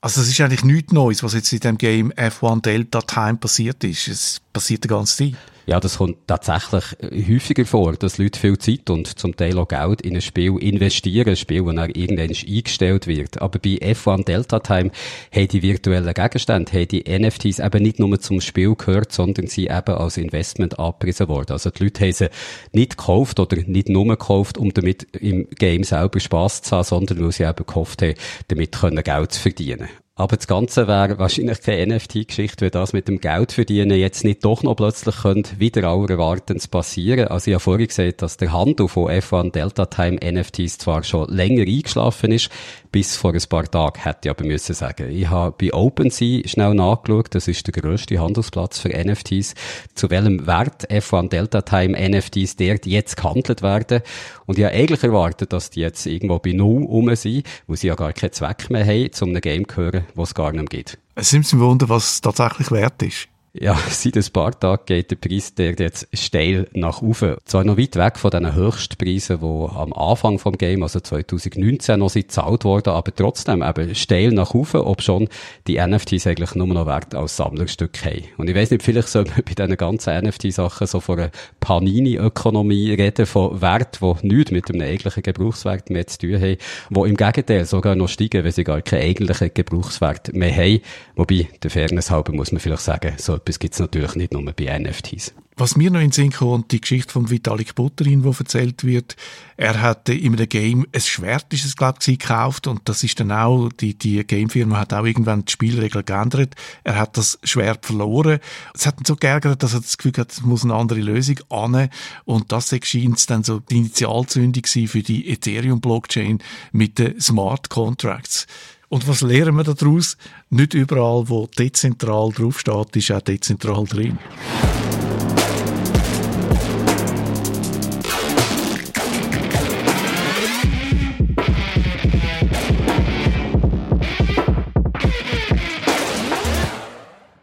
Also 0.00 0.20
es 0.20 0.28
ist 0.28 0.40
eigentlich 0.40 0.64
nichts 0.64 0.92
Neues, 0.92 1.24
was 1.24 1.34
jetzt 1.34 1.52
in 1.52 1.58
dem 1.58 1.76
Game 1.76 2.12
F1 2.12 2.62
Delta 2.62 3.00
Time 3.02 3.36
passiert 3.36 3.82
ist. 3.82 4.06
Es 4.06 4.40
passiert 4.52 4.84
die 4.84 4.88
ganze 4.88 5.16
Zeit. 5.16 5.36
Ja, 5.68 5.80
das 5.80 5.98
kommt 5.98 6.26
tatsächlich 6.26 6.96
häufiger 7.28 7.66
vor, 7.66 7.92
dass 7.92 8.16
Leute 8.16 8.40
viel 8.40 8.56
Zeit 8.56 8.88
und 8.88 9.06
zum 9.06 9.36
Teil 9.36 9.58
auch 9.58 9.68
Geld 9.68 10.00
in 10.00 10.14
ein 10.14 10.22
Spiel 10.22 10.56
investieren, 10.56 11.28
ein 11.28 11.36
Spiel, 11.36 11.62
das 11.62 11.74
dann 11.74 11.90
irgendwann 11.90 12.30
eingestellt 12.30 13.06
wird. 13.06 13.42
Aber 13.42 13.58
bei 13.58 13.76
F1 13.82 14.24
Delta 14.24 14.60
Time 14.60 14.90
haben 15.30 15.48
die 15.48 15.60
virtuellen 15.60 16.14
Gegenstände, 16.14 16.72
haben 16.72 16.88
die 16.88 17.04
NFTs 17.06 17.58
eben 17.58 17.82
nicht 17.82 17.98
nur 17.98 18.18
zum 18.18 18.40
Spiel 18.40 18.76
gehört, 18.76 19.12
sondern 19.12 19.46
sie 19.46 19.66
eben 19.66 19.94
als 19.94 20.16
Investment 20.16 20.78
abgepriesen 20.78 21.28
worden. 21.28 21.52
Also 21.52 21.68
die 21.68 21.84
Leute 21.84 22.02
haben 22.02 22.12
sie 22.12 22.30
nicht 22.72 22.96
gekauft 22.96 23.38
oder 23.38 23.58
nicht 23.66 23.90
nur 23.90 24.06
gekauft, 24.06 24.56
um 24.56 24.72
damit 24.72 25.02
im 25.20 25.50
Game 25.50 25.84
selber 25.84 26.18
Spaß 26.18 26.62
zu 26.62 26.76
haben, 26.76 26.84
sondern 26.84 27.22
weil 27.22 27.32
sie 27.32 27.44
eben 27.44 27.66
gehofft 27.66 28.00
haben, 28.00 28.14
damit 28.48 28.74
Geld 29.04 29.32
zu 29.32 29.40
verdienen. 29.42 29.90
Aber 30.18 30.36
das 30.36 30.48
Ganze 30.48 30.88
wäre 30.88 31.16
wahrscheinlich 31.20 31.60
keine 31.60 31.94
NFT-Geschichte, 31.94 32.64
wenn 32.64 32.70
das 32.72 32.92
mit 32.92 33.06
dem 33.06 33.20
Geld 33.20 33.52
verdienen 33.52 33.96
jetzt 33.96 34.24
nicht 34.24 34.44
doch 34.44 34.64
noch 34.64 34.74
plötzlich 34.74 35.14
könnte 35.22 35.60
wieder 35.60 35.84
aller 35.84 36.10
Erwartens 36.10 36.66
passieren. 36.66 37.28
Also 37.28 37.48
ich 37.48 37.54
habe 37.54 37.62
vorhin 37.62 37.86
gesagt, 37.86 38.22
dass 38.22 38.36
der 38.36 38.52
Handel 38.52 38.88
von 38.88 39.12
F1 39.12 39.52
Delta 39.52 39.86
Time 39.86 40.18
NFTs 40.20 40.78
zwar 40.78 41.04
schon 41.04 41.28
länger 41.28 41.62
eingeschlafen 41.62 42.32
ist, 42.32 42.50
bis 42.90 43.16
vor 43.16 43.32
ein 43.32 43.42
paar 43.48 43.64
Tagen, 43.64 44.00
hätte 44.02 44.28
ich 44.28 44.30
aber 44.30 44.44
müssen 44.44 44.74
sagen. 44.74 45.10
Ich 45.10 45.28
habe 45.28 45.54
bei 45.58 45.72
OpenSea 45.72 46.46
schnell 46.46 46.74
nachgeschaut, 46.74 47.34
das 47.34 47.48
ist 47.48 47.66
der 47.66 47.80
grösste 47.80 48.20
Handelsplatz 48.20 48.78
für 48.78 48.88
NFTs, 48.88 49.54
zu 49.94 50.10
welchem 50.10 50.46
Wert 50.46 50.90
F1 50.90 51.28
Delta 51.28 51.62
Time 51.62 51.98
NFTs 51.98 52.56
dort 52.56 52.86
jetzt 52.86 53.16
gehandelt 53.16 53.62
werden. 53.62 54.02
Und 54.46 54.58
ich 54.58 54.64
habe 54.64 54.74
eigentlich 54.74 55.02
erwartet, 55.02 55.52
dass 55.52 55.70
die 55.70 55.80
jetzt 55.80 56.06
irgendwo 56.06 56.38
bei 56.38 56.52
Null 56.52 56.84
rum 56.84 57.14
sind, 57.14 57.46
wo 57.66 57.74
sie 57.74 57.88
ja 57.88 57.94
gar 57.94 58.12
keinen 58.12 58.32
Zweck 58.32 58.70
mehr 58.70 58.84
haben, 58.84 59.10
um 59.20 59.28
einem 59.30 59.40
Game 59.40 59.64
gehören, 59.64 60.06
was 60.14 60.30
es 60.30 60.34
gar 60.34 60.52
nicht 60.52 60.70
gibt. 60.70 60.98
Es 61.14 61.32
nimmt 61.32 61.52
mich 61.52 61.60
Wunder, 61.60 61.88
was 61.88 62.20
tatsächlich 62.20 62.70
wert 62.70 63.02
ist. 63.02 63.28
Ja, 63.60 63.76
seit 63.90 64.16
ein 64.16 64.32
paar 64.32 64.58
Tagen 64.58 64.82
geht 64.86 65.10
der 65.10 65.16
Preis 65.16 65.54
der 65.54 65.74
jetzt 65.74 66.06
steil 66.12 66.68
nach 66.74 67.02
oben. 67.02 67.36
Zwar 67.44 67.64
noch 67.64 67.76
weit 67.76 67.96
weg 67.96 68.18
von 68.18 68.30
den 68.30 68.54
Höchstpreisen, 68.54 69.40
die 69.40 69.76
am 69.76 69.92
Anfang 69.92 70.38
vom 70.38 70.56
Game, 70.56 70.82
also 70.82 71.00
2019, 71.00 71.98
noch 71.98 72.12
gezahlt 72.12 72.64
wurden, 72.64 72.90
aber 72.90 73.14
trotzdem 73.14 73.62
eben 73.62 73.94
steil 73.94 74.30
nach 74.30 74.54
oben, 74.54 74.82
ob 74.82 75.02
schon 75.02 75.28
die 75.66 75.78
NFTs 75.84 76.26
eigentlich 76.26 76.54
nur 76.54 76.66
noch 76.68 76.86
Wert 76.86 77.14
als 77.14 77.36
Sammlerstück 77.36 78.04
haben. 78.04 78.24
Und 78.36 78.48
ich 78.48 78.54
weiß 78.54 78.70
nicht, 78.70 78.82
vielleicht 78.82 79.08
soll 79.08 79.24
man 79.24 79.42
bei 79.44 79.54
diesen 79.54 79.76
ganzen 79.76 80.24
NFT-Sachen 80.24 80.86
so 80.86 81.00
von 81.00 81.18
einer 81.18 81.30
Panini-Ökonomie 81.60 82.92
reden, 82.92 83.26
von 83.26 83.60
Wert, 83.60 84.00
die 84.00 84.26
nichts 84.26 84.52
mit 84.52 84.70
einem 84.70 84.82
eigentlichen 84.82 85.22
Gebrauchswert 85.22 85.90
mehr 85.90 86.06
zu 86.06 86.18
tun 86.18 86.34
haben, 86.34 86.56
die 86.90 87.00
im 87.00 87.16
Gegenteil 87.16 87.64
sogar 87.64 87.94
noch 87.94 88.08
steigen, 88.08 88.44
wenn 88.44 88.52
sie 88.52 88.64
gar 88.64 88.82
keinen 88.82 89.02
eigentlichen 89.02 89.50
Gebrauchswert 89.52 90.32
mehr 90.34 90.54
haben. 90.54 90.80
Wobei, 91.16 91.48
der 91.62 91.70
Fairness 91.70 92.10
halber 92.10 92.32
muss 92.32 92.52
man 92.52 92.60
vielleicht 92.60 92.82
sagen, 92.82 93.14
so 93.16 93.38
etwas 93.48 93.58
gibt 93.58 93.74
es 93.74 93.80
natürlich 93.80 94.14
nicht 94.14 94.34
nur 94.34 94.42
bei 94.52 94.78
NFTs. 94.78 95.32
Was 95.56 95.74
mir 95.74 95.90
noch 95.90 95.98
in 95.98 96.08
den 96.08 96.12
Sinn 96.12 96.30
kommt, 96.30 96.70
die 96.70 96.80
Geschichte 96.80 97.12
von 97.12 97.30
Vitalik 97.30 97.74
Buterin, 97.74 98.22
wo 98.22 98.30
erzählt 98.30 98.84
wird, 98.84 99.16
er 99.56 99.80
hatte 99.80 100.12
in 100.12 100.34
einem 100.34 100.48
Game 100.48 100.86
ein 100.92 101.00
Schwert, 101.00 101.52
ist 101.52 101.64
es 101.64 101.74
glaube 101.74 101.98
ich, 102.00 102.18
gekauft 102.18 102.68
und 102.68 102.88
das 102.88 103.02
ist 103.02 103.18
dann 103.18 103.32
auch, 103.32 103.70
die, 103.70 103.98
die 103.98 104.22
Gamefirma 104.24 104.78
hat 104.78 104.92
auch 104.92 105.04
irgendwann 105.04 105.46
die 105.46 105.50
Spielregeln 105.50 106.04
geändert. 106.04 106.54
Er 106.84 106.96
hat 106.96 107.16
das 107.16 107.40
Schwert 107.42 107.86
verloren. 107.86 108.38
Es 108.72 108.86
hat 108.86 109.00
ihn 109.00 109.04
so 109.04 109.16
geärgert, 109.16 109.62
dass 109.62 109.74
er 109.74 109.80
das 109.80 109.96
Gefühl 109.96 110.12
hat, 110.18 110.30
es 110.30 110.42
muss 110.42 110.62
eine 110.62 110.74
andere 110.74 111.00
Lösung 111.00 111.40
an 111.48 111.88
und 112.24 112.52
das 112.52 112.72
scheint 112.84 113.28
dann 113.28 113.42
so 113.42 113.58
die 113.58 113.78
Initialzündung 113.78 114.64
für 114.64 115.02
die 115.02 115.28
Ethereum-Blockchain 115.30 116.38
mit 116.70 116.98
den 117.00 117.20
Smart 117.20 117.68
Contracts. 117.68 118.46
Und 118.90 119.06
was 119.06 119.20
lernen 119.20 119.56
wir 119.56 119.64
daraus? 119.64 120.16
Nicht 120.48 120.72
überall, 120.72 121.28
wo 121.28 121.46
dezentral 121.46 122.30
draufsteht, 122.32 122.96
ist 122.96 123.10
auch 123.10 123.20
dezentral 123.20 123.84
drin. 123.84 124.18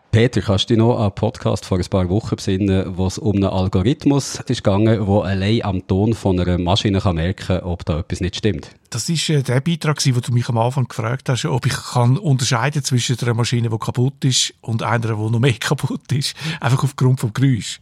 Peter, 0.10 0.42
kannst 0.42 0.70
du 0.70 0.74
dich 0.74 0.78
noch 0.78 0.96
an 0.96 1.04
einen 1.04 1.12
Podcast 1.12 1.66
vor 1.66 1.78
ein 1.78 1.86
paar 1.90 2.10
Wochen 2.10 2.38
besinnen, 2.38 2.98
wo 2.98 3.06
es 3.06 3.18
um 3.20 3.36
einen 3.36 3.44
Algorithmus 3.44 4.42
gegangen, 4.48 5.06
der 5.06 5.24
allein 5.24 5.64
am 5.64 5.86
Ton 5.86 6.14
von 6.14 6.40
einer 6.40 6.58
Maschine 6.58 7.02
merken 7.14 7.46
kann, 7.48 7.60
ob 7.64 7.86
da 7.86 8.00
etwas 8.00 8.22
nicht 8.22 8.38
stimmt? 8.38 8.72
Das 8.90 9.10
ist 9.10 9.30
äh, 9.30 9.42
der 9.42 9.62
Beitrag, 9.62 10.00
wo 10.06 10.20
du 10.20 10.32
mich 10.32 10.48
am 10.50 10.58
Anfang 10.58 10.88
gefragt 10.88 11.30
hast, 11.30 11.46
ob 11.46 11.66
ich 11.66 11.74
kann 11.74 12.18
unterscheiden 12.18 12.84
zwischen 12.84 13.18
einer 13.20 13.34
Maschine, 13.34 13.70
die 13.70 13.78
kaputt 13.78 14.24
ist, 14.24 14.54
und 14.62 14.84
einer, 14.84 15.08
die 15.08 15.14
noch 15.14 15.40
mehr 15.40 15.54
kaputt 15.60 16.12
ist. 16.12 16.36
Einfach 16.60 16.84
aufgrund 16.84 17.20
vom 17.20 17.34
Geräusch. 17.34 17.80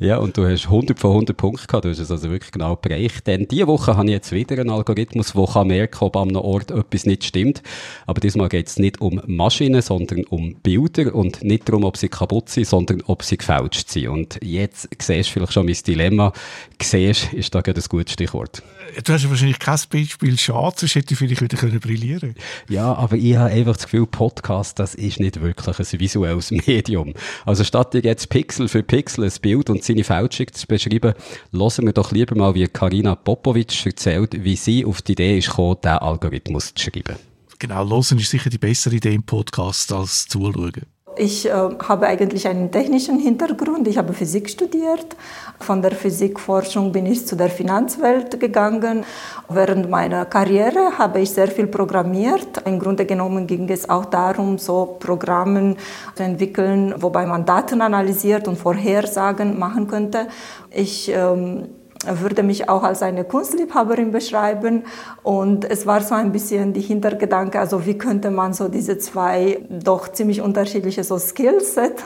Ja, 0.00 0.18
und 0.18 0.36
du 0.36 0.46
hast 0.46 0.66
100 0.66 0.98
von 0.98 1.12
100 1.12 1.36
Punkten 1.36 1.66
gehabt. 1.66 1.84
Du 1.84 1.90
hast 1.90 1.98
es 1.98 2.10
also 2.10 2.30
wirklich 2.30 2.52
genau 2.52 2.76
bereicht. 2.76 3.26
Denn 3.26 3.46
diese 3.48 3.66
Woche 3.66 3.96
habe 3.96 4.06
ich 4.06 4.12
jetzt 4.12 4.32
wieder 4.32 4.58
einen 4.58 4.70
Algorithmus, 4.70 5.32
der 5.32 5.46
kann 5.88 6.06
ob 6.08 6.16
an 6.16 6.28
einem 6.28 6.36
Ort 6.36 6.70
etwas 6.70 7.06
nicht 7.06 7.24
stimmt. 7.24 7.62
Aber 8.06 8.20
diesmal 8.20 8.48
geht 8.48 8.68
es 8.68 8.78
nicht 8.78 9.00
um 9.00 9.20
Maschinen, 9.26 9.82
sondern 9.82 10.24
um 10.24 10.56
Bilder 10.56 11.14
und 11.14 11.42
nicht 11.42 11.68
darum, 11.68 11.84
ob 11.84 11.96
sie 11.96 12.08
kaputt 12.08 12.48
sind, 12.48 12.66
sondern 12.66 13.02
ob 13.06 13.22
sie 13.22 13.38
gefälscht 13.38 13.88
sind. 13.88 14.08
Und 14.08 14.38
jetzt 14.42 14.88
siehst 15.00 15.28
du 15.28 15.32
vielleicht 15.32 15.52
schon 15.52 15.66
mein 15.66 15.76
Dilemma. 15.86 16.32
Siehst, 16.80 17.32
ist 17.32 17.54
da 17.54 17.60
gerade 17.60 17.80
ein 17.80 17.88
gutes 17.88 18.12
Stichwort. 18.12 18.62
Du 19.04 19.12
hast 19.12 19.28
wahrscheinlich 19.28 19.58
kein 19.58 19.78
Beispiel 19.90 20.38
schade, 20.38 20.76
sonst 20.76 20.94
hätte 20.94 21.14
ich 21.14 21.18
vielleicht 21.18 21.40
wieder 21.40 21.56
können 21.56 21.80
brillieren 21.80 22.34
Ja, 22.68 22.92
aber 22.94 23.16
ich 23.16 23.36
habe 23.36 23.50
einfach 23.50 23.74
das 23.74 23.84
Gefühl, 23.84 24.06
Podcast, 24.06 24.78
das 24.78 24.94
ist 24.94 25.18
nicht 25.18 25.40
wirklich 25.40 25.78
ein 25.78 26.00
visuelles 26.00 26.50
Medium. 26.66 27.14
Also 27.46 27.64
statt 27.64 27.94
dir 27.94 28.02
jetzt 28.02 28.28
Pixel 28.28 28.68
für 28.68 28.82
Pixel 28.82 29.24
ein 29.24 29.32
Bild 29.40 29.70
und 29.70 29.82
seine 29.82 30.04
Fälschung 30.04 30.52
zu 30.52 30.66
beschreiben, 30.66 31.14
hören 31.52 31.86
wir 31.86 31.92
doch 31.92 32.12
lieber 32.12 32.36
mal, 32.36 32.54
wie 32.54 32.66
Karina 32.68 33.14
Popovic 33.14 33.86
erzählt, 33.86 34.44
wie 34.44 34.56
sie 34.56 34.84
auf 34.84 35.00
die 35.00 35.12
Idee 35.12 35.38
ist 35.38 35.48
gekommen, 35.48 35.78
diesen 35.82 35.98
Algorithmus 35.98 36.74
zu 36.74 36.84
schreiben. 36.84 37.16
Genau, 37.58 37.88
hören 37.88 38.18
ist 38.18 38.30
sicher 38.30 38.50
die 38.50 38.58
bessere 38.58 38.96
Idee 38.96 39.14
im 39.14 39.22
Podcast 39.22 39.92
als 39.92 40.26
zuschauen. 40.26 40.91
Ich 41.16 41.46
äh, 41.46 41.50
habe 41.50 42.06
eigentlich 42.06 42.48
einen 42.48 42.70
technischen 42.70 43.18
Hintergrund. 43.18 43.86
Ich 43.86 43.98
habe 43.98 44.14
Physik 44.14 44.48
studiert. 44.48 45.16
Von 45.60 45.82
der 45.82 45.92
Physikforschung 45.92 46.90
bin 46.92 47.06
ich 47.06 47.26
zu 47.26 47.36
der 47.36 47.50
Finanzwelt 47.50 48.40
gegangen. 48.40 49.04
Während 49.48 49.90
meiner 49.90 50.24
Karriere 50.24 50.98
habe 50.98 51.20
ich 51.20 51.30
sehr 51.30 51.48
viel 51.48 51.66
programmiert. 51.66 52.62
Im 52.64 52.78
Grunde 52.78 53.04
genommen 53.04 53.46
ging 53.46 53.68
es 53.68 53.88
auch 53.90 54.06
darum, 54.06 54.56
so 54.58 54.96
Programme 54.98 55.76
zu 56.14 56.22
entwickeln, 56.22 56.94
wobei 56.96 57.26
man 57.26 57.44
Daten 57.44 57.82
analysiert 57.82 58.48
und 58.48 58.56
Vorhersagen 58.56 59.58
machen 59.58 59.88
könnte. 59.88 60.28
Ich 60.70 61.10
ähm, 61.14 61.68
würde 62.06 62.42
mich 62.42 62.68
auch 62.68 62.82
als 62.82 63.02
eine 63.02 63.24
Kunstliebhaberin 63.24 64.12
beschreiben. 64.12 64.84
Und 65.22 65.64
es 65.64 65.86
war 65.86 66.00
so 66.00 66.14
ein 66.14 66.32
bisschen 66.32 66.72
die 66.72 66.80
Hintergedanke, 66.80 67.58
also 67.58 67.86
wie 67.86 67.98
könnte 67.98 68.30
man 68.30 68.52
so 68.52 68.68
diese 68.68 68.98
zwei 68.98 69.66
doch 69.70 70.08
ziemlich 70.08 70.40
unterschiedliche 70.40 71.04
so 71.04 71.18
Skillset 71.18 72.02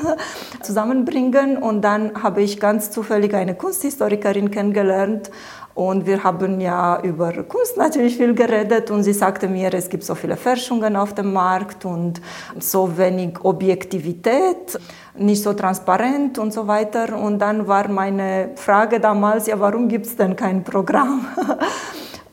zusammenbringen. 0.62 1.58
Und 1.58 1.82
dann 1.82 2.22
habe 2.22 2.42
ich 2.42 2.60
ganz 2.60 2.90
zufällig 2.90 3.34
eine 3.34 3.54
Kunsthistorikerin 3.54 4.50
kennengelernt 4.50 5.30
und 5.76 6.06
wir 6.06 6.24
haben 6.24 6.58
ja 6.58 6.98
über 7.02 7.34
Kunst 7.42 7.76
natürlich 7.76 8.16
viel 8.16 8.34
geredet 8.34 8.90
und 8.90 9.02
sie 9.02 9.12
sagte 9.12 9.46
mir, 9.46 9.74
es 9.74 9.90
gibt 9.90 10.04
so 10.04 10.14
viele 10.14 10.38
Forschungen 10.38 10.96
auf 10.96 11.14
dem 11.14 11.34
Markt 11.34 11.84
und 11.84 12.22
so 12.58 12.96
wenig 12.96 13.44
Objektivität, 13.44 14.80
nicht 15.18 15.42
so 15.42 15.52
transparent 15.52 16.38
und 16.38 16.50
so 16.50 16.66
weiter. 16.66 17.18
Und 17.18 17.40
dann 17.40 17.68
war 17.68 17.88
meine 17.88 18.52
Frage 18.56 19.00
damals, 19.00 19.48
ja, 19.48 19.60
warum 19.60 19.86
gibt 19.86 20.06
es 20.06 20.16
denn 20.16 20.34
kein 20.34 20.64
Programm? 20.64 21.26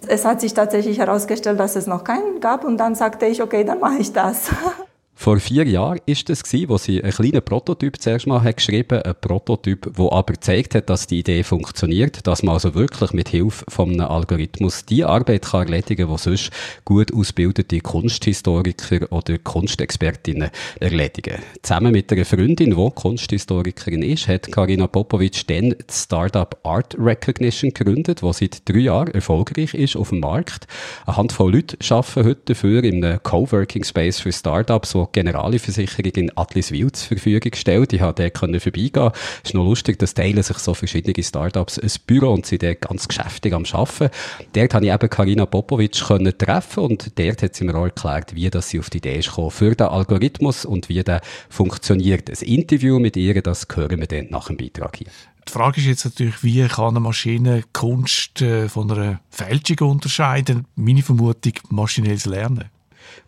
Es 0.06 0.26
hat 0.26 0.42
sich 0.42 0.54
tatsächlich 0.54 1.00
herausgestellt, 1.00 1.58
dass 1.58 1.78
es 1.78 1.88
noch 1.88 2.04
keinen 2.04 2.42
gab 2.42 2.66
und 2.66 2.76
dann 2.76 2.94
sagte 2.94 3.26
ich, 3.26 3.42
okay, 3.42 3.64
dann 3.64 3.80
mache 3.80 4.00
ich 4.00 4.12
das. 4.12 4.50
Vor 5.16 5.40
vier 5.40 5.66
Jahren 5.66 6.02
ist 6.06 6.30
es 6.30 6.44
gewesen, 6.44 6.70
wo 6.70 6.78
sie 6.78 7.02
einen 7.02 7.14
kleinen 7.14 7.42
Prototyp 7.42 8.02
zuerst 8.02 8.28
mal 8.28 8.44
hat 8.44 8.58
geschrieben, 8.58 9.02
ein 9.04 9.16
Prototyp, 9.22 9.92
wo 9.94 10.12
aber 10.12 10.34
gezeigt 10.34 10.76
hat, 10.76 10.90
dass 10.90 11.08
die 11.08 11.20
Idee 11.20 11.44
funktioniert, 11.44 12.26
dass 12.28 12.44
man 12.44 12.56
also 12.56 12.74
wirklich 12.76 13.14
mit 13.14 13.30
Hilfe 13.30 13.64
von 13.70 13.92
einem 13.92 14.08
Algorithmus 14.08 14.86
die 14.86 15.06
Arbeit 15.06 15.44
kann 15.46 15.68
erledigen, 15.68 16.10
die 16.10 16.18
sonst 16.18 16.52
gut 16.84 17.14
ausgebildete 17.14 17.80
Kunsthistoriker 17.80 19.12
oder 19.12 19.38
Kunstexpertinnen 19.38 20.50
erledigen. 20.80 21.38
Zusammen 21.62 21.94
mit 21.94 22.12
einer 22.12 22.26
Freundin, 22.26 22.76
die 22.76 22.92
Kunsthistorikerin 22.94 24.02
ist, 24.02 24.28
hat 24.28 24.52
Karina 24.52 24.88
Popovic 24.88 25.48
dann 25.48 25.76
das 25.88 26.04
Startup 26.04 26.60
Art 26.64 26.96
Recognition 27.00 27.72
gegründet, 27.72 28.24
wo 28.24 28.34
seit 28.34 28.68
drei 28.68 28.80
Jahren 28.80 29.14
erfolgreich 29.14 29.74
ist 29.74 29.96
auf 29.96 30.10
dem 30.10 30.20
Markt. 30.20 30.68
Eine 31.06 31.18
Handvoll 31.18 31.54
Leute 31.54 31.78
arbeiten 31.90 32.28
heute 32.28 32.42
dafür 32.46 32.84
in 32.84 33.06
einem 33.06 33.22
Coworking 33.24 33.84
Space 33.84 34.20
für 34.20 34.32
Startups, 34.32 34.96
wo 34.96 35.03
Generalversicherung 35.12 36.12
in 36.16 36.38
Atliswil 36.38 36.92
zur 36.92 37.08
Verfügung 37.10 37.52
gestellt. 37.52 37.94
Ich 37.94 38.00
konnte 38.00 38.32
dort 38.32 38.62
vorbeigehen. 38.62 39.12
Es 39.44 39.50
ist 39.50 39.54
noch 39.54 39.64
lustig, 39.64 40.00
dass 40.00 40.14
teilen 40.14 40.44
sich 40.44 40.58
so 40.58 40.74
verschiedene 40.74 41.24
Startups 41.24 41.80
ein 41.80 41.92
Büro 42.08 42.34
und 42.34 42.46
sind 42.46 42.64
dort 42.64 42.82
ganz 42.82 43.08
geschäftig 43.08 43.54
am 43.54 43.66
Arbeiten. 43.72 44.10
Dort 44.54 44.74
habe 44.74 44.86
ich 44.86 44.94
eben 44.94 45.10
Karina 45.10 45.46
Popovic 45.46 46.04
können 46.08 46.38
treffen 46.38 46.84
und 46.84 47.18
dort 47.20 47.44
hat 47.44 47.56
sie 47.56 47.64
mir 47.64 47.76
auch 47.76 47.86
erklärt, 47.86 48.36
wie 48.36 48.50
das 48.50 48.70
sie 48.70 48.80
auf 48.80 48.90
die 48.90 48.98
Idee 48.98 49.20
gekommen 49.20 49.52
für 49.52 49.76
den 49.76 49.88
Algorithmus 49.88 50.66
und 50.66 50.90
wie 50.90 51.04
der 51.04 51.22
funktioniert. 51.50 52.30
Ein 52.30 52.48
Interview 52.48 53.00
mit 53.00 53.18
ihr, 53.18 53.42
das 53.42 53.68
hören 53.74 54.00
wir 54.00 54.08
dann 54.08 54.28
nach 54.30 54.48
dem 54.48 54.58
Beitrag 54.58 54.98
hier. 54.98 55.08
Die 55.48 55.52
Frage 55.52 55.82
ist 55.82 55.88
jetzt 55.88 56.06
natürlich, 56.06 56.44
wie 56.44 56.66
kann 56.68 56.90
eine 56.90 57.00
Maschine 57.00 57.64
Kunst 57.74 58.42
äh, 58.42 58.70
von 58.70 58.90
einer 58.90 59.20
Fälschung 59.30 59.90
unterscheiden? 59.90 60.66
Meine 60.76 61.02
Vermutung, 61.02 61.54
maschinelles 61.70 62.26
Lernen. 62.26 62.70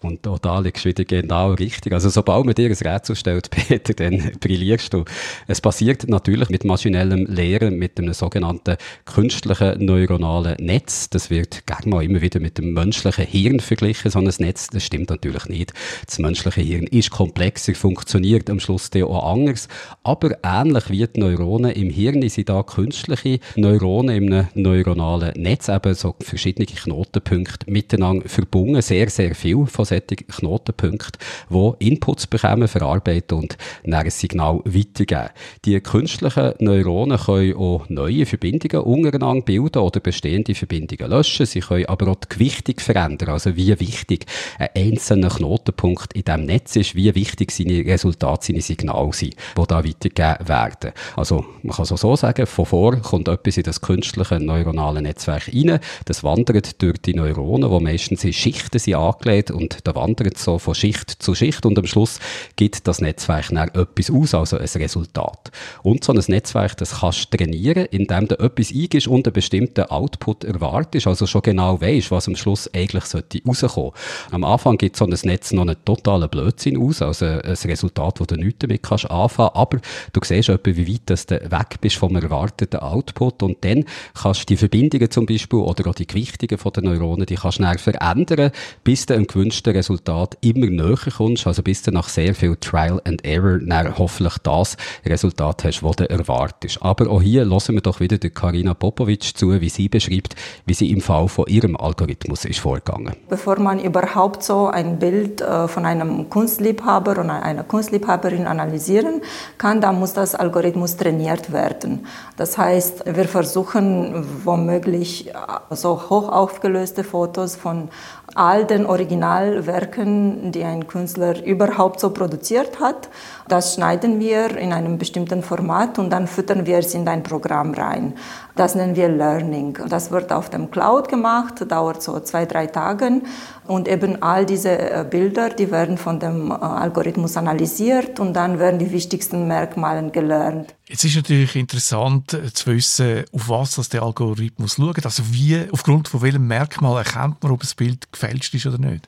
Und 0.01 0.27
auch 0.27 0.39
da 0.39 0.59
liegst 0.59 0.85
du 0.85 0.89
wieder 0.89 1.05
genau 1.05 1.53
richtig. 1.53 1.93
Also 1.93 2.09
sobald 2.09 2.45
man 2.45 2.53
dir 2.53 2.69
ein 2.69 2.73
Rätsel 2.73 3.15
stellt, 3.15 3.49
Peter, 3.51 3.93
dann 3.93 4.31
brillierst 4.39 4.93
du. 4.93 5.05
Es 5.47 5.61
passiert 5.61 6.07
natürlich 6.07 6.49
mit 6.49 6.63
maschinellem 6.63 7.25
Lehren, 7.25 7.77
mit 7.77 7.99
einem 7.99 8.13
sogenannten 8.13 8.77
künstlichen 9.05 9.85
neuronalen 9.85 10.57
Netz. 10.63 11.09
Das 11.09 11.29
wird 11.29 11.65
gerne 11.65 11.89
mal 11.89 12.03
immer 12.03 12.21
wieder 12.21 12.39
mit 12.39 12.57
dem 12.57 12.73
menschlichen 12.73 13.25
Hirn 13.25 13.59
verglichen, 13.59 14.11
so 14.11 14.19
ein 14.19 14.31
Netz. 14.39 14.67
Das 14.67 14.83
stimmt 14.83 15.09
natürlich 15.09 15.45
nicht. 15.45 15.73
Das 16.05 16.19
menschliche 16.19 16.61
Hirn 16.61 16.87
ist 16.87 17.11
komplexer, 17.11 17.73
funktioniert 17.73 18.49
am 18.49 18.59
Schluss 18.59 18.89
auch 18.95 19.33
anders. 19.33 19.67
Aber 20.03 20.37
ähnlich 20.43 20.89
wie 20.89 21.07
die 21.07 21.19
Neuronen 21.19 21.71
im 21.71 21.89
Hirn 21.89 22.27
sind 22.29 22.49
da 22.49 22.63
künstliche 22.63 23.39
Neuronen 23.55 24.15
in 24.15 24.33
einem 24.33 24.47
neuronalen 24.53 25.41
Netz, 25.41 25.67
eben 25.69 25.93
so 25.93 26.15
verschiedene 26.19 26.65
Knotenpunkte 26.65 27.69
miteinander 27.69 28.27
verbunden, 28.27 28.81
sehr, 28.81 29.09
sehr 29.09 29.35
viel 29.35 29.65
von 29.65 29.85
solchen 30.07 30.27
Knotenpunkten, 30.27 31.19
die 31.49 31.87
Inputs 31.87 32.27
bekommen, 32.27 32.67
verarbeiten 32.67 33.37
und 33.37 33.57
dann 33.83 33.93
ein 33.93 34.09
Signal 34.09 34.61
weitergeben. 34.65 35.29
Die 35.65 35.79
künstlichen 35.81 36.53
Neuronen 36.59 37.17
können 37.17 37.55
auch 37.55 37.87
neue 37.89 38.25
Verbindungen 38.25 38.85
untereinander 38.85 39.45
bilden 39.45 39.79
oder 39.79 39.99
bestehende 39.99 40.55
Verbindungen 40.55 41.09
löschen. 41.09 41.45
Sie 41.45 41.59
können 41.59 41.85
aber 41.85 42.09
auch 42.09 42.15
die 42.15 42.29
Gewichtung 42.29 42.79
verändern, 42.79 43.29
also 43.29 43.55
wie 43.55 43.79
wichtig 43.79 44.25
ein 44.57 44.69
einzelner 44.75 45.29
Knotenpunkt 45.29 46.13
in 46.13 46.23
diesem 46.23 46.45
Netz 46.45 46.75
ist, 46.75 46.95
wie 46.95 47.13
wichtig 47.15 47.51
seine 47.51 47.85
Resultate, 47.85 48.47
seine 48.47 48.61
Signale 48.61 49.13
sind, 49.13 49.35
die 49.57 49.63
da 49.67 49.83
weitergegeben 49.83 50.47
werden. 50.47 50.91
Also 51.15 51.45
man 51.63 51.75
kann 51.75 51.83
es 51.83 51.89
so 51.89 52.15
sagen, 52.15 52.45
von 52.45 52.65
vor 52.65 52.95
kommt 52.97 53.27
etwas 53.27 53.57
in 53.57 53.63
das 53.63 53.81
künstliche 53.81 54.39
neuronale 54.39 55.01
Netzwerk 55.01 55.47
rein, 55.47 55.79
das 56.05 56.23
wandert 56.23 56.81
durch 56.81 56.97
die 56.99 57.13
Neuronen, 57.13 57.69
die 57.69 57.83
meistens 57.83 58.23
in 58.23 58.33
Schichten 58.33 58.79
sind 58.79 58.95
angelegt 58.95 59.51
und 59.51 59.74
da 59.83 59.95
wandert 59.95 60.37
so 60.37 60.59
von 60.59 60.75
Schicht 60.75 61.09
zu 61.09 61.35
Schicht 61.35 61.65
und 61.65 61.77
am 61.77 61.85
Schluss 61.85 62.19
gibt 62.55 62.87
das 62.87 63.01
Netzwerk 63.01 63.49
dann 63.49 63.69
etwas 63.69 64.11
aus, 64.11 64.33
also 64.33 64.57
ein 64.57 64.67
Resultat. 64.75 65.51
Und 65.83 66.03
so 66.03 66.13
ein 66.13 66.23
Netzwerk, 66.27 66.77
das 66.77 66.99
kannst 66.99 67.33
du 67.33 67.37
trainieren, 67.37 67.85
indem 67.91 68.27
du 68.27 68.39
etwas 68.39 68.71
eingibst 68.71 69.07
und 69.07 69.27
einen 69.27 69.33
bestimmten 69.33 69.85
Output 69.85 70.43
erwartest, 70.43 71.07
also 71.07 71.25
schon 71.25 71.41
genau 71.41 71.79
weißt, 71.79 72.11
was 72.11 72.27
am 72.27 72.35
Schluss 72.35 72.69
eigentlich 72.73 73.05
sollte 73.05 73.41
rauskommen. 73.45 73.91
Am 74.31 74.43
Anfang 74.43 74.77
gibt 74.77 74.95
so 74.95 75.05
ein 75.05 75.17
Netz 75.23 75.51
noch 75.51 75.63
einen 75.63 75.75
totalen 75.85 76.29
Blödsinn 76.29 76.81
aus, 76.81 77.01
also 77.01 77.25
ein 77.25 77.41
Resultat, 77.41 78.19
wo 78.19 78.25
du 78.25 78.35
nichts 78.35 78.59
damit 78.59 78.83
kannst 78.83 79.09
anfangen, 79.09 79.51
aber 79.53 79.79
du 80.13 80.21
siehst 80.23 80.49
etwa, 80.49 80.75
wie 80.75 80.93
weit 80.93 81.01
dass 81.05 81.25
du 81.25 81.35
weg 81.35 81.77
bist 81.81 81.97
vom 81.97 82.15
erwarteten 82.15 82.79
Output 82.79 83.43
und 83.43 83.63
dann 83.63 83.85
kannst 84.13 84.41
du 84.41 84.45
die 84.47 84.57
Verbindungen 84.57 85.09
zum 85.09 85.25
Beispiel 85.25 85.59
oder 85.59 85.89
auch 85.89 85.95
die 85.95 86.07
Gewichtungen 86.07 86.59
den 86.75 86.83
Neuronen, 86.83 87.25
die 87.25 87.35
kannst 87.35 87.59
du 87.59 87.77
verändern, 87.77 88.51
bis 88.83 89.05
du 89.05 89.13
einem 89.13 89.27
gewünschten 89.27 89.64
Resultat 89.73 90.37
immer 90.41 90.67
näher 90.67 90.97
kommst, 91.15 91.47
also 91.47 91.63
bis 91.63 91.81
du 91.81 91.91
nach 91.91 92.09
sehr 92.09 92.35
viel 92.35 92.55
Trial 92.57 93.01
and 93.05 93.25
Error 93.25 93.59
dann 93.59 93.97
hoffentlich 93.97 94.37
das 94.39 94.77
Resultat 95.05 95.63
hast, 95.63 95.81
das 95.81 95.95
du 95.95 96.09
erwartest. 96.09 96.81
Aber 96.81 97.09
auch 97.09 97.21
hier 97.21 97.45
hören 97.45 97.75
wir 97.75 97.81
doch 97.81 97.99
wieder 97.99 98.17
der 98.17 98.29
Karina 98.29 98.73
Popovic 98.73 99.37
zu, 99.37 99.59
wie 99.61 99.69
sie 99.69 99.89
beschreibt, 99.89 100.35
wie 100.65 100.73
sie 100.73 100.91
im 100.91 101.01
Fall 101.01 101.27
von 101.27 101.45
ihrem 101.47 101.75
Algorithmus 101.75 102.45
ist 102.45 102.59
vorgegangen. 102.59 103.15
Bevor 103.29 103.59
man 103.59 103.79
überhaupt 103.79 104.43
so 104.43 104.67
ein 104.67 104.99
Bild 104.99 105.41
äh, 105.41 105.67
von 105.67 105.85
einem 105.85 106.29
Kunstliebhaber 106.29 107.11
oder 107.11 107.43
einer 107.43 107.63
Kunstliebhaberin 107.63 108.47
analysieren 108.47 109.21
kann, 109.57 109.81
da 109.81 109.91
muss 109.91 110.13
das 110.13 110.35
Algorithmus 110.35 110.97
trainiert 110.97 111.51
werden. 111.51 112.05
Das 112.37 112.57
heißt, 112.57 113.03
wir 113.05 113.25
versuchen 113.25 114.25
womöglich 114.43 115.29
äh, 115.29 115.31
so 115.71 116.09
hoch 116.09 116.29
aufgelöste 116.29 117.03
Fotos 117.03 117.55
von 117.55 117.89
all 118.33 118.65
den 118.65 118.85
Originalwerken, 118.85 120.51
die 120.51 120.63
ein 120.63 120.87
Künstler 120.87 121.43
überhaupt 121.43 121.99
so 121.99 122.09
produziert 122.11 122.79
hat. 122.79 123.09
Das 123.47 123.75
schneiden 123.75 124.19
wir 124.19 124.57
in 124.57 124.73
einem 124.73 124.97
bestimmten 124.97 125.43
Format 125.43 125.99
und 125.99 126.09
dann 126.09 126.27
füttern 126.27 126.65
wir 126.65 126.79
es 126.79 126.95
in 126.95 127.07
ein 127.07 127.21
Programm 127.21 127.75
rein. 127.75 128.13
Das 128.55 128.73
nennen 128.73 128.95
wir 128.95 129.07
Learning. 129.07 129.77
Das 129.87 130.09
wird 130.09 130.31
auf 130.31 130.49
dem 130.49 130.71
Cloud 130.71 131.09
gemacht, 131.09 131.63
dauert 131.69 132.01
so 132.01 132.19
zwei, 132.21 132.45
drei 132.45 132.65
Tage. 132.65 133.21
Und 133.67 133.87
eben 133.87 134.21
all 134.23 134.45
diese 134.45 134.77
äh, 134.77 135.05
Bilder, 135.07 135.49
die 135.49 135.69
werden 135.69 135.97
von 135.97 136.19
dem 136.19 136.49
äh, 136.49 136.55
Algorithmus 136.55 137.37
analysiert 137.37 138.19
und 138.19 138.33
dann 138.33 138.57
werden 138.57 138.79
die 138.79 138.91
wichtigsten 138.91 139.47
Merkmale 139.47 140.09
gelernt. 140.09 140.73
Jetzt 140.87 141.03
ist 141.03 141.15
natürlich 141.15 141.55
interessant 141.55 142.33
äh, 142.33 142.51
zu 142.51 142.67
wissen, 142.67 143.25
auf 143.31 143.49
was 143.49 143.75
das 143.75 143.89
der 143.89 144.01
Algorithmus 144.01 144.75
schaut. 144.75 145.05
Also 145.05 145.23
wie, 145.31 145.67
aufgrund 145.71 146.07
von 146.07 146.21
welchem 146.23 146.47
Merkmal 146.47 146.97
erkennt 146.97 147.43
man, 147.43 147.51
ob 147.51 147.61
das 147.61 147.75
Bild 147.75 148.11
gefälscht 148.11 148.55
ist 148.55 148.65
oder 148.65 148.79
nicht? 148.79 149.07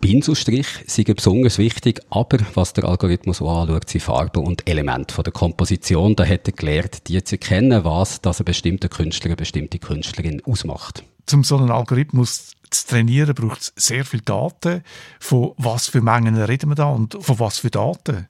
Pinselstrich 0.00 0.66
sind 0.86 1.14
besonders 1.14 1.58
wichtig, 1.58 2.00
aber 2.08 2.38
was 2.54 2.72
der 2.72 2.84
Algorithmus 2.84 3.42
auch 3.42 3.62
anschaut, 3.62 3.90
sind 3.90 4.02
Farben 4.02 4.42
und 4.44 4.66
Elemente 4.66 5.14
von 5.14 5.24
der 5.24 5.32
Komposition. 5.32 6.16
Da 6.16 6.24
hat 6.24 6.48
er 6.48 6.54
gelernt, 6.54 7.08
die 7.08 7.22
zu 7.22 7.34
erkennen, 7.34 7.84
was 7.84 8.22
das 8.22 8.40
ein 8.40 8.46
bestimmter 8.46 8.88
Künstler, 8.88 9.26
eine 9.26 9.36
bestimmte 9.36 9.78
Künstlerin 9.78 10.42
ausmacht. 10.46 11.04
Um 11.30 11.44
so 11.44 11.58
einen 11.58 11.70
Algorithmus 11.70 12.52
zu 12.70 12.86
trainieren, 12.86 13.34
braucht 13.34 13.60
es 13.60 13.72
sehr 13.76 14.06
viele 14.06 14.22
Daten. 14.22 14.82
Von 15.20 15.52
was 15.58 15.88
für 15.88 16.00
Mengen 16.00 16.36
reden 16.36 16.70
wir 16.70 16.76
da 16.76 16.88
und 16.88 17.18
von 17.20 17.38
was 17.38 17.58
für 17.58 17.70
Daten? 17.70 18.26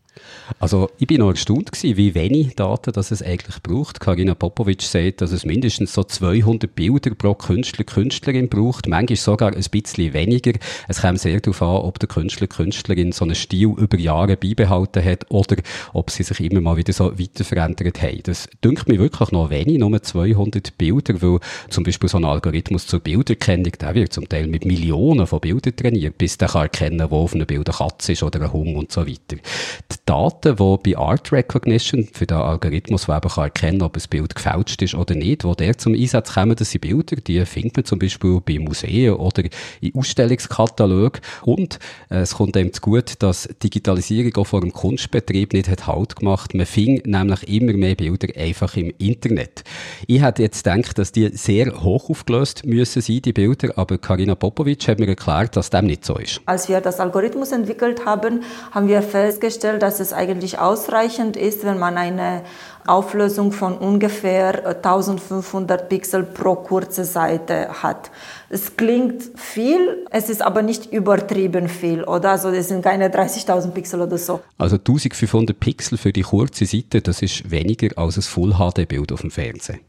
Also 0.58 0.90
ich 0.98 1.06
bin 1.06 1.20
noch 1.20 1.30
erstaunt 1.30 1.72
gewesen, 1.72 1.96
wie 1.96 2.14
wenig 2.14 2.56
Daten 2.56 2.92
das 2.92 3.10
es 3.10 3.22
eigentlich 3.22 3.62
braucht. 3.62 4.00
Karina 4.00 4.34
Popovic 4.34 4.82
sagt, 4.82 5.20
dass 5.20 5.32
es 5.32 5.44
mindestens 5.44 5.92
so 5.92 6.02
200 6.02 6.74
Bilder 6.74 7.14
pro 7.14 7.34
Künstler, 7.34 7.84
Künstlerin 7.84 8.48
braucht, 8.48 8.88
manchmal 8.88 9.16
sogar 9.16 9.54
ein 9.54 9.64
bisschen 9.70 10.12
weniger. 10.12 10.52
Es 10.88 11.02
kommt 11.02 11.20
sehr 11.20 11.40
darauf 11.40 11.62
an, 11.62 11.76
ob 11.76 11.98
der 11.98 12.08
Künstler, 12.08 12.46
Künstlerin 12.46 13.12
so 13.12 13.24
einen 13.24 13.34
Stil 13.34 13.74
über 13.76 13.98
Jahre 13.98 14.36
beibehalten 14.36 15.04
hat 15.04 15.30
oder 15.30 15.56
ob 15.92 16.10
sie 16.10 16.22
sich 16.22 16.40
immer 16.40 16.60
mal 16.60 16.76
wieder 16.76 16.92
so 16.92 17.18
weiter 17.18 17.44
verändert 17.44 18.02
haben. 18.02 18.20
Das 18.24 18.48
dünkt 18.62 18.88
mir 18.88 18.98
wirklich 18.98 19.30
noch 19.30 19.50
wenig, 19.50 19.78
nur 19.78 20.02
200 20.02 20.76
Bilder, 20.76 21.22
weil 21.22 21.38
zum 21.68 21.84
Beispiel 21.84 22.08
so 22.08 22.18
ein 22.18 22.24
Algorithmus 22.24 22.86
zur 22.86 23.00
Bilderkennung, 23.00 23.72
der 23.80 23.94
wird 23.94 24.12
zum 24.12 24.28
Teil 24.28 24.46
mit 24.46 24.64
Millionen 24.64 25.26
von 25.26 25.40
Bildern 25.40 25.76
trainiert, 25.76 26.18
bis 26.18 26.38
der 26.38 26.48
kann 26.48 26.62
erkennen, 26.62 27.10
wo 27.10 27.18
auf 27.18 27.34
einem 27.34 27.46
Bild 27.46 27.68
eine 27.68 27.76
Katze 27.76 28.12
ist 28.12 28.22
oder 28.22 28.40
ein 28.42 28.52
Hund 28.52 28.76
und 28.76 28.92
so 28.92 29.06
weiter. 29.06 29.36
Die 29.36 29.96
Daten, 30.10 30.56
die 30.56 30.92
bei 30.92 30.98
Art 30.98 31.30
Recognition 31.30 32.08
für 32.12 32.26
den 32.26 32.38
Algorithmus, 32.38 33.06
der 33.06 33.18
eben 33.18 33.28
kann 33.28 33.80
ob 33.82 33.96
ein 33.96 34.02
Bild 34.10 34.34
gefälscht 34.34 34.82
ist 34.82 34.96
oder 34.96 35.14
nicht, 35.14 35.44
wo 35.44 35.54
der 35.54 35.78
zum 35.78 35.94
Einsatz 35.94 36.34
kommen, 36.34 36.56
das 36.56 36.72
sind 36.72 36.80
Bilder, 36.80 37.14
die 37.14 37.46
findet 37.46 37.76
man 37.76 37.84
zum 37.84 38.00
Beispiel 38.00 38.40
bei 38.44 38.58
Museen 38.58 39.12
oder 39.14 39.44
in 39.80 39.94
Ausstellungskatalogen. 39.94 41.20
Und 41.42 41.78
äh, 42.10 42.22
es 42.22 42.34
kommt 42.34 42.56
eben 42.56 42.72
zu 42.72 42.80
gut, 42.80 43.22
dass 43.22 43.48
Digitalisierung 43.62 44.34
auch 44.34 44.48
vor 44.48 44.62
dem 44.62 44.72
Kunstbetrieb 44.72 45.52
nicht 45.52 45.68
hat 45.68 45.86
Halt 45.86 46.16
gemacht. 46.16 46.54
Man 46.54 46.66
fing 46.66 47.00
nämlich 47.04 47.46
immer 47.48 47.74
mehr 47.74 47.94
Bilder 47.94 48.36
einfach 48.36 48.76
im 48.76 48.92
Internet. 48.98 49.62
Ich 50.08 50.22
hätte 50.22 50.42
jetzt 50.42 50.64
gedacht, 50.64 50.98
dass 50.98 51.12
die 51.12 51.28
sehr 51.28 51.84
hoch 51.84 52.10
aufgelöst 52.10 52.66
müssen 52.66 53.00
sein, 53.00 53.22
die 53.22 53.32
Bilder, 53.32 53.78
aber 53.78 53.96
Karina 53.96 54.34
Popovic 54.34 54.88
hat 54.88 54.98
mir 54.98 55.06
erklärt, 55.06 55.56
dass 55.56 55.70
dem 55.70 55.86
nicht 55.86 56.04
so 56.04 56.16
ist. 56.16 56.40
Als 56.46 56.68
wir 56.68 56.80
das 56.80 56.98
Algorithmus 56.98 57.52
entwickelt 57.52 58.04
haben, 58.04 58.42
haben 58.72 58.88
wir 58.88 59.02
festgestellt, 59.02 59.82
dass 59.82 59.99
es 60.00 60.12
eigentlich 60.12 60.58
ausreichend 60.58 61.36
ist, 61.36 61.64
wenn 61.64 61.78
man 61.78 61.96
eine 61.96 62.42
Auflösung 62.86 63.52
von 63.52 63.76
ungefähr 63.76 64.66
1500 64.82 65.88
Pixel 65.88 66.24
pro 66.24 66.56
kurze 66.56 67.04
Seite 67.04 67.82
hat. 67.82 68.10
Es 68.48 68.76
klingt 68.76 69.22
viel, 69.36 70.06
es 70.10 70.28
ist 70.28 70.42
aber 70.42 70.62
nicht 70.62 70.92
übertrieben 70.92 71.68
viel, 71.68 72.02
oder? 72.04 72.30
Also 72.30 72.48
es 72.48 72.68
sind 72.68 72.82
keine 72.82 73.08
30.000 73.08 73.70
Pixel 73.70 74.00
oder 74.00 74.18
so. 74.18 74.40
Also 74.58 74.76
1500 74.76 75.58
Pixel 75.58 75.98
für 75.98 76.12
die 76.12 76.22
kurze 76.22 76.66
Seite, 76.66 77.02
das 77.02 77.22
ist 77.22 77.50
weniger 77.50 77.96
als 77.96 78.16
ein 78.16 78.22
Full-HD-Bild 78.22 79.12
auf 79.12 79.20
dem 79.20 79.30
Fernsehen. 79.30 79.80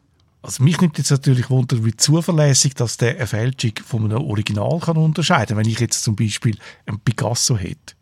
Also 0.44 0.64
mich 0.64 0.82
nimmt 0.82 0.98
jetzt 0.98 1.12
natürlich 1.12 1.50
Wunder, 1.50 1.86
wie 1.86 1.96
zuverlässig 1.96 2.74
dass 2.74 2.98
der 2.98 3.16
eine 3.16 3.28
Fälschung 3.28 3.74
von 3.86 4.06
einem 4.06 4.24
Original 4.24 4.80
kann 4.80 4.98
unterscheiden 4.98 5.56
kann. 5.56 5.58
Wenn 5.58 5.72
ich 5.72 5.80
jetzt 5.80 6.04
zum 6.04 6.16
Beispiel 6.16 6.58
ein 6.88 7.00
Picasso 7.00 7.56
hätte. 7.56 7.94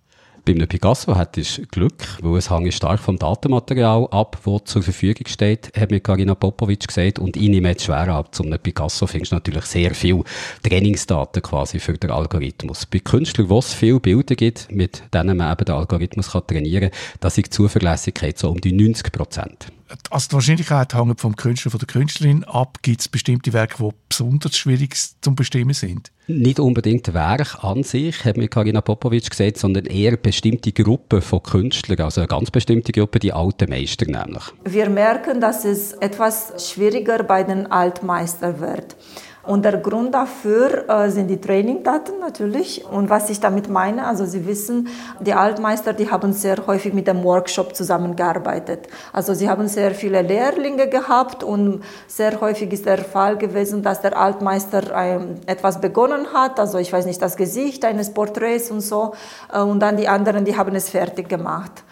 Bei 0.46 0.54
einem 0.54 0.68
Picasso 0.68 1.18
hättest 1.18 1.58
du 1.58 1.66
Glück, 1.68 2.18
weil 2.22 2.38
es 2.38 2.50
hängt 2.50 2.74
stark 2.74 3.00
vom 3.00 3.18
Datenmaterial 3.18 4.08
ab, 4.12 4.38
das 4.46 4.64
zur 4.66 4.84
Verfügung 4.84 5.28
steht, 5.28 5.72
hat 5.76 5.92
mir 5.92 6.00
Karina 6.00 6.36
Popovic 6.36 6.88
gesagt. 6.88 7.20
Und 7.20 7.38
ich 7.38 7.50
nehme 7.50 7.70
jetzt 7.70 7.84
schwer 7.84 8.08
ab, 8.10 8.34
zum 8.34 8.50
Picasso 8.50 9.08
findest 9.08 9.32
du 9.32 9.36
natürlich 9.36 9.66
sehr 9.66 9.94
viel 9.94 10.24
Trainingsdaten 10.64 11.42
quasi 11.42 11.80
für 11.80 11.94
den 11.94 12.12
Algorithmus. 12.12 12.86
Bei 12.86 13.00
Künstlern, 13.00 13.50
wo 13.50 13.60
es 13.60 13.74
viele 13.74 14.00
Bilder 14.00 14.36
gibt, 14.36 14.72
mit 14.72 15.04
denen 15.14 15.38
man 15.38 15.52
eben 15.52 15.66
den 15.66 15.76
Algorithmus 15.76 16.32
kann 16.32 16.48
trainieren 16.48 16.92
kann, 16.92 17.00
da 17.20 17.28
ist 17.28 17.38
die 17.38 17.44
Zuverlässigkeit 17.44 18.38
so 18.38 18.50
um 18.50 18.62
die 18.62 18.72
90 18.72 19.12
Prozent 19.12 19.72
also 20.10 20.30
die 20.30 20.34
Wahrscheinlichkeit 20.36 20.94
hängt 20.94 21.20
vom 21.20 21.36
Künstler, 21.36 21.72
von 21.72 21.80
der 21.80 21.88
Künstlerin 21.88 22.44
ab. 22.44 22.80
Gibt 22.82 23.02
es 23.02 23.08
bestimmte 23.08 23.54
Werke, 23.54 23.84
die 23.84 23.90
besonders 24.08 24.58
schwierig 24.58 24.96
zu 25.22 25.36
bestimmen 25.36 25.74
sind? 25.74 26.12
Nicht 26.28 26.60
unbedingt 26.60 27.12
Werk 27.14 27.64
an 27.64 27.84
sich, 27.84 28.24
hat 28.24 28.38
mir 28.38 28.48
Karina 28.48 28.82
Popovic 28.82 29.30
gesagt, 29.30 29.58
sondern 29.58 29.86
eher 29.86 30.16
bestimmte 30.16 30.72
Gruppen 30.72 31.22
von 31.22 31.42
Künstlern, 31.42 32.02
also 32.02 32.22
eine 32.22 32.28
ganz 32.28 32.52
bestimmte 32.52 32.92
Gruppe, 32.92 33.18
die 33.18 33.34
alten 33.34 33.70
Meister 33.70 34.06
nämlich. 34.06 34.44
Wir 34.64 34.90
merken, 34.90 35.42
dass 35.42 35.66
es 35.66 35.94
etwas 35.94 36.72
schwieriger 36.72 37.24
bei 37.24 37.44
den 37.44 37.72
Altmeistern 37.72 38.60
wird. 38.60 38.96
Und 39.44 39.64
der 39.64 39.78
Grund 39.78 40.14
dafür 40.14 40.90
äh, 40.90 41.10
sind 41.10 41.28
die 41.28 41.40
Trainingdaten 41.40 42.20
natürlich. 42.20 42.86
Und 42.86 43.10
was 43.10 43.30
ich 43.30 43.40
damit 43.40 43.70
meine, 43.70 44.06
also 44.06 44.26
Sie 44.26 44.46
wissen, 44.46 44.90
die 45.20 45.34
Altmeister, 45.34 45.94
die 45.94 46.12
haben 46.12 46.34
sehr 46.34 46.68
häufig 46.68 46.94
mit 46.94 47.08
dem 47.08 47.24
Workshop 47.24 47.76
zusammengearbeitet. 47.76 48.88
Also 49.14 49.34
sie 49.34 49.50
haben 49.50 49.68
sehr 49.68 49.92
viele 49.92 50.22
Lehrlinge 50.22 50.88
gehabt 50.88 51.44
und 51.44 51.84
sehr 52.08 52.40
häufig 52.42 52.72
ist 52.74 52.86
der 52.86 53.00
Fall 53.00 53.38
gewesen, 53.38 53.82
dass 53.82 54.02
der 54.02 54.18
Altmeister 54.18 54.84
ähm, 54.96 55.36
etwas 55.46 55.82
begonnen 55.82 56.34
hat, 56.34 56.60
also 56.60 56.78
ich 56.78 56.92
weiß 56.92 57.06
nicht, 57.06 57.22
das 57.22 57.38
Gesicht 57.38 57.86
eines 57.86 58.14
Porträts 58.14 58.72
und 58.72 58.82
so, 58.82 59.14
äh, 59.54 59.60
und 59.60 59.80
dann 59.80 59.98
die 59.98 60.08
anderen, 60.08 60.46
die 60.46 60.58
haben 60.58 60.76
es 60.76 60.90
fertig 60.90 61.30
gemacht. 61.30 61.84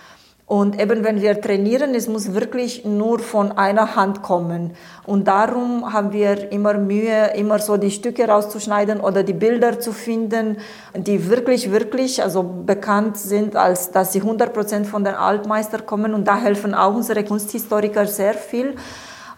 Und 0.48 0.80
eben 0.80 1.04
wenn 1.04 1.22
wir 1.22 1.42
trainieren, 1.42 1.94
es 1.94 2.08
muss 2.08 2.34
wirklich 2.34 2.86
nur 2.86 3.20
von 3.20 3.52
einer 3.52 3.98
Hand 3.98 4.22
kommen. 4.22 4.72
Und 5.06 5.28
darum 5.28 5.92
haben 5.92 6.14
wir 6.14 6.54
immer 6.54 6.76
Mühe, 6.76 7.34
immer 7.36 7.60
so 7.60 7.76
die 7.76 7.92
Stücke 7.92 8.30
rauszuschneiden 8.30 9.02
oder 9.02 9.24
die 9.24 9.34
Bilder 9.34 9.82
zu 9.82 9.92
finden, 9.92 10.56
die 10.96 11.30
wirklich, 11.30 11.70
wirklich 11.70 12.24
also 12.24 12.44
bekannt 12.44 13.18
sind, 13.18 13.58
als 13.58 13.92
dass 13.92 14.14
sie 14.14 14.22
100 14.22 14.54
Prozent 14.54 14.88
von 14.88 15.04
den 15.04 15.16
Altmeister 15.16 15.80
kommen. 15.80 16.14
Und 16.14 16.30
da 16.30 16.38
helfen 16.38 16.74
auch 16.74 16.96
unsere 16.96 17.26
Kunsthistoriker 17.26 18.06
sehr 18.08 18.34
viel. 18.34 18.76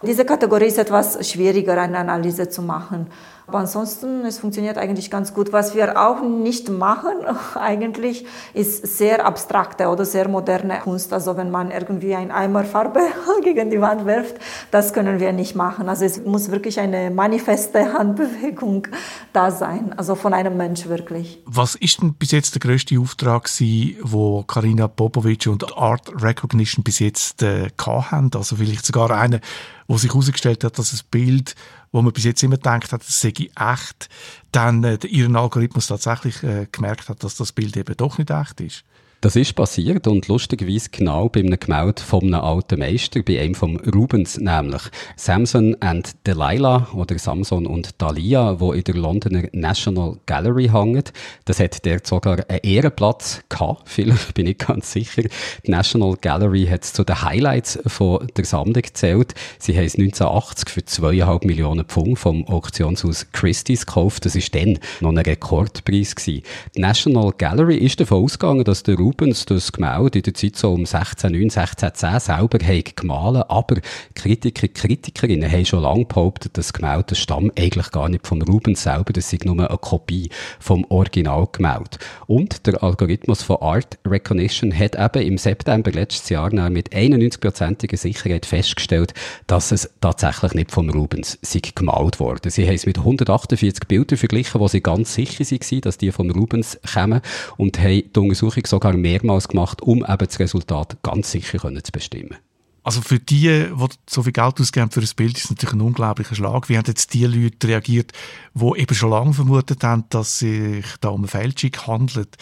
Diese 0.02 0.24
Kategorie 0.24 0.66
ist 0.66 0.78
etwas 0.78 1.28
schwieriger, 1.28 1.76
eine 1.76 1.98
Analyse 1.98 2.48
zu 2.48 2.62
machen. 2.62 3.08
Aber 3.50 3.58
ansonsten, 3.58 4.24
es 4.26 4.38
funktioniert 4.38 4.78
eigentlich 4.78 5.10
ganz 5.10 5.34
gut. 5.34 5.52
Was 5.52 5.74
wir 5.74 6.00
auch 6.00 6.22
nicht 6.22 6.68
machen, 6.68 7.14
eigentlich, 7.56 8.24
ist 8.54 8.96
sehr 8.96 9.26
abstrakte 9.26 9.88
oder 9.88 10.04
sehr 10.04 10.28
moderne 10.28 10.78
Kunst. 10.78 11.12
Also 11.12 11.36
wenn 11.36 11.50
man 11.50 11.72
irgendwie 11.72 12.14
ein 12.14 12.30
Eimer 12.30 12.62
Farbe 12.62 13.00
gegen 13.42 13.68
die 13.68 13.80
Wand 13.80 14.06
wirft, 14.06 14.36
das 14.70 14.92
können 14.92 15.18
wir 15.18 15.32
nicht 15.32 15.56
machen. 15.56 15.88
Also 15.88 16.04
es 16.04 16.24
muss 16.24 16.52
wirklich 16.52 16.78
eine 16.78 17.10
manifeste 17.10 17.92
Handbewegung 17.98 18.86
da 19.32 19.50
sein, 19.50 19.94
also 19.96 20.14
von 20.14 20.32
einem 20.32 20.56
Mensch 20.56 20.86
wirklich. 20.86 21.42
Was 21.44 21.74
ist 21.74 22.00
denn 22.00 22.14
bis 22.14 22.30
jetzt 22.30 22.54
der 22.54 22.60
größte 22.60 23.00
Auftrag 23.00 23.46
gewesen, 23.52 23.96
wo 24.02 24.44
Karina 24.44 24.86
Popovic 24.86 25.48
und 25.48 25.76
Art 25.76 26.22
Recognition 26.22 26.84
bis 26.84 27.00
jetzt 27.00 27.42
äh, 27.42 27.66
haben? 27.84 28.30
Also 28.32 28.54
vielleicht 28.54 28.86
sogar 28.86 29.10
einer, 29.10 29.40
wo 29.88 29.98
sich 29.98 30.10
herausgestellt 30.10 30.62
hat, 30.62 30.78
dass 30.78 30.92
das 30.92 31.02
Bild 31.02 31.56
wo 31.92 32.02
man 32.02 32.12
bis 32.12 32.24
jetzt 32.24 32.42
immer 32.42 32.56
gedacht 32.56 32.92
hat, 32.92 33.00
das 33.00 33.20
sei 33.20 33.32
echt, 33.56 34.08
dann 34.52 34.84
äh, 34.84 34.98
ihren 35.06 35.36
Algorithmus 35.36 35.88
tatsächlich 35.88 36.42
äh, 36.42 36.66
gemerkt 36.70 37.08
hat, 37.08 37.24
dass 37.24 37.36
das 37.36 37.52
Bild 37.52 37.76
eben 37.76 37.96
doch 37.96 38.18
nicht 38.18 38.30
echt 38.30 38.60
ist. 38.60 38.84
Das 39.22 39.36
ist 39.36 39.52
passiert 39.52 40.06
und 40.06 40.28
lustigerweise 40.28 40.88
genau 40.90 41.28
bei 41.28 41.40
einem 41.40 41.60
Gemälde 41.60 42.00
von 42.00 42.22
einem 42.22 42.40
alten 42.40 42.78
Meister, 42.78 43.22
bei 43.22 43.38
einem 43.38 43.54
vom 43.54 43.76
Rubens 43.76 44.38
nämlich. 44.38 44.80
Samson 45.14 45.76
and 45.80 46.16
Delilah 46.26 46.88
oder 46.94 47.18
Samson 47.18 47.66
und 47.66 48.00
Dalia, 48.00 48.58
wo 48.60 48.72
in 48.72 48.82
der 48.82 48.94
Londoner 48.94 49.42
National 49.52 50.16
Gallery 50.24 50.68
hängen. 50.68 51.04
Das 51.44 51.60
hat 51.60 51.84
dort 51.84 52.06
sogar 52.06 52.38
einen 52.48 52.60
Ehrenplatz 52.62 53.42
gehabt, 53.50 53.82
vielleicht 53.90 54.32
bin 54.32 54.46
ich 54.46 54.56
ganz 54.56 54.90
sicher. 54.90 55.24
Die 55.66 55.70
National 55.70 56.16
Gallery 56.18 56.64
hat 56.64 56.84
es 56.84 56.94
zu 56.94 57.04
den 57.04 57.20
Highlights 57.20 57.78
von 57.88 58.26
der 58.34 58.46
Sammlung 58.46 58.72
gezählt. 58.72 59.34
Sie 59.58 59.76
haben 59.76 59.84
es 59.84 59.96
1980 59.96 60.70
für 60.70 60.80
2,5 60.80 61.46
Millionen 61.46 61.84
Pfund 61.84 62.18
vom 62.18 62.46
Auktionshaus 62.46 63.26
Christie's 63.32 63.84
gekauft. 63.84 64.24
Das 64.24 64.34
ist 64.34 64.54
dann 64.54 64.78
noch 65.00 65.10
ein 65.10 65.18
Rekordpreis 65.18 66.14
gewesen. 66.16 66.42
Die 66.74 66.80
National 66.80 67.34
Gallery 67.36 67.76
ist 67.76 68.00
davon 68.00 68.24
ausgegangen, 68.24 68.64
dass 68.64 68.82
der 68.82 68.96
das 69.16 69.72
Gemälde 69.72 70.18
in 70.18 70.22
der 70.22 70.34
Zeit 70.34 70.56
so 70.56 70.72
um 70.72 70.80
1609, 70.80 71.50
1610 71.50 72.20
selber 72.20 72.58
gemahlen 72.58 73.42
aber 73.42 73.76
Kritiker, 74.14 74.68
Kritikerinnen 74.68 75.50
haben 75.50 75.64
schon 75.64 75.82
lange 75.82 76.04
behauptet, 76.04 76.56
das 76.56 76.72
Gemälde 76.72 77.04
das 77.10 77.18
stammt 77.18 77.58
eigentlich 77.58 77.90
gar 77.90 78.08
nicht 78.08 78.26
vom 78.26 78.40
Rubens 78.42 78.82
selber, 78.82 79.12
das 79.12 79.32
ist 79.32 79.44
nur 79.44 79.58
eine 79.58 79.78
Kopie 79.78 80.30
vom 80.58 80.84
Originalgemälde. 80.88 81.98
Und 82.26 82.66
der 82.66 82.82
Algorithmus 82.82 83.42
von 83.42 83.56
Art 83.60 83.98
Recognition 84.06 84.76
hat 84.76 84.96
eben 84.96 85.26
im 85.26 85.38
September 85.38 85.90
letztes 85.90 86.28
Jahr 86.28 86.50
mit 86.70 86.92
91%iger 86.92 87.96
Sicherheit 87.96 88.46
festgestellt, 88.46 89.14
dass 89.46 89.72
es 89.72 89.90
tatsächlich 90.00 90.54
nicht 90.54 90.70
vom 90.70 90.88
Rubens 90.90 91.38
sei 91.42 91.60
gemalt 91.74 92.20
worden. 92.20 92.50
Sie 92.50 92.66
haben 92.66 92.74
es 92.74 92.86
mit 92.86 92.98
148 92.98 93.86
Bildern 93.88 94.18
verglichen, 94.18 94.60
wo 94.60 94.68
sie 94.68 94.80
ganz 94.80 95.14
sicher 95.14 95.44
waren, 95.44 95.80
dass 95.80 95.98
die 95.98 96.12
vom 96.12 96.30
Rubens 96.30 96.78
kommen 96.92 97.20
und 97.56 97.78
haben 97.78 98.02
die 98.14 98.18
Untersuchung 98.18 98.66
sogar 98.66 98.92
mehrmals 99.00 99.48
gemacht, 99.48 99.82
um 99.82 99.98
eben 99.98 100.26
das 100.26 100.38
Resultat 100.38 100.98
ganz 101.02 101.30
sicher 101.30 101.58
können 101.58 101.82
zu 101.82 101.92
bestimmen. 101.92 102.36
Also 102.82 103.02
für 103.02 103.18
die, 103.18 103.66
die 103.68 103.86
so 104.08 104.22
viel 104.22 104.32
Geld 104.32 104.60
ausgeben 104.60 104.90
für 104.90 105.00
ein 105.00 105.08
Bild, 105.14 105.36
ist 105.36 105.44
es 105.44 105.50
natürlich 105.50 105.74
ein 105.74 105.82
unglaublicher 105.82 106.34
Schlag. 106.34 106.68
Wie 106.68 106.78
haben 106.78 106.86
jetzt 106.86 107.12
die 107.12 107.26
Leute 107.26 107.68
reagiert, 107.68 108.12
die 108.54 108.78
eben 108.78 108.94
schon 108.94 109.10
lange 109.10 109.34
vermutet 109.34 109.84
haben, 109.84 110.04
dass 110.08 110.38
sich 110.38 110.86
da 111.00 111.10
um 111.10 111.20
eine 111.20 111.28
Fälschung 111.28 111.72
handelt? 111.86 112.36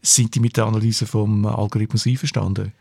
Sind 0.00 0.34
die 0.34 0.40
mit 0.40 0.56
der 0.56 0.64
Analyse 0.64 1.06
vom 1.06 1.44
Algorithmus 1.46 2.06
einverstanden? 2.06 2.72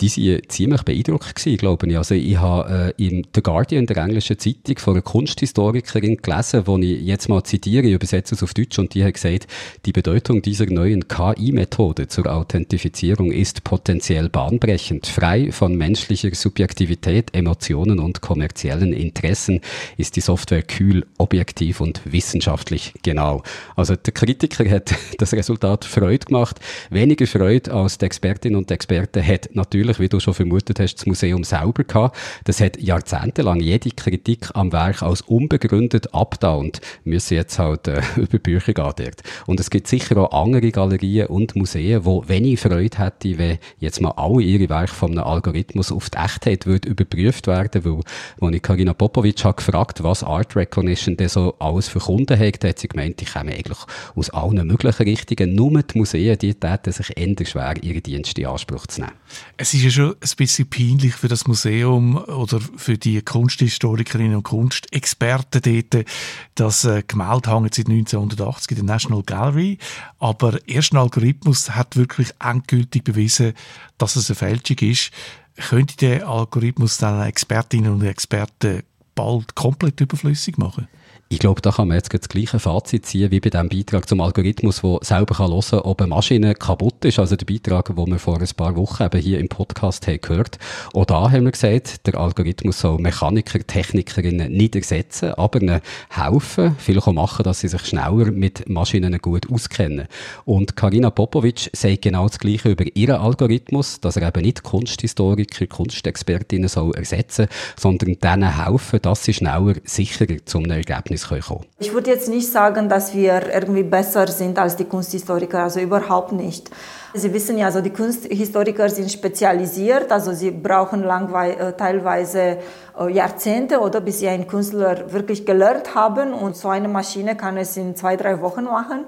Die 0.00 0.10
waren 0.10 0.42
ziemlich 0.48 0.82
beeindruckt 0.82 1.34
gewesen, 1.34 1.56
glaube 1.56 1.86
ich. 1.88 1.96
Also 1.96 2.14
ich 2.14 2.36
habe 2.36 2.92
äh, 2.98 3.02
in 3.02 3.26
The 3.34 3.42
Guardian, 3.42 3.86
der 3.86 3.96
englischen 3.96 4.38
Zeitung, 4.38 4.78
von 4.78 4.94
einer 4.94 5.02
Kunsthistorikerin 5.02 6.18
gelesen, 6.18 6.62
wo 6.66 6.76
ich 6.78 7.00
jetzt 7.00 7.28
mal 7.28 7.42
zitiere, 7.44 7.86
ich 7.86 7.94
übersetze 7.94 8.34
es 8.34 8.42
auf 8.42 8.52
Deutsch, 8.52 8.78
und 8.78 8.92
die 8.92 9.04
hat 9.04 9.14
gesagt, 9.14 9.46
die 9.86 9.92
Bedeutung 9.92 10.42
dieser 10.42 10.66
neuen 10.66 11.08
KI-Methode 11.08 12.08
zur 12.08 12.26
Authentifizierung 12.26 13.32
ist 13.32 13.64
potenziell 13.64 14.28
bahnbrechend. 14.28 15.06
Frei 15.06 15.50
von 15.50 15.76
menschlicher 15.76 16.34
Subjektivität, 16.34 17.34
Emotionen 17.34 17.98
und 17.98 18.20
kommerziellen 18.20 18.92
Interessen 18.92 19.60
ist 19.96 20.16
die 20.16 20.20
Software 20.20 20.62
kühl, 20.62 21.06
objektiv 21.16 21.80
und 21.80 22.02
wissenschaftlich 22.04 22.92
genau. 23.02 23.42
Also 23.76 23.96
der 23.96 24.12
Kritiker 24.12 24.68
hat 24.68 24.94
das 25.18 25.32
Resultat 25.32 25.86
Freude 25.86 26.26
gemacht. 26.26 26.60
Weniger 26.90 27.26
Freude 27.26 27.72
als 27.72 27.96
die 27.96 28.04
Expertinnen 28.04 28.56
und 28.56 28.70
Experten 28.70 29.26
hat 29.26 29.50
natürlich 29.54 29.85
natürlich, 29.86 30.00
wie 30.00 30.08
du 30.08 30.20
schon 30.20 30.34
vermutet 30.34 30.80
hast, 30.80 30.96
das 30.96 31.06
Museum 31.06 31.44
selber 31.44 31.84
gehabt. 31.84 32.16
Das 32.44 32.60
hat 32.60 32.80
jahrzehntelang 32.80 33.60
jede 33.60 33.90
Kritik 33.90 34.50
am 34.54 34.72
Werk 34.72 35.02
als 35.02 35.22
unbegründet 35.22 36.12
abdaunt. 36.14 36.80
Müssen 37.04 37.34
jetzt 37.34 37.58
halt 37.58 37.88
äh, 37.88 38.02
über 38.16 38.38
Bücher 38.38 38.72
gehen 38.72 38.92
dort. 38.96 39.22
Und 39.46 39.60
es 39.60 39.70
gibt 39.70 39.86
sicher 39.86 40.16
auch 40.16 40.32
andere 40.32 40.70
Galerien 40.70 41.28
und 41.28 41.56
Museen, 41.56 42.04
wo 42.04 42.26
wenig 42.26 42.60
Freude 42.60 42.98
hätten, 42.98 43.38
wenn 43.38 43.58
jetzt 43.78 44.00
mal 44.00 44.12
alle 44.16 44.42
ihre 44.42 44.68
Werke 44.68 44.94
von 44.94 45.12
einem 45.12 45.26
Algorithmus 45.26 45.92
auf 45.92 46.10
die 46.10 46.18
Echtheit 46.18 46.66
würde 46.66 46.88
überprüft 46.88 47.46
werden, 47.46 47.84
weil, 47.84 48.00
als 48.40 48.56
ich 48.56 48.62
Karina 48.62 48.94
Popovic 48.94 49.44
habe 49.44 49.56
gefragt, 49.56 50.02
was 50.02 50.22
Art 50.22 50.56
Recognition 50.56 51.16
denn 51.16 51.28
so 51.28 51.54
alles 51.58 51.88
für 51.88 52.00
Kunden 52.00 52.38
hat, 52.38 52.64
hat 52.64 52.78
sie 52.78 52.88
gemeint, 52.88 53.22
ich 53.22 53.32
komme 53.32 53.52
eigentlich 53.52 53.78
aus 54.14 54.30
allen 54.30 54.66
möglichen 54.66 55.02
Richtungen. 55.04 55.54
Nur 55.54 55.82
die 55.82 55.98
Museen, 55.98 56.38
die 56.38 56.54
täten 56.54 56.92
sich 56.92 57.16
eher 57.16 57.46
schwer, 57.46 57.74
ihre 57.82 58.00
Dienste 58.00 58.40
in 58.40 58.46
Anspruch 58.48 58.86
zu 58.86 59.02
nehmen. 59.02 59.12
Es 59.56 59.74
ist 59.76 59.84
ja 59.84 59.90
schon 59.90 60.12
ein 60.12 60.36
bisschen 60.36 60.68
peinlich 60.68 61.14
für 61.14 61.28
das 61.28 61.46
Museum 61.46 62.16
oder 62.16 62.60
für 62.60 62.98
die 62.98 63.22
Kunsthistorikerinnen 63.22 64.36
und 64.36 64.42
Kunstexperten 64.42 65.62
dort. 65.62 66.06
Das 66.54 66.84
äh, 66.84 67.02
Gemälde 67.06 67.50
hängt 67.50 67.74
seit 67.74 67.88
1980 67.88 68.70
in 68.72 68.86
der 68.86 68.94
National 68.94 69.22
Gallery. 69.22 69.78
Aber 70.18 70.58
erst 70.68 70.92
ein 70.92 70.98
Algorithmus 70.98 71.70
hat 71.70 71.96
wirklich 71.96 72.30
endgültig 72.42 73.04
bewiesen, 73.04 73.54
dass 73.98 74.16
es 74.16 74.30
eine 74.30 74.36
Fälschung 74.36 74.78
ist. 74.78 75.10
Könnte 75.56 75.96
der 75.96 76.28
Algorithmus 76.28 76.98
dann 76.98 77.22
Expertinnen 77.22 77.92
und 77.92 78.04
Experten 78.04 78.82
bald 79.14 79.54
komplett 79.54 80.00
überflüssig 80.00 80.58
machen? 80.58 80.88
Ich 81.28 81.40
glaube, 81.40 81.60
da 81.60 81.72
kann 81.72 81.88
man 81.88 81.96
jetzt 81.96 82.14
das 82.14 82.28
gleiche 82.28 82.60
Fazit 82.60 83.04
ziehen 83.04 83.32
wie 83.32 83.40
bei 83.40 83.50
dem 83.50 83.68
Beitrag 83.68 84.08
zum 84.08 84.20
Algorithmus, 84.20 84.80
der 84.82 84.98
selber 85.02 85.34
kann 85.34 85.50
hören 85.50 85.80
ob 85.80 86.00
eine 86.00 86.06
Maschine 86.06 86.54
kaputt 86.54 87.04
ist. 87.04 87.18
Also 87.18 87.34
der 87.34 87.46
Beitrag, 87.46 87.86
den 87.86 87.96
wir 87.96 88.20
vor 88.20 88.40
ein 88.40 88.48
paar 88.56 88.76
Wochen 88.76 89.02
eben 89.02 89.20
hier 89.20 89.40
im 89.40 89.48
Podcast 89.48 90.06
haben 90.06 90.20
gehört. 90.20 90.60
Auch 90.94 91.04
da 91.04 91.32
haben 91.32 91.44
wir 91.44 91.50
gesagt, 91.50 92.06
der 92.06 92.16
Algorithmus 92.16 92.78
soll 92.78 92.98
Mechaniker, 92.98 93.58
Technikerinnen 93.58 94.52
nicht 94.52 94.76
ersetzen, 94.76 95.34
aber 95.34 95.60
ihnen 95.60 95.80
helfen, 96.10 96.76
vielleicht 96.78 97.08
auch 97.08 97.12
machen, 97.12 97.42
dass 97.42 97.58
sie 97.58 97.68
sich 97.68 97.84
schneller 97.84 98.30
mit 98.30 98.68
Maschinen 98.68 99.18
gut 99.18 99.50
auskennen. 99.50 100.06
Und 100.44 100.76
Karina 100.76 101.10
Popovic 101.10 101.70
sagt 101.72 102.02
genau 102.02 102.28
das 102.28 102.38
Gleiche 102.38 102.70
über 102.70 102.84
ihren 102.94 103.16
Algorithmus, 103.16 104.00
dass 104.00 104.16
er 104.16 104.28
eben 104.28 104.44
nicht 104.44 104.62
Kunsthistoriker, 104.62 105.66
Kunstexpertinnen 105.66 106.68
soll 106.68 106.94
ersetzen, 106.94 107.48
sondern 107.76 108.16
denen 108.20 108.64
helfen, 108.64 109.00
dass 109.02 109.24
sie 109.24 109.34
schneller, 109.34 109.74
sicherer 109.82 110.36
zum 110.44 110.66
Ergebnis 110.66 111.15
Ergebnis 111.24 111.46
kommen 111.46 111.64
Ich 111.78 111.92
würde 111.92 112.10
jetzt 112.10 112.28
nicht 112.28 112.50
sagen, 112.50 112.88
dass 112.88 113.14
wir 113.14 113.52
irgendwie 113.52 113.82
besser 113.82 114.26
sind 114.28 114.58
als 114.58 114.76
die 114.76 114.84
Kunsthistoriker, 114.84 115.62
also 115.62 115.80
überhaupt 115.80 116.32
nicht. 116.32 116.70
Sie 117.14 117.32
wissen 117.32 117.56
ja, 117.56 117.66
also 117.66 117.80
die 117.80 117.90
Kunsthistoriker 117.90 118.88
sind 118.88 119.10
spezialisiert, 119.10 120.12
also 120.12 120.32
sie 120.32 120.50
brauchen 120.50 121.04
äh, 121.04 121.72
teilweise 121.72 122.58
äh, 122.98 123.10
Jahrzehnte 123.10 123.80
oder 123.80 124.00
bis 124.00 124.20
sie 124.20 124.28
einen 124.28 124.46
Künstler 124.46 125.12
wirklich 125.12 125.46
gelernt 125.46 125.94
haben 125.94 126.34
und 126.34 126.56
so 126.56 126.68
eine 126.68 126.88
Maschine 126.88 127.36
kann 127.36 127.56
es 127.56 127.76
in 127.76 127.96
zwei, 127.96 128.16
drei 128.16 128.40
Wochen 128.40 128.64
machen. 128.64 129.06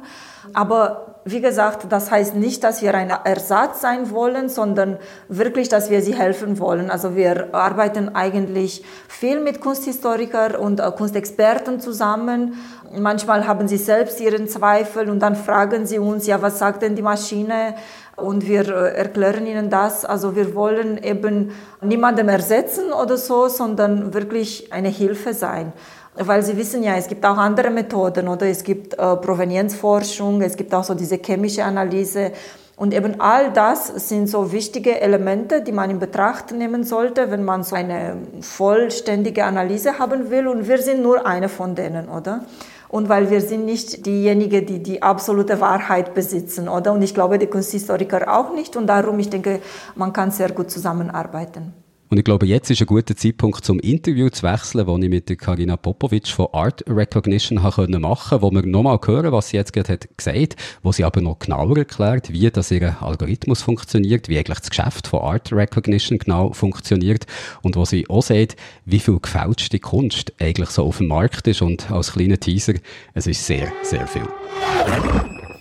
Aber 0.54 1.18
wie 1.31 1.41
gesagt, 1.41 1.87
das 1.91 2.11
heißt 2.11 2.35
nicht, 2.35 2.64
dass 2.64 2.81
wir 2.81 2.95
ein 2.95 3.11
Ersatz 3.11 3.81
sein 3.81 4.11
wollen, 4.11 4.49
sondern 4.49 4.99
wirklich, 5.29 5.68
dass 5.68 5.91
wir 5.91 6.01
sie 6.01 6.14
helfen 6.14 6.59
wollen. 6.59 6.91
Also 6.91 7.16
wir 7.16 7.55
arbeiten 7.55 8.14
eigentlich 8.14 8.83
viel 9.09 9.41
mit 9.41 9.61
Kunsthistorikern 9.61 10.57
und 10.57 10.81
äh, 10.81 10.91
Kunstexperten 10.91 11.81
zusammen. 11.81 12.55
Manchmal 12.97 13.47
haben 13.47 13.68
sie 13.68 13.76
selbst 13.76 14.20
ihren 14.20 14.49
Zweifel 14.49 15.11
und 15.11 15.20
dann 15.20 15.37
fragen 15.37 15.87
sie 15.87 15.99
uns, 15.99 16.26
ja, 16.26 16.41
was 16.41 16.59
sagt 16.59 16.83
denn 16.83 16.97
die 16.97 17.03
Maschine? 17.03 17.74
Und 18.16 18.49
wir 18.49 18.66
äh, 18.68 18.97
erklären 18.97 19.47
ihnen 19.47 19.70
das. 19.70 20.05
Also 20.05 20.35
wir 20.35 20.55
wollen 20.55 20.97
eben 21.03 21.53
niemandem 21.83 22.29
ersetzen 22.29 22.93
oder 22.93 23.16
so, 23.18 23.49
sondern 23.49 24.14
wirklich 24.14 24.72
eine 24.72 24.89
Hilfe 24.89 25.35
sein 25.35 25.72
weil 26.19 26.43
Sie 26.43 26.57
wissen 26.57 26.83
ja, 26.83 26.97
es 26.97 27.09
gibt 27.09 27.25
auch 27.25 27.37
andere 27.37 27.71
Methoden 27.71 28.29
oder 28.29 28.47
es 28.47 28.62
gibt 28.64 28.95
äh, 28.95 29.16
Provenienzforschung, 29.16 30.43
es 30.43 30.57
gibt 30.57 30.75
auch 30.75 30.85
so 30.85 30.95
diese 30.95 31.16
chemische 31.16 31.64
Analyse 31.64 32.33
Und 32.79 32.95
eben 32.95 33.21
all 33.21 33.53
das 33.53 33.89
sind 34.09 34.29
so 34.29 34.53
wichtige 34.53 35.01
Elemente, 35.01 35.62
die 35.62 35.73
man 35.73 35.91
in 35.91 35.99
Betracht 35.99 36.53
nehmen 36.53 36.85
sollte, 36.85 37.29
wenn 37.33 37.45
man 37.45 37.64
so 37.64 37.75
eine 37.75 38.16
vollständige 38.41 39.45
Analyse 39.45 39.99
haben 39.99 40.31
will. 40.31 40.47
Und 40.47 40.69
wir 40.69 40.79
sind 40.79 41.03
nur 41.03 41.27
eine 41.27 41.49
von 41.49 41.75
denen, 41.75 42.09
oder? 42.09 42.45
Und 42.89 43.09
weil 43.09 43.31
wir 43.31 43.41
sind 43.41 43.64
nicht 43.64 44.07
diejenigen, 44.07 44.64
die 44.64 44.81
die 44.81 45.03
absolute 45.03 45.61
Wahrheit 45.61 46.14
besitzen, 46.14 46.69
oder? 46.69 46.93
Und 46.93 47.03
ich 47.03 47.14
glaube, 47.14 47.39
die 47.39 47.49
Kunsthistoriker 47.49 48.33
auch 48.33 48.55
nicht. 48.55 48.77
Und 48.77 48.87
darum, 48.87 49.19
ich 49.19 49.29
denke, 49.29 49.61
man 49.97 50.12
kann 50.12 50.31
sehr 50.31 50.53
gut 50.53 50.71
zusammenarbeiten. 50.71 51.75
Und 52.11 52.18
ich 52.18 52.24
glaube, 52.24 52.46
jetzt 52.46 52.70
ist 52.70 52.80
ein 52.80 52.86
guter 52.86 53.14
Zeitpunkt 53.14 53.64
zum 53.64 53.80
Interview 53.80 54.30
zu 54.30 54.42
wechseln, 54.42 54.86
das 54.86 54.98
ich 54.98 55.09
mit 55.11 55.28
der 55.28 55.36
Karina 55.36 55.76
Popovic 55.76 56.28
von 56.28 56.48
Art 56.52 56.82
Recognition 56.86 57.61
machen 57.61 57.92
konnte, 57.92 58.42
wo 58.42 58.50
wir 58.50 58.64
nochmal 58.64 58.98
hören, 59.04 59.32
was 59.32 59.50
sie 59.50 59.59
jetzt 59.59 59.72
gerade 59.72 59.92
hat 59.92 60.09
gesagt, 60.16 60.56
wo 60.82 60.90
sie 60.92 61.04
aber 61.04 61.20
noch 61.20 61.38
genauer 61.38 61.76
erklärt, 61.76 62.32
wie 62.32 62.50
das 62.50 62.70
ihr 62.70 62.96
Algorithmus 63.02 63.62
funktioniert, 63.62 64.28
wie 64.28 64.38
eigentlich 64.38 64.61
das 64.61 64.70
Geschäft 64.70 65.06
von 65.06 65.20
Art 65.20 65.52
Recognition 65.52 66.18
genau 66.18 66.52
funktioniert 66.52 67.26
und 67.62 67.76
wo 67.76 67.84
sie 67.84 68.09
auch 68.09 68.22
sagt, 68.22 68.56
wie 68.86 69.00
viel 69.00 69.18
gefälschte 69.20 69.78
Kunst 69.78 70.32
eigentlich 70.38 70.70
so 70.70 70.84
auf 70.84 70.98
dem 70.98 71.09
Markt 71.09 71.46
ist 71.46 71.61
und 71.61 71.90
als 71.90 72.12
kleiner 72.12 72.40
Teaser, 72.40 72.74
es 73.12 73.26
ist 73.26 73.44
sehr, 73.44 73.70
sehr 73.82 74.06
viel. 74.06 74.22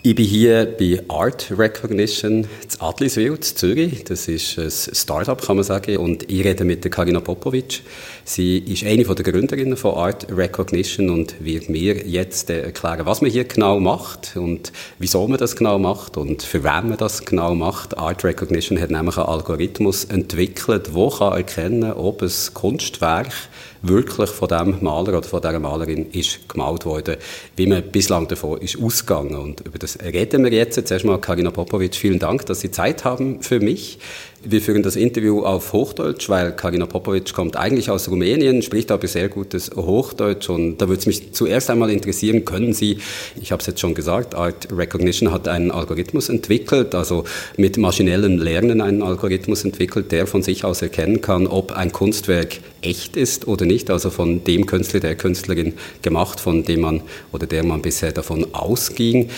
Ich 0.07 0.15
bin 0.15 0.25
hier 0.25 0.73
bei 0.79 1.03
Art 1.09 1.51
Recognition 1.51 2.47
zu 2.65 2.79
Adliswil, 2.79 3.33
in 3.33 3.41
Zürich. 3.41 4.05
Das 4.05 4.29
ist 4.29 4.57
ein 4.57 4.95
Startup, 4.95 5.45
kann 5.45 5.57
man 5.57 5.65
sagen. 5.65 5.97
Und 5.97 6.31
ich 6.31 6.45
rede 6.45 6.63
mit 6.63 6.85
der 6.85 6.91
Karina 6.91 7.19
Popovic. 7.19 7.81
Sie 8.29 8.57
ist 8.57 8.83
eine 8.83 9.05
der 9.05 9.23
Gründerinnen 9.23 9.77
von 9.77 9.95
Art 9.95 10.27
Recognition 10.29 11.09
und 11.09 11.35
wird 11.39 11.69
mir 11.69 12.05
jetzt 12.05 12.49
erklären, 12.49 13.05
was 13.05 13.21
man 13.21 13.31
hier 13.31 13.45
genau 13.45 13.79
macht 13.79 14.35
und 14.35 14.73
wieso 14.99 15.25
man 15.29 15.37
das 15.37 15.55
genau 15.55 15.79
macht 15.79 16.17
und 16.17 16.43
für 16.43 16.61
wen 16.61 16.89
man 16.89 16.97
das 16.97 17.23
genau 17.23 17.55
macht. 17.55 17.97
Art 17.97 18.25
Recognition 18.25 18.81
hat 18.81 18.91
nämlich 18.91 19.15
einen 19.15 19.27
Algorithmus 19.27 20.03
entwickelt, 20.03 20.89
der 20.93 21.21
erkennen 21.21 21.81
kann, 21.83 21.93
ob 21.93 22.21
ein 22.21 22.31
Kunstwerk 22.53 23.31
wirklich 23.81 24.29
von 24.29 24.49
dem 24.49 24.77
Maler 24.81 25.17
oder 25.17 25.23
von 25.23 25.39
dieser 25.41 25.59
Malerin 25.59 26.09
ist 26.11 26.49
gemalt 26.49 26.85
worden, 26.85 27.15
wie 27.55 27.67
man 27.67 27.83
bislang 27.83 28.27
davon 28.27 28.59
ist 28.59 28.81
ausgegangen. 28.81 29.35
Und 29.35 29.61
über 29.61 29.77
das 29.77 29.99
reden 29.99 30.43
wir 30.43 30.51
jetzt. 30.51 30.85
Zuerst 30.85 31.05
mal 31.05 31.19
Karina 31.19 31.51
Popovic, 31.51 31.95
vielen 31.95 32.19
Dank, 32.19 32.45
dass 32.47 32.59
Sie 32.59 32.71
Zeit 32.71 33.05
haben 33.05 33.41
für 33.41 33.61
mich. 33.61 33.99
Wir 34.43 34.61
führen 34.61 34.83
das 34.83 34.95
Interview 34.95 35.41
auf 35.41 35.73
Hochdeutsch, 35.73 36.29
weil 36.29 36.55
Karina 36.55 36.85
Popovic 36.85 37.33
kommt 37.33 37.55
eigentlich 37.55 37.89
aus 37.89 38.07
Rumänien, 38.07 38.61
spricht 38.61 38.91
aber 38.91 39.07
sehr 39.07 39.29
gutes 39.29 39.71
Hochdeutsch. 39.75 40.47
Und 40.49 40.77
da 40.77 40.87
würde 40.87 40.99
es 40.99 41.07
mich 41.07 41.33
zuerst 41.33 41.71
einmal 41.71 41.89
interessieren, 41.89 42.45
können 42.45 42.71
Sie, 42.71 42.99
ich 43.41 43.51
habe 43.51 43.61
es 43.61 43.65
jetzt 43.65 43.79
schon 43.79 43.95
gesagt, 43.95 44.35
Art 44.35 44.67
Recognition 44.71 45.31
hat 45.31 45.47
einen 45.47 45.71
Algorithmus 45.71 46.29
entwickelt, 46.29 46.93
also 46.93 47.23
mit 47.57 47.77
maschinellem 47.77 48.37
Lernen 48.37 48.79
einen 48.79 49.01
Algorithmus 49.01 49.65
entwickelt, 49.65 50.11
der 50.11 50.27
von 50.27 50.43
sich 50.43 50.63
aus 50.63 50.83
erkennen 50.83 51.21
kann, 51.21 51.47
ob 51.47 51.71
ein 51.71 51.91
Kunstwerk 51.91 52.59
echt 52.83 53.17
ist 53.17 53.47
oder 53.47 53.65
nicht, 53.65 53.89
also 53.89 54.11
von 54.11 54.43
dem 54.43 54.67
Künstler, 54.67 54.99
der 54.99 55.15
Künstlerin 55.15 55.73
gemacht, 56.03 56.39
von 56.39 56.63
dem 56.63 56.81
man 56.81 57.01
oder 57.31 57.47
der 57.47 57.63
man 57.63 57.81
bisher 57.81 58.11
davon 58.11 58.53
ausging. 58.53 59.31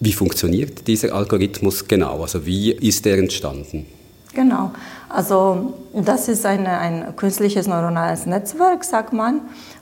Wie 0.00 0.12
funktioniert 0.12 0.86
dieser 0.86 1.14
Algorithmus 1.14 1.86
genau? 1.86 2.22
Also 2.22 2.46
wie 2.46 2.72
ist 2.72 3.04
der 3.04 3.18
entstanden? 3.18 3.99
Genau, 4.32 4.70
also 5.08 5.74
das 5.92 6.28
ist 6.28 6.46
eine, 6.46 6.78
ein 6.78 7.16
künstliches 7.16 7.66
neuronales 7.66 8.26
Netzwerk, 8.26 8.84
sagt 8.84 9.12
man. 9.12 9.40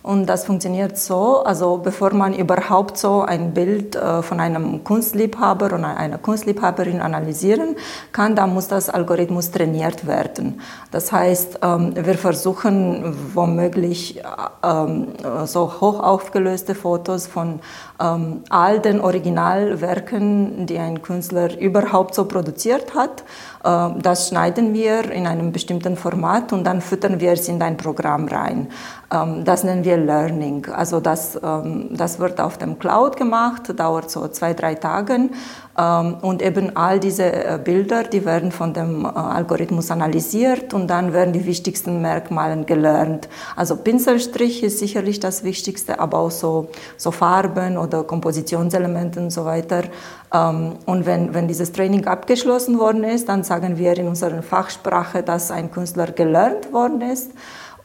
Und 0.09 0.25
das 0.25 0.47
funktioniert 0.47 0.97
so, 0.97 1.43
also 1.45 1.77
bevor 1.85 2.15
man 2.15 2.33
überhaupt 2.33 2.97
so 2.97 3.21
ein 3.21 3.53
Bild 3.53 3.95
äh, 3.95 4.23
von 4.23 4.41
einem 4.41 4.83
Kunstliebhaber 4.83 5.67
oder 5.67 5.99
einer 5.99 6.17
Kunstliebhaberin 6.17 7.03
analysieren 7.03 7.77
kann, 8.11 8.35
dann 8.35 8.55
muss 8.55 8.69
das 8.69 8.89
Algorithmus 8.89 9.51
trainiert 9.51 10.07
werden. 10.07 10.63
Das 10.93 11.13
heißt, 11.13 11.59
ähm, 11.63 11.93
wir 11.95 12.15
versuchen 12.15 13.15
womöglich 13.35 14.23
ähm, 14.65 15.09
so 15.45 15.79
hoch 15.79 16.01
aufgelöste 16.01 16.75
Fotos 16.75 17.27
von 17.27 17.61
ähm, 18.01 18.45
all 18.49 18.81
den 18.81 19.03
Originalwerken, 19.03 20.65
die 20.65 20.79
ein 20.79 21.03
Künstler 21.03 21.61
überhaupt 21.61 22.15
so 22.15 22.25
produziert 22.25 22.95
hat. 22.95 23.25
Das 23.61 24.29
schneiden 24.29 24.73
wir 24.73 25.11
in 25.11 25.27
einem 25.27 25.51
bestimmten 25.51 25.97
Format 25.97 26.53
und 26.53 26.65
dann 26.65 26.81
füttern 26.81 27.21
wir 27.21 27.33
es 27.33 27.49
in 27.49 27.61
ein 27.61 27.77
Programm 27.77 28.29
rein. 28.29 28.69
Ähm, 29.11 29.45
das 29.45 29.65
nennen 29.65 29.85
wir 29.85 29.97
Learning. 29.97 30.67
Also 30.67 31.01
das, 31.01 31.39
ähm, 31.43 31.89
das 31.91 32.19
wird 32.19 32.41
auf 32.41 32.59
dem 32.59 32.79
Cloud 32.79 33.17
gemacht, 33.17 33.79
dauert 33.79 34.11
so 34.11 34.29
zwei, 34.29 34.53
drei 34.53 34.75
Tage. 34.75 35.31
Ähm, 35.79 36.17
und 36.21 36.43
eben 36.43 36.77
all 36.77 37.01
diese 37.01 37.25
äh, 37.25 37.59
Bilder, 37.63 38.03
die 38.03 38.25
werden 38.25 38.53
von 38.53 38.75
dem 38.75 39.05
äh, 39.05 39.09
Algorithmus 39.09 39.91
analysiert 39.91 40.75
und 40.75 40.89
dann 40.89 41.13
werden 41.13 41.33
die 41.33 41.47
wichtigsten 41.47 42.03
Merkmale 42.03 42.65
gelernt. 42.65 43.29
Also 43.57 43.77
Pinselstrich 43.77 44.63
ist 44.63 44.79
sicherlich 44.79 45.21
das 45.21 45.43
Wichtigste, 45.43 46.01
aber 46.01 46.19
auch 46.19 46.31
so, 46.31 46.69
so 46.97 47.11
Farben 47.11 47.79
oder 47.79 48.03
Kompositionselemente 48.03 49.21
und 49.21 49.31
so 49.31 49.45
weiter. 49.45 49.85
Und 50.31 51.07
wenn, 51.07 51.33
wenn 51.33 51.49
dieses 51.49 51.73
Training 51.73 52.07
abgeschlossen 52.07 52.79
worden 52.79 53.03
ist, 53.03 53.31
dann 53.31 53.45
sagen 53.45 53.79
wir 53.79 53.97
in 53.97 54.09
unserer 54.09 54.43
Fachsprache, 54.43 55.23
dass 55.23 55.51
ein 55.51 55.71
Künstler 55.71 56.09
gelernt 56.09 56.71
worden 56.71 57.01
ist. 57.01 57.33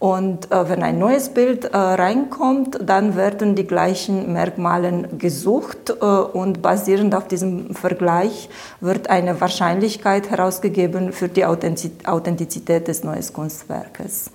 Und 0.04 0.52
äh, 0.52 0.68
wenn 0.68 0.84
ein 0.84 1.00
neues 1.00 1.30
Bild 1.30 1.64
äh, 1.64 1.78
reinkommt, 1.78 2.78
dann 2.84 3.16
werden 3.16 3.56
die 3.56 3.66
gleichen 3.66 4.34
Merkmale 4.34 5.08
gesucht 5.18 5.92
äh, 5.92 6.04
und 6.04 6.62
basierend 6.62 7.16
auf 7.16 7.30
diesem 7.30 7.74
Vergleich 7.74 8.50
wird 8.82 9.10
eine 9.10 9.40
Wahrscheinlichkeit 9.40 10.30
herausgegeben 10.30 11.14
für 11.14 11.30
die 11.30 11.46
Authentizität 11.46 12.90
des 12.90 13.06
neuen 13.06 13.24
Kunstwerkes. 13.32 14.32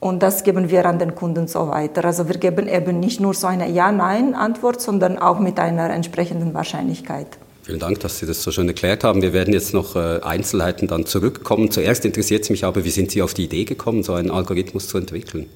Und 0.00 0.22
das 0.22 0.44
geben 0.44 0.70
wir 0.70 0.86
an 0.86 0.98
den 0.98 1.14
Kunden 1.14 1.46
so 1.46 1.68
weiter. 1.68 2.06
Also 2.06 2.26
wir 2.26 2.38
geben 2.38 2.66
eben 2.66 2.98
nicht 2.98 3.20
nur 3.20 3.34
so 3.34 3.48
eine 3.48 3.68
Ja-Nein-Antwort, 3.68 4.80
sondern 4.80 5.18
auch 5.18 5.38
mit 5.38 5.60
einer 5.60 5.90
entsprechenden 5.90 6.54
Wahrscheinlichkeit. 6.54 7.36
Vielen 7.64 7.78
Dank, 7.78 8.00
dass 8.00 8.18
Sie 8.18 8.26
das 8.26 8.42
so 8.42 8.50
schön 8.50 8.66
erklärt 8.66 9.04
haben. 9.04 9.22
Wir 9.22 9.32
werden 9.32 9.54
jetzt 9.54 9.72
noch 9.72 9.94
äh, 9.94 10.18
Einzelheiten 10.22 10.88
dann 10.88 11.06
zurückkommen. 11.06 11.70
Zuerst 11.70 12.04
interessiert 12.04 12.42
es 12.42 12.50
mich 12.50 12.64
aber, 12.64 12.84
wie 12.84 12.90
sind 12.90 13.12
Sie 13.12 13.22
auf 13.22 13.34
die 13.34 13.44
Idee 13.44 13.64
gekommen, 13.64 14.02
so 14.02 14.14
einen 14.14 14.32
Algorithmus 14.32 14.88
zu 14.88 14.98
entwickeln? 14.98 15.48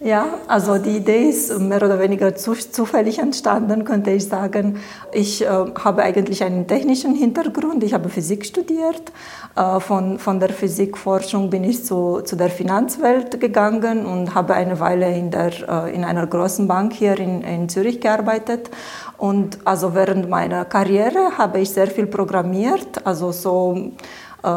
Ja, 0.00 0.40
also 0.48 0.78
die 0.78 0.96
Idee 0.96 1.28
ist 1.28 1.56
mehr 1.60 1.80
oder 1.80 2.00
weniger 2.00 2.34
zufällig 2.34 3.20
entstanden, 3.20 3.84
könnte 3.84 4.10
ich 4.10 4.26
sagen. 4.26 4.78
Ich 5.12 5.42
äh, 5.42 5.46
habe 5.46 6.02
eigentlich 6.02 6.42
einen 6.42 6.66
technischen 6.66 7.14
Hintergrund. 7.14 7.84
Ich 7.84 7.94
habe 7.94 8.08
Physik 8.08 8.44
studiert. 8.44 9.12
Äh, 9.56 9.78
von, 9.78 10.18
von 10.18 10.40
der 10.40 10.48
Physikforschung 10.48 11.48
bin 11.48 11.62
ich 11.62 11.84
zu, 11.84 12.22
zu 12.22 12.34
der 12.34 12.50
Finanzwelt 12.50 13.40
gegangen 13.40 14.04
und 14.04 14.34
habe 14.34 14.54
eine 14.54 14.80
Weile 14.80 15.16
in, 15.16 15.30
der, 15.30 15.52
äh, 15.68 15.94
in 15.94 16.04
einer 16.04 16.26
großen 16.26 16.66
Bank 16.66 16.92
hier 16.92 17.18
in, 17.18 17.42
in 17.42 17.68
Zürich 17.68 18.00
gearbeitet. 18.00 18.70
Und 19.16 19.58
also 19.64 19.94
während 19.94 20.28
meiner 20.28 20.64
Karriere 20.64 21.38
habe 21.38 21.60
ich 21.60 21.70
sehr 21.70 21.86
viel 21.86 22.06
programmiert, 22.06 23.06
also 23.06 23.30
so 23.30 23.92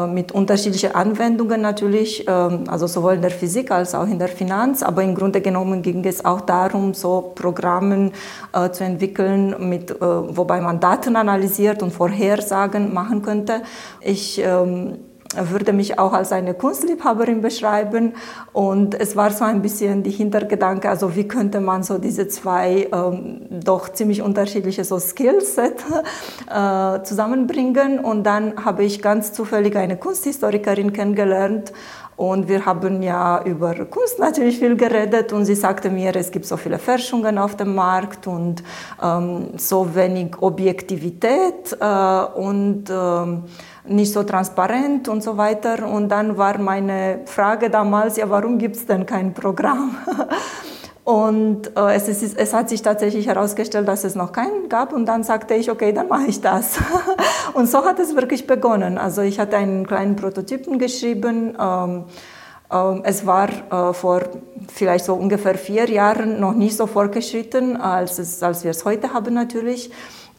mit 0.06 0.32
unterschiedlichen 0.32 0.94
Anwendungen 0.94 1.60
natürlich, 1.60 2.26
ähm, 2.28 2.64
also 2.68 2.86
sowohl 2.86 3.14
in 3.14 3.22
der 3.22 3.30
Physik 3.30 3.70
als 3.70 3.94
auch 3.94 4.06
in 4.06 4.18
der 4.18 4.28
Finanz. 4.28 4.82
Aber 4.82 5.02
im 5.02 5.14
Grunde 5.14 5.40
genommen 5.40 5.82
ging 5.82 6.04
es 6.04 6.24
auch 6.24 6.42
darum, 6.42 6.94
so 6.94 7.32
Programme 7.34 8.12
äh, 8.52 8.70
zu 8.70 8.84
entwickeln, 8.84 9.56
mit, 9.68 9.90
äh, 9.90 9.96
wobei 10.00 10.60
man 10.60 10.80
Daten 10.80 11.16
analysiert 11.16 11.82
und 11.82 11.92
Vorhersagen 11.92 12.92
machen 12.92 13.22
könnte. 13.22 13.62
Ich 14.00 14.40
ähm, 14.44 14.98
würde 15.36 15.72
mich 15.72 15.98
auch 15.98 16.12
als 16.12 16.32
eine 16.32 16.54
Kunstliebhaberin 16.54 17.42
beschreiben. 17.42 18.14
Und 18.52 18.94
es 18.94 19.14
war 19.14 19.30
so 19.30 19.44
ein 19.44 19.60
bisschen 19.62 20.02
die 20.02 20.10
Hintergedanke, 20.10 20.88
also 20.88 21.14
wie 21.16 21.28
könnte 21.28 21.60
man 21.60 21.82
so 21.82 21.98
diese 21.98 22.28
zwei 22.28 22.88
ähm, 22.92 23.46
doch 23.50 23.90
ziemlich 23.90 24.22
unterschiedliche 24.22 24.84
so 24.84 24.98
Skillset 24.98 25.84
äh, 26.48 27.02
zusammenbringen. 27.02 28.00
Und 28.00 28.24
dann 28.24 28.64
habe 28.64 28.84
ich 28.84 29.02
ganz 29.02 29.32
zufällig 29.32 29.76
eine 29.76 29.96
Kunsthistorikerin 29.96 30.92
kennengelernt. 30.92 31.72
Und 32.16 32.48
wir 32.48 32.66
haben 32.66 33.00
ja 33.00 33.44
über 33.44 33.76
Kunst 33.84 34.18
natürlich 34.18 34.58
viel 34.58 34.76
geredet. 34.76 35.32
Und 35.32 35.44
sie 35.44 35.54
sagte 35.54 35.88
mir, 35.88 36.16
es 36.16 36.32
gibt 36.32 36.46
so 36.46 36.56
viele 36.56 36.80
Forschungen 36.80 37.38
auf 37.38 37.54
dem 37.54 37.76
Markt 37.76 38.26
und 38.26 38.64
ähm, 39.00 39.50
so 39.56 39.94
wenig 39.94 40.34
Objektivität 40.40 41.76
äh, 41.78 42.24
und 42.34 42.90
ähm, 42.90 43.44
nicht 43.88 44.12
so 44.12 44.22
transparent 44.22 45.08
und 45.08 45.22
so 45.22 45.36
weiter. 45.36 45.88
Und 45.88 46.08
dann 46.08 46.36
war 46.36 46.58
meine 46.58 47.20
Frage 47.26 47.70
damals, 47.70 48.16
ja, 48.16 48.28
warum 48.30 48.58
gibt 48.58 48.76
es 48.76 48.86
denn 48.86 49.06
kein 49.06 49.34
Programm? 49.34 49.96
Und 51.08 51.74
äh, 51.74 51.94
es, 51.94 52.06
ist, 52.06 52.36
es 52.36 52.52
hat 52.52 52.68
sich 52.68 52.82
tatsächlich 52.82 53.28
herausgestellt, 53.28 53.88
dass 53.88 54.04
es 54.04 54.14
noch 54.14 54.30
keinen 54.30 54.68
gab. 54.68 54.92
Und 54.92 55.06
dann 55.06 55.24
sagte 55.24 55.54
ich, 55.54 55.70
okay, 55.70 55.90
dann 55.90 56.08
mache 56.08 56.26
ich 56.26 56.42
das. 56.42 56.76
und 57.54 57.66
so 57.66 57.82
hat 57.86 57.98
es 57.98 58.14
wirklich 58.14 58.46
begonnen. 58.46 58.98
Also 58.98 59.22
ich 59.22 59.40
hatte 59.40 59.56
einen 59.56 59.86
kleinen 59.86 60.16
Prototypen 60.16 60.78
geschrieben. 60.78 61.56
Ähm, 61.58 62.04
ähm, 62.70 63.00
es 63.04 63.24
war 63.26 63.48
äh, 63.48 63.94
vor 63.94 64.20
vielleicht 64.70 65.06
so 65.06 65.14
ungefähr 65.14 65.54
vier 65.54 65.88
Jahren 65.88 66.40
noch 66.40 66.52
nicht 66.52 66.76
so 66.76 66.86
fortgeschritten, 66.86 67.78
als, 67.78 68.18
es, 68.18 68.42
als 68.42 68.64
wir 68.64 68.72
es 68.72 68.84
heute 68.84 69.14
haben 69.14 69.32
natürlich. 69.32 69.90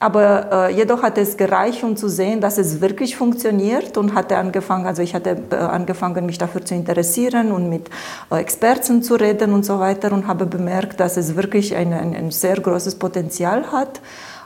Aber 0.02 0.70
äh, 0.70 0.74
jedoch 0.74 1.04
hat 1.04 1.18
es 1.18 1.36
gereicht, 1.36 1.84
um 1.84 1.98
zu 1.98 2.08
sehen, 2.08 2.40
dass 2.40 2.58
es 2.58 2.80
wirklich 2.80 3.18
funktioniert 3.18 3.98
und 3.98 4.16
hatte 4.16 4.38
angefangen, 4.38 4.86
also 4.86 5.02
ich 5.02 5.14
hatte 5.14 5.38
äh, 5.52 5.56
angefangen, 5.56 6.26
mich 6.26 6.38
dafür 6.38 6.64
zu 6.64 6.74
interessieren 6.74 7.52
und 7.52 7.68
mit 7.68 7.90
äh, 8.32 8.38
Experten 8.38 9.04
zu 9.04 9.16
reden 9.16 9.52
und 9.54 9.66
so 9.66 9.80
weiter 9.80 10.14
und 10.14 10.26
habe 10.26 10.46
bemerkt, 10.46 11.02
dass 11.02 11.18
es 11.18 11.36
wirklich 11.36 11.76
ein, 11.76 11.92
ein, 11.92 12.16
ein 12.16 12.32
sehr 12.32 12.56
großes 12.56 12.96
Potenzial 12.96 13.74
hat. 13.74 14.00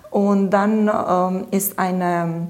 Und 0.10 0.50
dann 0.50 0.90
ähm, 0.90 1.48
ist 1.52 1.78
eine 1.78 2.48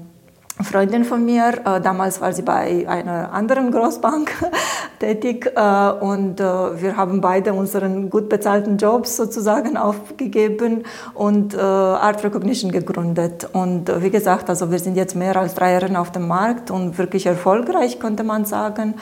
Freundin 0.62 1.04
von 1.04 1.24
mir, 1.24 1.52
äh, 1.64 1.80
damals 1.80 2.20
war 2.20 2.32
sie 2.32 2.42
bei 2.42 2.86
einer 2.88 3.32
anderen 3.32 3.72
Großbank 3.72 4.30
tätig 5.00 5.50
äh, 5.56 5.90
und 5.90 6.38
äh, 6.38 6.44
wir 6.80 6.96
haben 6.96 7.20
beide 7.20 7.52
unseren 7.52 8.08
gut 8.08 8.28
bezahlten 8.28 8.76
Jobs 8.78 9.16
sozusagen 9.16 9.76
aufgegeben 9.84 10.84
und 11.14 11.58
Art 11.58 12.22
Recognition 12.22 12.70
gegründet. 12.70 13.48
Und 13.52 13.90
wie 14.02 14.10
gesagt, 14.10 14.48
also 14.48 14.70
wir 14.70 14.78
sind 14.78 14.96
jetzt 14.96 15.16
mehr 15.16 15.36
als 15.36 15.54
drei 15.54 15.72
Jahre 15.72 15.98
auf 15.98 16.12
dem 16.12 16.28
Markt 16.28 16.70
und 16.70 16.98
wirklich 16.98 17.26
erfolgreich, 17.26 17.98
könnte 17.98 18.22
man 18.22 18.44
sagen. 18.44 18.94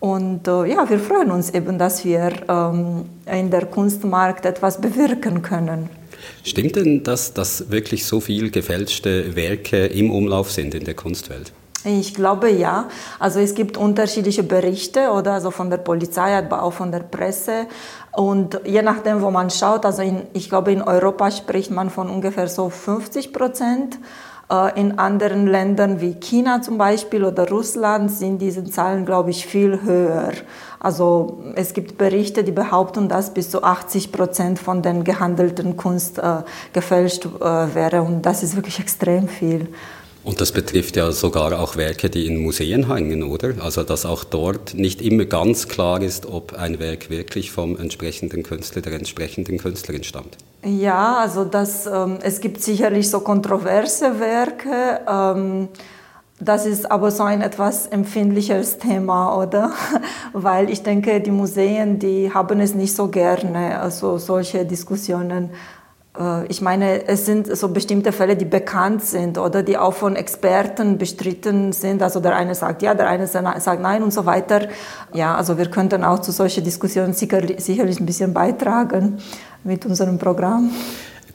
Und 0.00 0.46
ja, 0.46 0.88
wir 0.88 0.98
freuen 0.98 1.30
uns 1.30 1.50
eben, 1.50 1.78
dass 1.78 2.04
wir 2.04 2.30
ähm, 2.48 3.06
in 3.26 3.50
der 3.50 3.66
Kunstmarkt 3.66 4.46
etwas 4.46 4.80
bewirken 4.80 5.42
können. 5.42 5.97
Stimmt 6.44 6.76
denn, 6.76 7.02
dass, 7.02 7.34
dass 7.34 7.70
wirklich 7.70 8.06
so 8.06 8.20
viele 8.20 8.50
gefälschte 8.50 9.36
Werke 9.36 9.86
im 9.86 10.10
Umlauf 10.10 10.50
sind 10.50 10.74
in 10.74 10.84
der 10.84 10.94
Kunstwelt? 10.94 11.52
Ich 11.84 12.14
glaube 12.14 12.50
ja. 12.50 12.88
Also 13.18 13.38
es 13.38 13.54
gibt 13.54 13.76
unterschiedliche 13.76 14.42
Berichte 14.42 15.10
oder 15.10 15.34
also 15.34 15.50
von 15.50 15.70
der 15.70 15.78
Polizei, 15.78 16.36
aber 16.36 16.62
auch 16.62 16.72
von 16.72 16.90
der 16.90 17.00
Presse. 17.00 17.66
Und 18.12 18.60
je 18.64 18.82
nachdem, 18.82 19.22
wo 19.22 19.30
man 19.30 19.48
schaut, 19.48 19.86
also 19.86 20.02
in, 20.02 20.22
ich 20.32 20.48
glaube 20.48 20.72
in 20.72 20.82
Europa 20.82 21.30
spricht 21.30 21.70
man 21.70 21.88
von 21.88 22.10
ungefähr 22.10 22.48
so 22.48 22.68
50 22.68 23.32
Prozent. 23.32 23.98
Äh, 24.50 24.80
in 24.80 24.98
anderen 24.98 25.46
Ländern 25.46 26.00
wie 26.00 26.14
China 26.14 26.62
zum 26.62 26.78
Beispiel 26.78 27.24
oder 27.24 27.48
Russland 27.48 28.10
sind 28.10 28.38
diese 28.38 28.64
Zahlen, 28.64 29.04
glaube 29.04 29.30
ich, 29.30 29.46
viel 29.46 29.82
höher. 29.82 30.32
Also 30.80 31.42
es 31.54 31.74
gibt 31.74 31.98
Berichte, 31.98 32.44
die 32.44 32.52
behaupten, 32.52 33.08
dass 33.08 33.34
bis 33.34 33.50
zu 33.50 33.62
80 33.62 34.12
Prozent 34.12 34.58
von 34.58 34.82
den 34.82 35.04
gehandelten 35.04 35.76
Kunst 35.76 36.18
äh, 36.18 36.42
gefälscht 36.72 37.26
äh, 37.26 37.74
wäre. 37.74 38.02
Und 38.02 38.22
das 38.22 38.42
ist 38.42 38.54
wirklich 38.56 38.78
extrem 38.78 39.28
viel. 39.28 39.68
Und 40.24 40.40
das 40.40 40.52
betrifft 40.52 40.96
ja 40.96 41.10
sogar 41.10 41.58
auch 41.58 41.76
Werke, 41.76 42.10
die 42.10 42.26
in 42.26 42.36
Museen 42.42 42.92
hängen, 42.92 43.22
oder? 43.22 43.54
Also 43.62 43.82
dass 43.82 44.04
auch 44.04 44.24
dort 44.24 44.74
nicht 44.74 45.00
immer 45.00 45.24
ganz 45.24 45.68
klar 45.68 46.02
ist, 46.02 46.26
ob 46.26 46.52
ein 46.52 46.78
Werk 46.78 47.08
wirklich 47.08 47.50
vom 47.50 47.78
entsprechenden 47.78 48.42
Künstler, 48.42 48.82
der 48.82 48.92
entsprechenden 48.92 49.58
Künstlerin 49.58 50.04
stammt. 50.04 50.36
Ja, 50.64 51.18
also 51.18 51.44
das, 51.44 51.86
ähm, 51.86 52.18
es 52.20 52.40
gibt 52.40 52.60
sicherlich 52.60 53.08
so 53.08 53.20
kontroverse 53.20 54.20
Werke. 54.20 55.00
Ähm, 55.08 55.68
das 56.40 56.66
ist 56.66 56.90
aber 56.90 57.10
so 57.10 57.24
ein 57.24 57.42
etwas 57.42 57.88
empfindliches 57.88 58.78
Thema, 58.78 59.36
oder? 59.36 59.72
Weil 60.32 60.70
ich 60.70 60.82
denke, 60.82 61.20
die 61.20 61.32
Museen, 61.32 61.98
die 61.98 62.32
haben 62.32 62.60
es 62.60 62.74
nicht 62.74 62.94
so 62.94 63.08
gerne, 63.08 63.80
also 63.80 64.18
solche 64.18 64.64
Diskussionen. 64.64 65.50
Äh, 66.16 66.46
ich 66.46 66.60
meine, 66.60 67.08
es 67.08 67.26
sind 67.26 67.56
so 67.56 67.68
bestimmte 67.68 68.12
Fälle, 68.12 68.36
die 68.36 68.44
bekannt 68.44 69.02
sind 69.02 69.36
oder 69.36 69.64
die 69.64 69.76
auch 69.76 69.94
von 69.94 70.14
Experten 70.14 70.96
bestritten 70.96 71.72
sind. 71.72 72.02
Also 72.02 72.20
der 72.20 72.36
eine 72.36 72.54
sagt 72.54 72.82
ja, 72.82 72.94
der 72.94 73.08
eine 73.08 73.26
sagt 73.26 73.82
nein 73.82 74.04
und 74.04 74.12
so 74.12 74.24
weiter. 74.24 74.68
Ja, 75.12 75.34
also 75.34 75.58
wir 75.58 75.70
könnten 75.70 76.04
auch 76.04 76.20
zu 76.20 76.30
solchen 76.30 76.62
Diskussionen 76.62 77.14
sicherlich 77.14 78.00
ein 78.00 78.06
bisschen 78.06 78.32
beitragen 78.32 79.18
mit 79.64 79.84
unserem 79.86 80.18
Programm. 80.18 80.70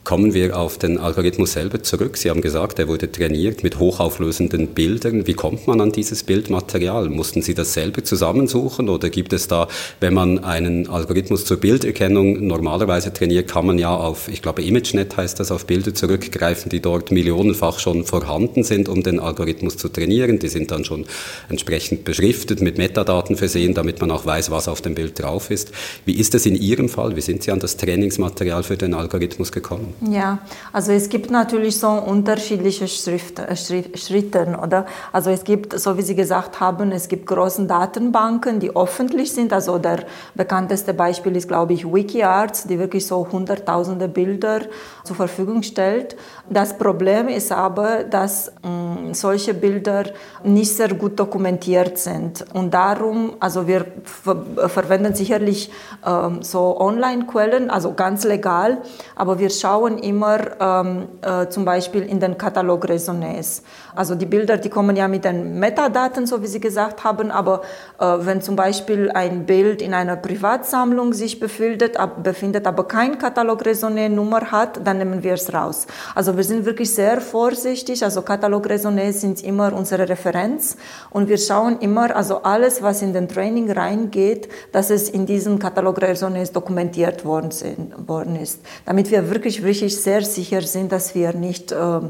Kommen 0.04 0.34
wir 0.34 0.58
auf 0.58 0.76
den 0.76 0.98
Algorithmus 0.98 1.54
selber 1.54 1.82
zurück. 1.82 2.18
Sie 2.18 2.28
haben 2.28 2.42
gesagt, 2.42 2.78
er 2.78 2.88
wurde 2.88 3.10
trainiert 3.10 3.62
mit 3.62 3.78
hochauflösenden 3.78 4.66
Bildern. 4.68 5.26
Wie 5.26 5.32
kommt 5.32 5.66
man 5.66 5.80
an 5.80 5.92
dieses 5.92 6.24
Bildmaterial? 6.24 7.08
Mussten 7.08 7.40
Sie 7.40 7.54
das 7.54 7.72
selber 7.72 8.04
zusammensuchen 8.04 8.90
oder 8.90 9.08
gibt 9.08 9.32
es 9.32 9.48
da, 9.48 9.66
wenn 10.00 10.12
man 10.12 10.44
einen 10.44 10.90
Algorithmus 10.90 11.46
zur 11.46 11.56
Bilderkennung 11.56 12.46
normalerweise 12.46 13.14
trainiert, 13.14 13.48
kann 13.48 13.64
man 13.64 13.78
ja 13.78 13.96
auf, 13.96 14.28
ich 14.28 14.42
glaube 14.42 14.62
ImageNet 14.62 15.16
heißt 15.16 15.40
das, 15.40 15.50
auf 15.50 15.64
Bilder 15.64 15.94
zurückgreifen, 15.94 16.68
die 16.68 16.80
dort 16.80 17.10
millionenfach 17.10 17.78
schon 17.78 18.04
vorhanden 18.04 18.62
sind, 18.62 18.90
um 18.90 19.02
den 19.02 19.18
Algorithmus 19.18 19.78
zu 19.78 19.88
trainieren. 19.88 20.38
Die 20.38 20.48
sind 20.48 20.70
dann 20.70 20.84
schon 20.84 21.06
entsprechend 21.48 22.04
beschriftet, 22.04 22.60
mit 22.60 22.76
Metadaten 22.76 23.36
versehen, 23.36 23.72
damit 23.72 24.02
man 24.02 24.10
auch 24.10 24.26
weiß, 24.26 24.50
was 24.50 24.68
auf 24.68 24.82
dem 24.82 24.94
Bild 24.94 25.18
drauf 25.18 25.50
ist. 25.50 25.72
Wie 26.04 26.18
ist 26.18 26.34
es 26.34 26.44
in 26.44 26.56
Ihrem 26.56 26.90
Fall? 26.90 27.16
Wie 27.16 27.22
sind 27.22 27.42
Sie 27.42 27.50
an 27.50 27.58
das 27.58 27.78
Trainingsmaterial 27.78 28.64
für 28.64 28.76
den 28.76 28.92
Algorithmus 28.92 29.50
gekommen? 29.50 29.93
Ja, 30.00 30.38
also 30.72 30.92
es 30.92 31.08
gibt 31.08 31.30
natürlich 31.30 31.78
so 31.78 31.88
unterschiedliche 31.88 32.88
Schrift, 32.88 33.38
äh, 33.38 33.56
Schritte, 33.56 34.58
oder? 34.62 34.86
Also 35.12 35.30
es 35.30 35.44
gibt, 35.44 35.78
so 35.78 35.96
wie 35.96 36.02
Sie 36.02 36.14
gesagt 36.14 36.60
haben, 36.60 36.90
es 36.92 37.08
gibt 37.08 37.26
große 37.26 37.66
Datenbanken, 37.66 38.60
die 38.60 38.74
öffentlich 38.74 39.32
sind. 39.32 39.52
Also 39.52 39.78
der 39.78 40.04
bekannteste 40.34 40.92
Beispiel 40.92 41.36
ist, 41.36 41.48
glaube 41.48 41.74
ich, 41.74 41.86
WikiArts, 41.86 42.64
die 42.64 42.78
wirklich 42.78 43.06
so 43.06 43.26
hunderttausende 43.30 44.08
Bilder 44.08 44.62
zur 45.04 45.16
Verfügung 45.16 45.62
stellt. 45.62 46.16
Das 46.50 46.76
Problem 46.76 47.28
ist 47.28 47.52
aber, 47.52 48.04
dass 48.04 48.52
mh, 48.62 48.70
mm, 48.70 49.14
solche 49.14 49.54
Bilder 49.54 50.04
nicht 50.42 50.74
sehr 50.76 50.92
gut 50.92 51.18
dokumentiert 51.18 51.98
sind. 51.98 52.44
Und 52.52 52.74
darum, 52.74 53.34
also 53.40 53.66
wir 53.66 53.86
ver 54.02 54.68
verwenden 54.68 55.14
sicherlich 55.14 55.70
ähm, 56.04 56.42
so 56.42 56.80
Online-Quellen, 56.80 57.70
also 57.70 57.94
ganz 57.94 58.24
legal, 58.24 58.78
aber 59.14 59.38
wir 59.38 59.50
schauen, 59.50 59.83
schauen 59.84 59.98
immer 59.98 60.38
ähm, 60.60 61.08
äh, 61.22 61.48
zum 61.48 61.64
Beispiel 61.64 62.02
in 62.02 62.20
den 62.20 62.38
Katalog 62.38 62.88
Resonanz. 62.88 63.62
Also 63.94 64.14
die 64.14 64.26
Bilder, 64.26 64.56
die 64.56 64.70
kommen 64.70 64.96
ja 64.96 65.08
mit 65.08 65.24
den 65.24 65.58
Metadaten, 65.58 66.26
so 66.26 66.42
wie 66.42 66.46
Sie 66.46 66.60
gesagt 66.60 67.04
haben, 67.04 67.30
aber 67.30 67.62
äh, 68.00 68.04
wenn 68.20 68.40
zum 68.40 68.56
Beispiel 68.56 69.10
ein 69.12 69.46
Bild 69.46 69.82
in 69.82 69.94
einer 69.94 70.16
Privatsammlung 70.16 71.12
sich 71.12 71.38
befindet, 71.38 71.96
ab, 71.96 72.22
befindet 72.22 72.66
aber 72.66 72.84
kein 72.84 73.18
Katalog 73.18 73.64
Resonanz 73.64 74.14
Nummer 74.14 74.50
hat, 74.50 74.80
dann 74.84 74.98
nehmen 74.98 75.22
wir 75.22 75.34
es 75.34 75.52
raus. 75.52 75.86
Also 76.14 76.36
wir 76.36 76.44
sind 76.44 76.64
wirklich 76.64 76.92
sehr 76.94 77.20
vorsichtig. 77.20 78.02
Also 78.02 78.22
Katalog 78.22 78.68
Resonanz 78.68 79.20
sind 79.20 79.42
immer 79.42 79.72
unsere 79.72 80.08
Referenz 80.08 80.76
und 81.10 81.28
wir 81.28 81.38
schauen 81.38 81.78
immer, 81.80 82.14
also 82.16 82.42
alles, 82.42 82.82
was 82.82 83.02
in 83.02 83.12
den 83.12 83.28
Training 83.28 83.70
reingeht, 83.70 84.48
dass 84.72 84.90
es 84.90 85.08
in 85.08 85.26
diesem 85.26 85.58
Katalog 85.58 86.00
Resonanz 86.00 86.52
dokumentiert 86.52 87.24
worden, 87.24 87.50
sind, 87.50 88.08
worden 88.08 88.36
ist, 88.36 88.60
damit 88.86 89.10
wir 89.10 89.30
wirklich 89.30 89.62
wirklich 89.74 90.00
sehr 90.00 90.22
sicher 90.22 90.62
sind, 90.62 90.92
dass 90.92 91.14
wir 91.14 91.32
nicht 91.32 91.72
äh, 91.72 92.00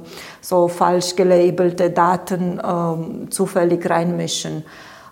so 0.41 0.69
falsch 0.69 1.17
gelabelte 1.17 1.91
Daten 1.91 2.59
äh, 2.59 3.31
zufällig 3.31 3.89
reinmischen. 3.89 4.65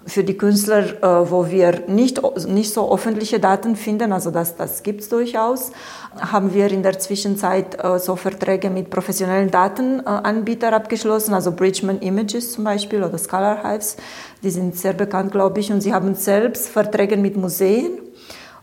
Für 0.04 0.24
die 0.24 0.36
Künstler, 0.36 0.84
äh, 1.02 1.30
wo 1.30 1.48
wir 1.48 1.84
nicht, 1.86 2.20
nicht 2.48 2.72
so 2.74 2.92
öffentliche 2.92 3.38
Daten 3.38 3.76
finden, 3.76 4.12
also 4.12 4.30
das, 4.30 4.56
das 4.56 4.82
gibt 4.82 5.00
es 5.00 5.08
durchaus, 5.08 5.70
haben 6.18 6.52
wir 6.52 6.70
in 6.70 6.82
der 6.82 6.98
Zwischenzeit 6.98 7.82
äh, 7.82 7.98
so 7.98 8.16
Verträge 8.16 8.68
mit 8.68 8.90
professionellen 8.90 9.50
Datenanbietern 9.50 10.74
abgeschlossen, 10.74 11.34
also 11.34 11.52
Bridgman 11.52 12.00
Images 12.00 12.52
zum 12.52 12.64
Beispiel 12.64 13.02
oder 13.02 13.16
Scholar 13.16 13.62
Hives, 13.62 13.96
die 14.42 14.50
sind 14.50 14.76
sehr 14.76 14.92
bekannt, 14.92 15.32
glaube 15.32 15.60
ich, 15.60 15.72
und 15.72 15.80
sie 15.80 15.94
haben 15.94 16.14
selbst 16.16 16.68
Verträge 16.68 17.16
mit 17.16 17.36
Museen 17.36 17.98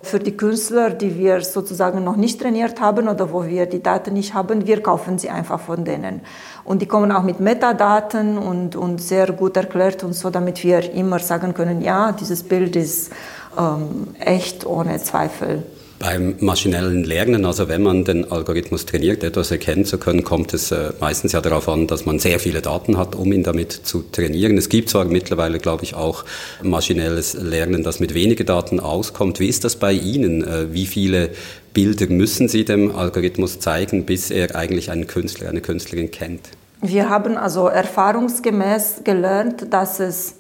für 0.02 0.20
die 0.20 0.38
Künstler, 0.38 0.92
die 0.92 1.18
wir 1.18 1.42
sozusagen 1.42 2.04
noch 2.04 2.16
nicht 2.16 2.40
trainiert 2.40 2.80
haben 2.80 3.10
oder 3.10 3.34
wo 3.34 3.46
wir 3.46 3.66
die 3.66 3.84
Daten 3.84 4.14
nicht 4.14 4.34
haben, 4.34 4.66
wir 4.66 4.82
kaufen 4.82 5.20
sie 5.20 5.30
einfach 5.30 5.60
von 5.60 5.84
denen. 5.84 6.22
Und 6.64 6.82
die 6.82 6.86
kommen 6.86 7.12
auch 7.12 7.24
mit 7.24 7.40
Metadaten 7.40 8.38
und, 8.38 8.76
und 8.76 9.02
sehr 9.02 9.32
gut 9.34 9.58
erklärt 9.58 10.04
und 10.04 10.14
so, 10.14 10.30
damit 10.30 10.64
wir 10.64 10.94
immer 10.94 11.20
sagen 11.20 11.54
können, 11.54 11.82
ja, 11.82 12.14
dieses 12.14 12.44
Bild 12.44 12.76
ist 12.76 13.12
ähm, 13.58 14.16
echt 14.20 14.66
ohne 14.66 15.00
Zweifel. 15.00 15.64
Beim 16.00 16.36
maschinellen 16.40 17.04
Lernen, 17.04 17.44
also 17.44 17.68
wenn 17.68 17.84
man 17.84 18.06
den 18.06 18.32
Algorithmus 18.32 18.86
trainiert, 18.86 19.22
etwas 19.22 19.52
erkennen 19.52 19.84
zu 19.84 19.98
können, 19.98 20.24
kommt 20.24 20.54
es 20.54 20.72
äh, 20.72 20.94
meistens 21.02 21.34
ja 21.34 21.42
darauf 21.42 21.68
an, 21.68 21.88
dass 21.88 22.06
man 22.06 22.20
sehr 22.20 22.40
viele 22.40 22.62
Daten 22.62 22.98
hat, 22.98 23.16
um 23.16 23.34
ihn 23.34 23.44
damit 23.44 23.74
zu 23.74 24.04
trainieren. 24.10 24.58
Es 24.58 24.70
gibt 24.70 24.90
zwar 24.90 25.04
mittlerweile, 25.04 25.60
glaube 25.60 25.84
ich, 25.84 25.96
auch 25.96 26.24
maschinelles 26.64 27.34
Lernen, 27.34 27.84
das 27.84 28.00
mit 28.00 28.14
weniger 28.14 28.46
Daten 28.46 28.80
auskommt. 28.80 29.42
Wie 29.42 29.50
ist 29.50 29.66
das 29.66 29.76
bei 29.76 29.92
Ihnen? 29.92 30.42
Äh, 30.42 30.74
wie 30.74 30.86
viele 30.86 31.32
Bilder 31.74 32.08
müssen 32.08 32.48
Sie 32.48 32.64
dem 32.64 32.96
Algorithmus 32.96 33.60
zeigen, 33.60 34.06
bis 34.06 34.32
er 34.32 34.56
eigentlich 34.56 34.92
einen 34.92 35.06
Künstler, 35.06 35.50
eine 35.50 35.60
Künstlerin 35.60 36.12
kennt? 36.12 36.50
Wir 36.82 37.10
haben 37.10 37.36
also 37.36 37.68
erfahrungsgemäß 37.68 39.02
gelernt, 39.04 39.74
dass 39.74 40.00
es 40.00 40.36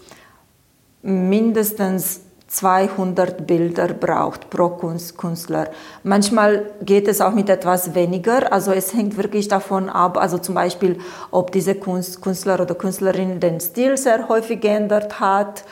mindestens 1.01 2.21
200 2.49 3.45
Bilder 3.45 3.89
braucht 3.89 4.49
pro 4.49 4.69
Künstler. 4.69 5.69
Manchmal 6.03 6.71
geht 6.81 7.07
es 7.07 7.21
auch 7.21 7.33
mit 7.33 7.47
etwas 7.47 7.93
weniger. 7.93 8.51
Also 8.51 8.71
es 8.71 8.93
hängt 8.93 9.17
wirklich 9.17 9.47
davon 9.47 9.87
ab, 9.87 10.17
also 10.17 10.39
zum 10.39 10.55
Beispiel, 10.55 10.97
ob 11.29 11.51
diese 11.51 11.75
Kunst, 11.75 12.21
Künstler 12.21 12.59
oder 12.59 12.73
Künstlerin 12.73 13.39
den 13.39 13.59
Stil 13.59 13.97
sehr 13.97 14.27
häufig 14.29 14.61
geändert 14.61 15.19
hat 15.19 15.63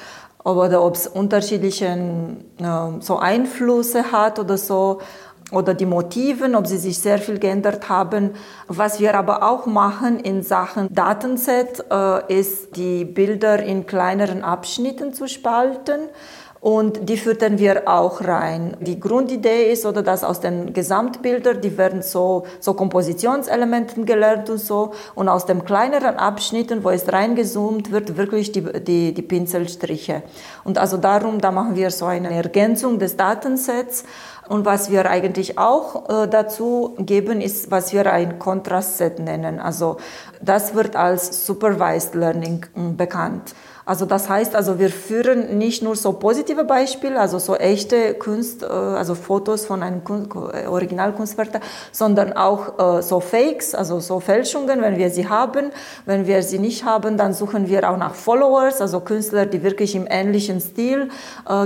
oder 0.43 0.83
ob 0.83 0.95
es 0.95 1.07
unterschiedliche 1.07 1.87
äh, 2.59 3.01
so 3.01 3.17
Einflüsse 3.17 4.11
hat 4.11 4.39
oder 4.39 4.57
so. 4.57 5.01
oder 5.51 5.73
die 5.73 5.85
Motiven, 5.85 6.55
ob 6.55 6.67
sie 6.67 6.77
sich 6.77 6.99
sehr 6.99 7.19
viel 7.19 7.39
geändert 7.39 7.87
haben. 7.87 8.31
Was 8.67 8.99
wir 8.99 9.15
aber 9.15 9.43
auch 9.49 9.65
machen 9.65 10.19
in 10.19 10.43
Sachen 10.43 10.93
Datenset, 10.93 11.85
äh, 11.89 12.39
ist 12.39 12.75
die 12.75 13.05
Bilder 13.05 13.63
in 13.63 13.85
kleineren 13.85 14.43
Abschnitten 14.43 15.13
zu 15.13 15.27
spalten 15.27 16.09
und 16.59 17.07
die 17.09 17.17
füttern 17.17 17.59
wir 17.59 17.87
auch 17.87 18.21
rein. 18.21 18.75
Die 18.79 18.99
Grundidee 18.99 19.71
ist, 19.71 19.85
oder 19.85 20.01
dass 20.01 20.23
aus 20.23 20.39
den 20.39 20.73
Gesamtbildern, 20.73 21.61
die 21.61 21.77
werden 21.77 22.01
so, 22.01 22.45
so 22.59 22.73
Kompositionselementen 22.73 24.05
gelernt 24.05 24.49
und 24.49 24.59
so, 24.59 24.93
und 25.15 25.29
aus 25.29 25.45
den 25.45 25.65
kleineren 25.65 26.15
Abschnitten, 26.15 26.83
wo 26.83 26.89
es 26.89 27.11
reingezoomt 27.11 27.91
wird, 27.91 28.17
wirklich 28.17 28.51
die, 28.51 28.61
die, 28.61 29.13
die 29.13 29.21
Pinselstriche. 29.21 30.23
Und 30.63 30.77
also 30.77 30.97
darum, 30.97 31.39
da 31.39 31.51
machen 31.51 31.75
wir 31.75 31.91
so 31.91 32.05
eine 32.05 32.33
Ergänzung 32.33 32.99
des 32.99 33.17
Datensets. 33.17 34.03
Und 34.47 34.65
was 34.65 34.89
wir 34.89 35.09
eigentlich 35.09 35.59
auch 35.59 36.09
äh, 36.09 36.27
dazu 36.27 36.95
geben, 36.99 37.41
ist, 37.41 37.69
was 37.69 37.91
wir 37.91 38.11
ein 38.11 38.39
Kontrastset 38.39 39.19
nennen. 39.19 39.59
Also 39.59 39.97
das 40.41 40.73
wird 40.73 40.95
als 40.95 41.45
Supervised 41.45 42.15
Learning 42.15 42.65
äh, 42.75 42.79
bekannt. 42.93 43.53
Also 43.87 44.05
das 44.05 44.27
heißt, 44.27 44.53
also 44.53 44.79
wir 44.79 44.89
führen 44.89 45.57
nicht 45.57 45.81
nur 45.81 45.95
so 45.95 46.11
positive 46.11 46.65
Beispiele, 46.65 47.17
also 47.17 47.39
so 47.39 47.55
echte 47.55 48.15
Kunst, 48.15 48.61
äh, 48.61 48.65
also 48.65 49.15
Fotos 49.15 49.65
von 49.65 49.81
einem 49.81 50.01
äh, 50.51 50.67
Originalkunstwerk, 50.67 51.61
sondern 51.93 52.33
auch 52.33 52.97
äh, 52.97 53.01
so 53.01 53.21
Fakes, 53.21 53.73
also 53.73 54.01
so 54.01 54.19
Fälschungen, 54.19 54.81
wenn 54.81 54.97
wir 54.97 55.09
sie 55.09 55.29
haben. 55.29 55.71
Wenn 56.05 56.27
wir 56.27 56.43
sie 56.43 56.59
nicht 56.59 56.83
haben, 56.83 57.15
dann 57.15 57.31
suchen 57.31 57.69
wir 57.69 57.89
auch 57.89 57.95
nach 57.95 58.13
Followers, 58.13 58.81
also 58.81 58.99
Künstler, 58.99 59.45
die 59.45 59.63
wirklich 59.63 59.95
im 59.95 60.05
ähnlichen 60.09 60.59
Stil 60.59 61.09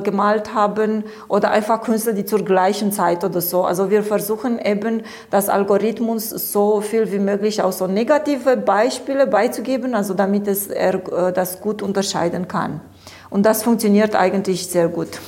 gemalt 0.04 0.54
haben 0.54 1.04
oder 1.28 1.52
einfach 1.52 1.82
Künstler, 1.82 2.14
die 2.14 2.26
zur 2.26 2.44
gleichen 2.46 2.92
Zeit 2.92 3.24
oder 3.24 3.42
so. 3.42 3.64
Also 3.64 3.90
wir 3.90 4.04
versuchen 4.04 4.60
eben, 4.60 5.04
das 5.30 5.50
Algorithmus 5.50 6.30
so 6.30 6.82
viel 6.82 7.12
wie 7.12 7.20
möglich 7.20 7.62
auch 7.62 7.72
so 7.72 7.88
negative 7.88 8.58
Beispiele 8.58 9.26
beizugeben, 9.28 9.96
also 9.96 10.14
damit 10.14 10.48
es 10.48 10.68
er 10.68 11.00
das 11.32 11.62
gut 11.62 11.82
unterscheidet 11.82 12.11
unterscheiden 12.12 12.48
kann. 12.48 12.82
Und 13.30 13.46
das 13.46 13.64
funktioniert 13.64 14.16
eigentlich 14.16 14.68
sehr 14.68 14.88
gut. 14.90 15.20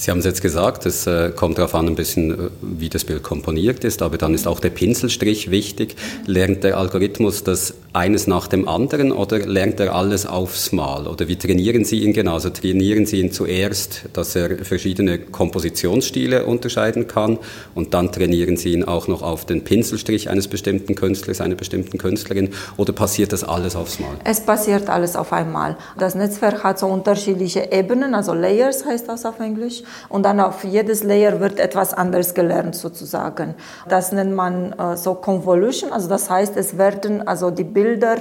Sie 0.00 0.10
haben 0.10 0.20
es 0.20 0.24
jetzt 0.24 0.40
gesagt, 0.40 0.86
es 0.86 1.06
äh, 1.06 1.30
kommt 1.30 1.58
darauf 1.58 1.74
an, 1.74 1.86
ein 1.86 1.94
bisschen, 1.94 2.30
äh, 2.30 2.50
wie 2.62 2.88
das 2.88 3.04
Bild 3.04 3.22
komponiert 3.22 3.84
ist, 3.84 4.00
aber 4.00 4.16
dann 4.16 4.32
ist 4.32 4.46
auch 4.46 4.58
der 4.58 4.70
Pinselstrich 4.70 5.50
wichtig. 5.50 5.94
Lernt 6.24 6.64
der 6.64 6.78
Algorithmus 6.78 7.44
das 7.44 7.74
eines 7.92 8.26
nach 8.26 8.46
dem 8.46 8.66
anderen 8.66 9.12
oder 9.12 9.40
lernt 9.40 9.78
er 9.78 9.94
alles 9.94 10.24
aufs 10.24 10.72
Mal? 10.72 11.06
Oder 11.06 11.28
wie 11.28 11.36
trainieren 11.36 11.84
Sie 11.84 12.00
ihn 12.00 12.14
genau? 12.14 12.34
Also 12.34 12.48
trainieren 12.48 13.04
Sie 13.04 13.20
ihn 13.20 13.30
zuerst, 13.30 14.04
dass 14.14 14.34
er 14.36 14.64
verschiedene 14.64 15.18
Kompositionsstile 15.18 16.46
unterscheiden 16.46 17.06
kann 17.06 17.38
und 17.74 17.92
dann 17.92 18.10
trainieren 18.10 18.56
Sie 18.56 18.72
ihn 18.72 18.84
auch 18.84 19.06
noch 19.06 19.20
auf 19.20 19.44
den 19.44 19.64
Pinselstrich 19.64 20.30
eines 20.30 20.48
bestimmten 20.48 20.94
Künstlers, 20.94 21.42
einer 21.42 21.56
bestimmten 21.56 21.98
Künstlerin 21.98 22.50
oder 22.78 22.94
passiert 22.94 23.34
das 23.34 23.44
alles 23.44 23.76
aufs 23.76 23.98
Mal? 23.98 24.16
Es 24.24 24.40
passiert 24.40 24.88
alles 24.88 25.14
auf 25.14 25.34
einmal. 25.34 25.76
Das 25.98 26.14
Netzwerk 26.14 26.64
hat 26.64 26.78
so 26.78 26.86
unterschiedliche 26.86 27.70
Ebenen, 27.70 28.14
also 28.14 28.32
Layers 28.32 28.86
heißt 28.86 29.06
das 29.06 29.26
auf 29.26 29.40
Englisch 29.40 29.82
und 30.08 30.24
dann 30.24 30.40
auf 30.40 30.64
jedes 30.64 31.02
Layer 31.02 31.40
wird 31.40 31.60
etwas 31.60 31.94
anderes 31.94 32.34
gelernt 32.34 32.74
sozusagen. 32.74 33.54
Das 33.88 34.12
nennt 34.12 34.34
man 34.34 34.72
äh, 34.72 34.96
so 34.96 35.14
Convolution, 35.14 35.92
also 35.92 36.08
das 36.08 36.30
heißt, 36.30 36.56
es 36.56 36.78
werden 36.78 37.26
also 37.26 37.50
die 37.50 37.64
Bilder 37.64 38.16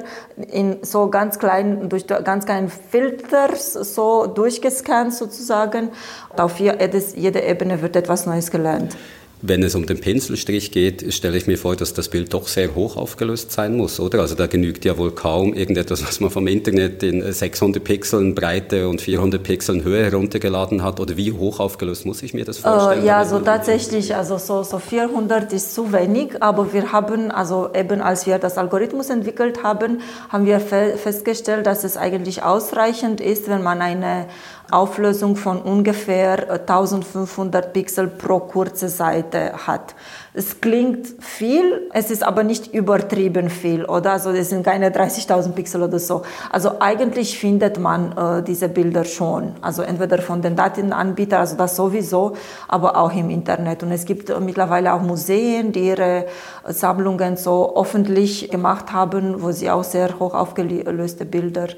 in 0.51 0.77
so 0.81 1.09
ganz 1.09 1.39
kleinen, 1.39 1.89
durch 1.89 2.07
ganz 2.07 2.45
kleinen 2.45 2.69
Filters 2.69 3.73
so 3.73 4.27
durchgescannt 4.27 5.13
sozusagen. 5.13 5.89
Und 6.29 6.41
auf 6.41 6.59
jedes, 6.59 7.15
jede 7.15 7.41
Ebene 7.41 7.81
wird 7.81 7.95
etwas 7.95 8.25
Neues 8.25 8.51
gelernt. 8.51 8.95
Wenn 9.41 9.63
es 9.63 9.73
um 9.73 9.85
den 9.85 10.01
Pinselstrich 10.01 10.71
geht, 10.71 11.13
stelle 11.13 11.37
ich 11.37 11.47
mir 11.47 11.57
vor, 11.57 11.77
dass 11.77 11.93
das 11.93 12.09
Bild 12.09 12.33
doch 12.33 12.49
sehr 12.49 12.75
hoch 12.75 12.97
aufgelöst 12.97 13.53
sein 13.53 13.77
muss, 13.77 14.01
oder? 14.01 14.19
Also 14.19 14.35
da 14.35 14.47
genügt 14.47 14.83
ja 14.83 14.97
wohl 14.97 15.11
kaum 15.11 15.53
irgendetwas, 15.53 16.05
was 16.05 16.19
man 16.19 16.29
vom 16.29 16.45
Internet 16.47 17.03
in 17.03 17.31
600 17.31 17.81
Pixeln 17.81 18.35
Breite 18.35 18.89
und 18.89 18.99
400 18.99 19.41
Pixeln 19.41 19.85
Höhe 19.85 20.03
heruntergeladen 20.03 20.83
hat. 20.83 20.99
Oder 20.99 21.15
wie 21.15 21.31
hoch 21.31 21.61
aufgelöst 21.61 22.05
muss 22.05 22.21
ich 22.21 22.33
mir 22.33 22.43
das 22.43 22.57
vorstellen? 22.57 23.03
Äh, 23.03 23.07
ja, 23.07 23.23
so 23.23 23.39
tatsächlich, 23.39 24.13
also 24.13 24.37
so, 24.37 24.63
so 24.63 24.77
400 24.77 25.53
ist 25.53 25.73
zu 25.73 25.93
wenig, 25.93 26.43
aber 26.43 26.73
wir 26.73 26.91
haben, 26.91 27.31
also 27.31 27.69
eben 27.73 28.01
als 28.01 28.27
wir 28.27 28.39
das 28.39 28.57
Algorithmus 28.57 29.09
entwickelt 29.09 29.63
haben, 29.63 30.01
haben 30.27 30.45
wir 30.45 30.59
fe 30.59 30.95
festgestellt, 30.97 31.65
dass 31.65 31.85
es 31.85 31.95
eigentlich 31.95 32.43
ausreichend 32.43 33.21
ist, 33.21 33.47
wenn 33.47 33.63
man 33.63 33.81
eine 33.81 34.27
Auflösung 34.71 35.35
von 35.35 35.61
ungefähr 35.61 36.51
1500 36.51 37.65
äh, 37.65 37.69
Pixel 37.69 38.07
pro 38.07 38.39
kurze 38.39 38.89
Seite 38.89 39.53
hat. 39.65 39.95
Es 40.33 40.61
klingt 40.61 41.07
viel, 41.19 41.89
es 41.91 42.11
ist 42.11 42.23
aber 42.23 42.43
nicht 42.43 42.73
übertrieben 42.73 43.49
viel, 43.49 43.83
oder? 43.85 44.11
Also 44.11 44.29
es 44.29 44.49
sind 44.49 44.63
keine 44.63 44.91
30.000 44.91 45.53
Pixel 45.53 45.81
oder 45.81 45.97
so. 45.97 46.21
Also 46.51 46.79
eigentlich 46.79 47.39
findet 47.39 47.79
man 47.79 48.15
äh, 48.15 48.43
diese 48.43 48.69
Bilder 48.69 49.05
schon. 49.05 49.55
Also 49.61 49.81
entweder 49.81 50.21
von 50.21 50.41
den 50.41 50.55
Datenanbietern, 50.55 51.39
also 51.39 51.57
das 51.57 51.75
sowieso, 51.75 52.33
aber 52.67 52.95
auch 52.97 53.13
im 53.13 53.29
Internet. 53.31 53.81
Und 53.81 53.91
es 53.91 54.05
gibt 54.05 54.29
äh, 54.29 54.39
mittlerweile 54.39 54.93
auch 54.93 55.01
Museen, 55.01 55.71
die 55.71 55.87
ihre 55.87 56.25
Sammlungen 56.67 57.35
so 57.35 57.75
öffentlich 57.75 58.51
gemacht 58.51 58.93
haben, 58.93 59.41
wo 59.41 59.51
sie 59.51 59.71
auch 59.71 59.83
sehr 59.83 60.19
hoch 60.19 60.35
aufgelöste 60.35 61.25
Bilder 61.25 61.69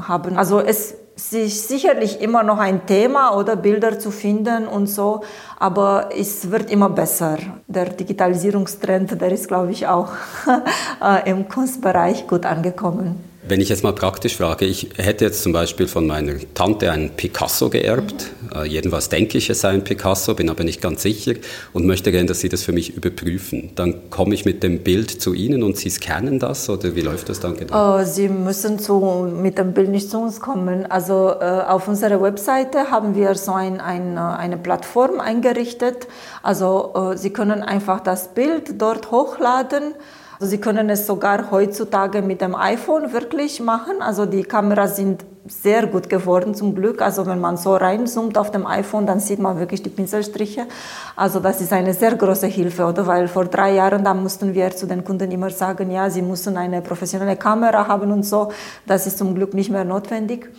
haben. 0.00 0.36
Also 0.36 0.60
es 0.60 0.94
ist 1.16 1.68
sicherlich 1.68 2.20
immer 2.20 2.42
noch 2.42 2.58
ein 2.58 2.86
Thema 2.86 3.34
oder 3.36 3.56
Bilder 3.56 3.98
zu 3.98 4.10
finden 4.10 4.68
und 4.68 4.86
so, 4.86 5.22
aber 5.58 6.10
es 6.14 6.50
wird 6.50 6.70
immer 6.70 6.90
besser. 6.90 7.38
Der 7.66 7.86
Digitalisierungstrend, 7.86 9.18
der 9.20 9.32
ist, 9.32 9.48
glaube 9.48 9.72
ich, 9.72 9.86
auch 9.86 10.10
äh, 11.02 11.30
im 11.30 11.48
Kunstbereich 11.48 12.26
gut 12.26 12.44
angekommen. 12.44 13.25
Wenn 13.48 13.60
ich 13.60 13.68
jetzt 13.68 13.84
mal 13.84 13.92
praktisch 13.92 14.36
frage, 14.36 14.64
ich 14.64 14.88
hätte 14.96 15.24
jetzt 15.24 15.44
zum 15.44 15.52
Beispiel 15.52 15.86
von 15.86 16.04
meiner 16.04 16.32
Tante 16.54 16.90
einen 16.90 17.10
Picasso 17.10 17.70
geerbt. 17.70 18.32
Mhm. 18.42 18.60
Äh, 18.60 18.64
jedenfalls 18.64 19.08
denke 19.08 19.38
ich, 19.38 19.48
es 19.48 19.60
sei 19.60 19.68
ein 19.68 19.84
Picasso, 19.84 20.34
bin 20.34 20.50
aber 20.50 20.64
nicht 20.64 20.82
ganz 20.82 21.02
sicher 21.02 21.34
und 21.72 21.86
möchte 21.86 22.10
gerne, 22.10 22.26
dass 22.26 22.40
Sie 22.40 22.48
das 22.48 22.64
für 22.64 22.72
mich 22.72 22.96
überprüfen. 22.96 23.70
Dann 23.76 24.10
komme 24.10 24.34
ich 24.34 24.44
mit 24.44 24.64
dem 24.64 24.80
Bild 24.80 25.10
zu 25.10 25.32
Ihnen 25.32 25.62
und 25.62 25.76
Sie 25.76 25.90
scannen 25.90 26.40
das 26.40 26.68
oder 26.68 26.96
wie 26.96 27.02
läuft 27.02 27.28
das 27.28 27.38
dann 27.38 27.56
genau? 27.56 27.98
Äh, 27.98 28.06
Sie 28.06 28.28
müssen 28.28 28.80
zu, 28.80 29.30
mit 29.32 29.58
dem 29.58 29.74
Bild 29.74 29.90
nicht 29.90 30.10
zu 30.10 30.18
uns 30.18 30.40
kommen. 30.40 30.84
Also 30.90 31.30
äh, 31.40 31.44
auf 31.44 31.86
unserer 31.86 32.20
Webseite 32.20 32.90
haben 32.90 33.14
wir 33.14 33.36
so 33.36 33.52
ein, 33.52 33.80
ein, 33.80 34.18
eine 34.18 34.56
Plattform 34.56 35.20
eingerichtet. 35.20 36.08
Also 36.42 37.12
äh, 37.12 37.16
Sie 37.16 37.30
können 37.30 37.62
einfach 37.62 38.00
das 38.00 38.34
Bild 38.34 38.82
dort 38.82 39.12
hochladen. 39.12 39.94
Also 40.38 40.50
Sie 40.50 40.58
können 40.58 40.90
es 40.90 41.06
sogar 41.06 41.50
heutzutage 41.50 42.20
mit 42.20 42.42
dem 42.42 42.54
iPhone 42.54 43.12
wirklich 43.12 43.60
machen. 43.60 44.00
Also 44.00 44.26
die 44.26 44.42
Kameras 44.42 44.96
sind 44.96 45.24
sehr 45.48 45.86
gut 45.86 46.10
geworden 46.10 46.54
zum 46.54 46.74
Glück. 46.74 47.00
Also 47.00 47.24
wenn 47.26 47.40
man 47.40 47.56
so 47.56 47.74
reinzoomt 47.74 48.36
auf 48.36 48.50
dem 48.50 48.66
iPhone, 48.66 49.06
dann 49.06 49.18
sieht 49.20 49.38
man 49.38 49.58
wirklich 49.58 49.82
die 49.82 49.88
Pinselstriche. 49.88 50.66
Also 51.14 51.40
das 51.40 51.62
ist 51.62 51.72
eine 51.72 51.94
sehr 51.94 52.16
große 52.16 52.48
Hilfe, 52.48 52.84
oder? 52.84 53.06
Weil 53.06 53.28
vor 53.28 53.46
drei 53.46 53.74
Jahren, 53.74 54.04
da 54.04 54.12
mussten 54.12 54.52
wir 54.52 54.70
zu 54.76 54.86
den 54.86 55.04
Kunden 55.04 55.30
immer 55.30 55.48
sagen, 55.48 55.90
ja, 55.90 56.10
sie 56.10 56.22
müssen 56.22 56.56
eine 56.58 56.82
professionelle 56.82 57.36
Kamera 57.36 57.88
haben 57.88 58.12
und 58.12 58.24
so. 58.24 58.52
Das 58.86 59.06
ist 59.06 59.16
zum 59.16 59.34
Glück 59.34 59.54
nicht 59.54 59.70
mehr 59.70 59.84
notwendig. 59.84 60.50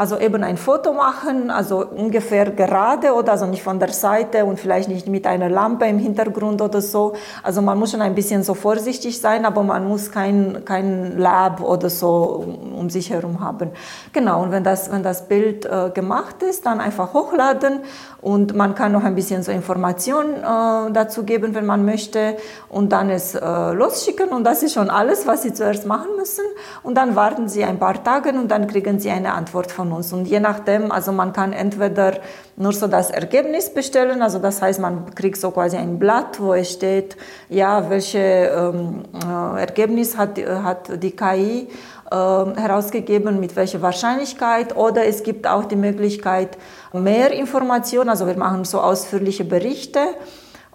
Also 0.00 0.18
eben 0.18 0.42
ein 0.42 0.56
Foto 0.56 0.94
machen, 0.94 1.50
also 1.50 1.84
ungefähr 1.84 2.52
gerade 2.52 3.12
oder 3.12 3.32
also 3.32 3.44
nicht 3.44 3.62
von 3.62 3.78
der 3.78 3.92
Seite 3.92 4.46
und 4.46 4.58
vielleicht 4.58 4.88
nicht 4.88 5.06
mit 5.08 5.26
einer 5.26 5.50
Lampe 5.50 5.84
im 5.84 5.98
Hintergrund 5.98 6.62
oder 6.62 6.80
so. 6.80 7.12
Also 7.42 7.60
man 7.60 7.78
muss 7.78 7.90
schon 7.90 8.00
ein 8.00 8.14
bisschen 8.14 8.42
so 8.42 8.54
vorsichtig 8.54 9.20
sein, 9.20 9.44
aber 9.44 9.62
man 9.62 9.86
muss 9.86 10.10
kein, 10.10 10.64
kein 10.64 11.18
Lab 11.18 11.60
oder 11.60 11.90
so 11.90 12.46
um 12.78 12.88
sich 12.88 13.10
herum 13.10 13.40
haben. 13.40 13.72
Genau, 14.14 14.42
und 14.42 14.52
wenn 14.52 14.64
das, 14.64 14.90
wenn 14.90 15.02
das 15.02 15.28
Bild 15.28 15.66
äh, 15.66 15.90
gemacht 15.90 16.42
ist, 16.44 16.64
dann 16.64 16.80
einfach 16.80 17.12
hochladen 17.12 17.80
und 18.22 18.54
man 18.56 18.74
kann 18.74 18.92
noch 18.92 19.04
ein 19.04 19.14
bisschen 19.14 19.42
so 19.42 19.52
Informationen 19.52 20.36
äh, 20.36 20.92
dazu 20.92 21.24
geben, 21.24 21.54
wenn 21.54 21.66
man 21.66 21.84
möchte 21.84 22.38
und 22.70 22.90
dann 22.92 23.10
es 23.10 23.34
äh, 23.34 23.72
losschicken 23.72 24.30
und 24.30 24.44
das 24.44 24.62
ist 24.62 24.72
schon 24.72 24.88
alles, 24.88 25.26
was 25.26 25.42
Sie 25.42 25.52
zuerst 25.52 25.84
machen 25.84 26.16
müssen 26.16 26.44
und 26.82 26.94
dann 26.94 27.16
warten 27.16 27.50
Sie 27.50 27.64
ein 27.64 27.78
paar 27.78 28.02
Tage 28.02 28.30
und 28.30 28.50
dann 28.50 28.66
kriegen 28.66 28.98
Sie 28.98 29.10
eine 29.10 29.34
Antwort 29.34 29.70
von 29.70 29.89
uns. 29.92 30.12
Und 30.12 30.26
je 30.26 30.40
nachdem, 30.40 30.92
also 30.92 31.12
man 31.12 31.32
kann 31.32 31.52
entweder 31.52 32.14
nur 32.56 32.72
so 32.72 32.86
das 32.86 33.10
Ergebnis 33.10 33.72
bestellen, 33.72 34.22
also 34.22 34.38
das 34.38 34.62
heißt, 34.62 34.80
man 34.80 35.14
kriegt 35.14 35.38
so 35.38 35.50
quasi 35.50 35.76
ein 35.76 35.98
Blatt, 35.98 36.40
wo 36.40 36.54
es 36.54 36.72
steht, 36.72 37.16
ja, 37.48 37.90
welche 37.90 38.18
ähm, 38.18 39.02
äh, 39.14 39.60
Ergebnis 39.60 40.16
hat, 40.16 40.38
hat 40.38 41.02
die 41.02 41.12
KI 41.12 41.68
äh, 42.10 42.14
herausgegeben, 42.16 43.38
mit 43.38 43.54
welcher 43.56 43.82
Wahrscheinlichkeit. 43.82 44.76
Oder 44.76 45.06
es 45.06 45.22
gibt 45.22 45.46
auch 45.46 45.64
die 45.64 45.76
Möglichkeit, 45.76 46.58
mehr 46.92 47.32
Informationen, 47.32 48.08
also 48.08 48.26
wir 48.26 48.36
machen 48.36 48.64
so 48.64 48.80
ausführliche 48.80 49.44
Berichte. 49.44 50.00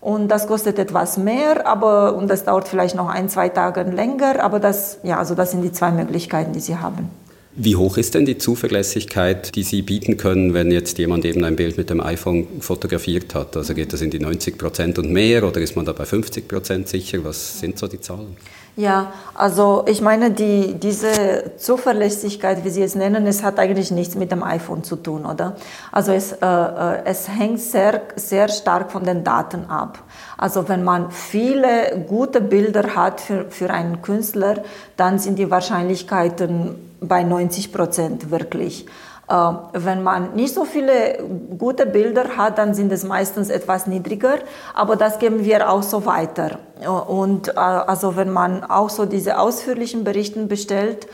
Und 0.05 0.27
das 0.27 0.45
kostet 0.45 0.77
etwas 0.77 1.17
mehr, 1.17 1.65
aber 1.65 2.15
und 2.15 2.29
das 2.29 2.43
dauert 2.43 2.67
vielleicht 2.67 2.95
noch 2.95 3.09
ein, 3.09 3.27
zwei 3.27 3.49
Tage 3.49 3.81
länger. 3.81 4.43
Aber 4.43 4.59
das, 4.59 4.99
ja, 5.01 5.17
also 5.17 5.33
das 5.33 5.49
sind 5.49 5.63
die 5.63 5.71
zwei 5.71 5.89
Möglichkeiten, 5.89 6.53
die 6.53 6.59
Sie 6.59 6.77
haben. 6.77 7.09
Wie 7.57 7.77
hoch 7.77 7.95
ist 7.95 8.15
denn 8.15 8.25
die 8.25 8.37
Zuverlässigkeit, 8.37 9.55
die 9.55 9.63
Sie 9.63 9.81
bieten 9.81 10.17
können, 10.17 10.53
wenn 10.53 10.71
jetzt 10.71 10.97
jemand 10.97 11.23
eben 11.23 11.45
ein 11.45 11.55
Bild 11.55 11.77
mit 11.77 11.89
dem 11.89 12.01
iPhone 12.01 12.59
fotografiert 12.59 13.33
hat? 13.33 13.55
Also 13.55 13.73
geht 13.73 13.93
das 13.93 14.01
in 14.01 14.09
die 14.09 14.19
90 14.19 14.57
Prozent 14.57 14.99
und 14.99 15.09
mehr 15.09 15.41
oder 15.41 15.61
ist 15.61 15.77
man 15.77 15.85
da 15.85 15.93
bei 15.93 16.03
50 16.03 16.49
Prozent 16.49 16.89
sicher? 16.89 17.23
Was 17.23 17.59
sind 17.59 17.79
so 17.79 17.87
die 17.87 18.01
Zahlen? 18.01 18.35
Ja, 18.75 19.13
also 19.35 19.85
ich 19.87 20.01
meine, 20.01 20.31
die, 20.31 20.73
diese 20.73 21.53
Zuverlässigkeit, 21.55 22.65
wie 22.65 22.69
Sie 22.69 22.83
es 22.83 22.93
nennen, 22.93 23.25
es 23.25 23.41
hat 23.41 23.57
eigentlich 23.57 23.89
nichts 23.89 24.15
mit 24.15 24.33
dem 24.33 24.43
iPhone 24.43 24.83
zu 24.83 24.97
tun, 24.97 25.25
oder? 25.25 25.55
Also 25.93 26.11
es, 26.11 26.33
äh, 26.33 26.45
äh, 26.45 27.05
es 27.05 27.29
hängt 27.29 27.61
sehr, 27.61 28.01
sehr 28.17 28.49
stark 28.49 28.91
von 28.91 29.05
den 29.05 29.23
Daten 29.23 29.63
ab. 29.65 30.03
Also 30.37 30.67
wenn 30.67 30.83
man 30.83 31.11
viele 31.11 32.05
gute 32.07 32.41
Bilder 32.41 32.95
hat 32.95 33.21
für, 33.21 33.45
für 33.49 33.69
einen 33.69 34.01
Künstler, 34.01 34.63
dann 34.97 35.19
sind 35.19 35.39
die 35.39 35.49
Wahrscheinlichkeiten 35.49 36.75
bei 37.01 37.23
90 37.23 37.71
Prozent 37.71 38.31
wirklich. 38.31 38.85
Äh, 39.27 39.33
wenn 39.73 40.03
man 40.03 40.35
nicht 40.35 40.53
so 40.53 40.65
viele 40.65 41.19
gute 41.57 41.85
Bilder 41.85 42.37
hat, 42.37 42.57
dann 42.57 42.73
sind 42.73 42.91
es 42.91 43.03
meistens 43.03 43.49
etwas 43.49 43.87
niedriger, 43.87 44.37
aber 44.73 44.95
das 44.95 45.19
geben 45.19 45.43
wir 45.43 45.69
auch 45.69 45.83
so 45.83 46.05
weiter. 46.05 46.59
Äh, 46.81 46.87
und 46.87 47.49
äh, 47.49 47.51
also 47.53 48.15
wenn 48.15 48.31
man 48.31 48.63
auch 48.63 48.89
so 48.89 49.05
diese 49.05 49.39
ausführlichen 49.39 50.03
Berichte 50.03 50.45
bestellt, 50.45 51.07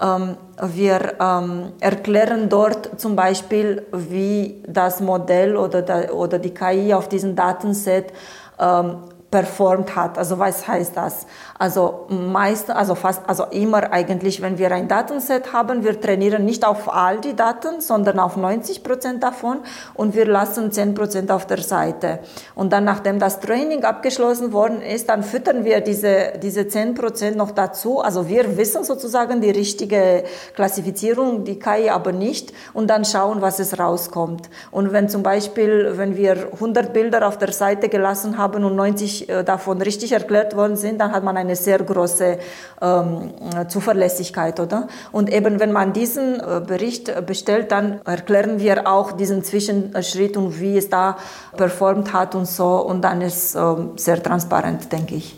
ähm, 0.00 0.36
wir 0.62 1.14
ähm, 1.20 1.72
erklären 1.80 2.48
dort 2.50 3.00
zum 3.00 3.16
Beispiel, 3.16 3.86
wie 3.92 4.62
das 4.68 5.00
Modell 5.00 5.56
oder, 5.56 6.14
oder 6.14 6.38
die 6.38 6.52
KI 6.52 6.92
auf 6.92 7.08
diesem 7.08 7.34
Datenset 7.34 8.12
ähm, 8.58 9.15
performt 9.30 9.96
hat. 9.96 10.18
Also 10.18 10.38
was 10.38 10.68
heißt 10.68 10.96
das? 10.96 11.26
Also 11.58 12.06
meist, 12.08 12.70
also 12.70 12.94
fast, 12.94 13.28
also 13.28 13.44
immer 13.50 13.92
eigentlich, 13.92 14.40
wenn 14.40 14.58
wir 14.58 14.70
ein 14.70 14.88
Datenset 14.88 15.52
haben, 15.52 15.84
wir 15.84 16.00
trainieren 16.00 16.44
nicht 16.44 16.64
auf 16.64 16.92
all 16.92 17.20
die 17.20 17.34
Daten, 17.34 17.80
sondern 17.80 18.20
auf 18.20 18.36
90 18.36 18.84
Prozent 18.84 19.22
davon 19.22 19.58
und 19.94 20.14
wir 20.14 20.26
lassen 20.26 20.70
10 20.70 20.94
Prozent 20.94 21.30
auf 21.30 21.46
der 21.46 21.58
Seite. 21.58 22.20
Und 22.54 22.72
dann, 22.72 22.84
nachdem 22.84 23.18
das 23.18 23.40
Training 23.40 23.84
abgeschlossen 23.84 24.52
worden 24.52 24.80
ist, 24.80 25.08
dann 25.08 25.22
füttern 25.22 25.64
wir 25.64 25.80
diese, 25.80 26.34
diese 26.40 26.68
10 26.68 26.94
Prozent 26.94 27.36
noch 27.36 27.50
dazu. 27.50 28.00
Also 28.00 28.28
wir 28.28 28.56
wissen 28.56 28.84
sozusagen 28.84 29.40
die 29.40 29.50
richtige 29.50 30.22
Klassifizierung, 30.54 31.44
die 31.44 31.58
KI 31.58 31.90
aber 31.90 32.12
nicht 32.12 32.52
und 32.74 32.88
dann 32.88 33.04
schauen, 33.04 33.42
was 33.42 33.58
es 33.58 33.78
rauskommt. 33.78 34.48
Und 34.70 34.92
wenn 34.92 35.08
zum 35.08 35.22
Beispiel, 35.22 35.94
wenn 35.96 36.16
wir 36.16 36.52
100 36.52 36.92
Bilder 36.92 37.26
auf 37.26 37.38
der 37.38 37.52
Seite 37.52 37.88
gelassen 37.88 38.38
haben 38.38 38.64
und 38.64 38.76
90 38.76 39.15
äh, 39.22 39.44
davon 39.44 39.82
richtig 39.82 40.12
erklärt 40.12 40.56
worden 40.56 40.76
sind, 40.76 41.00
dann 41.00 41.12
hat 41.12 41.24
man 41.24 41.36
eine 41.36 41.56
sehr 41.56 41.78
große 41.78 42.38
ähm, 42.82 43.30
Zuverlässigkeit, 43.68 44.60
oder? 44.60 44.88
Und 45.12 45.32
eben 45.32 45.60
wenn 45.60 45.72
man 45.72 45.92
diesen 45.92 46.40
äh, 46.40 46.60
Bericht 46.66 47.26
bestellt, 47.26 47.72
dann 47.72 48.00
erklären 48.04 48.60
wir 48.60 48.86
auch 48.86 49.12
diesen 49.12 49.44
Zwischenschritt 49.44 50.36
und 50.36 50.60
wie 50.60 50.76
es 50.76 50.88
da 50.88 51.16
performt 51.56 52.12
hat 52.12 52.34
und 52.34 52.46
so. 52.46 52.66
Und 52.66 53.02
dann 53.02 53.20
ist 53.20 53.54
ähm, 53.54 53.90
sehr 53.96 54.22
transparent, 54.22 54.92
denke 54.92 55.16
ich. 55.16 55.34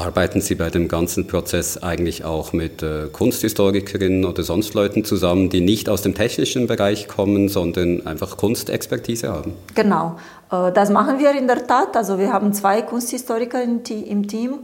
Arbeiten 0.00 0.40
Sie 0.40 0.54
bei 0.54 0.70
dem 0.70 0.88
ganzen 0.88 1.26
Prozess 1.26 1.76
eigentlich 1.76 2.24
auch 2.24 2.54
mit 2.54 2.82
äh, 2.82 3.08
Kunsthistorikerinnen 3.12 4.24
oder 4.24 4.42
sonst 4.42 4.72
Leuten 4.72 5.04
zusammen, 5.04 5.50
die 5.50 5.60
nicht 5.60 5.90
aus 5.90 6.00
dem 6.00 6.14
technischen 6.14 6.66
Bereich 6.66 7.06
kommen, 7.06 7.50
sondern 7.50 8.06
einfach 8.06 8.38
Kunstexpertise 8.38 9.28
haben? 9.28 9.52
Genau, 9.74 10.16
das 10.50 10.90
machen 10.90 11.18
wir 11.18 11.30
in 11.32 11.46
der 11.46 11.66
Tat. 11.66 11.96
Also 11.96 12.18
wir 12.18 12.32
haben 12.32 12.52
zwei 12.52 12.82
Kunsthistoriker 12.82 13.62
im 13.62 13.82
Team 13.84 14.58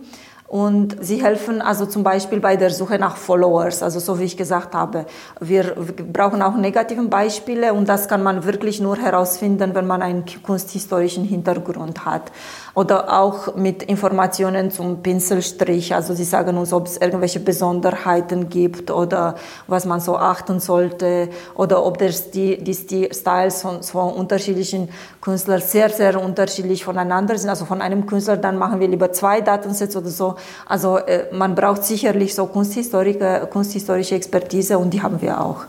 und 0.49 0.97
sie 1.01 1.23
helfen 1.23 1.61
also 1.61 1.87
zum 1.87 2.05
Beispiel 2.05 2.39
bei 2.39 2.57
der 2.57 2.71
Suche 2.71 2.99
nach 2.99 3.17
Followers, 3.17 3.83
also 3.83 3.99
so 3.99 4.21
wie 4.21 4.25
ich 4.25 4.37
gesagt 4.37 4.75
habe. 4.75 5.07
Wir 5.41 5.75
brauchen 6.13 6.41
auch 6.41 6.57
negative 6.57 7.03
Beispiele 7.03 7.73
und 7.73 7.89
das 7.89 8.09
kann 8.09 8.23
man 8.23 8.45
wirklich 8.45 8.81
nur 8.81 8.97
herausfinden, 8.97 9.75
wenn 9.75 9.87
man 9.87 10.03
einen 10.03 10.25
kunsthistorischen 10.45 11.25
Hintergrund 11.25 12.05
hat 12.05 12.31
oder 12.77 13.19
auch 13.21 13.57
mit 13.57 13.83
Informationen 13.85 14.71
zum 14.71 15.03
Pinselstrich. 15.03 15.95
Also 15.95 16.13
sie 16.13 16.25
sagen 16.25 16.59
uns, 16.59 16.75
ob 16.75 16.87
es 16.87 16.99
irgendwelche 16.99 17.41
Besonderheiten 17.41 18.51
gibt 18.51 18.91
oder 18.91 19.37
was 19.67 19.87
man 19.87 19.99
so 20.01 20.19
achten 20.19 20.61
sollte 20.61 21.31
oder 21.55 21.87
ob 21.87 21.97
das 21.97 22.31
die, 22.31 22.63
die 22.63 22.75
Styles 22.75 23.63
von, 23.63 23.83
von 23.83 24.13
unterschiedlichen 24.13 24.91
Künstlern 25.23 25.63
sehr, 25.63 25.89
sehr 25.89 26.23
unterschiedlich 26.23 26.85
voneinander 26.85 27.39
sind. 27.39 27.49
Also 27.49 27.65
von 27.65 27.81
einem 27.81 28.05
Künstler, 28.05 28.37
dann 28.37 28.59
machen 28.59 28.79
wir 28.79 28.89
lieber 28.89 29.11
zwei 29.11 29.41
Datensets 29.41 29.97
oder 29.97 30.11
so. 30.11 30.35
Also 30.67 30.99
äh, 30.99 31.35
man 31.35 31.55
braucht 31.55 31.83
sicherlich 31.83 32.35
so 32.35 32.45
kunsthistorische 32.45 34.15
Expertise 34.15 34.77
und 34.79 34.93
die 34.93 35.01
haben 35.01 35.23
wir 35.23 35.41
auch. 35.41 35.65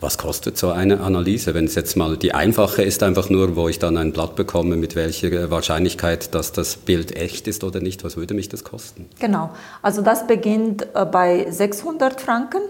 Was 0.00 0.18
kostet 0.18 0.56
so 0.56 0.70
eine 0.70 1.00
Analyse, 1.00 1.54
wenn 1.54 1.66
es 1.66 1.74
jetzt 1.74 1.96
mal 1.96 2.16
die 2.16 2.34
einfache 2.34 2.82
ist, 2.82 3.02
einfach 3.02 3.30
nur, 3.30 3.56
wo 3.56 3.68
ich 3.68 3.78
dann 3.78 3.96
ein 3.96 4.12
Blatt 4.12 4.36
bekomme, 4.36 4.76
mit 4.76 4.96
welcher 4.96 5.50
Wahrscheinlichkeit, 5.50 6.34
dass 6.34 6.52
das 6.52 6.76
Bild 6.76 7.16
echt 7.16 7.46
ist 7.48 7.64
oder 7.64 7.80
nicht? 7.80 8.04
Was 8.04 8.16
würde 8.16 8.34
mich 8.34 8.48
das 8.48 8.64
kosten? 8.64 9.06
Genau, 9.18 9.50
also 9.82 10.02
das 10.02 10.26
beginnt 10.26 10.86
äh, 10.94 11.04
bei 11.04 11.46
600 11.50 12.20
Franken. 12.20 12.60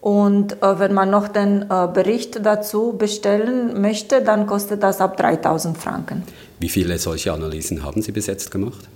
Und 0.00 0.62
äh, 0.62 0.78
wenn 0.78 0.92
man 0.92 1.08
noch 1.08 1.28
den 1.28 1.62
äh, 1.62 1.88
Bericht 1.92 2.44
dazu 2.44 2.92
bestellen 2.92 3.80
möchte, 3.80 4.20
dann 4.20 4.46
kostet 4.46 4.82
das 4.82 5.00
ab 5.00 5.16
3000 5.16 5.78
Franken. 5.78 6.24
Wie 6.60 6.68
viele 6.68 6.98
solche 6.98 7.32
Analysen 7.32 7.82
haben 7.82 8.02
Sie 8.02 8.12
bis 8.12 8.26
jetzt 8.26 8.50
gemacht? 8.50 8.86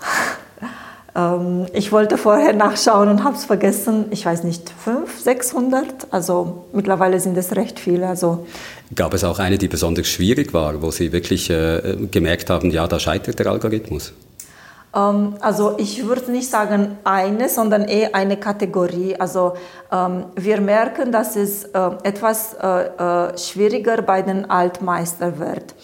Ähm, 1.14 1.66
ich 1.72 1.92
wollte 1.92 2.18
vorher 2.18 2.52
nachschauen 2.52 3.08
und 3.08 3.24
habe 3.24 3.36
es 3.36 3.44
vergessen. 3.44 4.06
Ich 4.10 4.26
weiß 4.26 4.44
nicht, 4.44 4.70
500, 4.70 5.22
600. 5.22 5.86
Also 6.10 6.64
mittlerweile 6.72 7.20
sind 7.20 7.36
es 7.36 7.54
recht 7.56 7.78
viele. 7.78 8.06
Also 8.08 8.46
Gab 8.94 9.14
es 9.14 9.24
auch 9.24 9.38
eine, 9.38 9.58
die 9.58 9.68
besonders 9.68 10.08
schwierig 10.08 10.52
war, 10.52 10.82
wo 10.82 10.90
Sie 10.90 11.12
wirklich 11.12 11.50
äh, 11.50 11.96
gemerkt 12.10 12.50
haben, 12.50 12.70
ja, 12.70 12.86
da 12.86 12.98
scheitert 12.98 13.38
der 13.38 13.46
Algorithmus? 13.46 14.12
Ähm, 14.94 15.34
also 15.40 15.76
ich 15.78 16.06
würde 16.06 16.30
nicht 16.30 16.50
sagen 16.50 16.98
eine, 17.04 17.48
sondern 17.48 17.84
eher 17.84 18.14
eine 18.14 18.36
Kategorie. 18.36 19.16
Also 19.16 19.54
ähm, 19.92 20.24
wir 20.36 20.60
merken, 20.60 21.12
dass 21.12 21.36
es 21.36 21.64
äh, 21.64 21.90
etwas 22.02 22.54
äh, 22.54 22.66
äh 22.66 23.38
schwieriger 23.38 24.02
bei 24.02 24.22
den 24.22 24.50
Altmeister 24.50 25.38
wird. 25.38 25.74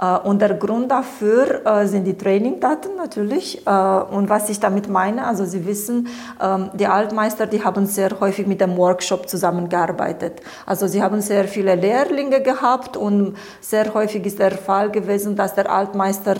Äh, 0.00 0.18
und 0.18 0.40
der 0.40 0.54
Grund 0.54 0.90
dafür 0.90 1.66
äh, 1.66 1.86
sind 1.86 2.04
die 2.04 2.16
Trainingdaten 2.16 2.96
natürlich. 2.96 3.66
Äh, 3.66 3.70
und 3.70 4.28
was 4.28 4.48
ich 4.48 4.58
damit 4.58 4.88
meine, 4.88 5.26
also 5.26 5.44
Sie 5.44 5.66
wissen, 5.66 6.08
ähm, 6.40 6.70
die 6.74 6.86
Altmeister, 6.86 7.46
die 7.46 7.62
haben 7.62 7.86
sehr 7.86 8.18
häufig 8.20 8.46
mit 8.46 8.60
dem 8.60 8.76
Workshop 8.76 9.28
zusammengearbeitet. 9.28 10.40
Also 10.66 10.86
sie 10.86 11.02
haben 11.02 11.20
sehr 11.20 11.44
viele 11.44 11.74
Lehrlinge 11.74 12.40
gehabt 12.42 12.96
und 12.96 13.36
sehr 13.60 13.92
häufig 13.94 14.24
ist 14.24 14.38
der 14.38 14.52
Fall 14.52 14.90
gewesen, 14.90 15.36
dass 15.36 15.54
der 15.54 15.70
Altmeister 15.70 16.36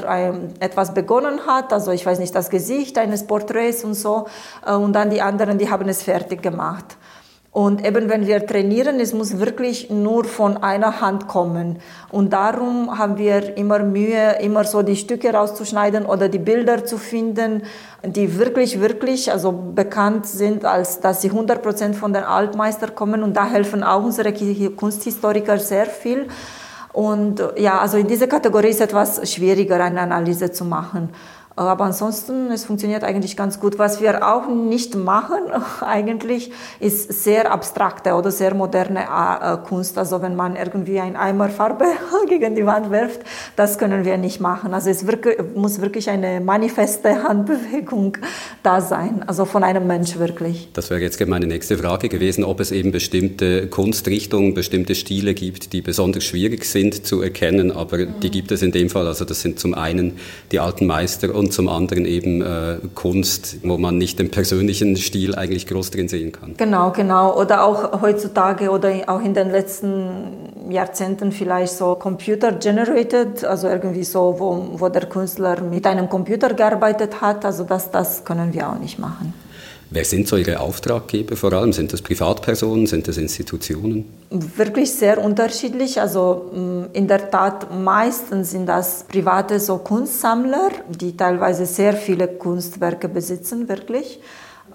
etwas 0.61 0.95
begonnen 0.95 1.41
hat, 1.47 1.73
also 1.73 1.91
ich 1.91 2.05
weiß 2.05 2.19
nicht, 2.19 2.35
das 2.35 2.51
Gesicht 2.51 2.97
eines 2.99 3.27
Porträts 3.27 3.85
und 3.85 3.95
so, 3.95 4.27
und 4.67 4.93
dann 4.93 5.11
die 5.11 5.21
anderen, 5.21 5.59
die 5.59 5.71
haben 5.71 5.89
es 5.89 6.03
fertig 6.03 6.43
gemacht. 6.43 6.97
Und 7.53 7.85
eben 7.85 8.09
wenn 8.09 8.29
wir 8.29 8.47
trainieren, 8.47 9.01
es 9.01 9.13
muss 9.13 9.41
wirklich 9.41 9.91
nur 9.91 10.25
von 10.25 10.59
einer 10.59 11.01
Hand 11.01 11.27
kommen. 11.27 11.81
Und 12.11 12.33
darum 12.33 12.97
haben 12.97 13.19
wir 13.19 13.57
immer 13.57 13.81
Mühe, 13.81 14.37
immer 14.41 14.63
so 14.63 14.83
die 14.83 14.95
Stücke 14.95 15.33
rauszuschneiden 15.33 16.07
oder 16.07 16.29
die 16.29 16.39
Bilder 16.39 16.85
zu 16.85 16.97
finden, 16.97 17.63
die 18.05 18.39
wirklich, 18.39 18.81
wirklich 18.81 19.33
also 19.33 19.51
bekannt 19.51 20.27
sind, 20.27 20.65
als 20.65 21.01
dass 21.01 21.23
sie 21.23 21.31
100 21.31 21.61
Prozent 21.61 21.97
von 21.97 22.13
den 22.13 22.23
Altmeister 22.23 22.87
kommen. 22.89 23.25
Und 23.25 23.37
da 23.37 23.47
helfen 23.47 23.83
auch 23.83 24.05
unsere 24.05 24.33
Kunsthistoriker 24.33 25.59
sehr 25.59 25.87
viel. 25.87 26.29
Und 26.93 27.43
ja, 27.57 27.79
also 27.79 27.97
in 27.97 28.07
dieser 28.07 28.29
Kategorie 28.29 28.69
ist 28.69 28.81
etwas 28.81 29.29
schwieriger, 29.33 29.83
eine 29.83 30.01
Analyse 30.01 30.53
zu 30.53 30.65
machen. 30.65 31.11
Aber 31.57 31.85
ansonsten, 31.85 32.51
es 32.53 32.65
funktioniert 32.65 33.05
eigentlich 33.05 33.37
ganz 33.37 33.61
gut. 33.61 33.79
Was 33.79 34.01
wir 34.01 34.27
auch 34.27 34.49
nicht 34.49 34.95
machen, 34.95 35.39
eigentlich, 35.81 36.53
ist 36.79 37.25
sehr 37.25 37.53
abstrakte 37.53 38.15
oder 38.15 38.31
sehr 38.31 38.55
moderne 38.55 39.01
äh, 39.01 39.57
Kunst. 39.69 39.99
Also 39.99 40.23
wenn 40.23 40.37
man 40.37 40.57
irgendwie 40.57 41.01
ein 41.01 41.17
Eimer 41.17 41.49
Farbe 41.49 41.85
gegen 42.29 42.55
die 42.55 42.65
Wand 42.65 42.91
wirft, 42.91 43.21
das 43.57 43.79
können 43.79 44.05
wir 44.05 44.17
nicht 44.17 44.41
machen. 44.41 44.73
Also 44.75 44.91
es 44.91 45.05
muss 45.55 45.81
wirklich 45.81 46.09
eine 46.09 46.41
manifeste 46.41 47.23
Handbewegung 47.29 48.17
da 48.63 48.81
sein, 48.81 49.25
also 49.27 49.45
von 49.45 49.65
einem 49.65 49.87
Mensch 49.87 50.19
wirklich. 50.19 50.69
Das 50.73 50.91
wäre 50.91 51.01
jetzt 51.01 51.21
meine 51.27 51.47
nächste 51.47 51.77
Frage 51.77 52.09
gewesen, 52.09 52.45
ob 52.45 52.61
es 52.61 52.71
eben 52.71 52.93
bestimmte 52.93 53.67
Kunstrichtungen, 53.67 54.55
bestimmte 54.55 54.95
Stile 54.95 55.35
gibt, 55.35 55.73
die 55.73 55.83
besonders 55.83 56.25
schwierig 56.25 56.65
sind 56.65 57.07
zu 57.07 57.21
erkennen, 57.21 57.71
aber 57.73 57.99
mhm. 57.99 58.21
die 58.23 58.31
gibt 58.31 58.53
es 58.53 58.63
in 58.63 58.73
dem 58.73 58.89
Fall. 58.89 59.07
Also 59.07 59.25
das 59.25 59.43
sind 59.43 59.59
zum 59.59 59.75
einen 59.75 60.19
die 60.53 60.61
alten 60.61 60.87
Meister 60.87 61.35
und 61.35 61.50
zum 61.51 61.69
anderen 61.69 62.05
eben 62.05 62.43
äh, 62.43 62.79
Kunst, 62.95 63.59
wo 63.63 63.79
man 63.79 63.99
nicht 63.99 64.19
den 64.19 64.31
persönlichen 64.31 64.97
Stil 64.97 65.35
eigentlich 65.35 65.67
groß 65.67 65.91
drin 65.91 66.09
sehen 66.09 66.33
kann. 66.33 66.55
Genau, 66.57 66.91
genau. 66.91 67.39
Oder 67.39 67.65
auch 67.65 68.01
heutzutage 68.01 68.71
oder 68.71 68.93
auch 69.07 69.21
in 69.21 69.35
den 69.35 69.51
letzten 69.51 70.71
Jahrzehnten 70.71 71.33
vielleicht 71.33 71.73
so 71.75 71.95
computer-generated, 71.95 73.45
also 73.45 73.69
irgendwie 73.69 74.05
so, 74.05 74.37
wo, 74.39 74.81
wo 74.81 74.89
der 74.89 75.07
Künstler 75.07 75.61
mit 75.61 75.87
einem 75.87 76.09
Computer 76.09 76.55
gearbeitet 76.55 77.21
hat. 77.21 77.45
Also 77.45 77.65
das, 77.65 77.91
das 77.91 78.25
können 78.25 78.53
wir 78.53 78.69
auch 78.69 78.79
nicht 78.79 78.99
machen. 78.99 79.35
Wer 79.93 80.05
sind 80.05 80.29
so 80.29 80.37
Ihre 80.37 80.61
Auftraggeber 80.61 81.37
vor 81.37 81.53
allem? 81.53 81.73
Sind 81.73 81.93
das 81.93 82.01
Privatpersonen, 82.01 82.87
sind 82.87 83.09
das 83.09 83.17
Institutionen? 83.17 84.05
Wirklich 84.31 84.93
sehr 84.93 85.19
unterschiedlich. 85.19 86.01
Also 86.01 86.53
mm, 86.55 86.95
in 86.95 87.09
der 87.09 87.29
Tat 87.29 87.67
meistens 87.77 88.53
sind 88.53 88.67
das 88.67 89.05
private 89.09 89.59
so 89.59 89.79
Kunstsammler, 89.79 90.71
die 90.89 91.17
teilweise 91.17 91.67
sehr 91.67 91.95
viele 91.95 92.29
Kunstwerke 92.29 93.09
besitzen, 93.09 93.69
wirklich 93.69 94.21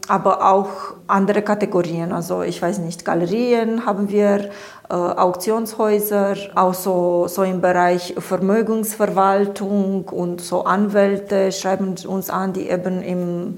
aber 0.08 0.52
auch 0.52 0.70
andere 1.08 1.42
Kategorien. 1.42 2.12
Also 2.12 2.44
ich 2.44 2.62
weiß 2.62 2.80
nicht, 2.80 3.06
Galerien 3.06 3.86
haben 3.86 4.10
wir, 4.10 4.52
äh, 4.90 4.94
Auktionshäuser, 4.94 6.36
auch 6.54 6.74
so, 6.74 7.28
so 7.28 7.42
im 7.44 7.62
Bereich 7.62 8.14
Vermögensverwaltung 8.18 10.04
und 10.06 10.42
so 10.42 10.66
Anwälte 10.66 11.52
schreiben 11.52 11.96
uns 12.08 12.30
an, 12.30 12.54
die 12.54 12.70
eben 12.70 13.02
im 13.02 13.56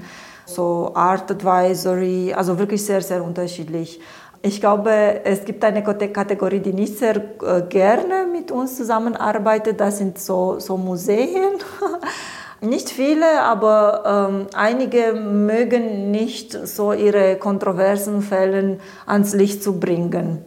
so 0.47 0.91
Art 0.95 1.29
Advisory, 1.29 2.33
also 2.33 2.57
wirklich 2.57 2.83
sehr, 2.83 3.01
sehr 3.01 3.23
unterschiedlich. 3.23 3.99
Ich 4.41 4.61
glaube, 4.61 5.21
es 5.23 5.43
gibt 5.45 5.63
eine 5.63 5.83
Kategorie, 5.83 6.59
die 6.59 6.73
nicht 6.73 6.97
sehr 6.97 7.17
äh, 7.17 7.63
gerne 7.67 8.25
mit 8.31 8.51
uns 8.51 8.77
zusammenarbeitet. 8.77 9.79
Das 9.79 9.97
sind 9.97 10.19
so, 10.19 10.59
so 10.59 10.77
Museen. 10.77 11.57
Nicht 12.61 12.89
viele, 12.89 13.43
aber 13.43 14.29
ähm, 14.31 14.47
einige 14.55 15.13
mögen 15.13 16.09
nicht 16.09 16.53
so 16.67 16.91
ihre 16.91 17.35
kontroversen 17.35 18.23
Fälle 18.23 18.79
ans 19.05 19.35
Licht 19.35 19.61
zu 19.61 19.79
bringen. 19.79 20.43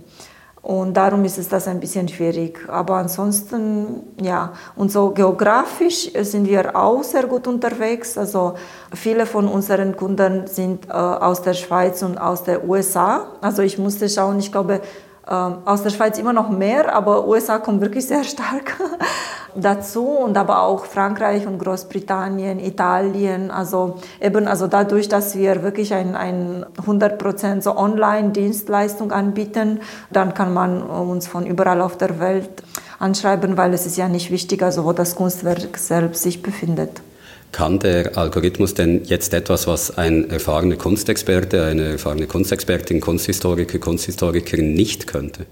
Und 0.62 0.94
darum 0.94 1.24
ist 1.24 1.38
es 1.38 1.48
das 1.48 1.66
ein 1.68 1.80
bisschen 1.80 2.06
schwierig. 2.08 2.68
Aber 2.68 2.96
ansonsten, 2.96 4.02
ja, 4.20 4.52
und 4.76 4.92
so 4.92 5.10
geografisch 5.10 6.12
sind 6.12 6.46
wir 6.46 6.76
auch 6.76 7.02
sehr 7.02 7.26
gut 7.26 7.46
unterwegs. 7.46 8.18
Also 8.18 8.54
viele 8.92 9.24
von 9.24 9.48
unseren 9.48 9.96
Kunden 9.96 10.46
sind 10.46 10.86
äh, 10.88 10.92
aus 10.92 11.40
der 11.40 11.54
Schweiz 11.54 12.02
und 12.02 12.18
aus 12.18 12.44
der 12.44 12.68
USA. 12.68 13.38
Also 13.40 13.62
ich 13.62 13.78
musste 13.78 14.08
schauen, 14.08 14.38
ich 14.38 14.52
glaube, 14.52 14.82
aus 15.30 15.84
der 15.84 15.90
Schweiz 15.90 16.18
immer 16.18 16.32
noch 16.32 16.50
mehr, 16.50 16.92
aber 16.92 17.28
USA 17.28 17.58
kommt 17.58 17.80
wirklich 17.80 18.06
sehr 18.06 18.24
stark 18.24 18.76
dazu 19.54 20.06
und 20.08 20.36
aber 20.36 20.62
auch 20.62 20.84
Frankreich 20.86 21.46
und 21.46 21.58
Großbritannien, 21.58 22.58
Italien. 22.58 23.52
Also 23.52 23.98
eben 24.20 24.48
also 24.48 24.66
dadurch, 24.66 25.08
dass 25.08 25.36
wir 25.36 25.62
wirklich 25.62 25.94
ein, 25.94 26.16
ein 26.16 26.66
100% 26.84 27.62
so 27.62 27.76
Online-Dienstleistung 27.76 29.12
anbieten, 29.12 29.80
dann 30.10 30.34
kann 30.34 30.52
man 30.52 30.82
uns 30.82 31.28
von 31.28 31.46
überall 31.46 31.80
auf 31.80 31.96
der 31.96 32.18
Welt 32.18 32.64
anschreiben, 32.98 33.56
weil 33.56 33.72
es 33.72 33.86
ist 33.86 33.96
ja 33.96 34.08
nicht 34.08 34.32
wichtig, 34.32 34.62
also 34.64 34.84
wo 34.84 34.92
das 34.92 35.14
Kunstwerk 35.14 35.78
selbst 35.78 36.22
sich 36.22 36.42
befindet. 36.42 37.02
Kann 37.52 37.80
der 37.80 38.16
Algorithmus 38.16 38.74
denn 38.74 39.04
jetzt 39.04 39.34
etwas, 39.34 39.66
was 39.66 39.98
ein 39.98 40.30
erfahrener 40.30 40.76
Kunstexperte, 40.76 41.64
eine 41.64 41.92
erfahrene 41.92 42.26
Kunstexpertin, 42.26 43.00
Kunsthistoriker, 43.00 43.78
Kunsthistorikerin 43.78 44.74
nicht 44.74 45.06
könnte? 45.06 45.46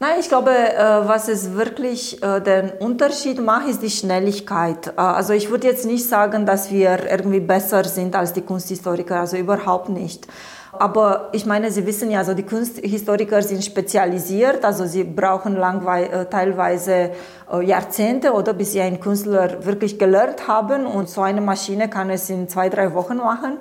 Nein, 0.00 0.20
ich 0.20 0.28
glaube, 0.28 0.52
äh, 0.52 1.08
was 1.08 1.28
es 1.28 1.54
wirklich 1.54 2.22
äh, 2.22 2.40
den 2.40 2.70
Unterschied 2.70 3.40
macht, 3.40 3.68
ist 3.68 3.82
die 3.82 3.90
Schnelligkeit. 3.90 4.86
Äh, 4.96 5.00
also 5.00 5.32
ich 5.32 5.50
würde 5.50 5.66
jetzt 5.66 5.86
nicht 5.86 6.08
sagen, 6.08 6.46
dass 6.46 6.70
wir 6.70 7.10
irgendwie 7.10 7.40
besser 7.40 7.82
sind 7.82 8.14
als 8.14 8.32
die 8.32 8.42
Kunsthistoriker, 8.42 9.18
also 9.20 9.36
überhaupt 9.36 9.88
nicht. 9.88 10.28
Aber 10.72 11.28
ich 11.32 11.46
meine, 11.46 11.70
Sie 11.70 11.86
wissen 11.86 12.10
ja, 12.10 12.18
also 12.18 12.34
die 12.34 12.42
Kunsthistoriker 12.42 13.42
sind 13.42 13.64
spezialisiert, 13.64 14.64
also 14.64 14.84
sie 14.86 15.04
brauchen 15.04 15.56
teilweise 16.30 17.10
Jahrzehnte 17.62 18.32
oder 18.32 18.52
bis 18.52 18.72
sie 18.72 18.80
einen 18.80 19.00
Künstler 19.00 19.64
wirklich 19.64 19.98
gelernt 19.98 20.46
haben 20.46 20.86
und 20.86 21.08
so 21.08 21.22
eine 21.22 21.40
Maschine 21.40 21.88
kann 21.88 22.10
es 22.10 22.28
in 22.28 22.48
zwei, 22.48 22.68
drei 22.68 22.92
Wochen 22.94 23.16
machen. 23.16 23.58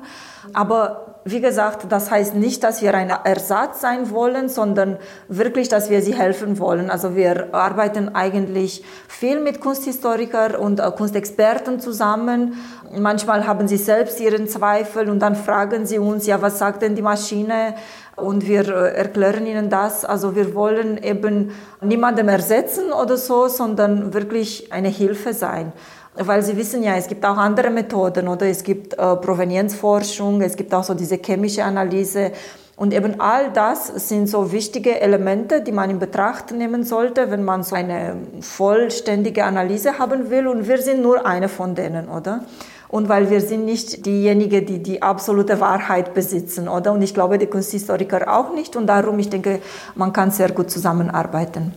Aber 0.54 1.07
wie 1.30 1.42
gesagt, 1.42 1.92
das 1.92 2.10
heißt 2.10 2.36
nicht, 2.36 2.64
dass 2.64 2.82
wir 2.82 2.94
ein 2.94 3.10
Ersatz 3.10 3.82
sein 3.82 4.12
wollen, 4.12 4.48
sondern 4.48 4.98
wirklich, 5.28 5.68
dass 5.68 5.90
wir 5.90 6.02
sie 6.02 6.16
helfen 6.16 6.58
wollen. 6.58 6.90
Also 6.90 7.16
wir 7.16 7.54
arbeiten 7.54 8.16
eigentlich 8.16 8.84
viel 9.08 9.42
mit 9.42 9.60
Kunsthistorikern 9.60 10.56
und 10.56 10.80
äh, 10.80 10.90
Kunstexperten 10.92 11.80
zusammen. 11.82 12.54
Manchmal 12.98 13.46
haben 13.46 13.68
sie 13.68 13.78
selbst 13.78 14.20
ihren 14.22 14.48
Zweifel 14.48 15.10
und 15.10 15.20
dann 15.20 15.36
fragen 15.36 15.86
sie 15.86 16.00
uns, 16.00 16.26
ja, 16.28 16.42
was 16.42 16.60
sagt 16.60 16.82
denn 16.82 16.96
die 16.96 17.02
Maschine? 17.02 17.76
Und 18.16 18.48
wir 18.48 18.68
äh, 18.68 18.96
erklären 18.96 19.46
ihnen 19.46 19.70
das. 19.70 20.06
Also 20.06 20.36
wir 20.36 20.56
wollen 20.56 20.98
eben 21.04 21.52
niemandem 21.82 22.30
ersetzen 22.30 22.92
oder 22.94 23.18
so, 23.18 23.50
sondern 23.50 24.14
wirklich 24.14 24.72
eine 24.72 24.90
Hilfe 24.90 25.34
sein 25.34 25.74
weil 26.20 26.44
Sie 26.44 26.58
wissen 26.58 26.84
ja, 26.84 26.96
es 26.96 27.08
gibt 27.08 27.26
auch 27.26 27.38
andere 27.38 27.70
Methoden 27.70 28.28
oder 28.28 28.48
es 28.48 28.64
gibt 28.64 28.94
äh, 28.94 29.16
Provenienzforschung, 29.16 30.42
es 30.42 30.56
gibt 30.56 30.74
auch 30.74 30.84
so 30.84 30.94
diese 30.94 31.18
chemische 31.18 31.64
Analyse. 31.64 32.32
Und 32.76 32.94
eben 32.94 33.20
all 33.20 33.52
das 33.52 33.88
sind 34.08 34.28
so 34.28 34.52
wichtige 34.52 35.02
Elemente, 35.02 35.62
die 35.62 35.72
man 35.72 35.90
in 35.90 35.98
Betracht 35.98 36.52
nehmen 36.52 36.84
sollte, 36.84 37.32
wenn 37.32 37.44
man 37.44 37.64
so 37.64 37.76
eine 37.76 38.16
vollständige 38.40 39.46
Analyse 39.46 39.98
haben 39.98 40.30
will. 40.30 40.48
Und 40.48 40.68
wir 40.68 40.78
sind 40.78 41.02
nur 41.02 41.26
eine 41.26 41.50
von 41.50 41.74
denen, 41.74 42.08
oder? 42.08 42.46
Und 42.88 43.10
weil 43.10 43.30
wir 43.32 43.42
sind 43.42 43.66
nicht 43.66 44.06
diejenigen, 44.06 44.66
die 44.66 44.82
die 44.82 45.02
absolute 45.02 45.60
Wahrheit 45.60 46.14
besitzen, 46.14 46.68
oder? 46.68 46.94
Und 46.94 47.02
ich 47.02 47.16
glaube, 47.16 47.40
die 47.40 47.48
Kunsthistoriker 47.48 48.32
auch 48.32 48.54
nicht. 48.54 48.76
Und 48.76 48.86
darum, 48.86 49.18
ich 49.18 49.30
denke, 49.30 49.60
man 49.96 50.14
kann 50.14 50.30
sehr 50.30 50.52
gut 50.52 50.70
zusammenarbeiten. 50.70 51.74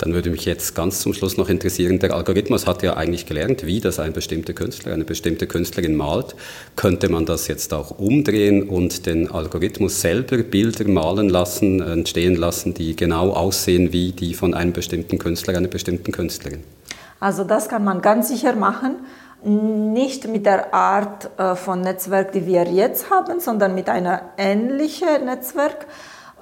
Dann 0.00 0.14
würde 0.14 0.30
mich 0.30 0.46
jetzt 0.46 0.74
ganz 0.74 1.00
zum 1.00 1.12
Schluss 1.12 1.36
noch 1.36 1.50
interessieren, 1.50 1.98
der 1.98 2.14
Algorithmus 2.14 2.66
hat 2.66 2.82
ja 2.82 2.96
eigentlich 2.96 3.26
gelernt, 3.26 3.66
wie 3.66 3.80
das 3.80 4.00
ein 4.00 4.14
bestimmter 4.14 4.54
Künstler, 4.54 4.94
eine 4.94 5.04
bestimmte 5.04 5.46
Künstlerin 5.46 5.94
malt. 5.94 6.34
Könnte 6.74 7.10
man 7.10 7.26
das 7.26 7.48
jetzt 7.48 7.74
auch 7.74 7.98
umdrehen 7.98 8.62
und 8.62 9.04
den 9.04 9.30
Algorithmus 9.30 10.00
selber 10.00 10.38
Bilder 10.38 10.88
malen 10.88 11.28
lassen, 11.28 11.82
entstehen 11.82 12.34
lassen, 12.34 12.72
die 12.72 12.96
genau 12.96 13.32
aussehen 13.32 13.92
wie 13.92 14.12
die 14.12 14.32
von 14.32 14.54
einem 14.54 14.72
bestimmten 14.72 15.18
Künstler, 15.18 15.56
einer 15.58 15.68
bestimmten 15.68 16.12
Künstlerin? 16.12 16.64
Also 17.20 17.44
das 17.44 17.68
kann 17.68 17.84
man 17.84 18.00
ganz 18.00 18.28
sicher 18.28 18.54
machen 18.54 18.96
nicht 19.42 20.28
mit 20.28 20.44
der 20.44 20.74
Art 20.74 21.30
äh, 21.38 21.54
von 21.54 21.80
Netzwerk, 21.80 22.32
die 22.32 22.46
wir 22.46 22.64
jetzt 22.64 23.10
haben, 23.10 23.40
sondern 23.40 23.74
mit 23.74 23.88
einer 23.88 24.22
ähnlichen 24.36 25.24
Netzwerk. 25.24 25.86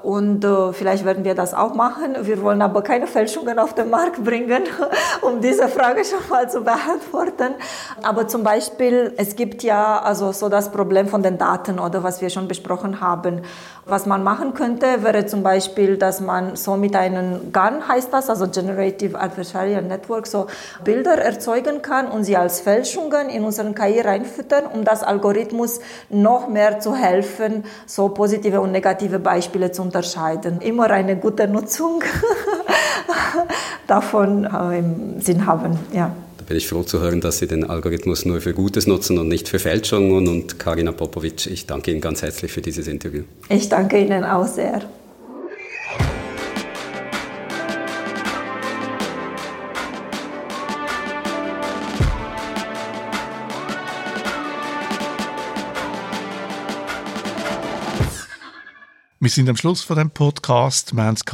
Und 0.03 0.45
äh, 0.45 0.73
vielleicht 0.73 1.05
werden 1.05 1.25
wir 1.25 1.35
das 1.35 1.55
auch 1.55 1.75
machen. 1.75 2.17
Wir 2.21 2.41
wollen 2.41 2.63
aber 2.63 2.83
keine 2.83 3.09
Fälschungen 3.09 3.59
auf 3.59 3.75
den 3.75 3.91
Markt 3.91 4.23
bringen, 4.23 4.63
um 5.23 5.41
diese 5.41 5.67
Frage 5.69 6.05
schon 6.05 6.29
mal 6.31 6.49
zu 6.49 6.61
beantworten. 6.61 7.55
Aber 8.03 8.29
zum 8.29 8.45
Beispiel, 8.45 9.13
es 9.17 9.35
gibt 9.35 9.65
ja 9.65 9.99
also 9.99 10.31
so 10.31 10.49
das 10.49 10.71
Problem 10.71 11.09
von 11.09 11.23
den 11.23 11.37
Daten 11.37 11.81
oder 11.81 12.05
was 12.05 12.21
wir 12.21 12.31
schon 12.31 12.47
besprochen 12.47 13.01
haben. 13.01 13.43
Was 13.87 14.05
man 14.05 14.23
machen 14.23 14.53
könnte, 14.53 15.03
wäre 15.03 15.25
zum 15.27 15.43
Beispiel, 15.43 15.97
dass 15.97 16.21
man 16.21 16.57
so 16.57 16.77
mit 16.77 16.95
einem 16.95 17.53
GAN 17.53 17.89
heißt 17.89 18.13
das, 18.13 18.29
also 18.29 18.47
Generative 18.47 19.19
Adversarial 19.19 19.83
Network, 19.83 20.27
so 20.27 20.47
Bilder 20.85 21.15
erzeugen 21.15 21.81
kann 21.81 22.07
und 22.07 22.25
sie 22.25 22.37
als 22.37 22.61
Fälschungen 22.61 23.31
in 23.31 23.45
unseren 23.45 23.75
KI 23.75 24.01
reinfüttern, 24.01 24.67
um 24.67 24.85
das 24.85 25.03
Algorithmus 25.03 25.81
noch 26.11 26.49
mehr 26.49 26.81
zu 26.81 26.95
helfen, 26.95 27.65
so 27.87 28.11
positive 28.11 28.61
und 28.61 28.73
negative 28.73 29.19
Beispiele 29.19 29.73
zu 29.73 29.88
unterscheiden. 29.89 30.61
Immer 30.61 30.91
eine 30.91 31.17
gute 31.17 31.49
Nutzung 31.49 32.03
davon 33.87 34.45
äh, 34.45 34.79
im 34.79 35.21
Sinn 35.21 35.47
haben, 35.47 35.79
ja 35.93 36.13
bin 36.49 36.57
ich 36.57 36.67
froh 36.67 36.83
zu 36.83 37.01
hören, 37.01 37.21
dass 37.21 37.39
Sie 37.39 37.47
den 37.47 37.69
Algorithmus 37.69 38.25
nur 38.25 38.41
für 38.41 38.55
Gutes 38.55 38.87
nutzen 38.87 39.19
und 39.19 39.29
nicht 39.29 39.49
für 39.49 39.59
Fälschungen. 39.59 40.27
Und 40.27 40.59
Karina 40.59 40.93
Popovic, 40.93 41.47
ich 41.47 41.67
danke 41.67 41.91
Ihnen 41.91 42.01
ganz 42.01 42.23
herzlich 42.23 42.51
für 42.51 42.63
dieses 42.63 42.89
Interview. 42.89 43.25
Ich 43.51 43.69
danke 43.69 43.99
Ihnen 44.01 44.25
auch 44.25 44.47
sehr. 44.47 44.81
Wir 59.21 59.31
sind 59.31 59.49
am 59.49 59.57
Schluss 59.57 59.83
von 59.83 59.97
dem 59.97 60.11
Podcast. 60.11 60.95
Wir 60.95 61.03
haben 61.03 61.17
es 61.17 61.25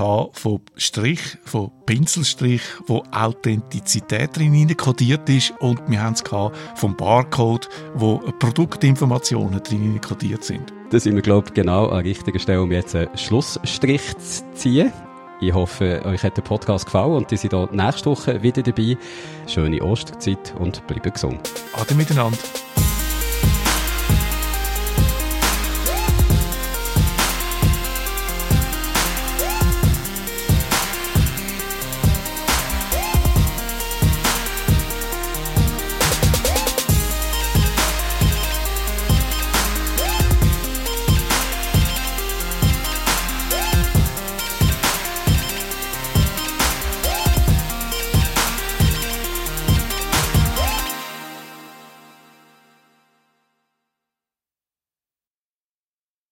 von 0.41 0.61
Strich, 0.75 1.21
von 1.45 1.71
Pinselstrich, 1.85 2.63
wo 2.87 3.03
Authentizität 3.11 4.35
drin 4.35 4.75
kodiert 4.75 5.29
ist, 5.29 5.53
und 5.61 5.83
wir 5.87 6.03
haben 6.03 6.15
es 6.15 6.23
vom 6.77 6.97
Barcode, 6.97 7.69
wo 7.95 8.21
Produktinformationen 8.39 9.63
drin 9.63 10.01
kodiert 10.01 10.45
sind. 10.45 10.73
Da 10.93 10.99
sind 10.99 11.15
wir, 11.15 11.21
glaube 11.21 11.49
ich, 11.49 11.55
genau 11.55 11.89
an 11.89 12.03
der 12.03 12.05
richtigen 12.05 12.39
Stelle, 12.39 12.63
um 12.63 12.73
jetzt 12.73 12.97
einen 12.97 13.15
Schlussstrich 13.19 14.17
zu 14.17 14.45
ziehen. 14.55 14.91
Ich 15.43 15.53
hoffe, 15.53 16.01
euch 16.07 16.23
hat 16.23 16.39
der 16.39 16.43
Podcast 16.43 16.87
gefallen 16.87 17.13
und 17.13 17.31
ihr 17.33 17.37
seid 17.37 17.53
auch 17.53 17.71
nächste 17.71 18.07
Woche 18.07 18.43
wieder 18.43 18.63
dabei. 18.63 18.97
Schöne 19.47 19.83
Osterzeit 19.83 20.55
und 20.59 20.87
bleibt 20.87 21.13
gesund. 21.13 21.51
Ade 21.75 21.95
miteinander. 21.95 22.39